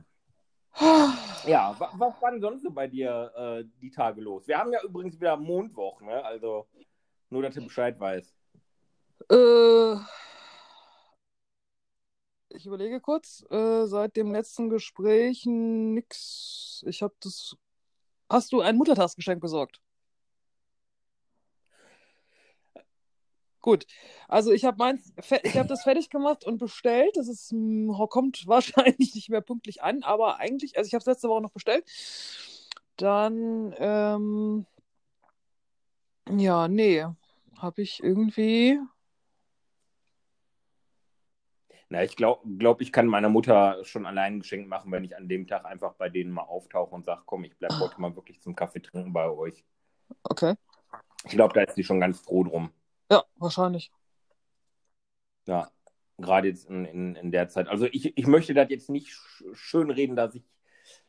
Ja, 1.46 1.74
wa- 1.78 1.92
was 1.94 2.22
war 2.22 2.30
denn 2.30 2.40
sonst 2.40 2.62
so 2.62 2.70
bei 2.70 2.86
dir 2.86 3.32
äh, 3.36 3.64
die 3.80 3.90
Tage 3.90 4.20
los? 4.20 4.46
Wir 4.46 4.59
haben 4.59 4.72
ja 4.72 4.82
übrigens 4.82 5.20
wieder 5.20 5.36
Mondwoch, 5.36 6.01
ne? 6.01 6.24
Also 6.24 6.66
nur, 7.28 7.42
dass 7.42 7.55
du 7.55 7.62
Bescheid 7.62 7.98
weißt. 7.98 8.34
Äh, 9.30 9.94
ich 12.51 12.66
überlege 12.66 13.01
kurz. 13.01 13.44
Äh, 13.51 13.86
seit 13.86 14.16
dem 14.16 14.32
letzten 14.32 14.70
Gespräch 14.70 15.44
nix. 15.46 16.82
Ich 16.86 17.03
habe 17.03 17.14
das. 17.20 17.57
Hast 18.28 18.53
du 18.53 18.61
ein 18.61 18.76
Muttertagsgeschenk 18.76 19.40
besorgt? 19.40 19.80
Gut. 23.61 23.86
Also 24.28 24.52
ich 24.52 24.64
habe 24.64 24.78
meins, 24.78 25.12
ich 25.42 25.56
habe 25.56 25.68
das 25.68 25.82
fertig 25.82 26.08
gemacht 26.08 26.44
und 26.44 26.58
bestellt. 26.58 27.16
Das 27.16 27.28
ist, 27.28 27.50
hm, 27.50 27.94
kommt 28.08 28.42
wahrscheinlich 28.46 29.14
nicht 29.14 29.28
mehr 29.28 29.42
pünktlich 29.42 29.82
an, 29.82 30.02
aber 30.02 30.38
eigentlich, 30.38 30.78
also 30.78 30.88
ich 30.88 30.94
habe 30.94 31.00
es 31.00 31.06
letzte 31.06 31.28
Woche 31.28 31.42
noch 31.42 31.52
bestellt. 31.52 31.84
Dann, 32.96 33.74
ähm, 33.78 34.66
ja, 36.28 36.68
nee, 36.68 37.04
habe 37.58 37.82
ich 37.82 38.02
irgendwie. 38.02 38.78
Na, 41.88 42.04
ich 42.04 42.14
glaube, 42.14 42.48
glaub, 42.56 42.80
ich 42.80 42.92
kann 42.92 43.06
meiner 43.06 43.28
Mutter 43.28 43.84
schon 43.84 44.06
allein 44.06 44.34
ein 44.34 44.40
Geschenk 44.40 44.68
machen, 44.68 44.92
wenn 44.92 45.02
ich 45.02 45.16
an 45.16 45.28
dem 45.28 45.46
Tag 45.46 45.64
einfach 45.64 45.94
bei 45.94 46.08
denen 46.08 46.30
mal 46.30 46.42
auftauche 46.42 46.94
und 46.94 47.04
sage, 47.04 47.22
komm, 47.26 47.44
ich 47.44 47.58
bleibe 47.58 47.78
heute 47.80 48.00
mal 48.00 48.14
wirklich 48.14 48.40
zum 48.40 48.54
Kaffee 48.54 48.80
trinken 48.80 49.12
bei 49.12 49.28
euch. 49.28 49.64
Okay. 50.22 50.54
Ich 51.24 51.32
glaube, 51.32 51.54
da 51.54 51.62
ist 51.62 51.74
sie 51.74 51.84
schon 51.84 52.00
ganz 52.00 52.20
froh 52.20 52.44
drum. 52.44 52.70
Ja, 53.11 53.24
wahrscheinlich. 53.36 53.92
Ja, 55.46 55.70
gerade 56.18 56.48
jetzt 56.48 56.68
in, 56.68 56.84
in, 56.84 57.14
in 57.16 57.32
der 57.32 57.48
Zeit. 57.48 57.68
Also 57.68 57.86
ich, 57.86 58.16
ich 58.16 58.26
möchte 58.26 58.54
das 58.54 58.68
jetzt 58.70 58.90
nicht 58.90 59.08
sch 59.11 59.44
schön 59.52 59.90
reden, 59.90 60.16
dass 60.16 60.34
ich 60.34 60.44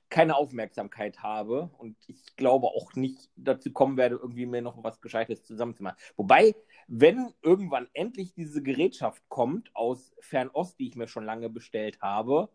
keine 0.09 0.35
Aufmerksamkeit 0.35 1.23
habe 1.23 1.71
und 1.77 1.97
ich 2.07 2.35
glaube 2.35 2.67
auch 2.67 2.95
nicht 2.95 3.29
dazu 3.37 3.71
kommen 3.71 3.97
werde, 3.97 4.15
irgendwie 4.17 4.45
mir 4.45 4.61
noch 4.61 4.83
was 4.83 5.01
Gescheites 5.01 5.43
zusammenzumachen. 5.45 5.97
Wobei, 6.17 6.55
wenn 6.87 7.33
irgendwann 7.41 7.87
endlich 7.93 8.33
diese 8.33 8.61
Gerätschaft 8.61 9.23
kommt 9.29 9.75
aus 9.75 10.13
Fernost, 10.19 10.79
die 10.79 10.87
ich 10.89 10.95
mir 10.97 11.07
schon 11.07 11.25
lange 11.25 11.49
bestellt 11.49 12.01
habe, 12.01 12.49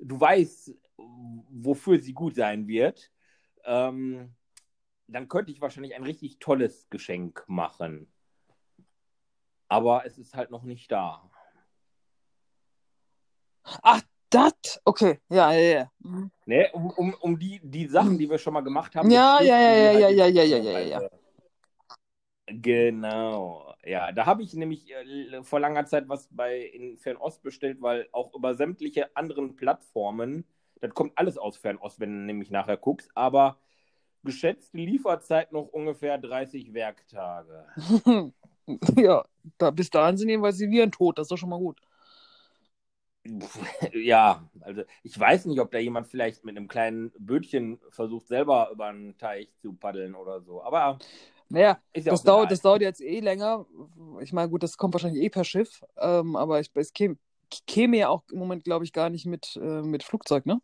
du 0.00 0.20
weißt, 0.20 0.74
wofür 1.50 2.00
sie 2.00 2.14
gut 2.14 2.36
sein 2.36 2.68
wird, 2.68 3.12
ähm, 3.64 4.34
dann 5.08 5.28
könnte 5.28 5.52
ich 5.52 5.60
wahrscheinlich 5.60 5.94
ein 5.96 6.04
richtig 6.04 6.38
tolles 6.40 6.88
Geschenk 6.90 7.44
machen. 7.48 8.08
Aber 9.68 10.06
es 10.06 10.18
ist 10.18 10.34
halt 10.34 10.50
noch 10.50 10.62
nicht 10.62 10.90
da. 10.90 11.30
Ach, 13.82 14.00
das? 14.30 14.80
Okay, 14.84 15.20
ja, 15.28 15.52
ja, 15.52 15.78
ja. 15.78 15.90
Mhm. 16.00 16.30
Ne, 16.46 16.70
um, 16.72 16.90
um, 16.90 17.14
um 17.20 17.38
die, 17.38 17.60
die 17.62 17.86
Sachen, 17.86 18.18
die 18.18 18.30
wir 18.30 18.38
schon 18.38 18.54
mal 18.54 18.60
gemacht 18.60 18.94
haben. 18.94 19.10
Ja, 19.10 19.40
ja, 19.42 19.58
ja, 19.58 19.72
ja, 19.72 19.84
halt 19.86 20.00
ja, 20.00 20.08
jetzt 20.08 20.36
ja, 20.36 20.44
ja, 20.44 20.58
noch 20.58 20.64
ja, 20.64 20.72
ja, 20.72 20.86
ja. 20.86 20.96
halt, 20.98 21.12
äh, 21.12 21.16
Genau. 22.48 23.74
Ja, 23.84 24.12
da 24.12 24.26
habe 24.26 24.42
ich 24.42 24.54
nämlich 24.54 24.88
äh, 24.92 25.42
vor 25.42 25.58
langer 25.58 25.84
Zeit 25.86 26.08
was 26.08 26.28
bei 26.30 26.60
in 26.60 26.96
Fernost 26.96 27.42
bestellt, 27.42 27.78
weil 27.80 28.08
auch 28.12 28.32
über 28.34 28.54
sämtliche 28.54 29.14
anderen 29.16 29.56
Plattformen, 29.56 30.46
das 30.80 30.94
kommt 30.94 31.12
alles 31.16 31.38
aus 31.38 31.56
Fernost, 31.56 31.98
wenn 31.98 32.10
du 32.10 32.24
nämlich 32.24 32.50
nachher 32.50 32.76
guckst, 32.76 33.10
aber 33.14 33.58
geschätzte 34.22 34.78
Lieferzeit 34.78 35.52
noch 35.52 35.66
ungefähr 35.68 36.18
30 36.18 36.72
Werktage. 36.72 37.66
ja, 38.96 39.24
da, 39.58 39.70
bis 39.70 39.90
dahin 39.90 40.16
sind 40.16 40.28
jedenfalls 40.28 40.58
die 40.58 40.70
Viren 40.70 40.92
tot, 40.92 41.18
das 41.18 41.24
ist 41.26 41.30
doch 41.30 41.38
schon 41.38 41.50
mal 41.50 41.58
gut. 41.58 41.80
Ja, 43.92 44.48
also 44.60 44.82
ich 45.02 45.18
weiß 45.18 45.46
nicht, 45.46 45.60
ob 45.60 45.70
da 45.70 45.78
jemand 45.78 46.06
vielleicht 46.06 46.44
mit 46.44 46.56
einem 46.56 46.68
kleinen 46.68 47.12
Bötchen 47.18 47.80
versucht, 47.90 48.28
selber 48.28 48.70
über 48.72 48.86
einen 48.86 49.16
Teich 49.18 49.48
zu 49.60 49.72
paddeln 49.74 50.14
oder 50.14 50.40
so. 50.42 50.62
Aber 50.62 50.98
Naja, 51.48 51.80
ja 51.96 52.02
das 52.10 52.22
dauert, 52.22 52.50
das 52.50 52.60
dauert 52.62 52.82
jetzt 52.82 53.00
eh 53.00 53.20
länger. 53.20 53.66
Ich 54.20 54.32
meine, 54.32 54.48
gut, 54.50 54.62
das 54.62 54.76
kommt 54.76 54.94
wahrscheinlich 54.94 55.22
eh 55.22 55.30
per 55.30 55.44
Schiff, 55.44 55.84
ähm, 55.98 56.36
aber 56.36 56.60
ich, 56.60 56.70
es 56.74 56.92
käme, 56.92 57.16
käme 57.66 57.96
ja 57.98 58.08
auch 58.08 58.22
im 58.32 58.38
Moment, 58.38 58.64
glaube 58.64 58.84
ich, 58.84 58.92
gar 58.92 59.10
nicht 59.10 59.26
mit, 59.26 59.56
äh, 59.56 59.82
mit 59.82 60.02
Flugzeug, 60.02 60.46
ne? 60.46 60.60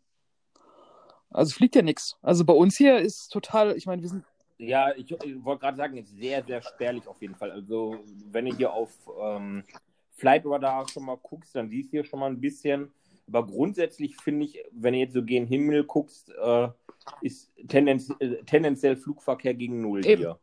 Also 1.29 1.53
fliegt 1.55 1.75
ja 1.75 1.81
nichts. 1.81 2.17
Also 2.21 2.45
bei 2.45 2.53
uns 2.53 2.77
hier 2.77 2.99
ist 2.99 3.29
total, 3.29 3.75
ich 3.75 3.85
meine, 3.85 4.01
wir 4.01 4.09
sind. 4.09 4.25
Ja, 4.57 4.93
ich, 4.95 5.11
ich 5.11 5.43
wollte 5.43 5.61
gerade 5.61 5.77
sagen, 5.77 5.97
ist 5.97 6.15
sehr, 6.17 6.43
sehr 6.43 6.61
spärlich 6.61 7.07
auf 7.07 7.21
jeden 7.21 7.35
Fall. 7.35 7.51
Also, 7.51 7.97
wenn 8.31 8.45
du 8.45 8.55
hier 8.55 8.71
auf 8.71 8.91
ähm, 9.19 9.63
Flight 10.11 10.45
Radar 10.45 10.87
schon 10.87 11.05
mal 11.05 11.17
guckst, 11.17 11.55
dann 11.55 11.69
siehst 11.69 11.89
du 11.89 11.97
hier 11.97 12.05
schon 12.05 12.19
mal 12.19 12.29
ein 12.29 12.39
bisschen. 12.39 12.93
Aber 13.27 13.45
grundsätzlich 13.45 14.17
finde 14.17 14.45
ich, 14.45 14.63
wenn 14.71 14.93
du 14.93 14.99
jetzt 14.99 15.13
so 15.13 15.23
gen 15.23 15.47
Himmel 15.47 15.85
guckst, 15.85 16.29
äh, 16.29 16.69
ist 17.21 17.51
tendenz 17.67 18.13
äh, 18.19 18.43
tendenziell 18.43 18.95
Flugverkehr 18.95 19.53
gegen 19.53 19.81
Null 19.81 20.05
Eben. 20.05 20.21
hier. 20.21 20.39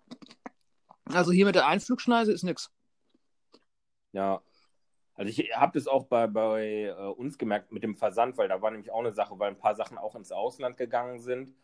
Also 1.05 1.33
hier 1.33 1.47
mit 1.47 1.55
der 1.55 1.67
Einflugschneise 1.67 2.33
ist 2.33 2.43
nichts. 2.43 2.71
Ja. 4.13 4.43
Also 5.15 5.31
ich 5.31 5.55
habe 5.55 5.79
das 5.79 5.87
auch 5.87 6.07
bei, 6.07 6.27
bei 6.27 6.85
äh, 6.85 6.93
uns 6.93 7.37
gemerkt 7.37 7.73
mit 7.73 7.83
dem 7.83 7.97
Versand, 7.97 8.39
weil 8.39 8.49
da 8.49 8.63
war 8.63 8.71
nämlich 8.71 8.91
auch 8.91 9.01
eine 9.01 9.13
Sache, 9.13 9.39
weil 9.39 9.51
ein 9.51 9.59
paar 9.59 9.75
Sachen 9.75 9.99
auch 9.99 10.15
ins 10.15 10.33
Ausland 10.33 10.79
gegangen 10.79 11.21
sind. 11.21 11.55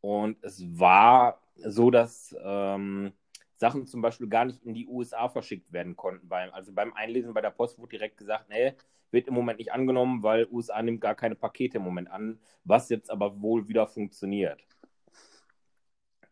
Und 0.00 0.42
es 0.42 0.62
war 0.78 1.40
so, 1.56 1.90
dass 1.90 2.34
ähm, 2.42 3.12
Sachen 3.56 3.86
zum 3.86 4.02
Beispiel 4.02 4.28
gar 4.28 4.44
nicht 4.44 4.62
in 4.62 4.74
die 4.74 4.86
USA 4.86 5.28
verschickt 5.28 5.72
werden 5.72 5.96
konnten. 5.96 6.28
Beim, 6.28 6.50
also 6.52 6.72
beim 6.72 6.92
Einlesen 6.94 7.34
bei 7.34 7.40
der 7.40 7.50
Post 7.50 7.78
wurde 7.78 7.90
direkt 7.90 8.16
gesagt, 8.16 8.48
nee, 8.48 8.74
wird 9.10 9.28
im 9.28 9.34
Moment 9.34 9.58
nicht 9.58 9.72
angenommen, 9.72 10.22
weil 10.22 10.46
USA 10.50 10.82
nimmt 10.82 11.00
gar 11.00 11.14
keine 11.14 11.36
Pakete 11.36 11.78
im 11.78 11.84
Moment 11.84 12.10
an, 12.10 12.40
was 12.64 12.88
jetzt 12.88 13.10
aber 13.10 13.40
wohl 13.40 13.68
wieder 13.68 13.86
funktioniert. 13.86 14.60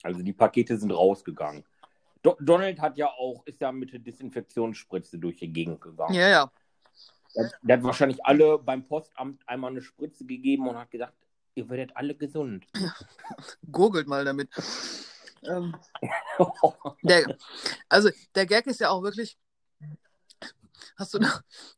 Also 0.03 0.23
die 0.23 0.33
Pakete 0.33 0.77
sind 0.77 0.91
rausgegangen. 0.91 1.65
Do 2.23 2.37
Donald 2.41 2.81
hat 2.81 2.97
ja 2.97 3.09
auch, 3.09 3.47
ist 3.47 3.61
ja 3.61 3.73
mit 3.73 3.93
der 3.93 4.01
Desinfektionsspritze 4.01 5.19
durch 5.19 5.37
die 5.37 5.53
Gegend 5.53 5.81
gegangen. 5.81 6.15
Ja, 6.15 6.29
ja. 6.29 6.53
Der, 7.35 7.51
der 7.63 7.77
hat 7.79 7.85
wahrscheinlich 7.85 8.25
alle 8.25 8.59
beim 8.59 8.87
Postamt 8.87 9.49
einmal 9.49 9.71
eine 9.71 9.81
Spritze 9.81 10.25
gegeben 10.25 10.69
und 10.69 10.77
hat 10.77 10.91
gesagt, 10.91 11.15
ihr 11.55 11.69
werdet 11.69 11.97
alle 11.97 12.15
gesund. 12.15 12.67
Gurgelt 13.73 14.07
mal 14.07 14.25
damit. 14.25 14.51
Ähm, 15.45 15.75
der, 17.03 17.37
also 17.89 18.11
der 18.35 18.47
Gag 18.47 18.67
ist 18.67 18.81
ja 18.81 18.91
auch 18.91 19.03
wirklich. 19.03 19.39
Hast 20.97 21.15
du, 21.15 21.21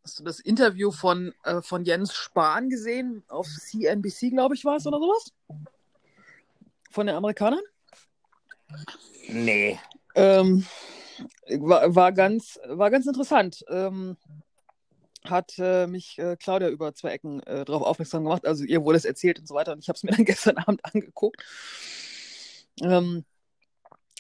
hast 0.03 0.19
du 0.19 0.25
das 0.25 0.41
Interview 0.41 0.91
von, 0.91 1.33
äh, 1.45 1.63
von 1.63 1.85
Jens 1.85 2.15
Spahn 2.15 2.69
gesehen? 2.69 3.23
Auf 3.29 3.47
CNBC, 3.47 4.31
glaube 4.31 4.55
ich, 4.55 4.65
war 4.65 4.77
es 4.77 4.87
oder 4.87 4.99
sowas? 4.99 5.33
Von 6.91 7.07
den 7.07 7.17
Amerikanern? 7.17 7.63
nee. 9.29 9.79
Ähm, 10.15 10.67
war, 11.59 11.95
war, 11.95 12.13
ganz, 12.13 12.59
war 12.67 12.91
ganz 12.91 13.07
interessant. 13.07 13.65
Ähm, 13.69 14.17
hat 15.25 15.55
äh, 15.59 15.87
mich 15.87 16.19
äh, 16.19 16.37
Claudia 16.37 16.69
über 16.69 16.95
zwei 16.95 17.11
Ecken 17.11 17.43
äh, 17.45 17.65
darauf 17.65 17.83
aufmerksam 17.83 18.25
gemacht. 18.25 18.47
Also 18.47 18.65
ihr 18.65 18.85
wurde 18.85 18.99
es 18.99 19.05
erzählt 19.05 19.39
und 19.39 19.49
so 19.49 19.55
weiter. 19.55 19.73
Und 19.73 19.79
ich 19.79 19.89
habe 19.89 19.97
es 19.97 20.03
mir 20.03 20.11
dann 20.11 20.25
gestern 20.25 20.59
Abend 20.59 20.85
angeguckt. 20.85 21.43
Ähm, 22.83 23.25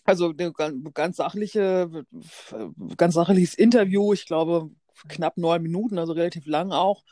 also 0.05 0.35
ganz, 0.35 0.77
ganz 0.93 1.17
sachliche, 1.17 2.05
ganz 2.97 3.15
sachliches 3.15 3.55
Interview. 3.55 4.13
Ich 4.13 4.27
glaube 4.27 4.71
knapp 5.09 5.37
neun 5.37 5.63
Minuten, 5.63 5.99
also 5.99 6.13
relativ 6.13 6.47
lang 6.47 6.73
auch. 6.73 7.03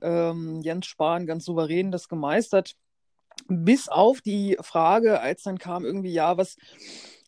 Ähm, 0.00 0.60
Jens 0.62 0.86
Spahn 0.86 1.26
ganz 1.26 1.44
souverän 1.44 1.90
das 1.90 2.08
gemeistert. 2.08 2.76
Bis 3.48 3.88
auf 3.88 4.20
die 4.20 4.56
Frage, 4.60 5.20
als 5.20 5.42
dann 5.42 5.58
kam 5.58 5.84
irgendwie, 5.84 6.12
ja, 6.12 6.36
was, 6.36 6.56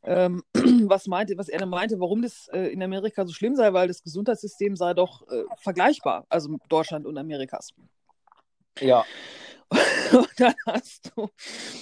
ähm, 0.03 0.43
was 0.55 1.07
meinte, 1.07 1.37
was 1.39 1.49
er 1.49 1.61
dann 1.61 1.69
meinte, 1.69 2.01
warum 2.01 2.23
das 2.23 2.49
äh, 2.53 2.69
in 2.69 2.83
Amerika 2.83 3.25
so 3.27 3.33
schlimm 3.33 3.57
sei, 3.57 3.73
weil 3.73 3.89
das 3.89 4.03
Gesundheitssystem 4.03 4.77
sei 4.77 4.95
doch 4.95 5.27
äh, 5.29 5.45
vergleichbar, 5.59 6.27
also 6.29 6.57
Deutschland 6.69 7.07
und 7.07 7.17
Amerikas. 7.17 7.71
Ja. 8.81 9.05
Und 10.13 10.29
dann 10.41 10.55
hast 10.67 11.13
du, 11.17 11.29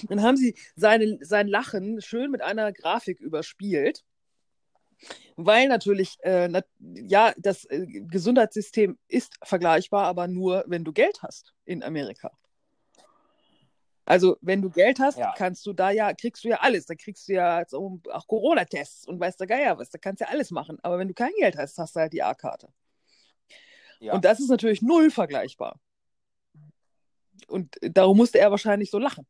dann 0.07 0.21
haben 0.21 0.37
sie 0.37 0.55
seine, 0.75 1.17
sein 1.21 1.47
Lachen 1.47 2.01
schön 2.01 2.31
mit 2.31 2.41
einer 2.41 2.71
Grafik 2.71 3.19
überspielt. 3.19 4.03
Weil 5.37 5.69
natürlich, 5.69 6.17
äh, 6.23 6.49
nat 6.49 6.67
ja, 6.79 7.33
das 7.37 7.65
äh, 7.65 7.85
Gesundheitssystem 7.87 8.97
ist 9.07 9.35
vergleichbar, 9.43 10.05
aber 10.05 10.27
nur, 10.27 10.65
wenn 10.67 10.83
du 10.83 10.91
Geld 10.93 11.23
hast 11.23 11.53
in 11.65 11.83
Amerika. 11.83 12.31
Also, 14.05 14.37
wenn 14.41 14.61
du 14.61 14.71
Geld 14.71 14.99
hast, 14.99 15.17
Ja. 15.19 15.33
kannst 15.37 15.65
du 15.67 15.73
da 15.73 15.91
ja, 15.91 16.13
kriegst 16.13 16.43
du 16.43 16.49
ja 16.49 16.57
alles. 16.61 16.87
Da 16.87 16.95
kriegst 16.95 17.27
du 17.29 17.33
ja 17.33 17.59
jetzt 17.59 17.73
auch, 17.75 17.99
auch 18.11 18.27
Corona-Tests 18.27 19.07
und 19.07 19.19
weiß 19.19 19.37
der 19.37 19.47
Geier 19.47 19.77
was. 19.77 19.91
Da 19.91 19.99
kannst 19.99 20.21
du 20.21 20.25
ja 20.25 20.31
alles 20.31 20.51
machen. 20.51 20.79
Aber 20.81 20.97
wenn 20.97 21.07
du 21.07 21.13
kein 21.13 21.31
Geld 21.39 21.57
hast, 21.57 21.77
hast 21.77 21.95
du 21.95 21.99
halt 22.01 22.13
die 22.13 22.23
A-Karte. 22.23 22.69
ja. 23.99 24.13
Und 24.13 24.25
das 24.25 24.39
ist 24.39 24.49
natürlich 24.49 24.81
null 24.81 25.11
vergleichbar. 25.11 25.79
Und 27.47 27.77
darum 27.81 28.17
musste 28.17 28.39
er 28.39 28.51
wahrscheinlich 28.51 28.91
so 28.91 28.99
lachen. 28.99 29.25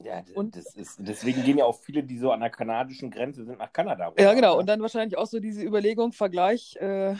Ja, 0.00 0.22
Und- 0.34 0.56
das 0.56 0.76
ist, 0.76 0.96
deswegen 1.00 1.42
gehen 1.42 1.58
ja 1.58 1.64
auch 1.64 1.78
viele, 1.78 2.04
die 2.04 2.18
so 2.18 2.30
an 2.30 2.40
der 2.40 2.50
kanadischen 2.50 3.10
Grenze 3.10 3.44
sind, 3.44 3.58
nach 3.58 3.72
Kanada 3.72 4.08
rüber. 4.08 4.22
Ja, 4.22 4.32
genau. 4.32 4.58
Und 4.58 4.66
dann 4.66 4.80
wahrscheinlich 4.80 5.18
auch 5.18 5.26
so 5.26 5.40
diese 5.40 5.62
Überlegung, 5.62 6.12
Vergleich 6.12 6.76
äh, 6.76 7.16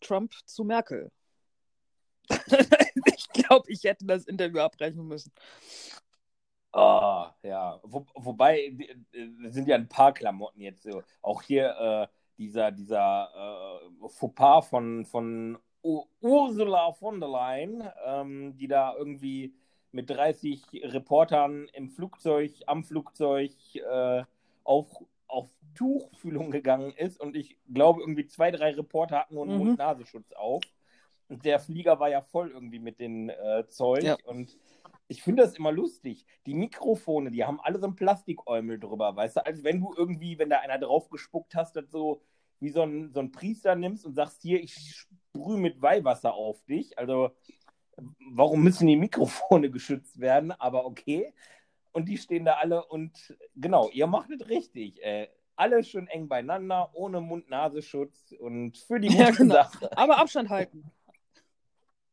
Trump 0.00 0.32
zu 0.46 0.64
Merkel. 0.64 1.10
ich 3.06 3.28
glaube, 3.30 3.70
ich 3.70 3.82
hätte 3.82 4.06
das 4.06 4.26
Interview 4.26 4.60
abbrechen 4.60 5.06
müssen. 5.06 5.32
Ah, 6.72 7.34
ja. 7.42 7.80
Wo, 7.82 8.06
wobei, 8.14 8.76
äh, 9.12 9.26
es 9.44 9.54
sind 9.54 9.66
ja 9.66 9.74
ein 9.74 9.88
paar 9.88 10.14
Klamotten 10.14 10.60
jetzt 10.60 10.84
so. 10.84 11.02
Auch 11.22 11.42
hier 11.42 11.76
äh, 11.78 12.06
dieser, 12.38 12.70
dieser 12.70 13.80
äh, 13.82 14.08
Fauxpas 14.08 14.68
von, 14.68 15.04
von 15.04 15.58
Ursula 15.82 16.92
von 16.92 17.20
der 17.20 17.28
Leyen, 17.28 17.82
ähm, 18.06 18.56
die 18.56 18.68
da 18.68 18.94
irgendwie 18.96 19.54
mit 19.92 20.08
30 20.10 20.62
Reportern 20.84 21.68
im 21.72 21.88
Flugzeug, 21.90 22.52
am 22.66 22.84
Flugzeug 22.84 23.52
äh, 23.74 24.22
auf, 24.64 24.86
auf 25.26 25.48
Tuchfühlung 25.74 26.50
gegangen 26.50 26.92
ist. 26.92 27.20
Und 27.20 27.34
ich 27.36 27.56
glaube, 27.72 28.00
irgendwie 28.00 28.26
zwei, 28.26 28.50
drei 28.50 28.70
Reporter 28.72 29.20
hatten 29.20 29.34
nur 29.34 29.44
einen 29.44 29.58
Mhm. 29.58 29.64
Mund-Nasenschutz 29.66 30.32
auf. 30.32 30.62
Und 31.28 31.44
der 31.44 31.60
Flieger 31.60 31.98
war 32.00 32.08
ja 32.08 32.22
voll 32.22 32.50
irgendwie 32.50 32.78
mit 32.80 32.98
dem 33.00 33.30
äh, 33.30 33.66
Zeug. 33.68 34.02
Ja. 34.02 34.16
Und 34.24 34.56
ich 35.08 35.22
finde 35.22 35.42
das 35.42 35.56
immer 35.56 35.72
lustig. 35.72 36.24
Die 36.46 36.54
Mikrofone, 36.54 37.30
die 37.30 37.44
haben 37.44 37.60
alle 37.60 37.78
so 37.78 37.86
ein 37.86 37.96
Plastikäumel 37.96 38.78
drüber, 38.78 39.14
weißt 39.16 39.36
du? 39.36 39.46
Als 39.46 39.64
wenn 39.64 39.80
du 39.80 39.94
irgendwie, 39.96 40.38
wenn 40.38 40.50
da 40.50 40.58
einer 40.58 40.78
drauf 40.78 41.08
gespuckt 41.08 41.54
hast, 41.54 41.74
das 41.76 41.90
so 41.90 42.22
wie 42.60 42.70
so 42.70 42.82
ein, 42.82 43.10
so 43.12 43.20
ein 43.20 43.32
Priester 43.32 43.74
nimmst 43.74 44.04
und 44.06 44.14
sagst, 44.14 44.42
hier, 44.42 44.62
ich 44.62 44.74
sprühe 44.74 45.58
mit 45.58 45.80
Weihwasser 45.82 46.34
auf 46.34 46.62
dich. 46.66 46.98
Also, 46.98 47.30
warum 48.34 48.62
müssen 48.62 48.86
die 48.86 48.96
Mikrofone 48.96 49.70
geschützt 49.70 50.20
werden? 50.20 50.52
Aber 50.52 50.86
okay. 50.86 51.34
Und 51.92 52.08
die 52.08 52.18
stehen 52.18 52.44
da 52.44 52.54
alle 52.54 52.84
und 52.86 53.36
genau, 53.56 53.88
ihr 53.90 54.06
macht 54.06 54.30
es 54.30 54.48
richtig. 54.48 55.02
Äh, 55.02 55.28
alle 55.56 55.82
schön 55.84 56.06
eng 56.06 56.28
beieinander, 56.28 56.90
ohne 56.94 57.20
Mund-Nasenschutz 57.20 58.32
und 58.38 58.78
für 58.78 59.00
die 59.00 59.08
gute 59.08 59.20
Ja, 59.20 59.30
genau. 59.30 59.54
Sache. 59.54 59.90
Aber 59.96 60.18
Abstand 60.18 60.48
halten. 60.48 60.90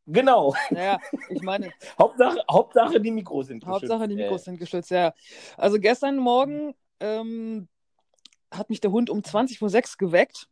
Genau. 0.06 0.56
Naja, 0.70 1.00
ich 1.30 1.42
meine, 1.42 1.72
Hauptsache, 2.00 2.40
Hauptsache 2.50 3.00
die 3.00 3.12
Mikros 3.12 3.48
sind 3.48 3.60
geschützt. 3.60 3.92
Hauptsache 3.92 4.08
die 4.08 4.16
Mikros 4.16 4.42
Äh, 4.42 4.46
sind 4.46 4.58
geschützt, 4.58 4.90
ja. 4.92 5.14
Also 5.58 5.80
gestern 5.80 6.18
Morgen 6.18 6.74
ähm, 7.00 7.68
hat 8.52 8.70
mich 8.70 8.80
der 8.80 8.92
Hund 8.92 9.10
um 9.10 9.24
20 9.24 9.60
vor 9.60 9.70
6 9.70 9.98
geweckt. 9.98 10.48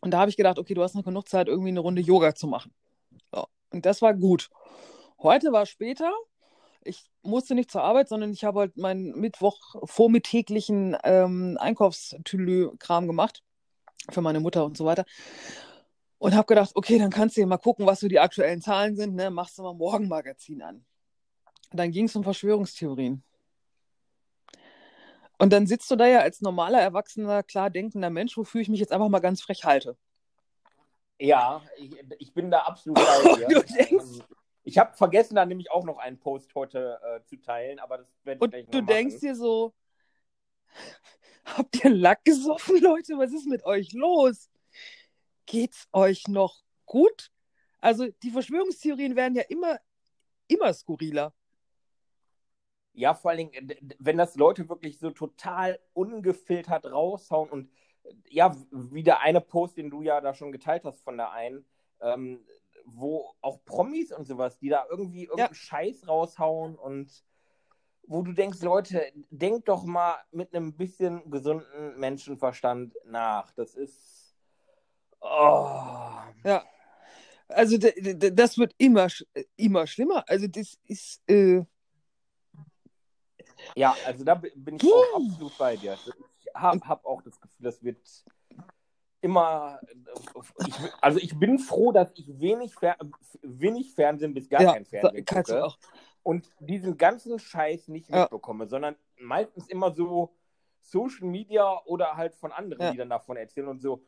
Und 0.00 0.10
da 0.10 0.18
habe 0.18 0.30
ich 0.30 0.36
gedacht, 0.36 0.58
okay, 0.58 0.74
du 0.74 0.82
hast 0.82 0.94
noch 0.94 1.04
genug 1.04 1.28
Zeit, 1.28 1.48
irgendwie 1.48 1.70
eine 1.70 1.80
Runde 1.80 2.02
Yoga 2.02 2.34
zu 2.34 2.46
machen. 2.46 2.72
So. 3.32 3.46
Und 3.70 3.86
das 3.86 4.02
war 4.02 4.14
gut. 4.14 4.50
Heute 5.22 5.52
war 5.52 5.66
später. 5.66 6.12
Ich 6.82 7.10
musste 7.22 7.54
nicht 7.54 7.70
zur 7.70 7.82
Arbeit, 7.82 8.08
sondern 8.08 8.30
ich 8.32 8.44
habe 8.44 8.60
halt 8.60 8.76
meinen 8.76 9.18
Mittwoch 9.18 9.58
vormittäglichen 9.84 10.96
ähm, 11.02 11.56
Einkaufstülü-Kram 11.58 13.06
gemacht. 13.06 13.42
Für 14.10 14.20
meine 14.20 14.40
Mutter 14.40 14.66
und 14.66 14.76
so 14.76 14.84
weiter. 14.84 15.06
Und 16.18 16.34
habe 16.34 16.46
gedacht, 16.46 16.72
okay, 16.74 16.98
dann 16.98 17.10
kannst 17.10 17.36
du 17.36 17.40
ja 17.40 17.46
mal 17.46 17.56
gucken, 17.56 17.86
was 17.86 18.00
so 18.00 18.08
die 18.08 18.20
aktuellen 18.20 18.60
Zahlen 18.60 18.96
sind. 18.96 19.14
Ne? 19.14 19.30
Machst 19.30 19.56
du 19.56 19.62
mal 19.62 19.74
Morgenmagazin 19.74 20.60
an. 20.60 20.84
Und 21.70 21.78
dann 21.78 21.90
ging 21.90 22.04
es 22.04 22.14
um 22.14 22.22
Verschwörungstheorien. 22.22 23.22
Und 25.38 25.52
dann 25.52 25.66
sitzt 25.66 25.90
du 25.90 25.96
da 25.96 26.06
ja 26.06 26.20
als 26.20 26.40
normaler, 26.40 26.80
erwachsener, 26.80 27.42
klar 27.42 27.70
denkender 27.70 28.10
Mensch, 28.10 28.36
wofür 28.36 28.60
ich 28.60 28.68
mich 28.68 28.80
jetzt 28.80 28.92
einfach 28.92 29.08
mal 29.08 29.18
ganz 29.20 29.42
frech 29.42 29.64
halte. 29.64 29.96
Ja, 31.18 31.62
ich, 31.76 31.96
ich 32.18 32.34
bin 32.34 32.50
da 32.50 32.60
absolut 32.60 32.96
bei 32.98 33.34
dir. 33.48 33.62
Denkst- 33.62 34.20
Ich 34.62 34.78
habe 34.78 34.96
vergessen, 34.96 35.34
da 35.34 35.44
nämlich 35.44 35.70
auch 35.70 35.84
noch 35.84 35.98
einen 35.98 36.18
Post 36.18 36.54
heute 36.54 36.98
äh, 37.04 37.24
zu 37.24 37.36
teilen, 37.36 37.78
aber 37.78 37.98
das 37.98 38.08
werde 38.24 38.38
ich 38.38 38.42
Und 38.42 38.50
gleich 38.50 38.64
noch 38.66 38.70
du 38.72 38.78
machen. 38.78 38.86
denkst 38.86 39.20
dir 39.20 39.34
so, 39.36 39.74
habt 41.44 41.84
ihr 41.84 41.90
Lack 41.90 42.24
gesoffen, 42.24 42.80
Leute? 42.80 43.18
Was 43.18 43.32
ist 43.32 43.46
mit 43.46 43.64
euch 43.64 43.92
los? 43.92 44.48
Geht's 45.46 45.86
euch 45.92 46.26
noch 46.28 46.62
gut? 46.86 47.30
Also 47.80 48.06
die 48.22 48.30
Verschwörungstheorien 48.30 49.14
werden 49.16 49.34
ja 49.34 49.42
immer, 49.48 49.78
immer 50.48 50.72
skurriler. 50.72 51.34
Ja, 52.94 53.12
vor 53.14 53.32
allen 53.32 53.50
Dingen, 53.50 53.70
äh, 53.70 53.76
wenn 53.98 54.16
das 54.16 54.36
Leute 54.36 54.68
wirklich 54.68 54.98
so 54.98 55.10
total 55.10 55.78
ungefiltert 55.92 56.86
raushauen 56.86 57.50
und 57.50 57.70
äh, 58.04 58.12
ja, 58.30 58.54
wie 58.70 59.02
der 59.02 59.20
eine 59.20 59.40
Post, 59.40 59.76
den 59.76 59.90
du 59.90 60.02
ja 60.02 60.20
da 60.20 60.32
schon 60.34 60.52
geteilt 60.52 60.84
hast 60.84 61.02
von 61.02 61.16
der 61.16 61.32
einen, 61.32 61.64
ähm, 62.00 62.44
wo 62.84 63.34
auch 63.40 63.64
Promis 63.64 64.12
und 64.12 64.26
sowas, 64.26 64.58
die 64.58 64.68
da 64.68 64.84
irgendwie 64.90 65.24
irgendeinen 65.24 65.54
Scheiß 65.54 66.06
raushauen 66.06 66.76
und 66.76 67.24
wo 68.06 68.22
du 68.22 68.32
denkst, 68.32 68.60
Leute, 68.60 69.02
denkt 69.30 69.68
doch 69.68 69.84
mal 69.84 70.16
mit 70.30 70.54
einem 70.54 70.74
bisschen 70.74 71.30
gesunden 71.30 71.98
Menschenverstand 71.98 72.94
nach. 73.06 73.52
Das 73.52 73.74
ist. 73.74 74.36
Oh. 75.20 76.10
Ja. 76.44 76.62
Also 77.48 77.78
das 77.78 78.58
wird 78.58 78.74
immer, 78.76 79.06
sch- 79.06 79.26
immer 79.56 79.86
schlimmer. 79.86 80.22
Also 80.28 80.46
das 80.46 80.78
ist, 80.86 81.22
äh, 81.30 81.62
Ja, 83.74 83.94
also 84.06 84.24
da 84.24 84.34
bi- 84.34 84.52
bin 84.54 84.76
ich 84.76 84.84
auch 84.92 85.16
absolut 85.16 85.58
bei 85.58 85.76
dir. 85.76 85.96
Ich 86.40 86.54
habe 86.54 86.80
hab 86.86 87.04
auch 87.04 87.22
das 87.22 87.40
Gefühl, 87.40 87.64
das 87.64 87.82
wird 87.82 87.98
immer. 89.20 89.80
Ich, 90.66 90.74
also 91.00 91.18
ich 91.18 91.38
bin 91.38 91.58
froh, 91.58 91.92
dass 91.92 92.12
ich 92.14 92.38
wenig, 92.40 92.74
Fer 92.74 92.96
wenig 93.42 93.94
Fernsehen 93.94 94.34
bis 94.34 94.48
gar 94.48 94.62
ja, 94.62 94.72
kein 94.74 94.84
Fernsehen 94.84 95.24
gucke 95.24 95.72
und 96.22 96.50
diesen 96.60 96.96
ganzen 96.96 97.38
Scheiß 97.38 97.88
nicht 97.88 98.08
Ja. 98.10 98.22
mitbekomme, 98.22 98.66
sondern 98.66 98.96
meistens 99.18 99.68
immer 99.68 99.92
so 99.92 100.34
Social 100.80 101.26
Media 101.26 101.80
oder 101.86 102.16
halt 102.16 102.34
von 102.34 102.52
anderen, 102.52 102.82
Ja. 102.82 102.90
die 102.92 102.98
dann 102.98 103.10
davon 103.10 103.36
erzählen 103.36 103.68
und 103.68 103.80
so. 103.80 104.04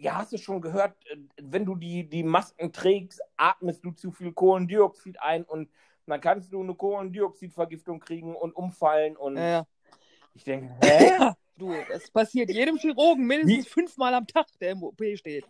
Ja, 0.00 0.16
hast 0.16 0.32
du 0.32 0.38
schon 0.38 0.60
gehört, 0.60 0.94
äh, 1.06 1.16
wenn 1.42 1.64
du 1.64 1.74
die, 1.74 2.08
die 2.08 2.22
Masken 2.22 2.72
trägst, 2.72 3.20
atmest 3.36 3.84
du 3.84 3.90
zu 3.92 4.12
viel 4.12 4.32
Kohlendioxid 4.32 5.20
ein 5.20 5.44
und 5.44 5.68
dann 6.10 6.20
kannst 6.20 6.52
du 6.52 6.62
eine 6.62 6.74
Kohlendioxidvergiftung 6.74 8.00
kriegen 8.00 8.34
und 8.36 8.54
umfallen 8.54 9.16
und 9.16 9.36
Ja, 9.36 9.48
ja. 9.48 9.66
ich 10.34 10.44
denke, 10.44 10.74
hä? 10.82 10.88
Ja, 11.18 11.36
du, 11.56 11.74
das 11.88 12.10
passiert 12.10 12.50
jedem 12.50 12.76
Chirurgen 12.76 13.26
mindestens 13.26 13.68
fünfmal 13.68 14.14
am 14.14 14.26
Tag, 14.26 14.46
der 14.60 14.72
im 14.72 14.82
OP 14.82 15.00
steht. 15.14 15.44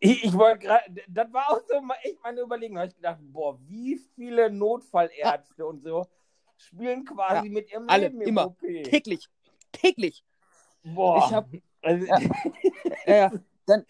Ich, 0.00 0.24
ich 0.24 0.32
wollte 0.34 0.58
gerade, 0.66 0.84
das 1.08 1.32
war 1.32 1.50
auch 1.50 1.60
so 1.66 1.80
echt 2.02 2.22
meine 2.22 2.42
Überlegung. 2.42 2.74
Da 2.74 2.80
habe 2.82 2.88
ich 2.90 2.96
gedacht, 2.96 3.18
boah, 3.22 3.58
wie 3.66 3.96
viele 4.14 4.50
Notfallärzte 4.50 5.64
und 5.64 5.80
so 5.82 6.06
spielen 6.58 7.04
quasi 7.04 7.48
mit 7.48 7.70
ihrem 7.72 7.88
alle, 7.88 8.08
Leben 8.08 8.20
im 8.20 8.28
immer. 8.28 8.46
OP. 8.48 8.58
Täglich. 8.60 9.26
Täglich. 9.72 10.22
Boah. 10.82 11.24
Ich 11.26 11.32
hab- 11.32 11.48
also, 11.82 12.06
Ja. 12.06 12.18
Ja, 13.06 13.16
ja. 13.16 13.32
Dann 13.66 13.86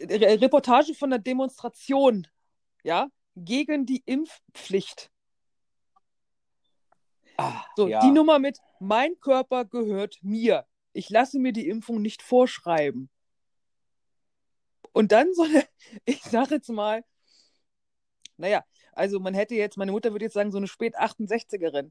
Re 0.00 0.40
Reportage 0.40 0.92
von 0.94 1.10
der 1.10 1.20
Demonstration, 1.20 2.26
ja, 2.82 3.06
gegen 3.36 3.86
die 3.86 4.02
Impfpflicht. 4.04 5.11
So, 7.76 7.88
ja. 7.88 8.00
die 8.00 8.10
Nummer 8.10 8.38
mit 8.38 8.58
Mein 8.78 9.18
Körper 9.20 9.64
gehört 9.64 10.18
mir. 10.22 10.66
Ich 10.92 11.10
lasse 11.10 11.38
mir 11.38 11.52
die 11.52 11.68
Impfung 11.68 12.02
nicht 12.02 12.22
vorschreiben. 12.22 13.08
Und 14.92 15.12
dann 15.12 15.32
so 15.34 15.42
eine, 15.42 15.64
ich 16.04 16.22
sage 16.22 16.56
jetzt 16.56 16.68
mal, 16.68 17.04
naja, 18.36 18.64
also 18.92 19.20
man 19.20 19.34
hätte 19.34 19.54
jetzt, 19.54 19.76
meine 19.76 19.92
Mutter 19.92 20.12
würde 20.12 20.26
jetzt 20.26 20.34
sagen, 20.34 20.52
so 20.52 20.58
eine 20.58 20.68
spät 20.68 20.98
68erin. 20.98 21.90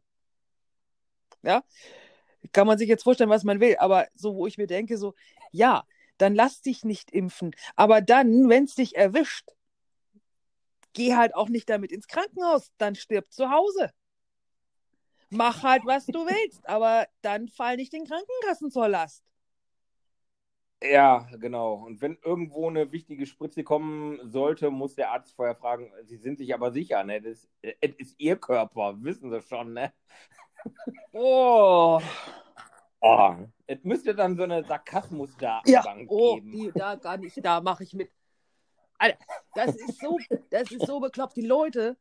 Ja, 1.43 1.63
kann 2.51 2.67
man 2.67 2.77
sich 2.77 2.87
jetzt 2.87 3.03
vorstellen, 3.03 3.29
was 3.29 3.43
man 3.43 3.59
will, 3.59 3.77
aber 3.77 4.07
so, 4.13 4.35
wo 4.35 4.45
ich 4.45 4.57
mir 4.57 4.67
denke, 4.67 4.97
so, 4.97 5.15
ja, 5.51 5.83
dann 6.17 6.35
lass 6.35 6.61
dich 6.61 6.83
nicht 6.83 7.11
impfen. 7.11 7.55
Aber 7.75 8.01
dann, 8.01 8.47
wenn 8.49 8.65
es 8.65 8.75
dich 8.75 8.95
erwischt, 8.95 9.49
geh 10.93 11.15
halt 11.15 11.33
auch 11.35 11.49
nicht 11.49 11.69
damit 11.69 11.91
ins 11.91 12.07
Krankenhaus, 12.07 12.71
dann 12.77 12.95
stirb 12.95 13.31
zu 13.31 13.49
Hause. 13.49 13.91
Mach 15.31 15.63
halt, 15.63 15.85
was 15.85 16.09
du 16.11 16.19
willst, 16.27 16.67
aber 16.69 17.07
dann 17.23 17.47
fall 17.49 17.77
nicht 17.77 17.93
den 17.93 18.05
Krankenkassen 18.05 18.69
zur 18.71 18.87
Last. 18.87 19.23
ja, 20.83 21.27
genau. 21.39 21.73
Und 21.75 22.01
wenn 22.01 22.17
irgendwo 22.23 22.67
eine 22.69 22.91
wichtige 22.91 23.25
Spritze 23.27 23.63
kommen 23.63 24.19
sollte, 24.29 24.71
muss 24.71 24.95
der 24.95 25.11
Arzt 25.11 25.33
vorher 25.35 25.55
fragen, 25.55 25.91
Sie 26.03 26.17
sind 26.17 26.37
sich 26.39 26.53
aber 26.53 26.71
sicher, 26.71 27.03
ne? 27.03 27.21
Das, 27.21 27.47
es 27.61 27.95
ist 27.97 28.15
Ihr 28.19 28.37
Körper, 28.37 28.95
wissen 29.03 29.29
Sie 29.31 29.41
schon, 29.41 29.73
ne? 29.73 29.93
Oh, 31.13 32.01
Oh, 32.99 33.35
es 33.67 33.83
müsste 33.83 34.15
dann 34.15 34.35
so 34.37 34.43
eine 34.43 34.63
ja, 35.65 35.83
Sarkasmus-Datenbank 35.83 36.11
oh, 36.11 36.39
geben. 36.41 36.51
die, 36.51 36.71
da 36.75 36.95
gar 36.95 37.17
nicht, 37.17 37.43
da 37.43 37.61
mache 37.61 37.83
ich 37.83 37.93
mit. 37.93 38.11
Alter, 38.99 39.17
das 39.53 39.75
ist 39.75 39.99
so, 39.99 40.19
das 40.49 40.71
ist 40.71 40.85
so 40.85 40.99
bekloppt. 40.99 41.35
Die 41.37 41.41
Leute 41.45 41.97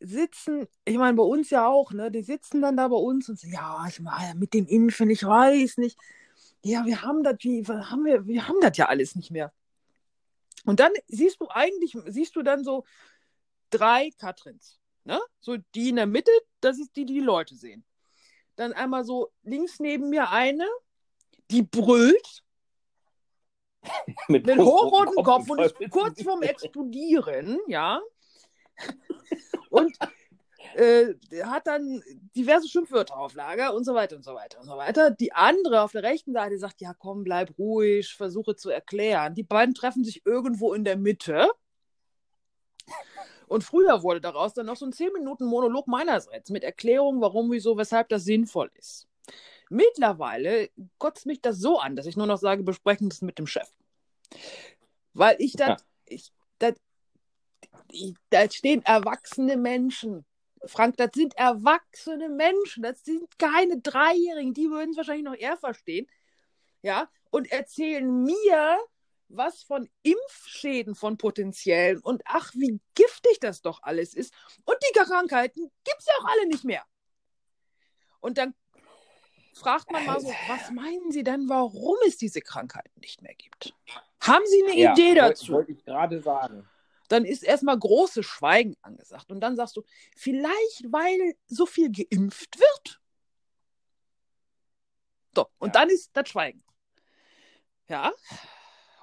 sitzen, 0.00 0.66
ich 0.84 0.96
meine, 0.96 1.16
bei 1.16 1.22
uns 1.22 1.50
ja 1.50 1.66
auch, 1.66 1.92
ne? 1.92 2.10
Die 2.10 2.22
sitzen 2.22 2.62
dann 2.62 2.76
da 2.76 2.88
bei 2.88 2.96
uns 2.96 3.28
und 3.28 3.38
sagen, 3.38 3.52
ja, 3.54 3.84
ich 3.88 4.00
meine, 4.00 4.34
mit 4.38 4.54
dem 4.54 4.66
Impfen, 4.66 5.10
ich 5.10 5.24
weiß 5.24 5.78
nicht. 5.78 5.98
Ja, 6.64 6.84
wir 6.86 7.02
haben 7.02 7.22
das, 7.22 7.36
wie, 7.40 7.64
haben 7.64 8.04
wir, 8.04 8.26
wir 8.26 8.48
haben 8.48 8.60
das 8.60 8.76
ja 8.76 8.86
alles 8.86 9.14
nicht 9.14 9.30
mehr. 9.30 9.52
Und 10.64 10.80
dann 10.80 10.92
siehst 11.08 11.40
du 11.40 11.48
eigentlich, 11.48 11.96
siehst 12.06 12.36
du 12.36 12.42
dann 12.42 12.64
so 12.64 12.84
drei 13.70 14.10
Katrins, 14.18 14.78
ne? 15.04 15.20
So 15.40 15.56
die 15.74 15.90
in 15.90 15.96
der 15.96 16.06
Mitte, 16.06 16.30
das 16.60 16.78
ist 16.78 16.96
die, 16.96 17.04
die 17.04 17.14
die 17.14 17.20
Leute 17.20 17.54
sehen. 17.54 17.84
dann 18.56 18.72
einmal 18.72 19.04
so 19.04 19.30
links 19.42 19.80
neben 19.80 20.10
mir 20.10 20.30
eine, 20.30 20.66
die 21.50 21.62
brüllt 21.62 22.42
Mit, 24.28 24.44
mit 24.46 24.58
hochrotem 24.58 25.24
Kopf 25.24 25.48
und 25.48 25.58
und 25.58 25.64
ist 25.64 25.90
kurz 25.90 26.22
vorm 26.22 26.42
Explodieren, 26.42 27.58
ja. 27.66 28.00
Und 29.70 29.96
äh, 30.74 31.14
hat 31.44 31.66
dann 31.66 32.02
diverse 32.36 32.68
Schimpfwörter 32.68 33.16
auf 33.16 33.34
Lager 33.34 33.74
und 33.74 33.84
so 33.84 33.94
weiter 33.94 34.16
und 34.16 34.24
so 34.24 34.34
weiter 34.34 34.60
und 34.60 34.66
so 34.66 34.76
weiter. 34.76 35.10
Die 35.10 35.32
andere 35.32 35.80
auf 35.80 35.92
der 35.92 36.02
rechten 36.02 36.32
Seite 36.32 36.58
sagt, 36.58 36.80
ja 36.80 36.94
komm, 36.94 37.24
bleib 37.24 37.58
ruhig, 37.58 38.14
versuche 38.14 38.56
zu 38.56 38.70
erklären. 38.70 39.34
Die 39.34 39.42
beiden 39.42 39.74
treffen 39.74 40.04
sich 40.04 40.24
irgendwo 40.26 40.74
in 40.74 40.84
der 40.84 40.96
Mitte. 40.96 41.48
Und 43.46 43.64
früher 43.64 44.02
wurde 44.02 44.20
daraus 44.20 44.54
dann 44.54 44.66
noch 44.66 44.76
so 44.76 44.86
ein 44.86 44.92
10 44.92 45.12
Minuten 45.12 45.44
Monolog 45.44 45.88
meinerseits 45.88 46.50
mit 46.50 46.62
Erklärung, 46.62 47.20
warum, 47.20 47.50
wieso, 47.50 47.76
weshalb 47.76 48.08
das 48.08 48.24
sinnvoll 48.24 48.70
ist. 48.74 49.08
Mittlerweile 49.70 50.70
kotzt 50.98 51.26
mich 51.26 51.40
das 51.40 51.58
so 51.58 51.78
an, 51.78 51.96
dass 51.96 52.06
ich 52.06 52.16
nur 52.16 52.26
noch 52.26 52.38
sage, 52.38 52.62
besprechen 52.62 53.08
das 53.08 53.22
mit 53.22 53.38
dem 53.38 53.46
Chef. 53.46 53.68
Weil 55.14 55.36
ich 55.40 55.52
dann, 55.54 55.70
Ja. 55.70 55.76
ich, 56.06 56.32
das, 56.58 56.74
da 58.30 58.50
stehen 58.50 58.84
erwachsene 58.84 59.56
Menschen. 59.56 60.24
Frank, 60.66 60.96
das 60.96 61.10
sind 61.14 61.36
erwachsene 61.36 62.28
Menschen. 62.28 62.82
Das 62.82 63.02
sind 63.04 63.38
keine 63.38 63.80
Dreijährigen. 63.80 64.54
Die 64.54 64.70
würden 64.70 64.90
es 64.90 64.96
wahrscheinlich 64.96 65.24
noch 65.24 65.36
eher 65.36 65.56
verstehen. 65.56 66.06
Ja, 66.82 67.10
und 67.30 67.50
erzählen 67.50 68.22
mir 68.24 68.78
was 69.28 69.62
von 69.62 69.88
Impfschäden 70.02 70.94
von 70.94 71.16
potenziellen 71.16 72.00
und 72.00 72.22
ach, 72.24 72.52
wie 72.54 72.80
giftig 72.94 73.38
das 73.40 73.62
doch 73.62 73.82
alles 73.82 74.14
ist. 74.14 74.34
Und 74.64 74.76
die 74.82 74.98
Krankheiten 74.98 75.70
gibt 75.84 75.98
es 76.00 76.06
ja 76.06 76.12
auch 76.20 76.32
alle 76.32 76.48
nicht 76.48 76.64
mehr. 76.64 76.82
Und 78.20 78.38
dann 78.38 78.54
fragt 79.54 79.90
man 79.90 80.04
mal 80.04 80.20
so, 80.20 80.28
was 80.48 80.70
meinen 80.70 81.10
Sie 81.12 81.22
denn, 81.22 81.48
warum 81.48 81.96
es 82.06 82.16
diese 82.16 82.40
Krankheiten 82.40 82.98
nicht 83.00 83.22
mehr 83.22 83.34
gibt? 83.34 83.74
Haben 84.20 84.44
Sie 84.46 84.62
eine 84.64 84.76
Ja, 84.76 84.92
Idee 84.92 85.14
dazu? 85.14 85.52
Wollte 85.52 85.72
ich 85.72 85.84
gerade 85.84 86.20
sagen. 86.20 86.68
Dann 87.10 87.24
ist 87.24 87.42
erstmal 87.42 87.78
großes 87.78 88.24
Schweigen 88.24 88.76
angesagt. 88.82 89.30
Und 89.30 89.40
dann 89.40 89.56
sagst 89.56 89.76
du, 89.76 89.82
vielleicht 90.16 90.84
weil 90.90 91.34
so 91.46 91.66
viel 91.66 91.90
geimpft 91.90 92.58
wird. 92.58 93.00
So, 95.34 95.46
und 95.58 95.74
Ja. 95.74 95.80
dann 95.80 95.90
ist 95.90 96.10
das 96.14 96.28
Schweigen. 96.28 96.62
Ja. 97.88 98.12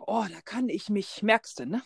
Oh, 0.05 0.25
da 0.31 0.41
kann 0.41 0.69
ich 0.69 0.89
mich, 0.89 1.21
merkst 1.21 1.59
du, 1.59 1.65
ne? 1.65 1.83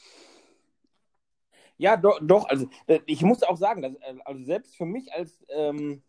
Ja, 1.78 1.98
doch, 1.98 2.20
doch, 2.22 2.48
also 2.48 2.70
äh, 2.86 3.00
ich 3.08 3.24
muss 3.24 3.42
auch 3.42 3.58
sagen, 3.58 3.82
dass, 3.82 3.96
äh, 3.96 4.16
also 4.26 4.44
selbst 4.44 4.76
für 4.76 4.86
mich 4.86 5.12
als 5.14 5.44
ähm, 5.50 6.04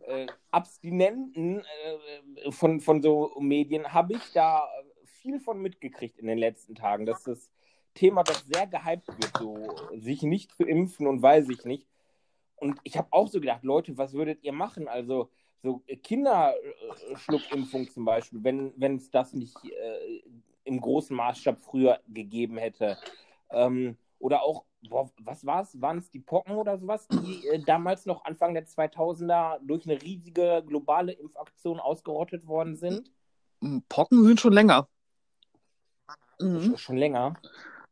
äh, 0.00 0.26
Abstinenten 0.52 1.64
äh, 1.64 2.52
von, 2.52 2.80
von 2.80 3.02
so 3.02 3.34
Medien 3.40 3.92
habe 3.92 4.14
ich 4.14 4.32
da 4.32 4.68
viel 5.04 5.40
von 5.40 5.60
mitgekriegt 5.60 6.18
in 6.18 6.28
den 6.28 6.38
letzten 6.38 6.76
Tagen, 6.76 7.04
dass 7.04 7.24
das 7.24 7.50
Thema, 7.98 8.22
das 8.22 8.44
sehr 8.46 8.66
gehypt 8.66 9.08
wird, 9.08 9.36
so 9.36 9.56
sich 9.98 10.22
nicht 10.22 10.54
zu 10.54 10.62
impfen 10.62 11.08
und 11.08 11.20
weiß 11.20 11.48
ich 11.48 11.64
nicht. 11.64 11.88
Und 12.56 12.78
ich 12.84 12.96
habe 12.96 13.08
auch 13.10 13.26
so 13.26 13.40
gedacht, 13.40 13.64
Leute, 13.64 13.98
was 13.98 14.12
würdet 14.12 14.44
ihr 14.44 14.52
machen? 14.52 14.86
Also 14.86 15.30
so 15.62 15.82
Kinderschluckimpfung 16.04 17.90
zum 17.90 18.04
Beispiel, 18.04 18.42
wenn 18.42 18.96
es 18.96 19.10
das 19.10 19.32
nicht 19.32 19.56
äh, 19.64 20.22
im 20.64 20.80
großen 20.80 21.16
Maßstab 21.16 21.58
früher 21.58 21.98
gegeben 22.06 22.56
hätte. 22.58 22.96
Ähm, 23.50 23.96
oder 24.20 24.42
auch, 24.42 24.64
boah, 24.88 25.10
was 25.18 25.44
war 25.44 25.62
es? 25.62 25.80
Waren 25.80 25.98
es 25.98 26.10
die 26.10 26.20
Pocken 26.20 26.54
oder 26.54 26.78
sowas, 26.78 27.08
die 27.08 27.48
äh, 27.48 27.58
damals 27.64 28.06
noch 28.06 28.24
Anfang 28.24 28.54
der 28.54 28.66
2000er 28.66 29.58
durch 29.62 29.84
eine 29.86 30.00
riesige 30.00 30.62
globale 30.64 31.12
Impfaktion 31.12 31.80
ausgerottet 31.80 32.46
worden 32.46 32.76
sind? 32.76 33.10
Pocken 33.88 34.24
sind 34.24 34.40
schon 34.40 34.52
länger. 34.52 34.88
Mhm. 36.40 36.76
Schon 36.76 36.96
länger. 36.96 37.34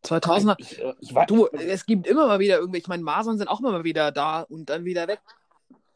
2000er. 0.07 0.55
Ich, 0.59 0.83
äh, 0.83 0.95
ich 1.01 1.15
war, 1.15 1.27
Du, 1.27 1.47
es 1.49 1.87
gibt 1.87 2.07
immer 2.07 2.27
mal 2.27 2.39
wieder 2.39 2.59
irgendwie, 2.59 2.79
ich 2.79 2.89
meine, 2.89 3.03
Masern 3.03 3.39
sind 3.39 3.49
auch 3.49 3.61
immer 3.61 3.73
mal 3.73 3.85
wieder 3.85 4.13
da 4.13 4.43
und 4.43 4.71
dann 4.71 4.85
wieder 4.85 5.09
weg. 5.09 5.21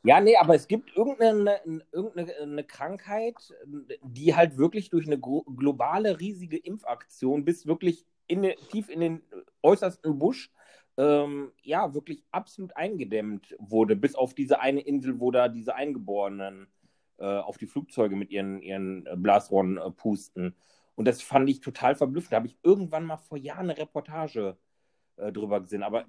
Ja, 0.02 0.20
nee, 0.20 0.36
aber 0.36 0.54
es 0.54 0.66
gibt 0.66 0.96
irgendeine, 0.96 1.60
irgendeine 1.92 2.34
eine 2.36 2.64
Krankheit, 2.64 3.36
die 4.02 4.34
halt 4.34 4.56
wirklich 4.56 4.88
durch 4.88 5.06
eine 5.06 5.18
globale, 5.18 6.20
riesige 6.20 6.56
Impfaktion 6.56 7.44
bis 7.44 7.66
wirklich 7.66 8.06
in 8.26 8.42
tief 8.70 8.88
in 8.88 9.00
den 9.00 9.22
äußersten 9.62 10.18
Busch 10.18 10.50
ähm, 10.96 11.52
ja, 11.62 11.94
wirklich 11.94 12.22
absolut 12.30 12.76
eingedämmt 12.76 13.56
wurde, 13.58 13.96
bis 13.96 14.14
auf 14.14 14.34
diese 14.34 14.60
eine 14.60 14.80
Insel, 14.80 15.18
wo 15.20 15.30
da 15.30 15.48
diese 15.48 15.74
Eingeborenen 15.74 16.66
äh, 17.18 17.24
auf 17.24 17.58
die 17.58 17.66
Flugzeuge 17.66 18.16
mit 18.16 18.30
ihren, 18.30 18.60
ihren 18.60 19.06
äh, 19.06 19.16
Blasrohren 19.16 19.78
äh, 19.78 19.90
pusten. 19.90 20.54
Und 21.00 21.06
das 21.06 21.22
fand 21.22 21.48
ich 21.48 21.60
total 21.62 21.94
verblüffend. 21.94 22.32
Da 22.32 22.36
habe 22.36 22.46
ich 22.48 22.58
irgendwann 22.62 23.06
mal 23.06 23.16
vor 23.16 23.38
Jahren 23.38 23.70
eine 23.70 23.78
Reportage 23.78 24.58
äh, 25.16 25.32
drüber 25.32 25.60
gesehen. 25.62 25.82
Aber 25.82 26.04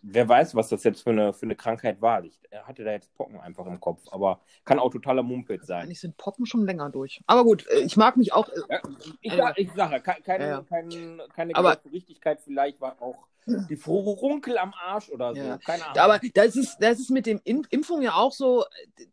wer 0.00 0.28
weiß, 0.28 0.54
was 0.54 0.68
das 0.68 0.84
jetzt 0.84 1.02
für 1.02 1.10
eine, 1.10 1.32
für 1.32 1.42
eine 1.46 1.56
Krankheit 1.56 2.00
war. 2.00 2.22
Ich 2.22 2.40
äh, 2.50 2.58
hatte 2.58 2.84
da 2.84 2.92
jetzt 2.92 3.12
Pocken 3.14 3.40
einfach 3.40 3.66
im 3.66 3.80
Kopf. 3.80 4.02
Aber 4.12 4.40
kann 4.64 4.78
auch 4.78 4.90
totaler 4.92 5.24
Mumpet 5.24 5.66
sein. 5.66 5.82
Eigentlich 5.82 5.98
sind 6.00 6.16
Pocken 6.18 6.46
schon 6.46 6.64
länger 6.64 6.88
durch. 6.90 7.20
Aber 7.26 7.42
gut, 7.42 7.66
äh, 7.66 7.80
ich 7.80 7.96
mag 7.96 8.16
mich 8.16 8.32
auch. 8.32 8.48
äh, 8.48 8.60
Ja, 8.70 8.80
ich, 9.22 9.32
sag, 9.34 9.58
ich 9.58 9.72
sage, 9.72 10.00
ke- 10.00 10.22
keine, 10.22 10.44
Ja, 10.44 10.50
ja. 10.50 10.62
kein, 10.68 11.20
keine 11.34 11.56
Aber- 11.56 11.76
Richtigkeit, 11.92 12.40
vielleicht 12.40 12.80
war 12.80 13.02
auch 13.02 13.26
die 13.44 13.74
Furunkel 13.74 14.56
am 14.56 14.72
Arsch 14.72 15.10
oder 15.10 15.34
so. 15.34 15.40
Ja. 15.42 15.58
Keine 15.58 15.84
Ahnung. 15.84 15.98
Aber 15.98 16.20
das 16.32 16.54
ist, 16.54 16.78
das 16.78 17.00
ist 17.00 17.10
mit 17.10 17.26
dem 17.26 17.40
Imp 17.42 17.66
Impfung 17.70 18.02
ja 18.02 18.14
auch 18.14 18.30
so, 18.30 18.62
äh, 18.98 19.06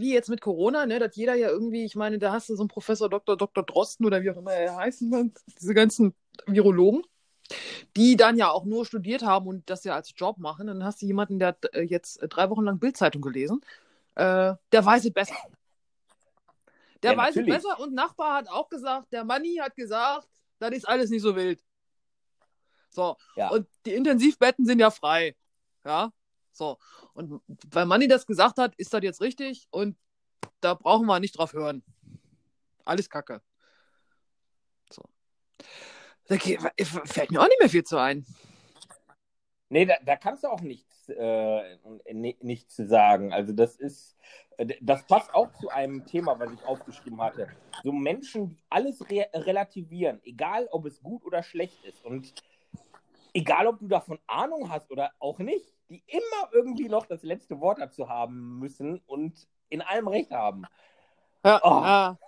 wie 0.00 0.12
jetzt 0.12 0.28
mit 0.28 0.40
Corona, 0.40 0.86
ne, 0.86 0.98
dass 0.98 1.16
jeder 1.16 1.34
ja 1.34 1.48
irgendwie, 1.48 1.84
ich 1.84 1.96
meine, 1.96 2.18
da 2.18 2.32
hast 2.32 2.48
du 2.48 2.56
so 2.56 2.62
einen 2.62 2.68
Professor 2.68 3.08
Dr. 3.08 3.36
Dr. 3.36 3.64
Drosten 3.64 4.06
oder 4.06 4.22
wie 4.22 4.30
auch 4.30 4.36
immer 4.36 4.52
er 4.52 4.76
heißen 4.76 5.08
mag, 5.08 5.26
diese 5.60 5.74
ganzen 5.74 6.14
Virologen, 6.46 7.02
die 7.96 8.16
dann 8.16 8.36
ja 8.36 8.50
auch 8.50 8.64
nur 8.64 8.86
studiert 8.86 9.22
haben 9.22 9.46
und 9.46 9.68
das 9.70 9.84
ja 9.84 9.94
als 9.94 10.12
Job 10.16 10.38
machen. 10.38 10.66
Dann 10.66 10.84
hast 10.84 11.02
du 11.02 11.06
jemanden, 11.06 11.38
der 11.38 11.48
hat 11.48 11.74
äh, 11.74 11.82
jetzt 11.82 12.18
drei 12.28 12.50
Wochen 12.50 12.64
lang 12.64 12.78
Bildzeitung 12.78 13.22
gelesen, 13.22 13.60
äh, 14.14 14.54
der 14.72 14.84
weiß 14.84 15.04
es 15.04 15.12
besser. 15.12 15.34
Der 17.02 17.12
Ja, 17.12 17.18
weiß 17.18 17.36
es 17.36 17.46
besser 17.46 17.80
und 17.80 17.94
Nachbar 17.94 18.36
hat 18.36 18.48
auch 18.48 18.68
gesagt, 18.68 19.12
der 19.12 19.24
Manni 19.24 19.56
hat 19.56 19.74
gesagt, 19.74 20.28
das 20.58 20.70
ist 20.70 20.88
alles 20.88 21.10
nicht 21.10 21.22
so 21.22 21.34
wild. 21.34 21.60
So, 22.90 23.16
Ja. 23.36 23.48
und 23.48 23.66
die 23.86 23.94
Intensivbetten 23.94 24.66
sind 24.66 24.78
ja 24.78 24.90
frei. 24.90 25.34
Ja, 25.84 26.12
so. 26.52 26.78
Und 27.14 27.42
weil 27.70 27.86
Manni 27.86 28.08
das 28.08 28.26
gesagt 28.26 28.58
hat, 28.58 28.74
ist 28.76 28.92
das 28.94 29.02
jetzt 29.02 29.20
richtig 29.20 29.68
und 29.70 29.96
da 30.60 30.74
brauchen 30.74 31.06
wir 31.06 31.20
nicht 31.20 31.36
drauf 31.38 31.52
hören. 31.52 31.82
Alles 32.84 33.08
Kacke. 33.10 33.42
So. 34.90 35.02
Da 36.28 36.36
geht- 36.36 36.60
fällt 37.04 37.30
mir 37.30 37.40
auch 37.40 37.48
nicht 37.48 37.60
mehr 37.60 37.68
viel 37.68 37.84
zu 37.84 37.98
ein. 37.98 38.24
Nee, 39.68 39.86
da, 39.86 39.94
da 40.04 40.16
kannst 40.16 40.44
du 40.44 40.48
auch 40.48 40.60
nichts, 40.60 41.08
äh, 41.08 41.78
ni- 42.12 42.36
nichts 42.40 42.74
zu 42.74 42.86
sagen. 42.86 43.32
Also 43.32 43.52
das 43.52 43.76
ist, 43.76 44.16
äh, 44.58 44.74
das 44.80 45.06
passt 45.06 45.34
auch 45.34 45.50
zu 45.52 45.70
einem 45.70 46.04
Thema, 46.04 46.38
was 46.38 46.52
ich 46.52 46.62
aufgeschrieben 46.64 47.20
hatte. 47.22 47.48
So 47.82 47.90
Menschen, 47.92 48.50
die 48.50 48.62
alles 48.68 49.08
re 49.10 49.28
relativieren, 49.32 50.20
egal 50.24 50.68
ob 50.70 50.84
es 50.86 51.02
gut 51.02 51.24
oder 51.24 51.42
schlecht 51.42 51.82
ist 51.84 52.04
und 52.04 52.34
egal 53.32 53.66
ob 53.66 53.78
du 53.78 53.88
davon 53.88 54.18
Ahnung 54.26 54.68
hast 54.68 54.90
oder 54.90 55.12
auch 55.18 55.38
nicht, 55.38 55.72
die 55.92 56.02
immer 56.06 56.52
irgendwie 56.52 56.88
noch 56.88 57.06
das 57.06 57.22
letzte 57.22 57.60
Wort 57.60 57.78
dazu 57.78 58.08
haben 58.08 58.58
müssen 58.58 58.98
und 59.06 59.46
in 59.68 59.82
allem 59.82 60.08
Recht 60.08 60.30
haben. 60.30 60.64
Ja, 61.44 61.60
Oh. 61.62 61.82
ja. 61.82 62.18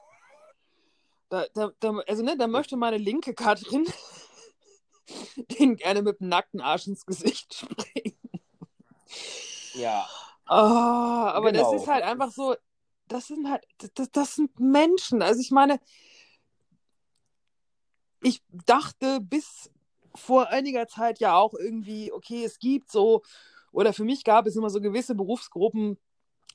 Da, 1.30 1.46
da, 1.54 1.70
da, 1.80 1.98
also, 2.06 2.22
ne, 2.22 2.36
da 2.36 2.46
möchte 2.46 2.76
meine 2.76 2.98
linke 2.98 3.34
Katrin 3.34 3.86
den 5.58 5.76
gerne 5.76 6.02
mit 6.02 6.20
dem 6.20 6.28
nackten 6.28 6.60
Arsch 6.60 6.86
ins 6.86 7.06
Gesicht 7.06 7.54
springen. 7.54 8.18
Ja, 9.74 10.06
Ah, 10.46 11.30
aber 11.32 11.52
Genau, 11.52 11.72
das 11.72 11.82
ist 11.82 11.88
halt 11.88 12.04
einfach 12.04 12.30
so, 12.30 12.54
das 13.08 13.28
sind 13.28 13.48
halt, 13.50 13.64
das, 13.94 14.10
das 14.10 14.34
sind 14.34 14.60
Menschen. 14.60 15.22
Also 15.22 15.40
ich 15.40 15.50
meine, 15.50 15.80
ich 18.22 18.42
dachte 18.66 19.20
bis 19.20 19.70
vor 20.14 20.48
einiger 20.48 20.86
Zeit 20.86 21.18
ja 21.18 21.36
auch 21.36 21.54
irgendwie, 21.54 22.12
okay, 22.12 22.44
es 22.44 22.58
gibt 22.58 22.90
so, 22.90 23.22
oder 23.74 23.92
für 23.92 24.04
mich 24.04 24.22
gab 24.22 24.46
es 24.46 24.54
immer 24.56 24.70
so 24.70 24.80
gewisse 24.80 25.14
Berufsgruppen, 25.16 25.98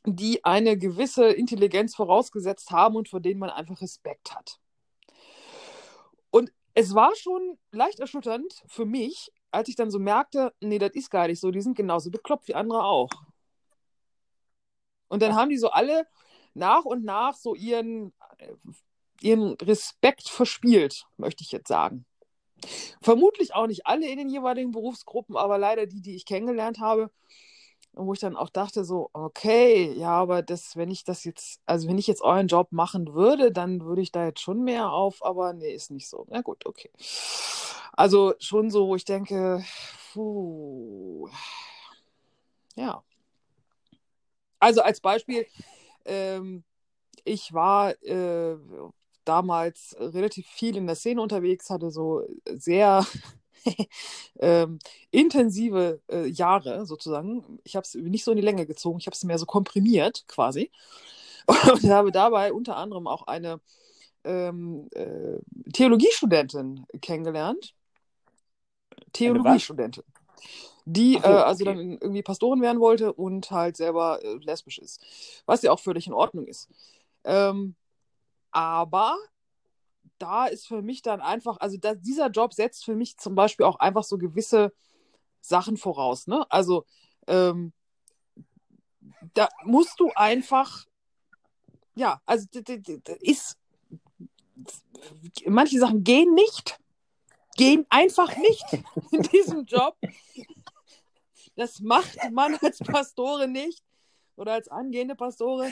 die 0.05 0.45
eine 0.45 0.77
gewisse 0.77 1.25
Intelligenz 1.25 1.93
vorausgesetzt 1.93 2.71
haben 2.71 2.95
und 2.95 3.09
vor 3.09 3.19
denen 3.19 3.41
man 3.41 3.49
einfach 3.49 3.81
Respekt 3.81 4.33
hat. 4.33 4.57
Und 6.31 6.53
es 6.73 6.95
war 6.95 7.13
schon 7.15 7.59
leicht 7.71 7.99
erschütternd 7.99 8.63
für 8.67 8.85
mich, 8.85 9.31
als 9.51 9.67
ich 9.67 9.75
dann 9.75 9.91
so 9.91 9.99
merkte, 9.99 10.53
nee, 10.61 10.79
das 10.79 10.91
ist 10.93 11.09
gar 11.09 11.27
nicht 11.27 11.41
so, 11.41 11.51
die 11.51 11.61
sind 11.61 11.75
genauso 11.75 12.09
bekloppt 12.09 12.47
wie 12.47 12.55
andere 12.55 12.85
auch. 12.85 13.09
Und 15.09 15.21
dann 15.21 15.35
haben 15.35 15.49
die 15.49 15.57
so 15.57 15.71
alle 15.71 16.07
nach 16.53 16.85
und 16.85 17.03
nach 17.03 17.35
so 17.35 17.53
ihren, 17.53 18.13
ihren 19.19 19.53
Respekt 19.55 20.29
verspielt, 20.29 21.03
möchte 21.17 21.43
ich 21.43 21.51
jetzt 21.51 21.67
sagen. 21.67 22.05
Vermutlich 23.01 23.55
auch 23.55 23.67
nicht 23.67 23.85
alle 23.87 24.07
in 24.09 24.17
den 24.17 24.29
jeweiligen 24.29 24.71
Berufsgruppen, 24.71 25.35
aber 25.37 25.57
leider 25.57 25.85
die, 25.85 26.01
die 26.01 26.15
ich 26.15 26.25
kennengelernt 26.25 26.79
habe. 26.79 27.11
Und 27.93 28.07
wo 28.07 28.13
ich 28.13 28.19
dann 28.19 28.37
auch 28.37 28.49
dachte, 28.49 28.85
so, 28.85 29.09
okay, 29.13 29.91
ja, 29.93 30.11
aber 30.11 30.41
das, 30.43 30.75
wenn 30.75 30.91
ich 30.91 31.03
das 31.03 31.23
jetzt, 31.23 31.59
also 31.65 31.87
wenn 31.87 31.97
ich 31.97 32.07
jetzt 32.07 32.21
euren 32.21 32.47
Job 32.47 32.71
machen 32.71 33.13
würde, 33.13 33.51
dann 33.51 33.83
würde 33.83 34.01
ich 34.01 34.11
da 34.11 34.25
jetzt 34.25 34.41
schon 34.41 34.63
mehr 34.63 34.91
auf, 34.91 35.23
aber 35.25 35.53
nee, 35.53 35.73
ist 35.73 35.91
nicht 35.91 36.07
so. 36.07 36.25
Na 36.29 36.41
gut, 36.41 36.65
okay. 36.65 36.91
Also 37.93 38.33
schon 38.39 38.69
so, 38.69 38.87
wo 38.87 38.95
ich 38.95 39.05
denke, 39.05 39.63
puh, 40.13 41.27
ja. 42.75 43.03
Also 44.59 44.81
als 44.81 45.01
Beispiel, 45.01 45.47
ähm, 46.05 46.63
ich 47.23 47.53
war 47.53 47.91
äh, 48.03 48.57
damals 49.29 49.95
relativ 49.99 50.47
viel 50.47 50.75
in 50.75 50.87
der 50.87 50.95
Szene 50.95 51.21
unterwegs, 51.21 51.69
hatte 51.69 51.91
so 51.91 52.23
sehr 52.45 53.05
ähm, 54.39 54.79
intensive 55.11 56.01
äh, 56.11 56.25
Jahre 56.25 56.87
sozusagen. 56.87 57.59
Ich 57.63 57.75
habe 57.75 57.85
es 57.85 57.93
nicht 57.93 58.23
so 58.23 58.31
in 58.31 58.37
die 58.37 58.43
Länge 58.43 58.65
gezogen, 58.65 58.97
ich 58.99 59.05
habe 59.05 59.13
es 59.13 59.23
mehr 59.23 59.37
so 59.37 59.45
komprimiert 59.45 60.25
quasi. 60.27 60.71
Und 61.45 61.83
habe 61.83 62.11
dabei 62.11 62.53
unter 62.53 62.75
anderem 62.75 63.05
auch 63.07 63.27
eine 63.27 63.61
ähm, 64.23 64.87
äh, 64.93 65.37
Theologiestudentin 65.73 66.85
kennengelernt. 66.99 67.75
Theologiestudentin. 69.13 70.03
Die 70.85 71.13
so, 71.13 71.19
äh, 71.19 71.27
also 71.27 71.65
okay. 71.65 71.75
dann 71.75 71.91
irgendwie 72.01 72.23
Pastorin 72.23 72.61
werden 72.63 72.79
wollte 72.79 73.13
und 73.13 73.51
halt 73.51 73.77
selber 73.77 74.23
äh, 74.23 74.35
lesbisch 74.41 74.79
ist. 74.79 75.03
Was 75.45 75.61
ja 75.61 75.71
auch 75.71 75.79
völlig 75.79 76.07
in 76.07 76.13
Ordnung 76.13 76.47
ist. 76.47 76.67
Ähm, 77.23 77.75
aber 78.51 79.17
da 80.17 80.45
ist 80.47 80.67
für 80.67 80.81
mich 80.81 81.01
dann 81.01 81.21
einfach, 81.21 81.57
also 81.59 81.77
da, 81.77 81.95
dieser 81.95 82.27
Job 82.27 82.53
setzt 82.53 82.85
für 82.85 82.95
mich 82.95 83.17
zum 83.17 83.35
Beispiel 83.35 83.65
auch 83.65 83.77
einfach 83.77 84.03
so 84.03 84.17
gewisse 84.17 84.73
Sachen 85.41 85.77
voraus. 85.77 86.27
Ne? 86.27 86.45
Also 86.49 86.85
ähm, 87.27 87.73
da 89.33 89.49
musst 89.63 89.99
du 89.99 90.11
einfach, 90.15 90.85
ja, 91.95 92.21
also 92.25 92.47
ist, 93.21 93.57
manche 95.45 95.79
Sachen 95.79 96.03
gehen 96.03 96.33
nicht, 96.33 96.79
gehen 97.55 97.85
einfach 97.89 98.35
nicht 98.37 98.65
in 99.11 99.21
diesem 99.23 99.65
Job. 99.65 99.97
Das 101.55 101.79
macht 101.79 102.17
man 102.31 102.55
als 102.55 102.79
Pastore 102.79 103.47
nicht 103.47 103.83
oder 104.35 104.53
als 104.53 104.69
angehende 104.69 105.15
Pastore. 105.15 105.71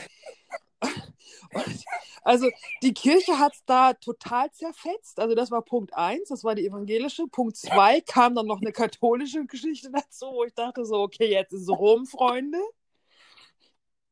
Und, 0.80 1.86
also 2.24 2.50
die 2.84 2.94
Kirche 2.94 3.40
hat 3.40 3.54
es 3.54 3.64
da 3.66 3.94
total 3.94 4.52
zerfetzt. 4.52 5.20
Also 5.20 5.36
das 5.36 5.50
war 5.50 5.62
Punkt 5.62 5.94
1, 5.94 6.30
das 6.30 6.44
war 6.44 6.56
die 6.56 6.66
evangelische. 6.66 7.28
Punkt 7.28 7.56
2 7.58 8.02
kam 8.02 8.36
dann 8.36 8.48
noch 8.48 8.62
eine 8.62 8.72
katholische 8.72 9.46
Geschichte 9.46 9.92
dazu, 9.92 10.28
wo 10.28 10.44
ich 10.44 10.54
dachte 10.54 10.86
so, 10.86 11.02
okay, 11.02 11.32
jetzt 11.32 11.54
ist 11.54 11.64
es 11.64 11.70
rum, 11.70 12.06
Freunde. 12.06 12.60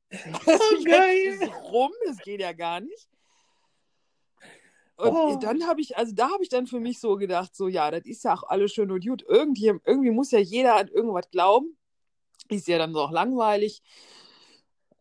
Das 0.10 0.22
oh, 0.48 0.76
jetzt 0.86 1.42
ist 1.42 1.54
rum, 1.72 1.92
das 2.06 2.18
geht 2.20 2.42
ja 2.42 2.54
gar 2.54 2.80
nicht. 2.80 3.10
Und 4.98 5.08
oh. 5.10 5.38
dann 5.42 5.68
habe 5.68 5.82
ich, 5.82 5.98
also 5.98 6.14
da 6.16 6.30
habe 6.30 6.44
ich 6.44 6.50
dann 6.50 6.68
für 6.68 6.80
mich 6.80 7.00
so 7.00 7.18
gedacht, 7.18 7.54
so 7.54 7.68
ja, 7.68 7.92
das 7.92 8.06
ist 8.06 8.24
ja 8.24 8.34
auch 8.34 8.44
alles 8.44 8.72
schön 8.72 8.92
und 8.92 9.06
gut. 9.06 9.26
Irgendwie, 9.28 9.74
irgendwie 9.84 10.12
muss 10.12 10.32
ja 10.32 10.40
jeder 10.40 10.78
an 10.78 10.88
irgendwas 10.88 11.30
glauben. 11.32 11.78
Ist 12.48 12.68
ja 12.68 12.78
dann 12.78 12.94
so 12.94 13.02
auch 13.02 13.12
langweilig. 13.12 13.82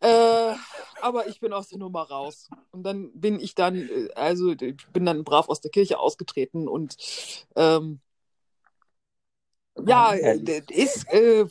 Äh, 0.05 0.55
aber 1.00 1.28
ich 1.28 1.40
bin 1.40 1.55
aus 1.55 1.68
der 1.68 1.78
Nummer 1.78 2.02
raus. 2.02 2.50
Und 2.72 2.82
dann 2.82 3.11
bin 3.18 3.40
ich 3.40 3.55
dann, 3.55 3.88
äh, 3.88 4.09
also 4.14 4.50
ich 4.52 4.86
bin 4.92 5.07
dann 5.07 5.24
brav 5.24 5.48
aus 5.48 5.62
der 5.62 5.70
Kirche 5.70 5.98
ausgetreten 5.98 6.68
und 6.68 6.96
ähm, 7.57 8.00
ja, 9.86 10.12
ist 10.12 11.11
äh, 11.11 11.46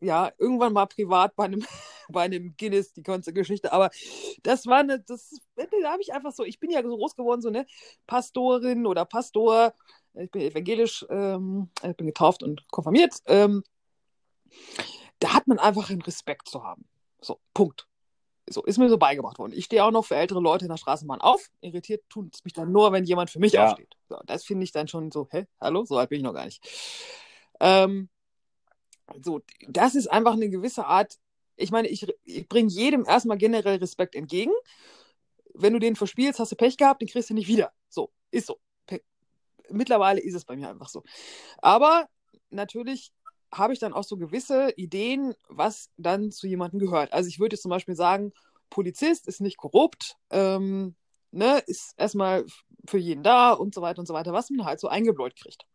ja 0.00 0.32
irgendwann 0.36 0.72
mal 0.72 0.86
privat 0.86 1.36
bei 1.36 1.44
einem 1.44 1.64
bei 2.08 2.22
einem 2.22 2.56
Guinness 2.58 2.92
die 2.92 3.04
ganze 3.04 3.32
Geschichte, 3.32 3.72
aber 3.72 3.90
das 4.42 4.66
war 4.66 4.78
eine, 4.80 5.00
das 5.00 5.30
da 5.54 5.92
habe 5.92 6.02
ich 6.02 6.12
einfach 6.12 6.32
so, 6.32 6.44
ich 6.44 6.58
bin 6.58 6.70
ja 6.70 6.82
so 6.82 6.96
groß 6.96 7.14
geworden, 7.14 7.40
so 7.40 7.48
eine 7.48 7.66
Pastorin 8.06 8.84
oder 8.84 9.04
Pastor, 9.04 9.72
ich 10.14 10.30
bin 10.30 10.42
evangelisch, 10.42 11.06
ähm, 11.08 11.70
ich 11.82 11.96
bin 11.96 12.08
getauft 12.08 12.42
und 12.42 12.66
konfirmiert, 12.70 13.14
ähm, 13.26 13.62
da 15.20 15.32
hat 15.32 15.46
man 15.46 15.58
einfach 15.58 15.88
einen 15.88 16.02
Respekt 16.02 16.48
zu 16.48 16.64
haben. 16.64 16.84
So, 17.20 17.40
Punkt. 17.54 17.86
So, 18.48 18.64
ist 18.64 18.78
mir 18.78 18.88
so 18.88 18.98
beigebracht 18.98 19.38
worden. 19.38 19.52
Ich 19.54 19.66
stehe 19.66 19.84
auch 19.84 19.92
noch 19.92 20.04
für 20.04 20.16
ältere 20.16 20.40
Leute 20.40 20.64
in 20.64 20.70
der 20.70 20.76
Straßenbahn 20.76 21.20
auf. 21.20 21.50
Irritiert 21.60 22.02
tut 22.08 22.34
es 22.34 22.44
mich 22.44 22.52
dann 22.52 22.72
nur, 22.72 22.92
wenn 22.92 23.04
jemand 23.04 23.30
für 23.30 23.38
mich 23.38 23.52
ja. 23.52 23.66
aufsteht. 23.66 23.94
So, 24.08 24.18
das 24.26 24.44
finde 24.44 24.64
ich 24.64 24.72
dann 24.72 24.88
schon 24.88 25.12
so, 25.12 25.28
hä, 25.30 25.46
hallo, 25.60 25.84
so 25.84 25.96
alt 25.96 26.10
bin 26.10 26.18
ich 26.18 26.24
noch 26.24 26.34
gar 26.34 26.44
nicht. 26.44 26.60
Ähm, 27.60 28.08
so, 29.22 29.40
das 29.68 29.94
ist 29.94 30.08
einfach 30.08 30.32
eine 30.32 30.50
gewisse 30.50 30.86
Art, 30.86 31.18
ich 31.56 31.70
meine, 31.70 31.88
ich, 31.88 32.06
ich 32.24 32.48
bringe 32.48 32.70
jedem 32.70 33.04
erstmal 33.04 33.38
generell 33.38 33.76
Respekt 33.76 34.14
entgegen. 34.16 34.52
Wenn 35.54 35.72
du 35.74 35.78
den 35.78 35.96
verspielst, 35.96 36.40
hast 36.40 36.50
du 36.50 36.56
Pech 36.56 36.76
gehabt, 36.76 37.02
den 37.02 37.08
kriegst 37.08 37.30
du 37.30 37.34
nicht 37.34 37.48
wieder. 37.48 37.72
So, 37.88 38.10
ist 38.30 38.46
so. 38.46 38.58
Mittlerweile 39.70 40.20
ist 40.20 40.34
es 40.34 40.44
bei 40.44 40.56
mir 40.56 40.68
einfach 40.68 40.88
so. 40.88 41.02
Aber 41.58 42.08
natürlich 42.50 43.12
habe 43.52 43.72
ich 43.72 43.78
dann 43.78 43.92
auch 43.92 44.04
so 44.04 44.16
gewisse 44.16 44.72
Ideen, 44.76 45.34
was 45.48 45.90
dann 45.96 46.30
zu 46.30 46.46
jemandem 46.46 46.80
gehört. 46.80 47.12
Also 47.12 47.28
ich 47.28 47.38
würde 47.38 47.58
zum 47.58 47.70
Beispiel 47.70 47.94
sagen, 47.94 48.32
Polizist 48.70 49.28
ist 49.28 49.40
nicht 49.40 49.58
korrupt, 49.58 50.16
ähm, 50.30 50.94
ne, 51.30 51.62
ist 51.66 51.94
erstmal 51.98 52.46
für 52.86 52.98
jeden 52.98 53.22
da 53.22 53.52
und 53.52 53.74
so 53.74 53.82
weiter 53.82 54.00
und 54.00 54.06
so 54.06 54.14
weiter, 54.14 54.32
was 54.32 54.50
man 54.50 54.64
halt 54.64 54.80
so 54.80 54.88
eingebläut 54.88 55.36
kriegt. 55.36 55.66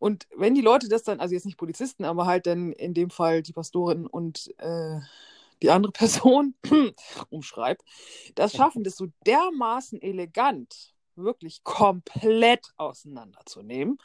Und 0.00 0.26
wenn 0.36 0.54
die 0.54 0.60
Leute 0.60 0.88
das 0.88 1.02
dann, 1.02 1.20
also 1.20 1.34
jetzt 1.34 1.46
nicht 1.46 1.58
Polizisten, 1.58 2.04
aber 2.04 2.26
halt 2.26 2.46
dann 2.46 2.72
in 2.72 2.94
dem 2.94 3.10
Fall 3.10 3.42
die 3.42 3.52
Pastorin 3.52 4.06
und 4.06 4.52
äh, 4.58 5.00
die 5.62 5.70
andere 5.70 5.92
Person 5.92 6.54
umschreibt, 7.30 7.82
das 8.34 8.52
schaffen, 8.52 8.84
das 8.84 8.96
so 8.96 9.08
dermaßen 9.26 10.00
elegant 10.00 10.94
wirklich 11.16 11.64
komplett 11.64 12.72
auseinanderzunehmen 12.76 13.98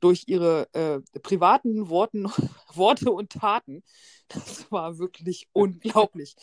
durch 0.00 0.24
ihre 0.26 0.68
äh, 0.74 1.00
privaten 1.20 1.88
Worten, 1.88 2.24
Worte 2.74 3.10
und 3.10 3.30
Taten. 3.30 3.82
Das 4.28 4.70
war 4.70 4.98
wirklich 4.98 5.48
unglaublich. 5.52 6.36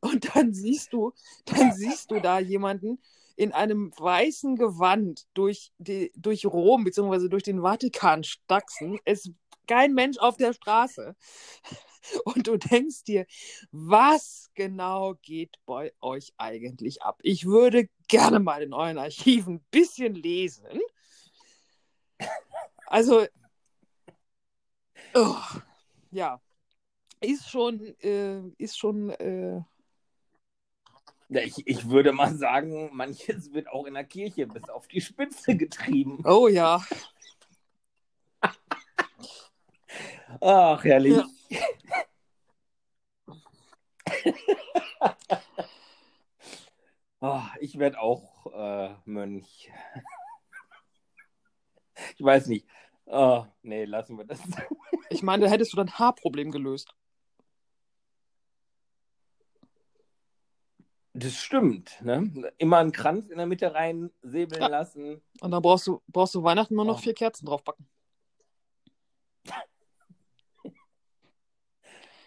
Und 0.00 0.34
dann 0.34 0.52
siehst 0.54 0.92
du, 0.92 1.12
dann 1.44 1.72
siehst 1.72 2.10
du 2.10 2.20
da 2.20 2.38
jemanden 2.38 2.98
in 3.36 3.52
einem 3.52 3.92
weißen 3.96 4.56
Gewand 4.56 5.26
durch, 5.34 5.72
die, 5.78 6.12
durch 6.16 6.46
Rom 6.46 6.84
bzw. 6.84 7.28
durch 7.28 7.42
den 7.42 7.62
Vatikan 7.62 8.24
stachsen. 8.24 8.98
Es 9.04 9.26
ist 9.26 9.34
kein 9.66 9.94
Mensch 9.94 10.18
auf 10.18 10.36
der 10.36 10.52
Straße. 10.52 11.16
Und 12.24 12.46
du 12.48 12.56
denkst 12.56 13.04
dir, 13.04 13.26
was 13.70 14.50
genau 14.54 15.14
geht 15.22 15.56
bei 15.66 15.92
euch 16.00 16.32
eigentlich 16.36 17.02
ab? 17.02 17.20
Ich 17.22 17.46
würde 17.46 17.88
gerne 18.08 18.40
mal 18.40 18.62
in 18.62 18.74
euren 18.74 18.98
Archiven 18.98 19.54
ein 19.54 19.64
bisschen 19.70 20.14
lesen 20.14 20.66
also, 22.92 23.26
oh, 25.14 25.36
ja, 26.10 26.38
ist 27.22 27.48
schon, 27.48 27.80
äh, 28.02 28.42
ist 28.58 28.76
schon. 28.78 29.08
Äh... 29.10 29.62
Ich, 31.30 31.66
ich 31.66 31.88
würde 31.88 32.12
mal 32.12 32.34
sagen, 32.36 32.90
manches 32.92 33.54
wird 33.54 33.68
auch 33.68 33.86
in 33.86 33.94
der 33.94 34.04
Kirche 34.04 34.46
bis 34.46 34.68
auf 34.68 34.86
die 34.88 35.00
Spitze 35.00 35.56
getrieben. 35.56 36.22
Oh 36.26 36.48
ja. 36.48 36.84
Ach, 40.42 40.84
herrlich. 40.84 41.16
Ja. 41.48 41.64
oh, 47.20 47.40
ich 47.60 47.78
werde 47.78 47.98
auch 47.98 48.52
äh, 48.52 48.94
Mönch. 49.06 49.70
Ich 52.22 52.26
weiß 52.26 52.46
nicht. 52.46 52.64
Oh, 53.06 53.44
nee, 53.62 53.84
lassen 53.84 54.16
wir 54.16 54.24
das. 54.24 54.40
ich 55.10 55.24
meine, 55.24 55.44
da 55.44 55.50
hättest 55.50 55.72
du 55.72 55.76
dein 55.76 55.92
Haarproblem 55.98 56.52
gelöst. 56.52 56.94
Das 61.14 61.34
stimmt, 61.34 62.00
ne? 62.00 62.52
Immer 62.58 62.78
einen 62.78 62.92
Kranz 62.92 63.28
in 63.28 63.38
der 63.38 63.46
Mitte 63.46 63.74
rein 63.74 64.12
säbeln 64.22 64.62
ja. 64.62 64.68
lassen. 64.68 65.20
Und 65.40 65.50
dann 65.50 65.60
brauchst 65.60 65.88
du, 65.88 66.00
brauchst 66.06 66.36
du 66.36 66.44
Weihnachten 66.44 66.76
nur 66.76 66.84
noch 66.84 66.98
oh. 66.98 67.02
vier 67.02 67.12
Kerzen 67.12 67.44
draufpacken. 67.44 67.88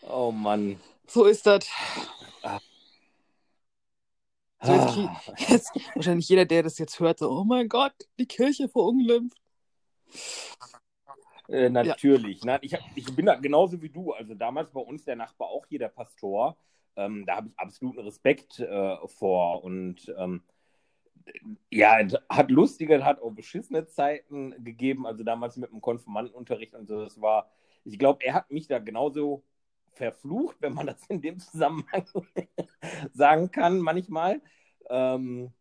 oh 0.01 0.31
Mann. 0.31 0.77
So 1.07 1.23
ist 1.23 1.45
das. 1.45 1.69
Ah. 2.43 2.59
So 4.61 4.73
jetzt, 4.73 4.97
ah. 4.97 5.21
jetzt, 5.47 5.71
wahrscheinlich 5.95 6.27
jeder, 6.27 6.43
der 6.43 6.63
das 6.63 6.77
jetzt 6.79 6.99
hört, 6.99 7.19
so, 7.19 7.31
oh 7.31 7.45
mein 7.45 7.69
Gott, 7.69 7.95
die 8.19 8.27
Kirche 8.27 8.67
verunglimpft. 8.67 9.37
Äh, 11.47 11.69
natürlich. 11.69 12.43
Ja. 12.43 12.57
ich, 12.61 12.73
hab, 12.73 12.81
ich 12.95 13.15
bin 13.15 13.25
da 13.25 13.35
genauso 13.35 13.81
wie 13.81 13.89
du. 13.89 14.11
Also 14.13 14.33
damals 14.33 14.71
bei 14.71 14.81
uns 14.81 15.05
der 15.05 15.15
Nachbar 15.15 15.49
auch 15.49 15.65
hier, 15.67 15.79
der 15.79 15.89
Pastor. 15.89 16.57
Ähm, 16.95 17.25
da 17.25 17.37
habe 17.37 17.49
ich 17.49 17.59
absoluten 17.59 17.99
Respekt 17.99 18.59
äh, 18.59 19.07
vor. 19.07 19.63
Und 19.63 20.13
ähm, 20.17 20.43
ja, 21.69 21.97
hat 22.29 22.51
lustige, 22.51 23.03
hat 23.03 23.21
auch 23.21 23.31
beschissene 23.31 23.85
Zeiten 23.87 24.63
gegeben. 24.63 25.05
Also 25.05 25.23
damals 25.23 25.57
mit 25.57 25.71
dem 25.71 25.81
Konfirmandenunterricht 25.81 26.73
und 26.73 26.87
so. 26.87 27.03
Das 27.03 27.21
war, 27.21 27.51
ich 27.83 27.99
glaube, 27.99 28.23
er 28.23 28.33
hat 28.33 28.51
mich 28.51 28.67
da 28.67 28.79
genauso 28.79 29.43
verflucht, 29.93 30.57
wenn 30.59 30.73
man 30.73 30.87
das 30.87 31.05
in 31.07 31.21
dem 31.21 31.39
Zusammenhang 31.39 32.05
sagen 33.13 33.51
kann, 33.51 33.79
manchmal. 33.79 34.41
Ähm, 34.89 35.51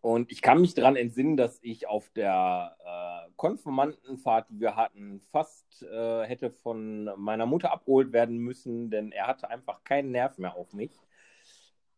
und 0.00 0.30
ich 0.30 0.42
kann 0.42 0.60
mich 0.60 0.74
daran 0.74 0.96
entsinnen, 0.96 1.36
dass 1.36 1.58
ich 1.62 1.88
auf 1.88 2.08
der 2.10 2.76
äh, 2.84 3.30
Konfirmandenfahrt, 3.36 4.48
die 4.50 4.60
wir 4.60 4.76
hatten, 4.76 5.20
fast 5.32 5.82
äh, 5.82 6.24
hätte 6.24 6.50
von 6.50 7.10
meiner 7.16 7.46
Mutter 7.46 7.72
abgeholt 7.72 8.12
werden 8.12 8.38
müssen, 8.38 8.90
denn 8.90 9.12
er 9.12 9.26
hatte 9.26 9.50
einfach 9.50 9.82
keinen 9.84 10.12
Nerv 10.12 10.38
mehr 10.38 10.54
auf 10.54 10.72
mich. 10.72 10.92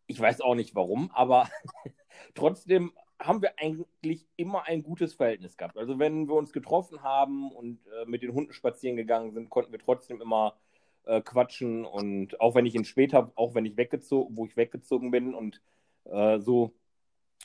Ich 0.07 0.19
weiß 0.19 0.41
auch 0.41 0.55
nicht 0.55 0.75
warum, 0.75 1.11
aber 1.13 1.49
trotzdem 2.35 2.93
haben 3.21 3.43
wir 3.43 3.59
eigentlich 3.59 4.27
immer 4.37 4.65
ein 4.65 4.83
gutes 4.83 5.15
Verhältnis 5.15 5.57
gehabt. 5.57 5.77
Also 5.77 5.99
wenn 5.99 6.29
wir 6.29 6.35
uns 6.35 6.53
getroffen 6.53 7.03
haben 7.03 7.51
und 7.51 7.81
äh, 7.89 8.07
mit 8.07 8.23
den 8.23 8.33
Hunden 8.33 8.53
spazieren 8.53 8.97
gegangen 8.97 9.33
sind, 9.33 9.51
konnten 9.51 9.73
wir 9.73 9.81
trotzdem 9.81 10.21
immer 10.21 10.57
äh, 11.05 11.21
quatschen 11.21 11.85
und 11.85 12.41
auch 12.41 12.55
wenn 12.55 12.67
ich 12.67 12.75
ihn 12.75 12.85
später, 12.85 13.33
auch 13.35 13.55
wenn 13.55 13.65
ich 13.65 13.77
weggezogen, 13.77 14.37
wo 14.37 14.47
ich 14.47 14.57
weggezogen 14.57 15.11
bin 15.11 15.35
und 15.35 15.61
äh, 16.05 16.39
so 16.39 16.75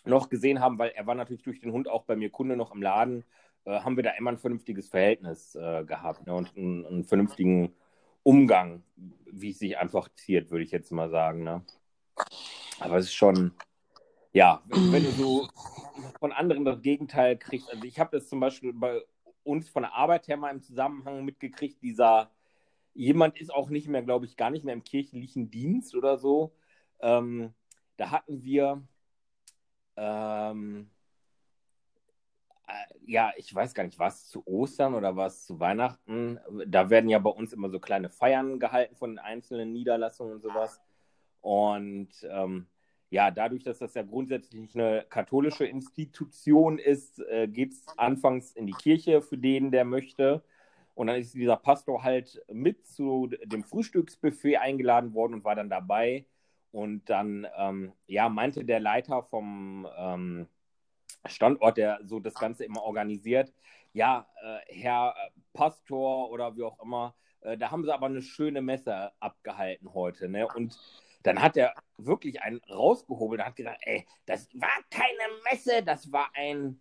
noch 0.06 0.30
gesehen 0.30 0.60
haben, 0.60 0.78
weil 0.78 0.91
er 0.91 1.08
war 1.08 1.16
natürlich 1.16 1.43
durch 1.43 1.60
den 1.60 1.72
Hund 1.72 1.88
auch 1.88 2.04
bei 2.04 2.16
mir 2.16 2.30
Kunde 2.30 2.56
noch 2.56 2.74
im 2.74 2.82
Laden, 2.82 3.24
äh, 3.66 3.80
haben 3.80 3.95
wir 3.95 4.04
da 4.04 4.12
immer 4.12 4.32
ein 4.32 4.38
vernünftiges 4.38 4.89
Verhältnis 4.89 5.56
äh, 5.56 5.84
gehabt 5.86 6.26
ne? 6.28 6.34
und 6.34 6.56
einen, 6.58 6.86
einen, 6.86 7.04
vernünftigen 7.04 7.74
Umgang, 8.24 8.84
wie 9.32 9.51
es 9.51 9.60
sich 9.60 9.78
einfach 9.78 10.10
ziert, 10.16 10.51
würde 10.51 10.66
ich 10.66 10.72
jetzt 10.72 10.91
mal 10.91 11.10
sagen. 11.10 11.43
Ne? 11.43 11.64
Aber 12.80 12.97
es 12.97 13.06
ist 13.06 13.14
schon, 13.14 13.54
ja, 14.34 14.62
wenn, 14.68 15.04
du 15.04 15.12
so 15.12 15.47
von 16.20 16.32
anderen 16.32 16.66
das 16.66 16.82
Gegenteil 16.82 17.38
kriegst, 17.38 17.70
also 17.70 17.84
ich 17.84 17.99
habe 17.99 18.18
das 18.18 18.28
zum 18.28 18.39
Beispiel 18.39 18.74
bei 18.74 19.01
uns 19.43 19.70
von 19.70 19.84
der 19.84 19.93
Arbeit 19.93 20.28
her 20.28 20.38
mal 20.38 20.51
im 20.51 20.62
Zusammenhang 20.62 21.24
mitgekriegt, 21.24 21.82
dieser, 21.82 22.32
jemand 22.93 23.38
ist 23.39 23.54
auch 23.54 23.70
nicht 23.70 23.88
mehr, 23.88 24.04
glaube 24.04 24.26
ich, 24.26 24.38
gar 24.38 24.49
nicht 24.49 24.66
mehr 24.66 24.74
im 24.74 24.84
kirchlichen 24.84 25.51
Dienst 25.51 25.95
oder 25.95 26.18
so. 26.18 26.54
Ähm, 26.99 27.54
da 27.97 28.12
hatten 28.12 28.43
wir, 28.43 28.82
ähm, 29.96 30.89
äh, 32.68 32.74
ja, 33.06 33.32
ich 33.38 33.54
weiß 33.54 33.74
gar 33.74 33.84
nicht, 33.84 34.00
was 34.00 34.28
zu 34.28 34.46
Ostern 34.48 34.94
oder 34.94 35.16
was 35.16 35.46
zu 35.46 35.60
Weihnachten. 35.60 36.39
Da 36.68 36.89
werden 36.89 37.10
ja 37.10 37.20
bei 37.20 37.30
uns 37.30 37.54
immer 37.54 37.70
so 37.70 37.80
kleine 37.80 38.10
Feiern 38.10 38.60
gehalten 38.60 38.96
von 38.96 39.12
den 39.12 39.20
einzelnen 39.20 39.72
Niederlassungen 39.72 40.36
und 40.36 40.41
sowas. 40.41 40.82
Und 41.41 42.10
ähm, 42.30 42.68
ja, 43.10 43.30
dadurch, 43.30 43.64
dass 43.64 43.80
das 43.80 43.94
ja 43.94 44.02
grundsätzlich 44.02 44.74
eine 44.76 45.06
katholische 45.08 45.66
Institution 45.66 46.80
ist, 46.80 47.20
äh, 47.20 47.48
geht 47.48 47.74
es 47.74 47.86
anfangs 47.98 48.54
in 48.54 48.66
die 48.66 48.74
Kirche 48.74 49.22
für 49.22 49.38
den, 49.38 49.70
der 49.72 49.86
möchte. 49.86 50.44
Und 50.96 51.08
dann 51.08 51.18
ist 51.18 51.34
dieser 51.34 51.58
Pastor 51.58 52.04
halt 52.04 52.41
mit 52.52 52.88
zu 52.88 53.30
dem 53.46 53.64
Frühstücksbuffet 53.64 54.58
eingeladen 54.58 55.14
worden 55.14 55.36
und 55.36 55.44
war 55.44 55.56
dann 55.56 55.70
dabei. 55.70 56.26
Und 56.74 57.07
dann, 57.07 57.47
ähm, 57.55 57.93
ja, 58.07 58.30
meinte 58.30 58.65
der 58.65 58.80
Leiter 58.80 59.21
vom 59.21 59.88
ähm, 59.95 60.47
Standort, 61.24 61.78
der 61.78 61.99
so 62.03 62.19
das 62.19 62.34
Ganze 62.34 62.65
immer 62.65 62.82
organisiert, 62.82 63.53
ja, 63.93 64.28
äh, 64.41 64.74
Herr 64.74 65.13
Pastor 65.53 66.32
oder 66.32 66.57
wie 66.57 66.63
auch 66.63 66.82
immer, 66.82 67.13
äh, 67.41 67.59
da 67.59 67.69
haben 67.69 67.84
sie 67.84 67.93
aber 67.93 68.07
eine 68.07 68.24
schöne 68.24 68.63
Messe 68.63 69.11
abgehalten 69.19 69.93
heute. 69.93 70.28
Ne? 70.28 70.47
Und 70.47 70.76
dann 71.21 71.43
hat 71.43 71.57
er 71.57 71.76
wirklich 71.97 72.41
einen 72.41 72.59
rausgehobelt 72.67 73.39
und 73.39 73.45
hat 73.45 73.55
gesagt, 73.55 73.82
ey, 73.84 74.07
das 74.26 74.49
war 74.55 74.84
keine 74.89 75.32
Messe, 75.51 75.84
das 75.84 76.11
war 76.11 76.32
ein 76.34 76.80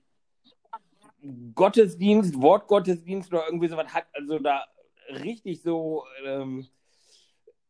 Gottesdienst, 1.55 2.41
Wortgottesdienst 2.41 3.31
oder 3.31 3.45
irgendwie 3.45 3.69
sowas. 3.69 3.93
Hat 3.93 4.07
also 4.15 4.39
da 4.39 4.65
richtig 5.11 5.61
so 5.61 6.07
ähm, 6.25 6.67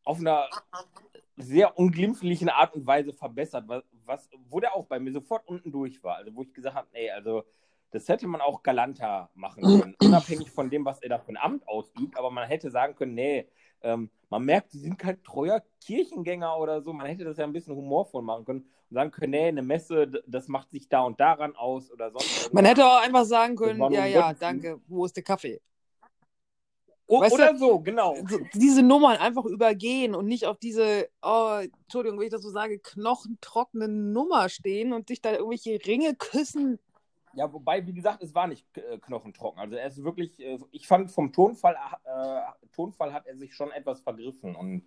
auf 0.05 0.21
einer 0.21 0.49
sehr 1.37 1.79
unglimpflichen 1.79 2.49
Art 2.49 2.75
und 2.75 2.87
Weise 2.87 3.13
verbessert, 3.13 3.65
was, 3.67 3.83
was, 4.05 4.29
wo 4.49 4.61
der 4.61 4.75
auch 4.75 4.87
bei 4.87 5.01
mir 5.01 5.13
sofort 5.13 5.47
unten 5.47 5.73
durch 5.73 6.03
war. 6.03 6.17
Also 6.17 6.35
wo 6.35 6.43
ich 6.43 6.53
gesagt 6.53 6.77
habe, 6.77 6.89
ey, 6.93 7.11
also 7.11 7.45
das 7.91 8.09
hätte 8.09 8.27
man 8.27 8.41
auch 8.41 8.63
galanter 8.63 9.31
machen 9.35 9.63
können, 9.63 9.95
unabhängig 10.03 10.51
von 10.51 10.71
dem, 10.71 10.85
was 10.85 11.01
er 11.03 11.11
da 11.11 11.19
für 11.19 11.31
ein 11.31 11.37
Amt 11.37 11.69
ausübt, 11.69 12.17
aber 12.17 12.31
man 12.31 12.49
hätte 12.49 12.71
sagen 12.71 12.95
können, 12.95 13.15
nee, 13.15 13.49
ähm, 13.83 14.11
man 14.31 14.45
merkt, 14.45 14.71
sie 14.71 14.79
sind 14.79 14.99
kein 14.99 15.23
treuer 15.23 15.63
Kirchengänger 15.85 16.57
oder 16.59 16.83
so, 16.83 16.93
man 16.93 17.07
hätte 17.07 17.25
das 17.25 17.37
ja 17.37 17.45
ein 17.45 17.53
bisschen 17.53 17.75
humorvoll 17.75 18.23
machen 18.23 18.45
können 18.45 18.61
und 18.91 18.95
sagen 18.95 19.11
können, 19.11 19.31
nee, 19.33 19.49
eine 19.49 19.63
Messe, 19.63 20.07
das 20.27 20.49
macht 20.49 20.71
sich 20.71 20.89
da 20.89 21.03
und 21.03 21.21
daran 21.21 21.55
aus 21.55 21.91
oder 21.91 22.11
sonst. 22.11 22.53
Man 22.53 22.65
hätte 22.65 22.85
auch 22.87 23.03
einfach 23.03 23.25
sagen 23.25 23.57
können, 23.57 23.93
ja, 23.93 24.07
ja, 24.07 24.33
danke, 24.33 24.81
wo 24.87 25.05
ist 25.05 25.17
der 25.17 25.25
Kaffee? 25.25 25.61
Weißt 27.21 27.35
oder 27.35 27.53
du, 27.53 27.59
so, 27.59 27.81
genau. 27.81 28.17
Diese 28.55 28.83
Nummern 28.83 29.17
einfach 29.17 29.45
übergehen 29.45 30.15
und 30.15 30.27
nicht 30.27 30.47
auf 30.47 30.59
diese, 30.59 31.09
oh, 31.23 31.61
Entschuldigung, 31.83 32.19
wenn 32.19 32.27
ich 32.27 32.33
das 32.33 32.43
so 32.43 32.51
sage, 32.51 32.79
knochentrockene 32.79 33.89
Nummer 33.89 34.49
stehen 34.49 34.93
und 34.93 35.09
sich 35.09 35.21
da 35.21 35.33
irgendwelche 35.33 35.79
Ringe 35.87 36.15
küssen. 36.15 36.79
Ja, 37.35 37.53
wobei, 37.53 37.87
wie 37.87 37.95
gesagt, 37.95 38.23
es 38.23 38.35
war 38.35 38.47
nicht 38.47 38.67
äh, 38.77 38.99
knochentrocken. 38.99 39.61
Also 39.61 39.77
er 39.77 39.89
ist 39.89 40.03
wirklich, 40.05 40.39
äh, 40.41 40.59
ich 40.71 40.87
fand 40.87 41.11
vom 41.11 41.33
Tonfall, 41.33 41.77
äh, 42.05 42.69
Tonfall 42.75 43.13
hat 43.13 43.27
er 43.27 43.37
sich 43.37 43.55
schon 43.55 43.71
etwas 43.71 44.01
vergriffen. 44.01 44.55
Und 44.55 44.85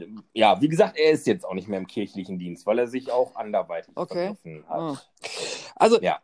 äh, 0.00 0.06
ja, 0.32 0.60
wie 0.60 0.68
gesagt, 0.68 0.96
er 0.98 1.10
ist 1.10 1.26
jetzt 1.26 1.44
auch 1.44 1.54
nicht 1.54 1.68
mehr 1.68 1.78
im 1.78 1.86
kirchlichen 1.86 2.38
Dienst, 2.38 2.66
weil 2.66 2.78
er 2.78 2.86
sich 2.86 3.10
auch 3.12 3.36
anderweitig 3.36 3.94
okay. 3.94 4.34
vergriffen 4.34 4.68
hat. 4.68 4.80
Oh. 4.80 5.28
Also, 5.74 6.00
ja. 6.00 6.18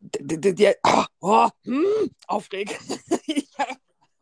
Der, 0.00 0.76
oh, 0.84 1.04
oh, 1.20 1.48
hm, 1.64 2.10
aufregend. 2.26 2.80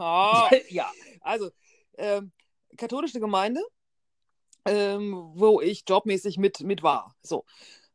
Oh. 0.00 0.48
ja. 0.70 0.90
Also, 1.20 1.50
ähm, 1.98 2.32
katholische 2.76 3.20
Gemeinde, 3.20 3.62
ähm, 4.64 5.30
wo 5.34 5.60
ich 5.60 5.84
jobmäßig 5.86 6.38
mit, 6.38 6.60
mit 6.60 6.82
war. 6.82 7.14
So. 7.22 7.44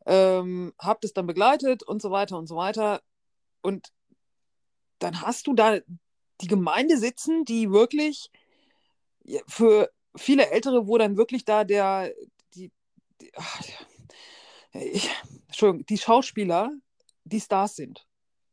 Ähm, 0.06 0.74
hab 0.78 1.01
das 1.01 1.14
dann 1.14 1.26
begleitet 1.26 1.82
und 1.82 2.01
so 2.01 2.12
weiter 2.12 2.38
und 2.38 2.47
so 2.47 2.56
weiter. 2.56 3.01
Und 3.62 3.91
dann 4.99 5.22
hast 5.22 5.47
du 5.47 5.56
da 5.56 5.80
die 6.41 6.47
Gemeinde 6.47 6.97
sitzen, 6.97 7.43
die 7.43 7.72
wirklich 7.72 8.30
für 9.47 9.89
viele 10.16 10.51
Ältere, 10.51 10.88
wo 10.88 10.99
dann 10.99 11.18
wirklich 11.18 11.43
da 11.43 11.64
der, 11.64 12.14
die, 12.53 12.72
die 13.20 13.32
ach, 13.36 13.62
ich, 14.74 15.10
Entschuldigung, 15.47 15.86
die 15.88 15.97
Schauspieler 15.97 16.72
die 17.24 17.41
Stars 17.41 17.76
sind. 17.76 18.06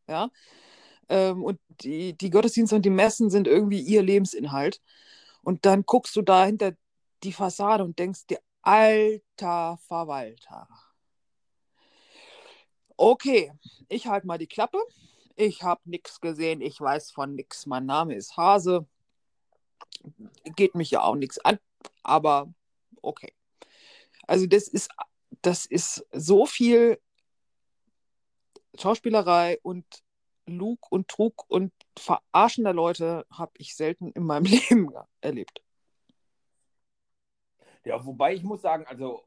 Ja, 0.09 0.31
ähm, 1.13 1.45
und 1.45 1.61
die, 1.83 2.15
die 2.15 2.31
Gottesdienste 2.31 2.75
und 2.77 2.87
die 2.87 2.91
Messen 2.91 3.29
sind 3.29 3.47
irgendwie 3.47 3.81
ihr 3.81 4.03
Lebensinhalt. 4.03 4.81
Und 5.43 5.67
dann 5.67 5.83
guckst 5.83 6.17
du 6.17 6.23
da 6.23 6.47
hinter 6.47 6.73
die 7.23 7.35
Fassade 7.35 7.85
und 7.85 7.99
denkst 7.99 8.27
dir, 8.29 8.41
alter 8.63 9.79
Verwalter. 9.87 10.69
Okay, 12.97 13.53
ich 13.89 14.07
halte 14.07 14.27
mal 14.27 14.39
die 14.39 14.47
Klappe. 14.47 14.79
Ich 15.37 15.63
habe 15.63 15.83
nichts 15.85 16.21
gesehen, 16.21 16.63
ich 16.63 16.81
weiß 16.81 17.11
von 17.11 17.35
nichts. 17.35 17.67
Mein 17.67 17.85
Name 17.85 18.15
ist 18.15 18.37
Hase. 18.39 18.87
Geht 20.57 20.75
mich 20.75 20.91
ja 20.93 21.03
auch 21.03 21.17
nichts 21.17 21.39
an, 21.41 21.59
aber 22.03 22.53
okay. 23.03 23.35
Also 24.27 24.47
das 24.47 24.67
ist, 24.67 24.91
das 25.43 25.67
ist 25.67 26.07
so 26.13 26.47
viel 26.47 26.99
Schauspielerei 28.79 29.59
und 29.63 29.85
Lug 30.47 30.91
und 30.91 31.09
Trug 31.09 31.45
und 31.49 31.73
Verarschen 31.99 32.65
der 32.65 32.73
Leute 32.73 33.27
habe 33.31 33.53
ich 33.59 33.77
selten 33.77 34.11
in 34.13 34.25
meinem 34.25 34.45
Leben 34.71 34.91
erlebt. 35.21 35.63
Ja, 37.85 38.05
wobei 38.05 38.35
ich 38.35 38.43
muss 38.43 38.63
sagen, 38.63 38.87
also 38.87 39.25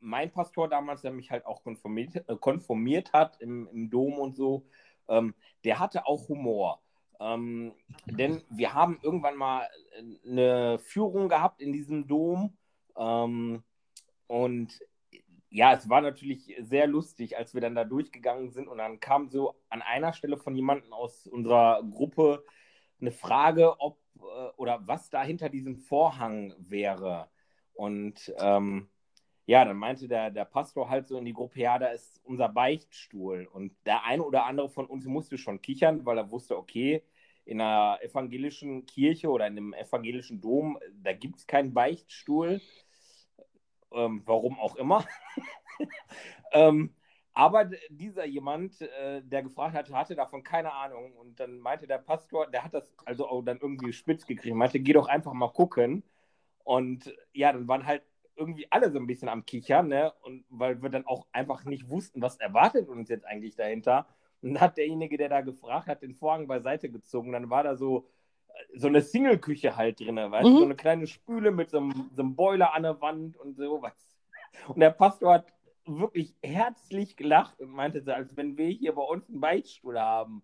mein 0.00 0.30
Pastor 0.30 0.68
damals, 0.68 1.02
der 1.02 1.12
mich 1.12 1.30
halt 1.30 1.46
auch 1.46 1.62
konformiert, 1.62 2.28
äh, 2.28 2.36
konformiert 2.36 3.12
hat 3.12 3.40
im, 3.40 3.66
im 3.68 3.90
Dom 3.90 4.18
und 4.18 4.36
so, 4.36 4.66
ähm, 5.08 5.34
der 5.64 5.78
hatte 5.78 6.06
auch 6.06 6.28
Humor. 6.28 6.82
Ähm, 7.18 7.74
denn 8.04 8.42
wir 8.50 8.74
haben 8.74 8.98
irgendwann 9.02 9.36
mal 9.36 9.66
eine 10.26 10.78
Führung 10.78 11.28
gehabt 11.28 11.62
in 11.62 11.72
diesem 11.72 12.06
Dom 12.06 12.56
ähm, 12.96 13.62
und 14.26 14.78
ja, 15.50 15.72
es 15.74 15.88
war 15.88 16.00
natürlich 16.00 16.54
sehr 16.60 16.86
lustig, 16.86 17.36
als 17.36 17.54
wir 17.54 17.60
dann 17.60 17.74
da 17.74 17.84
durchgegangen 17.84 18.50
sind 18.50 18.68
und 18.68 18.78
dann 18.78 19.00
kam 19.00 19.28
so 19.28 19.54
an 19.68 19.82
einer 19.82 20.12
Stelle 20.12 20.36
von 20.36 20.54
jemandem 20.54 20.92
aus 20.92 21.26
unserer 21.26 21.82
Gruppe 21.82 22.44
eine 23.00 23.12
Frage, 23.12 23.80
ob 23.80 23.98
äh, 24.18 24.50
oder 24.56 24.86
was 24.86 25.10
da 25.10 25.22
hinter 25.22 25.48
diesem 25.48 25.76
Vorhang 25.76 26.54
wäre. 26.58 27.28
Und 27.74 28.34
ähm, 28.38 28.88
ja, 29.46 29.64
dann 29.64 29.76
meinte 29.76 30.08
der, 30.08 30.30
der 30.30 30.44
Pastor 30.44 30.88
halt 30.88 31.08
so 31.08 31.18
in 31.18 31.24
die 31.24 31.32
Gruppe, 31.32 31.60
ja, 31.60 31.78
da 31.78 31.88
ist 31.88 32.20
unser 32.24 32.48
Beichtstuhl. 32.48 33.48
Und 33.52 33.72
der 33.86 34.04
eine 34.04 34.24
oder 34.24 34.44
andere 34.46 34.68
von 34.68 34.86
uns 34.86 35.06
musste 35.06 35.38
schon 35.38 35.62
kichern, 35.62 36.04
weil 36.04 36.18
er 36.18 36.30
wusste, 36.30 36.56
okay, 36.56 37.02
in 37.44 37.60
einer 37.60 37.98
evangelischen 38.02 38.86
Kirche 38.86 39.30
oder 39.30 39.46
in 39.46 39.56
einem 39.56 39.72
evangelischen 39.72 40.40
Dom, 40.40 40.78
da 41.02 41.12
gibt 41.12 41.38
es 41.38 41.46
keinen 41.46 41.72
Beichtstuhl 41.74 42.60
ähm, 43.96 44.22
warum 44.26 44.58
auch 44.60 44.76
immer. 44.76 45.04
ähm, 46.52 46.94
Aber 47.34 47.66
dieser 47.90 48.24
jemand, 48.26 48.80
äh, 48.80 49.22
der 49.22 49.42
gefragt 49.42 49.74
hatte, 49.74 49.92
hatte 49.94 50.14
davon 50.16 50.42
keine 50.42 50.72
Ahnung. 50.72 51.12
Und 51.16 51.38
dann 51.40 51.58
meinte 51.58 51.86
der 51.86 51.98
Pastor, 51.98 52.46
der 52.50 52.64
hat 52.64 52.74
das 52.74 52.92
also 53.04 53.28
auch 53.28 53.42
dann 53.42 53.58
irgendwie 53.60 53.92
spitz 53.92 54.26
gekriegt, 54.26 54.56
meinte, 54.56 54.80
geh 54.80 54.94
doch 54.94 55.08
einfach 55.08 55.34
mal 55.34 55.50
gucken. 55.52 56.02
Und 56.64 57.14
ja, 57.32 57.52
dann 57.52 57.68
waren 57.68 57.86
halt 57.86 58.02
irgendwie 58.36 58.66
alle 58.70 58.90
so 58.90 58.98
ein 58.98 59.06
bisschen 59.06 59.28
am 59.28 59.44
Kichern, 59.46 59.88
ne? 59.88 60.12
Und 60.22 60.44
weil 60.50 60.82
wir 60.82 60.90
dann 60.90 61.06
auch 61.06 61.26
einfach 61.32 61.64
nicht 61.64 61.88
wussten, 61.90 62.22
was 62.22 62.36
erwartet 62.38 62.88
uns 62.88 63.08
jetzt 63.08 63.26
eigentlich 63.26 63.56
dahinter. 63.56 64.06
Und 64.42 64.54
dann 64.54 64.60
hat 64.62 64.76
derjenige, 64.78 65.16
der 65.18 65.28
da 65.28 65.40
gefragt 65.42 65.88
hat, 65.88 66.02
den 66.02 66.14
Vorhang 66.14 66.46
beiseite 66.46 66.90
gezogen. 66.90 67.32
Dann 67.32 67.50
war 67.50 67.62
da 67.64 67.76
so, 67.76 68.08
so 68.74 68.86
eine 68.88 69.02
Single-Küche 69.02 69.76
halt 69.76 70.00
drin, 70.00 70.16
weißt 70.16 70.46
du? 70.46 70.50
Mhm. 70.50 70.58
So 70.58 70.64
eine 70.64 70.76
kleine 70.76 71.06
Spüle 71.06 71.50
mit 71.50 71.70
so 71.70 71.78
einem, 71.78 72.10
so 72.12 72.22
einem 72.22 72.34
Boiler 72.36 72.74
an 72.74 72.82
der 72.82 73.00
Wand 73.00 73.36
und 73.36 73.56
sowas. 73.56 73.94
Und 74.68 74.80
der 74.80 74.90
Pastor 74.90 75.34
hat 75.34 75.52
wirklich 75.84 76.34
herzlich 76.42 77.16
gelacht 77.16 77.60
und 77.60 77.70
meinte 77.70 78.02
so, 78.02 78.12
als 78.12 78.36
wenn 78.36 78.56
wir 78.56 78.68
hier 78.68 78.94
bei 78.94 79.02
uns 79.02 79.28
einen 79.28 79.40
Beichtstuhl 79.40 79.98
haben. 80.00 80.42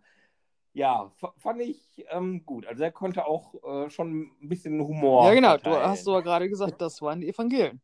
Ja, 0.75 1.13
fand 1.39 1.61
ich 1.61 2.05
ähm, 2.11 2.47
gut. 2.47 2.67
Also 2.67 2.83
er 2.83 2.93
konnte 2.93 3.27
auch 3.27 3.55
äh, 3.63 3.91
schon 3.91 4.31
ein 4.41 4.49
bisschen 4.49 4.81
Humor. 4.81 5.27
Ja, 5.27 5.35
genau. 5.35 5.57
Du 5.57 5.63
verteilen. 5.65 5.89
hast 5.89 6.07
du 6.07 6.13
ja 6.13 6.21
gerade 6.21 6.49
gesagt, 6.49 6.81
das 6.81 7.03
waren 7.03 7.21
die 7.21 7.29
Evangelien. 7.29 7.81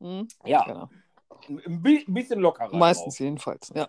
Mhm, 0.00 0.28
Ja, 0.44 0.64
genau. 0.64 0.88
ein 1.48 1.82
bi- 1.82 2.04
bisschen 2.06 2.40
lockerer. 2.40 2.76
Meistens 2.76 3.14
drauf. 3.14 3.20
jedenfalls, 3.20 3.72
ja. 3.74 3.88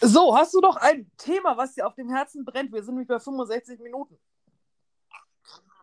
So, 0.00 0.36
hast 0.36 0.54
du 0.54 0.60
noch 0.60 0.76
ein 0.76 1.10
Thema, 1.16 1.56
was 1.56 1.74
dir 1.74 1.86
auf 1.86 1.94
dem 1.94 2.08
Herzen 2.10 2.44
brennt? 2.44 2.72
Wir 2.72 2.82
sind 2.82 2.94
nämlich 2.94 3.08
bei 3.08 3.18
65 3.18 3.80
Minuten. 3.80 4.18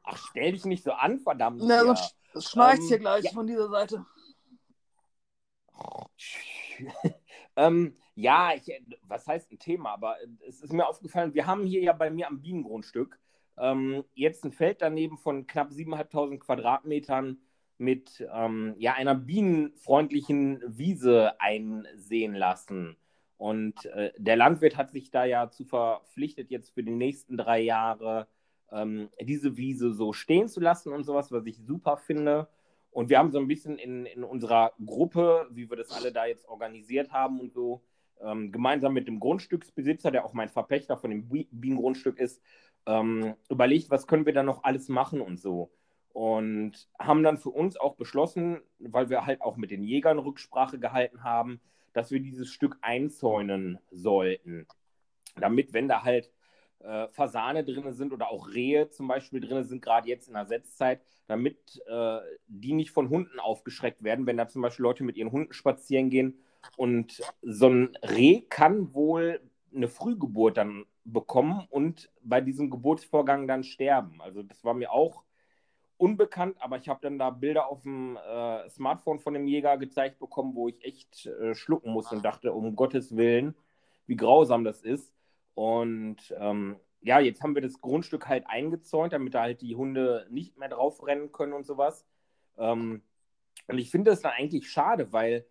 Ach, 0.04 0.18
stell 0.30 0.54
dich 0.54 0.66
nicht 0.66 0.84
so 0.84 0.92
an, 0.92 1.20
verdammt. 1.20 1.62
Na, 1.64 1.84
ja. 1.84 1.84
sonst 1.84 2.16
schneit 2.50 2.80
Ähm, 2.80 2.88
hier 2.88 3.00
gleich 3.00 3.26
ja. 3.26 3.32
von 3.32 3.48
dieser 3.48 3.70
Seite. 3.70 4.06
ähm, 7.56 7.96
ja, 8.16 8.54
ich, 8.54 8.72
was 9.04 9.28
heißt 9.28 9.52
ein 9.52 9.60
Thema? 9.60 9.92
Aber 9.92 10.16
es 10.48 10.62
ist 10.62 10.74
mir 10.74 10.88
aufgefallen, 10.88 11.34
wir 11.34 11.46
haben 11.46 11.66
hier 11.66 11.82
ja 11.82 11.94
bei 11.94 12.10
mir 12.10 12.28
am 12.28 12.42
Bienengrundstück 12.42 13.20
ähm, 13.58 14.04
jetzt 14.14 14.46
ein 14.46 14.52
Feld 14.52 14.82
daneben 14.82 15.18
von 15.18 15.48
knapp 15.48 15.72
7.500 15.72 16.40
Quadratmetern 16.40 17.40
mit 17.78 18.26
ähm, 18.34 18.76
ja, 18.78 18.94
einer 18.94 19.16
bienenfreundlichen 19.16 20.62
Wiese 20.66 21.40
einsehen 21.40 22.34
lassen. 22.34 22.98
Und 23.38 23.86
äh, 23.86 24.12
der 24.18 24.36
Landwirt 24.36 24.78
hat 24.78 24.92
sich 24.92 25.12
da 25.12 25.24
ja 25.26 25.50
zu 25.50 25.64
verpflichtet, 25.64 26.50
jetzt 26.50 26.72
für 26.72 26.84
die 26.84 26.92
nächsten 26.92 27.38
drei 27.38 27.62
Jahre 27.62 28.28
ähm, 28.72 29.10
diese 29.22 29.58
Wiese 29.58 29.94
so 29.94 30.12
stehen 30.12 30.48
zu 30.48 30.60
lassen 30.60 30.92
und 30.92 31.04
sowas, 31.04 31.32
was 31.32 31.46
ich 31.46 31.58
super 31.58 31.98
finde. 31.98 32.48
Und 32.90 33.10
wir 33.10 33.20
haben 33.20 33.32
so 33.32 33.38
ein 33.38 33.48
bisschen 33.48 33.78
in, 33.78 34.08
in 34.08 34.24
unserer 34.24 34.74
Gruppe, 34.84 35.48
wie 35.52 35.70
wir 35.70 35.78
das 35.78 35.92
alle 35.92 36.12
da 36.12 36.26
jetzt 36.26 36.48
organisiert 36.48 37.12
haben 37.12 37.40
und 37.40 37.54
so, 37.54 37.84
ähm, 38.20 38.52
gemeinsam 38.52 38.94
mit 38.94 39.08
dem 39.08 39.20
Grundstücksbesitzer, 39.20 40.10
der 40.10 40.26
auch 40.26 40.34
mein 40.34 40.50
Verpächter 40.50 40.98
von 40.98 41.12
dem 41.12 41.30
Bi- 41.30 41.48
Bienengrundstück 41.52 42.18
ist, 42.18 42.42
ähm, 42.88 43.36
überlegt, 43.50 43.92
was 43.92 44.08
können 44.08 44.26
wir 44.26 44.34
da 44.34 44.42
noch 44.42 44.64
alles 44.64 44.90
machen 44.90 45.22
und 45.22 45.40
so. 45.40 45.72
Und 46.12 46.90
haben 46.98 47.22
dann 47.22 47.38
für 47.38 47.52
uns 47.52 47.78
auch 47.78 47.96
beschlossen, 47.96 48.62
weil 48.80 49.12
wir 49.12 49.28
halt 49.28 49.42
auch 49.42 49.58
mit 49.58 49.70
den 49.70 49.84
Jägern 49.84 50.18
Rücksprache 50.18 50.80
gehalten 50.80 51.24
haben, 51.24 51.62
dass 51.98 52.12
wir 52.12 52.20
dieses 52.20 52.50
Stück 52.50 52.78
einzäunen 52.82 53.80
sollten. 53.90 54.68
Damit, 55.36 55.74
wenn 55.74 55.88
da 55.88 56.04
halt 56.04 56.32
äh, 56.80 57.08
Fasane 57.08 57.64
drin 57.64 57.92
sind 57.94 58.14
oder 58.14 58.30
auch 58.30 58.50
Rehe 58.54 58.90
zum 58.90 59.08
Beispiel 59.08 59.42
drin 59.42 59.64
sind, 59.64 59.82
gerade 59.82 60.08
jetzt 60.08 60.28
in 60.28 60.36
der 60.36 60.46
Setzzeit, 60.46 61.02
damit 61.26 61.82
äh, 61.88 62.20
die 62.48 62.74
nicht 62.74 62.92
von 62.92 63.10
Hunden 63.10 63.40
aufgeschreckt 63.40 64.04
werden, 64.04 64.28
wenn 64.28 64.38
da 64.38 64.48
zum 64.48 64.62
Beispiel 64.62 64.84
Leute 64.84 65.04
mit 65.04 65.18
ihren 65.18 65.32
Hunden 65.32 65.54
spazieren 65.54 66.10
gehen. 66.10 66.40
Und 66.76 67.22
so 67.42 67.68
ein 67.68 67.98
Reh 68.04 68.42
kann 68.42 68.94
wohl 68.94 69.42
eine 69.74 69.88
Frühgeburt 69.88 70.58
dann 70.58 70.86
bekommen 71.04 71.66
und 71.70 72.12
bei 72.22 72.42
diesem 72.42 72.70
Geburtsvorgang 72.70 73.48
dann 73.48 73.64
sterben. 73.64 74.22
Also 74.22 74.44
das 74.44 74.64
war 74.64 74.74
mir 74.74 74.92
auch 74.92 75.24
unbekannt, 75.98 76.58
aber 76.60 76.78
ich 76.78 76.90
habe 76.90 77.00
dann 77.02 77.20
da 77.20 77.30
Bilder 77.30 77.68
auf 77.68 77.82
dem 77.82 78.18
äh, 78.18 78.70
Smartphone 78.70 79.20
von 79.20 79.34
dem 79.34 79.48
Jäger 79.48 79.78
gezeigt 79.78 80.20
bekommen, 80.20 80.56
wo 80.56 80.68
ich 80.68 80.84
echt 80.84 81.26
äh, 81.26 81.56
schlucken 81.56 81.92
musste 81.92 82.16
und 82.16 82.24
dachte, 82.24 82.54
um 82.54 82.76
Gottes 82.76 83.16
Willen, 83.16 83.56
wie 84.06 84.16
grausam 84.16 84.64
das 84.64 84.82
ist. 84.82 85.14
Und 85.56 86.36
ähm, 86.40 86.78
ja, 87.02 87.20
jetzt 87.20 87.42
haben 87.42 87.56
wir 87.56 87.62
das 87.62 87.82
Grundstück 87.82 88.28
halt 88.28 88.46
eingezäunt, 88.48 89.14
damit 89.14 89.34
da 89.34 89.42
halt 89.42 89.62
die 89.62 89.76
Hunde 89.76 90.28
nicht 90.30 90.58
mehr 90.58 90.70
drauf 90.70 91.06
rennen 91.06 91.32
können 91.32 91.54
und 91.54 91.66
sowas. 91.66 92.06
Ähm, 92.58 93.02
und 93.68 93.78
ich 93.78 93.90
finde 93.90 94.12
das 94.12 94.22
dann 94.22 94.34
eigentlich 94.34 94.70
schade, 94.70 95.12
weil 95.12 95.46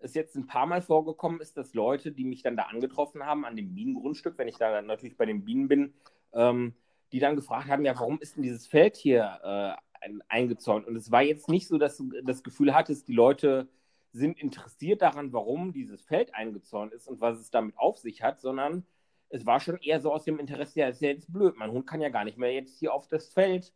es 0.00 0.14
jetzt 0.14 0.34
ein 0.36 0.46
paar 0.46 0.66
Mal 0.66 0.82
vorgekommen 0.82 1.40
ist, 1.40 1.56
dass 1.56 1.74
Leute, 1.74 2.12
die 2.12 2.24
mich 2.24 2.42
dann 2.42 2.56
da 2.56 2.64
angetroffen 2.64 3.24
haben 3.24 3.44
an 3.44 3.56
dem 3.56 3.74
Bienengrundstück, 3.74 4.36
wenn 4.36 4.48
ich 4.48 4.56
da 4.56 4.82
natürlich 4.82 5.16
bei 5.16 5.26
den 5.26 5.44
Bienen 5.44 5.68
bin, 5.68 5.94
ähm, 6.32 6.74
die 7.12 7.20
dann 7.20 7.36
gefragt 7.36 7.68
haben, 7.68 7.84
ja, 7.84 7.94
warum 7.94 8.18
ist 8.20 8.36
denn 8.36 8.42
dieses 8.42 8.66
Feld 8.66 8.96
hier 8.96 9.38
äh, 9.44 9.91
eingezäunt? 10.28 10.86
Und 10.86 10.96
es 10.96 11.10
war 11.10 11.22
jetzt 11.22 11.48
nicht 11.48 11.68
so, 11.68 11.78
dass 11.78 11.96
du 11.96 12.10
das 12.22 12.42
Gefühl 12.42 12.74
hattest, 12.74 13.08
die 13.08 13.14
Leute 13.14 13.68
sind 14.12 14.38
interessiert 14.38 15.02
daran, 15.02 15.32
warum 15.32 15.72
dieses 15.72 16.02
Feld 16.02 16.34
eingezäunt 16.34 16.92
ist 16.92 17.08
und 17.08 17.20
was 17.20 17.38
es 17.38 17.50
damit 17.50 17.76
auf 17.78 17.98
sich 17.98 18.22
hat, 18.22 18.40
sondern 18.40 18.84
es 19.30 19.46
war 19.46 19.60
schon 19.60 19.78
eher 19.78 20.00
so 20.00 20.12
aus 20.12 20.24
dem 20.24 20.38
Interesse, 20.38 20.80
ja, 20.80 20.88
ist 20.88 21.00
ja 21.00 21.08
jetzt 21.08 21.32
blöd, 21.32 21.54
mein 21.56 21.70
Hund 21.70 21.86
kann 21.86 22.02
ja 22.02 22.10
gar 22.10 22.24
nicht 22.24 22.36
mehr 22.36 22.52
jetzt 22.52 22.78
hier 22.78 22.92
auf 22.92 23.08
das 23.08 23.28
Feld 23.28 23.72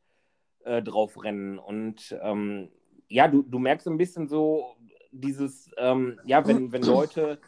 äh, 0.64 0.82
drauf 0.82 1.22
rennen. 1.22 1.58
Und 1.58 2.16
ähm, 2.20 2.68
ja, 3.08 3.28
du, 3.28 3.42
du 3.42 3.58
merkst 3.58 3.88
ein 3.88 3.96
bisschen 3.96 4.28
so 4.28 4.76
dieses, 5.10 5.70
ähm, 5.78 6.20
ja, 6.26 6.46
wenn, 6.46 6.72
wenn 6.72 6.82
Leute 6.82 7.38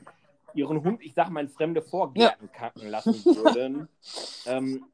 ihren 0.55 0.83
Hund, 0.83 1.03
ich 1.03 1.13
sag 1.13 1.29
mal, 1.29 1.41
in 1.41 1.49
fremde 1.49 1.83
Vorgärten 1.83 2.51
kacken 2.51 2.89
lassen 2.89 3.25
würden, 3.25 3.89
ähm, 4.47 4.87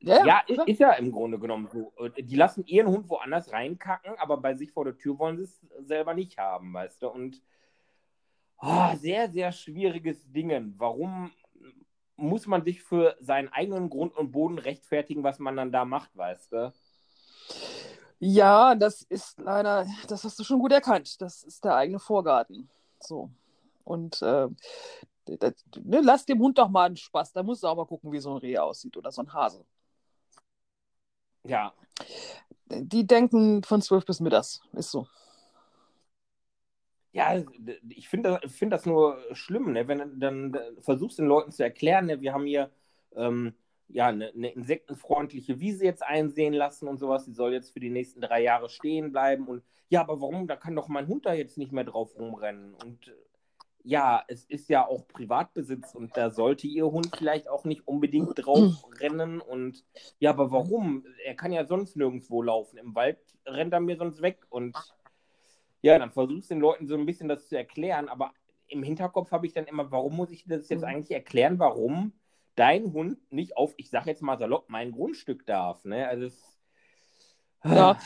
Ja, 0.00 0.24
ja, 0.24 0.42
i- 0.48 0.54
klar. 0.54 0.68
ist 0.68 0.78
ja 0.78 0.92
im 0.92 1.10
Grunde 1.12 1.38
genommen 1.38 1.68
so. 1.72 1.92
Die 2.16 2.36
lassen 2.36 2.64
ihren 2.66 2.88
Hund 2.88 3.08
woanders 3.08 3.52
reinkacken, 3.52 4.16
aber 4.18 4.36
bei 4.36 4.54
sich 4.54 4.70
vor 4.72 4.84
der 4.84 4.96
Tür 4.96 5.18
wollen 5.18 5.36
sie 5.36 5.42
es 5.44 5.60
selber 5.86 6.14
nicht 6.14 6.38
haben, 6.38 6.72
weißt 6.72 7.02
du? 7.02 7.08
Und 7.08 7.42
oh, 8.60 8.94
sehr, 8.96 9.30
sehr 9.30 9.50
schwieriges 9.52 10.30
Ding. 10.30 10.74
Warum 10.78 11.32
muss 12.16 12.46
man 12.46 12.64
sich 12.64 12.82
für 12.82 13.16
seinen 13.20 13.48
eigenen 13.48 13.90
Grund 13.90 14.16
und 14.16 14.32
Boden 14.32 14.58
rechtfertigen, 14.58 15.22
was 15.22 15.38
man 15.38 15.56
dann 15.56 15.72
da 15.72 15.84
macht, 15.84 16.16
weißt 16.16 16.52
du? 16.52 16.72
Ja, 18.20 18.74
das 18.74 19.02
ist 19.02 19.38
leider, 19.40 19.86
das 20.08 20.24
hast 20.24 20.38
du 20.38 20.44
schon 20.44 20.58
gut 20.58 20.72
erkannt. 20.72 21.20
Das 21.20 21.44
ist 21.44 21.64
der 21.64 21.76
eigene 21.76 22.00
Vorgarten. 22.00 22.68
So. 23.00 23.30
Und 23.84 24.20
äh, 24.22 24.48
das, 25.26 25.54
ne, 25.84 26.00
lass 26.02 26.26
dem 26.26 26.40
Hund 26.40 26.58
doch 26.58 26.68
mal 26.68 26.86
einen 26.86 26.96
Spaß. 26.96 27.32
Da 27.32 27.42
musst 27.42 27.62
du 27.62 27.68
auch 27.68 27.76
mal 27.76 27.86
gucken, 27.86 28.10
wie 28.10 28.18
so 28.18 28.32
ein 28.32 28.38
Reh 28.38 28.58
aussieht 28.58 28.96
oder 28.96 29.12
so 29.12 29.22
ein 29.22 29.32
Hase. 29.32 29.64
Ja, 31.48 31.72
Die 32.70 33.06
denken 33.06 33.62
von 33.62 33.80
zwölf 33.82 34.04
bis 34.04 34.20
mittags. 34.20 34.60
Ist 34.74 34.90
so. 34.90 35.08
Ja, 37.12 37.42
ich 37.88 38.08
finde 38.08 38.38
das, 38.42 38.52
find 38.54 38.72
das 38.72 38.84
nur 38.86 39.18
schlimm, 39.32 39.72
ne? 39.72 39.88
wenn 39.88 39.98
du 39.98 40.18
dann 40.18 40.56
versuchst 40.80 41.18
den 41.18 41.26
Leuten 41.26 41.50
zu 41.50 41.62
erklären, 41.62 42.06
ne? 42.06 42.20
wir 42.20 42.34
haben 42.34 42.44
hier 42.44 42.70
ähm, 43.16 43.54
ja, 43.88 44.08
eine, 44.08 44.28
eine 44.28 44.52
insektenfreundliche 44.52 45.58
Wiese 45.58 45.84
jetzt 45.84 46.02
einsehen 46.02 46.52
lassen 46.52 46.86
und 46.86 46.98
sowas, 46.98 47.24
die 47.24 47.32
soll 47.32 47.54
jetzt 47.54 47.72
für 47.72 47.80
die 47.80 47.90
nächsten 47.90 48.20
drei 48.20 48.42
Jahre 48.42 48.68
stehen 48.68 49.10
bleiben 49.10 49.48
und 49.48 49.64
ja, 49.88 50.02
aber 50.02 50.20
warum, 50.20 50.46
da 50.46 50.56
kann 50.56 50.76
doch 50.76 50.88
mein 50.88 51.08
Hund 51.08 51.24
da 51.24 51.32
jetzt 51.32 51.56
nicht 51.56 51.72
mehr 51.72 51.84
drauf 51.84 52.14
rumrennen 52.18 52.74
und 52.74 53.08
äh, 53.08 53.12
ja, 53.88 54.22
es 54.28 54.44
ist 54.44 54.68
ja 54.68 54.86
auch 54.86 55.08
Privatbesitz 55.08 55.94
und 55.94 56.16
da 56.18 56.30
sollte 56.30 56.66
ihr 56.66 56.86
Hund 56.86 57.14
vielleicht 57.16 57.48
auch 57.48 57.64
nicht 57.64 57.88
unbedingt 57.88 58.34
drauf 58.36 58.68
rennen 59.00 59.40
und 59.40 59.84
ja, 60.18 60.30
aber 60.30 60.50
warum? 60.52 61.06
Er 61.24 61.34
kann 61.34 61.52
ja 61.52 61.64
sonst 61.64 61.96
nirgendwo 61.96 62.42
laufen, 62.42 62.76
im 62.78 62.94
Wald 62.94 63.18
rennt 63.46 63.72
er 63.72 63.80
mir 63.80 63.96
sonst 63.96 64.20
weg 64.20 64.44
und 64.50 64.94
ja, 65.82 65.98
dann 65.98 66.10
versuchst 66.12 66.50
du 66.50 66.54
den 66.54 66.60
Leuten 66.60 66.86
so 66.86 66.96
ein 66.96 67.06
bisschen 67.06 67.28
das 67.28 67.48
zu 67.48 67.56
erklären, 67.56 68.08
aber 68.08 68.32
im 68.66 68.82
Hinterkopf 68.82 69.30
habe 69.32 69.46
ich 69.46 69.54
dann 69.54 69.66
immer, 69.66 69.90
warum 69.90 70.16
muss 70.16 70.30
ich 70.30 70.44
das 70.46 70.68
jetzt 70.68 70.82
Mhm. 70.82 70.88
eigentlich 70.88 71.10
erklären, 71.12 71.58
warum 71.58 72.12
dein 72.56 72.92
Hund 72.92 73.18
nicht 73.32 73.56
auf, 73.56 73.72
ich 73.78 73.88
sage 73.90 74.10
jetzt 74.10 74.22
mal 74.22 74.38
salopp, 74.38 74.68
mein 74.68 74.92
Grundstück 74.92 75.46
darf, 75.46 75.84
ne? 75.84 76.08
Also 76.08 76.26
es, 76.26 76.57
Ja. 77.64 77.98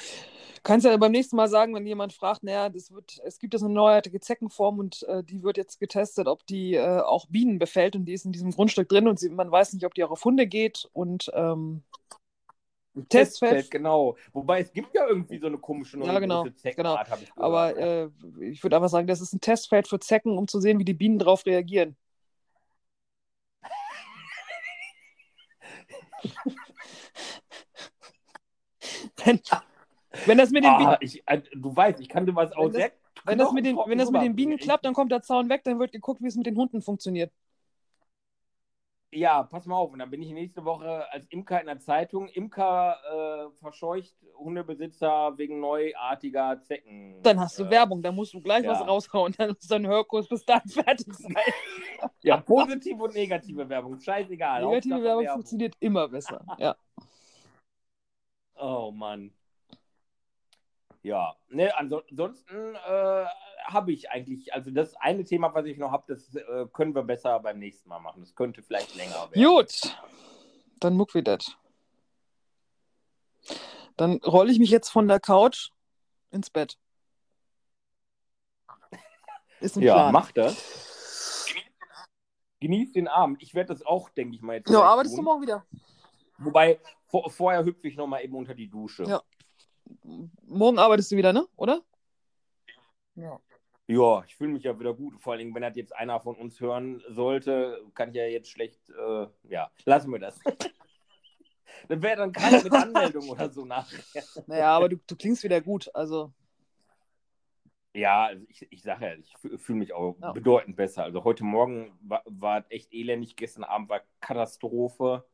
Kannst 0.64 0.86
ja 0.86 0.96
beim 0.96 1.10
nächsten 1.10 1.34
Mal 1.34 1.48
sagen, 1.48 1.74
wenn 1.74 1.86
jemand 1.86 2.12
fragt, 2.12 2.44
naja, 2.44 2.68
das 2.68 2.92
wird, 2.92 3.20
es 3.24 3.40
gibt 3.40 3.52
jetzt 3.52 3.64
eine 3.64 3.74
neuartige 3.74 4.20
Zeckenform 4.20 4.78
und 4.78 5.02
äh, 5.08 5.24
die 5.24 5.42
wird 5.42 5.56
jetzt 5.56 5.80
getestet, 5.80 6.28
ob 6.28 6.46
die 6.46 6.74
äh, 6.74 7.00
auch 7.00 7.26
Bienen 7.26 7.58
befällt 7.58 7.96
und 7.96 8.04
die 8.04 8.12
ist 8.12 8.24
in 8.26 8.32
diesem 8.32 8.52
Grundstück 8.52 8.88
drin 8.88 9.08
und 9.08 9.18
sie, 9.18 9.28
man 9.30 9.50
weiß 9.50 9.72
nicht, 9.72 9.84
ob 9.84 9.94
die 9.94 10.04
auch 10.04 10.12
auf 10.12 10.24
Hunde 10.24 10.46
geht 10.46 10.88
und 10.92 11.32
ähm, 11.34 11.82
Testfeld. 12.94 13.52
Testfeld, 13.54 13.70
genau. 13.70 14.16
Wobei 14.32 14.60
es 14.60 14.72
gibt 14.72 14.94
ja 14.94 15.08
irgendwie 15.08 15.38
so 15.38 15.46
eine 15.46 15.58
komische 15.58 15.98
neue 15.98 16.12
Ja, 16.12 16.18
genau, 16.20 16.46
Zeckenart, 16.50 17.10
habe 17.10 17.24
ich 17.24 17.32
aber 17.36 17.76
äh, 17.76 18.08
ich 18.40 18.62
würde 18.62 18.76
einfach 18.76 18.90
sagen, 18.90 19.08
das 19.08 19.20
ist 19.20 19.32
ein 19.32 19.40
Testfeld 19.40 19.88
für 19.88 19.98
Zecken, 19.98 20.38
um 20.38 20.46
zu 20.46 20.60
sehen, 20.60 20.78
wie 20.78 20.84
die 20.84 20.94
Bienen 20.94 21.18
darauf 21.18 21.44
reagieren. 21.46 21.96
wenn, 29.24 29.40
wenn 30.26 30.38
das 30.38 30.50
mit 30.50 30.64
den 30.64 30.76
Bienen, 30.76 30.88
ah, 30.88 30.98
ich, 31.00 31.22
äh, 31.26 31.42
du 31.54 31.74
weißt, 31.74 32.00
ich 32.00 32.08
kann 32.08 32.26
dir 32.26 32.34
was 32.34 32.52
auch 32.52 32.72
Wenn 32.72 32.72
das- 32.72 32.90
Wenn 33.24 33.38
das 33.38 33.52
mit 33.52 33.66
den, 33.66 33.76
wenn 33.76 33.98
das 33.98 34.10
mit 34.10 34.22
den 34.22 34.34
Bienen 34.34 34.58
klappt, 34.58 34.84
dann 34.84 34.94
kommt 34.94 35.12
der 35.12 35.22
Zaun 35.22 35.48
weg, 35.48 35.62
dann 35.64 35.78
wird 35.78 35.92
geguckt, 35.92 36.22
wie 36.22 36.28
es 36.28 36.36
mit 36.36 36.46
den 36.46 36.56
Hunden 36.56 36.82
funktioniert. 36.82 37.30
Ja, 39.14 39.42
pass 39.42 39.66
mal 39.66 39.76
auf. 39.76 39.92
Und 39.92 39.98
dann 39.98 40.10
bin 40.10 40.22
ich 40.22 40.32
nächste 40.32 40.64
Woche 40.64 41.06
als 41.12 41.26
Imker 41.26 41.60
in 41.60 41.66
der 41.66 41.78
Zeitung. 41.78 42.28
Imker 42.28 42.96
äh, 43.04 43.58
verscheucht 43.58 44.14
Hundebesitzer 44.38 45.36
wegen 45.36 45.60
neuartiger 45.60 46.62
Zecken. 46.62 47.22
Dann 47.22 47.38
hast 47.38 47.58
du 47.58 47.64
äh, 47.64 47.70
Werbung, 47.70 48.02
dann 48.02 48.14
musst 48.14 48.32
du 48.32 48.40
gleich 48.40 48.64
ja. 48.64 48.72
was 48.72 48.88
raushauen. 48.88 49.34
Dann 49.36 49.50
ist 49.50 49.70
dein 49.70 49.86
Hörkurs 49.86 50.28
bis 50.28 50.44
dann 50.46 50.62
fertig 50.66 51.12
sein. 51.12 51.34
Ja, 52.22 52.38
positive 52.38 53.02
und 53.02 53.14
negative 53.14 53.68
Werbung. 53.68 54.00
Scheißegal. 54.00 54.64
Negative 54.64 54.94
Hauptsache 54.94 55.04
Werbung 55.04 55.28
funktioniert 55.28 55.74
immer 55.78 56.08
besser. 56.08 56.44
Ja. 56.58 56.74
Oh 58.62 58.92
Mann. 58.92 59.32
Ja, 61.02 61.34
ne, 61.48 61.76
anso- 61.76 62.04
ansonsten 62.08 62.76
äh, 62.76 63.24
habe 63.64 63.90
ich 63.90 64.08
eigentlich, 64.10 64.54
also 64.54 64.70
das 64.70 64.94
eine 64.94 65.24
Thema, 65.24 65.52
was 65.52 65.66
ich 65.66 65.76
noch 65.78 65.90
habe, 65.90 66.04
das 66.06 66.32
äh, 66.36 66.66
können 66.72 66.94
wir 66.94 67.02
besser 67.02 67.40
beim 67.40 67.58
nächsten 67.58 67.88
Mal 67.88 67.98
machen. 67.98 68.20
Das 68.22 68.36
könnte 68.36 68.62
vielleicht 68.62 68.94
länger 68.94 69.28
werden. 69.32 69.42
Gut, 69.44 69.98
dann 70.78 70.94
muck 70.94 71.12
wie 71.14 71.24
das. 71.24 71.56
Dann 73.96 74.18
rolle 74.18 74.52
ich 74.52 74.60
mich 74.60 74.70
jetzt 74.70 74.90
von 74.90 75.08
der 75.08 75.18
Couch 75.18 75.70
ins 76.30 76.48
Bett. 76.48 76.78
Ist 79.58 79.76
ein 79.76 79.82
Ja, 79.82 79.94
Plan. 79.94 80.12
mach 80.12 80.30
das. 80.30 81.46
Genieß 82.60 82.92
den 82.92 83.08
Abend. 83.08 83.42
Ich 83.42 83.54
werde 83.54 83.74
das 83.74 83.84
auch, 83.84 84.08
denke 84.10 84.36
ich 84.36 84.42
mal, 84.42 84.54
jetzt. 84.54 84.70
Ja, 84.70 84.82
arbeitest 84.82 85.14
du 85.16 85.18
tun. 85.18 85.24
morgen 85.24 85.42
wieder? 85.42 85.66
Wobei, 86.44 86.80
vor, 87.06 87.30
vorher 87.30 87.64
hüpfe 87.64 87.88
ich 87.88 87.96
nochmal 87.96 88.24
eben 88.24 88.34
unter 88.34 88.54
die 88.54 88.68
Dusche. 88.68 89.04
Ja. 89.04 89.22
Morgen 90.46 90.78
arbeitest 90.78 91.12
du 91.12 91.16
wieder, 91.16 91.32
ne? 91.32 91.46
Oder? 91.56 91.82
Ja. 93.14 93.40
Ja, 93.88 94.24
ich 94.26 94.36
fühle 94.36 94.52
mich 94.52 94.62
ja 94.62 94.78
wieder 94.78 94.94
gut. 94.94 95.20
Vor 95.20 95.34
allem, 95.34 95.54
wenn 95.54 95.62
das 95.62 95.76
jetzt 95.76 95.94
einer 95.94 96.20
von 96.20 96.36
uns 96.36 96.60
hören 96.60 97.02
sollte, 97.08 97.84
kann 97.94 98.10
ich 98.10 98.14
ja 98.16 98.24
jetzt 98.26 98.48
schlecht, 98.48 98.80
äh, 98.90 99.26
ja, 99.48 99.70
lassen 99.84 100.10
wir 100.10 100.18
das. 100.18 100.38
dann 101.88 102.02
wäre 102.02 102.16
dann 102.16 102.32
keiner 102.32 102.62
mit 102.62 102.72
Anmeldung 102.72 103.28
oder 103.28 103.50
so 103.50 103.64
nachher. 103.64 103.98
Naja, 104.46 104.70
aber 104.76 104.88
du, 104.88 104.96
du 105.06 105.16
klingst 105.16 105.42
wieder 105.42 105.60
gut. 105.60 105.90
Also, 105.94 106.32
Ja, 107.92 108.26
also 108.26 108.44
ich, 108.48 108.66
ich 108.70 108.82
sage 108.82 109.04
ja, 109.06 109.14
ich 109.16 109.34
fühle 109.60 109.78
mich 109.80 109.92
auch 109.92 110.16
Ja. 110.22 110.32
bedeutend 110.32 110.76
besser. 110.76 111.02
Also 111.04 111.24
heute 111.24 111.44
Morgen 111.44 111.92
war, 112.00 112.22
war 112.24 112.60
es 112.60 112.70
echt 112.70 112.94
elendig, 112.94 113.36
gestern 113.36 113.64
Abend 113.64 113.90
war 113.90 114.00
Katastrophe. 114.20 115.24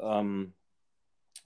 Ähm, 0.00 0.54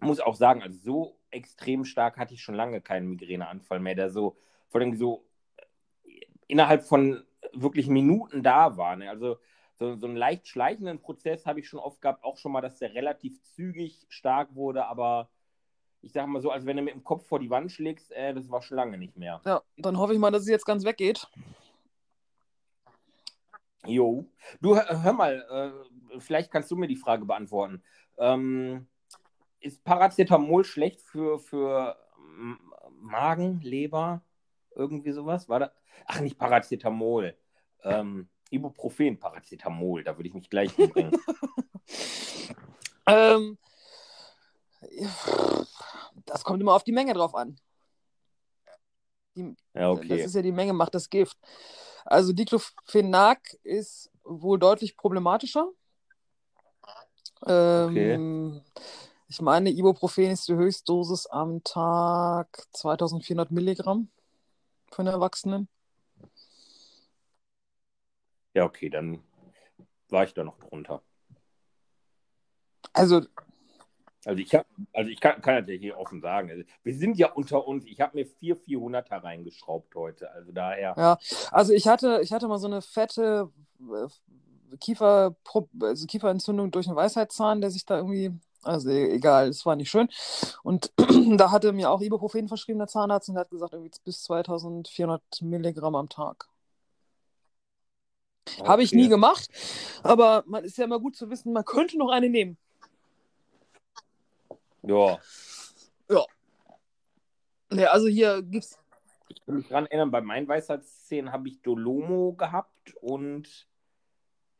muss 0.01 0.21
auch 0.21 0.35
sagen, 0.35 0.63
also 0.63 0.79
so 0.79 1.21
extrem 1.31 1.85
stark 1.85 2.17
hatte 2.17 2.35
ich 2.35 2.43
schon 2.43 2.55
lange 2.55 2.81
keinen 2.81 3.09
Migräneanfall 3.09 3.81
mehr, 3.81 3.95
der 3.95 4.11
so, 4.11 4.37
vor 4.69 4.81
allem 4.81 4.97
so 4.97 5.27
äh, 5.57 6.27
innerhalb 6.47 6.85
von 6.85 7.25
wirklich 7.53 7.89
Minuten 7.89 8.43
da 8.43 8.77
war. 8.77 8.97
Ne? 8.97 9.11
Also 9.11 9.39
so, 9.75 9.97
so 9.97 10.07
einen 10.07 10.17
leicht 10.17 10.49
schleichenden 10.49 11.01
Prozess 11.01 11.47
habe 11.47 11.61
ich 11.61 11.69
schon 11.69 11.81
oft 11.81 12.01
gehabt, 12.01 12.25
auch 12.25 12.37
schon 12.37 12.53
mal, 12.53 12.61
dass 12.61 12.79
der 12.79 12.95
relativ 12.95 13.43
zügig 13.43 14.07
stark 14.09 14.55
wurde, 14.55 14.87
aber 14.87 15.31
ich 16.03 16.13
sage 16.13 16.29
mal 16.29 16.41
so, 16.41 16.51
als 16.51 16.67
wenn 16.67 16.77
du 16.77 16.83
mit 16.83 16.95
dem 16.95 17.05
Kopf 17.05 17.27
vor 17.27 17.39
die 17.39 17.51
Wand 17.51 17.73
schlägst, 17.73 18.13
äh, 18.13 18.35
das 18.35 18.51
war 18.51 18.63
schon 18.63 18.77
lange 18.77 18.99
nicht 18.99 19.17
mehr. 19.17 19.41
ja, 19.45 19.63
dann 19.77 19.99
hoffe 19.99 20.13
ich 20.13 20.19
mal, 20.19 20.31
dass 20.31 20.43
es 20.43 20.49
jetzt 20.49 20.67
ganz 20.67 20.85
weggeht. 20.85 21.27
Jo. 23.87 24.27
Du, 24.61 24.77
hör, 24.77 25.03
hör 25.03 25.13
mal, 25.13 25.45
äh, 26.15 26.21
vielleicht 26.21 26.51
kannst 26.51 26.71
du 26.71 26.77
mir 26.77 26.89
die 26.89 26.97
Frage 26.97 27.25
beantworten. 27.25 27.83
Ähm, 28.21 28.87
ist 29.61 29.83
Paracetamol 29.83 30.65
schlecht 30.65 31.01
für, 31.03 31.39
für 31.39 31.97
M- 32.17 32.61
Magen, 32.93 33.61
Leber, 33.63 34.23
irgendwie 34.75 35.13
sowas? 35.13 35.49
War 35.49 35.59
da? 35.61 35.73
Ach, 36.07 36.21
nicht 36.21 36.39
Paracetamol. 36.39 37.37
Ähm, 37.83 38.29
Ibuprofen, 38.51 39.19
Paracetamol, 39.19 40.05
da 40.05 40.17
würde 40.17 40.29
ich 40.29 40.35
mich 40.35 40.49
gleich 40.51 40.79
umbringen. 40.79 41.13
Ähm, 43.07 43.59
das 46.27 46.45
kommt 46.45 46.61
immer 46.61 46.75
auf 46.75 46.85
die 46.85 46.93
Menge 46.93 47.13
drauf 47.15 47.35
an. 47.35 47.57
Die, 49.35 49.55
Ja, 49.75 49.93
Das 49.95 49.99
okay. 49.99 50.23
ist 50.25 50.35
ja 50.35 50.43
die 50.43 50.53
Menge, 50.53 50.73
macht 50.73 50.95
das 50.95 51.11
Gift. 51.11 51.37
Also 52.05 52.33
Diclofenac 52.33 53.59
ist 53.63 54.11
wohl 54.23 54.59
deutlich 54.59 54.97
problematischer. 54.97 55.69
Ähm, 57.47 58.63
Ich 59.29 59.41
meine, 59.41 59.71
Ibuprofen 59.71 60.25
ist 60.25 60.49
die 60.49 60.55
Höchstdosis 60.55 61.27
am 61.27 61.63
Tag 61.63 62.67
2400 62.73 63.51
Milligramm 63.53 64.09
für 64.91 65.03
einen 65.03 65.15
Erwachsenen. 65.15 65.69
Ja, 68.55 68.65
okay, 68.65 68.91
dann 68.91 69.23
war 70.09 70.25
ich 70.25 70.35
da 70.35 70.43
noch 70.43 70.59
drunter. 70.59 71.03
Also, 72.93 73.23
Also 74.25 74.41
ich, 74.41 74.55
hab, 74.55 74.67
also 74.93 75.09
ich 75.09 75.21
kann, 75.21 75.41
kann 75.41 75.65
das 75.65 75.69
ja 75.69 75.79
hier 75.79 75.97
offen 75.97 76.21
sagen. 76.21 76.51
Also 76.51 76.65
wir 76.83 76.95
sind 76.95 77.17
ja 77.17 77.31
unter 77.31 77.67
uns. 77.67 77.87
Ich 77.87 78.01
habe 78.01 78.19
mir 78.19 78.27
vier 78.27 78.57
400er 78.57 79.23
reingeschraubt 79.23 79.95
heute. 79.95 80.31
Also 80.33 80.51
daher. 80.53 80.95
ja, 80.99 81.19
also 81.53 81.73
ich 81.73 81.87
hatte, 81.87 82.21
ich 82.23 82.33
hatte 82.33 82.49
mal 82.49 82.59
so 82.59 82.67
eine 82.67 82.83
fette 82.83 83.51
äh, 83.81 84.09
Kiefer, 84.79 85.35
also 85.81 86.07
Kieferentzündung 86.07 86.71
durch 86.71 86.87
einen 86.87 86.97
Weisheitszahn, 86.97 87.61
der 87.61 87.71
sich 87.71 87.85
da 87.87 87.97
irgendwie, 87.99 88.33
also 88.63 88.91
e- 88.91 89.13
egal, 89.13 89.49
es 89.49 89.65
war 89.67 89.77
nicht 89.77 89.91
schön. 89.91 90.09
Und 90.63 90.93
da 91.37 91.51
hatte 91.51 91.73
mir 91.73 91.91
auch 91.91 92.01
Ibuprofen 92.01 92.49
verschrieben, 92.49 92.79
der 92.79 92.89
Zahnarzt, 92.89 93.29
und 93.29 93.35
der 93.37 93.43
hat 93.43 93.51
gesagt, 93.51 93.73
irgendwie 93.73 93.93
bis 94.05 94.23
2400 94.23 95.23
Milligramm 95.43 95.95
am 95.95 96.09
Tag. 96.09 96.47
Habe 98.65 98.83
ich 98.83 98.91
Okay. 98.91 99.03
nie 99.03 99.09
gemacht, 99.09 99.49
aber 100.03 100.43
man 100.47 100.65
ist 100.65 100.77
ja 100.77 100.85
immer 100.85 100.99
gut 100.99 101.15
zu 101.17 101.31
wissen, 101.31 101.53
man 101.53 101.65
könnte 101.65 101.97
noch 101.99 102.11
eine 102.11 102.29
nehmen. 102.29 102.59
Ja. 104.83 105.19
Ne, 107.71 107.89
also 107.89 108.09
hier 108.09 108.43
gibt's. 108.43 108.79
Ich 109.29 109.45
kann 109.47 109.55
mich 109.57 109.69
dran 109.69 109.87
erinnern, 109.87 110.11
bei 110.11 110.21
meinen 110.21 110.49
Weisheitszähnen 110.49 111.33
habe 111.33 111.49
ich 111.49 111.63
Dolomo 111.63 112.33
gehabt 112.33 112.95
und 113.01 113.69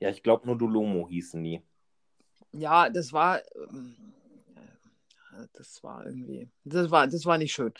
ja, 0.01 0.11
ich 0.11 0.23
glaube 0.23 0.47
nur 0.47 0.59
Dolomo 0.59 1.09
hießen 1.09 1.43
die. 1.45 1.63
Ja, 2.53 2.89
das 2.91 3.13
war. 3.13 3.41
ähm, 3.71 3.95
äh, 5.33 5.47
Das 5.55 5.83
war 5.83 6.07
irgendwie. 6.07 6.49
Das 6.65 6.91
war, 6.91 7.07
das 7.07 7.25
war 7.27 7.39
nicht 7.39 7.53
schön. 7.53 7.73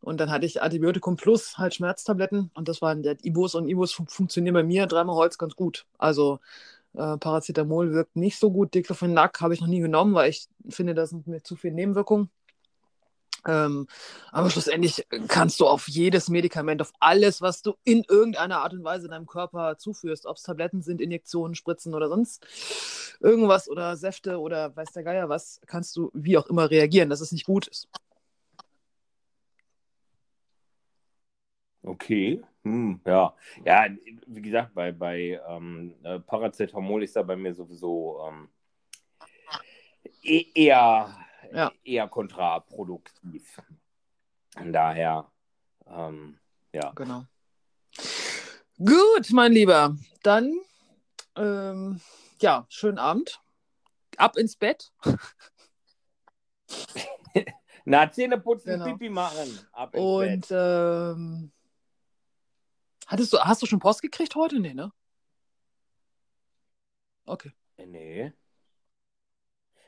Und 0.00 0.18
dann 0.20 0.30
hatte 0.30 0.46
ich 0.46 0.62
Antibiotikum 0.62 1.16
plus 1.16 1.58
halt 1.58 1.74
Schmerztabletten 1.74 2.50
und 2.54 2.68
das 2.68 2.82
waren 2.82 3.02
der 3.02 3.16
Ibus 3.24 3.54
und 3.54 3.68
Ibus 3.68 3.92
fun 3.92 4.06
funktionieren 4.08 4.54
bei 4.54 4.62
mir 4.64 4.86
dreimal 4.86 5.16
Holz 5.16 5.38
ganz 5.38 5.56
gut. 5.56 5.86
Also 5.98 6.40
äh, 6.94 7.18
Paracetamol 7.18 7.92
wirkt 7.94 8.16
nicht 8.16 8.38
so 8.38 8.52
gut. 8.52 8.74
Diclofenac 8.74 9.40
habe 9.42 9.54
ich 9.54 9.60
noch 9.60 9.68
nie 9.68 9.80
genommen, 9.80 10.14
weil 10.14 10.30
ich 10.30 10.48
finde, 10.70 10.94
da 10.94 11.06
sind 11.06 11.26
mir 11.26 11.42
zu 11.42 11.56
viele 11.56 11.74
Nebenwirkungen. 11.74 12.30
Ähm, 13.46 13.86
aber 14.30 14.50
schlussendlich 14.50 15.06
kannst 15.28 15.60
du 15.60 15.66
auf 15.66 15.88
jedes 15.88 16.28
Medikament, 16.28 16.80
auf 16.80 16.92
alles, 17.00 17.40
was 17.42 17.62
du 17.62 17.74
in 17.84 18.04
irgendeiner 18.08 18.58
Art 18.58 18.72
und 18.72 18.84
Weise 18.84 19.08
deinem 19.08 19.26
Körper 19.26 19.78
zuführst, 19.78 20.26
ob 20.26 20.36
es 20.36 20.42
Tabletten 20.42 20.82
sind, 20.82 21.00
Injektionen, 21.00 21.54
Spritzen 21.54 21.94
oder 21.94 22.08
sonst 22.08 22.46
irgendwas 23.20 23.68
oder 23.68 23.96
Säfte 23.96 24.38
oder 24.38 24.74
weiß 24.76 24.92
der 24.92 25.02
Geier 25.04 25.28
was, 25.28 25.60
kannst 25.66 25.96
du 25.96 26.10
wie 26.14 26.36
auch 26.38 26.46
immer 26.46 26.70
reagieren, 26.70 27.10
dass 27.10 27.20
es 27.20 27.32
nicht 27.32 27.46
gut 27.46 27.66
ist. 27.68 27.88
Okay. 31.84 32.40
Hm, 32.64 33.00
ja. 33.04 33.34
Ja, 33.64 33.86
wie 34.26 34.42
gesagt, 34.42 34.72
bei, 34.74 34.92
bei 34.92 35.40
ähm, 35.48 35.94
äh, 36.04 36.20
Paracetamol 36.20 37.02
ist 37.02 37.16
da 37.16 37.22
bei 37.22 37.34
mir 37.34 37.52
sowieso 37.54 38.20
ähm, 38.28 38.48
e- 40.22 40.46
eher, 40.54 41.12
Ja. 41.52 41.72
eher 41.84 42.08
kontraproduktiv. 42.08 43.60
Von 44.56 44.72
daher, 44.72 45.30
ähm, 45.86 46.38
ja. 46.72 46.92
Genau. 46.94 47.24
Gut, 48.78 49.30
mein 49.32 49.52
Lieber. 49.52 49.96
Dann, 50.22 50.52
ähm, 51.36 52.00
ja, 52.40 52.66
schönen 52.68 52.98
Abend. 52.98 53.40
Ab 54.16 54.36
ins 54.36 54.56
Bett. 54.56 54.92
Na, 57.84 58.10
Zähne 58.10 58.38
putzen, 58.38 58.70
Genau. 58.70 58.84
Pipi 58.84 59.08
machen. 59.08 59.58
Ab 59.72 59.94
ins 59.94 60.04
Und 60.04 60.48
Bett. 60.48 60.50
ähm, 60.52 61.52
hattest 63.06 63.32
du, 63.32 63.38
hast 63.38 63.60
du 63.62 63.66
schon 63.66 63.78
Post 63.80 64.02
gekriegt 64.02 64.34
heute? 64.36 64.58
Nee, 64.60 64.74
ne? 64.74 64.92
Okay. 67.26 67.52
Äh, 67.76 67.86
Nee. 67.86 68.32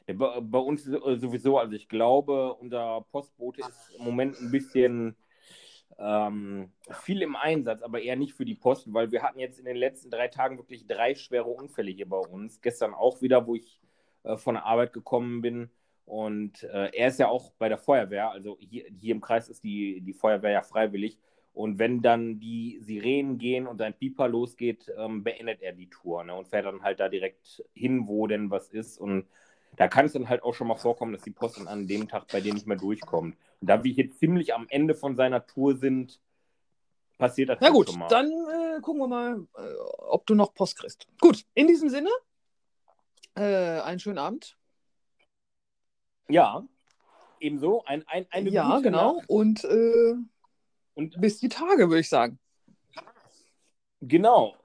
Bei, 0.07 0.41
bei 0.41 0.59
uns 0.59 0.85
so- 0.85 1.17
sowieso, 1.17 1.59
also 1.59 1.75
ich 1.75 1.89
glaube, 1.89 2.55
unser 2.55 3.07
Postbote 3.11 3.63
ist 3.63 3.95
im 3.99 4.05
Moment 4.05 4.39
ein 4.41 4.51
bisschen 4.51 5.17
ähm, 5.99 6.73
viel 6.91 7.23
im 7.23 7.37
Einsatz, 7.37 7.83
aber 7.83 8.01
eher 8.01 8.17
nicht 8.17 8.35
für 8.35 8.45
die 8.45 8.55
Post, 8.55 8.93
weil 8.93 9.11
wir 9.13 9.23
hatten 9.23 9.39
jetzt 9.39 9.59
in 9.59 9.65
den 9.65 9.77
letzten 9.77 10.11
drei 10.11 10.29
Tagen 10.29 10.59
wirklich 10.59 10.87
drei 10.87 11.15
schwere 11.15 11.49
Unfälle 11.49 11.91
hier 11.91 12.09
bei 12.09 12.19
uns. 12.19 12.61
Gestern 12.61 12.95
auch 12.95 13.23
wieder, 13.23 13.47
wo 13.47 13.55
ich 13.55 13.81
äh, 14.25 14.37
von 14.37 14.55
der 14.55 14.67
Arbeit 14.67 14.93
gekommen 14.93 15.41
bin. 15.41 15.71
Und 16.05 16.65
äh, 16.65 16.91
er 16.93 17.09
ist 17.09 17.19
ja 17.19 17.29
auch 17.29 17.53
bei 17.59 17.69
der 17.69 17.79
Feuerwehr, 17.79 18.31
also 18.31 18.59
hier, 18.61 18.85
hier 18.91 19.15
im 19.15 19.23
Kreis 19.23 19.49
ist 19.49 19.65
die, 19.65 20.03
die 20.03 20.13
Feuerwehr 20.13 20.51
ja 20.51 20.63
freiwillig. 20.63 21.19
Und 21.55 21.79
wenn 21.79 22.03
dann 22.03 22.41
die 22.41 22.79
Sirenen 22.81 23.39
gehen 23.39 23.67
und 23.67 23.79
sein 23.79 23.95
Pieper 23.95 24.29
losgeht, 24.29 24.93
ähm, 24.99 25.23
beendet 25.23 25.63
er 25.63 25.73
die 25.73 25.89
Tour 25.89 26.25
ne? 26.25 26.35
und 26.35 26.49
fährt 26.49 26.67
dann 26.67 26.83
halt 26.83 26.99
da 26.99 27.09
direkt 27.09 27.65
hin, 27.73 28.09
wo 28.09 28.27
denn 28.27 28.51
was 28.51 28.69
ist. 28.69 28.99
Und 28.99 29.27
da 29.77 29.89
kann 29.89 30.07
es 30.07 30.13
dann 30.13 30.29
halt 30.29 30.43
auch 30.43 30.55
schon 30.55 30.69
mal 30.69 30.77
vorkommen, 30.77 31.13
dass 31.13 31.23
die 31.23 31.31
Post 31.31 31.59
dann 31.59 31.69
an 31.69 31.87
dem 31.87 32.09
Tag 32.09 32.29
bei 32.29 32.41
denen 32.41 32.55
nicht 32.55 32.67
mehr 32.67 32.77
durchkommt. 32.77 33.37
Und 33.61 33.67
da 33.71 33.83
wir 33.85 33.93
hier 33.93 34.11
ziemlich 34.11 34.55
am 34.55 34.67
Ende 34.69 34.95
von 34.95 35.17
seiner 35.17 35.47
Tour 35.47 35.77
sind, 35.77 36.21
passiert 37.19 37.49
das 37.49 37.59
Na 37.61 37.71
gut, 37.71 37.91
schon 37.91 37.99
mal. 37.99 38.09
dann 38.09 38.27
äh, 38.31 38.81
gucken 38.81 39.01
wir 39.03 39.09
mal, 39.09 39.47
äh, 39.57 39.75
ob 39.99 40.27
du 40.27 40.35
noch 40.35 40.55
Post 40.55 40.77
kriegst. 40.79 41.07
Gut, 41.21 41.45
in 41.55 41.67
diesem 41.67 41.89
Sinne, 41.89 42.11
äh, 43.35 43.81
einen 43.81 44.01
schönen 44.01 44.19
Abend. 44.19 44.57
Ja, 46.29 46.65
ebenso. 47.41 47.85
Ein, 47.85 48.05
ein, 48.09 48.27
eine 48.31 48.51
ja, 48.51 48.81
genau. 48.81 49.17
Nacht. 49.17 49.29
Und, 49.29 49.65
äh, 49.65 50.15
Und 50.95 51.21
bis 51.21 51.39
die 51.41 51.49
Tage, 51.49 51.89
würde 51.89 52.01
ich 52.01 52.09
sagen. 52.09 52.39
genau. 54.01 54.57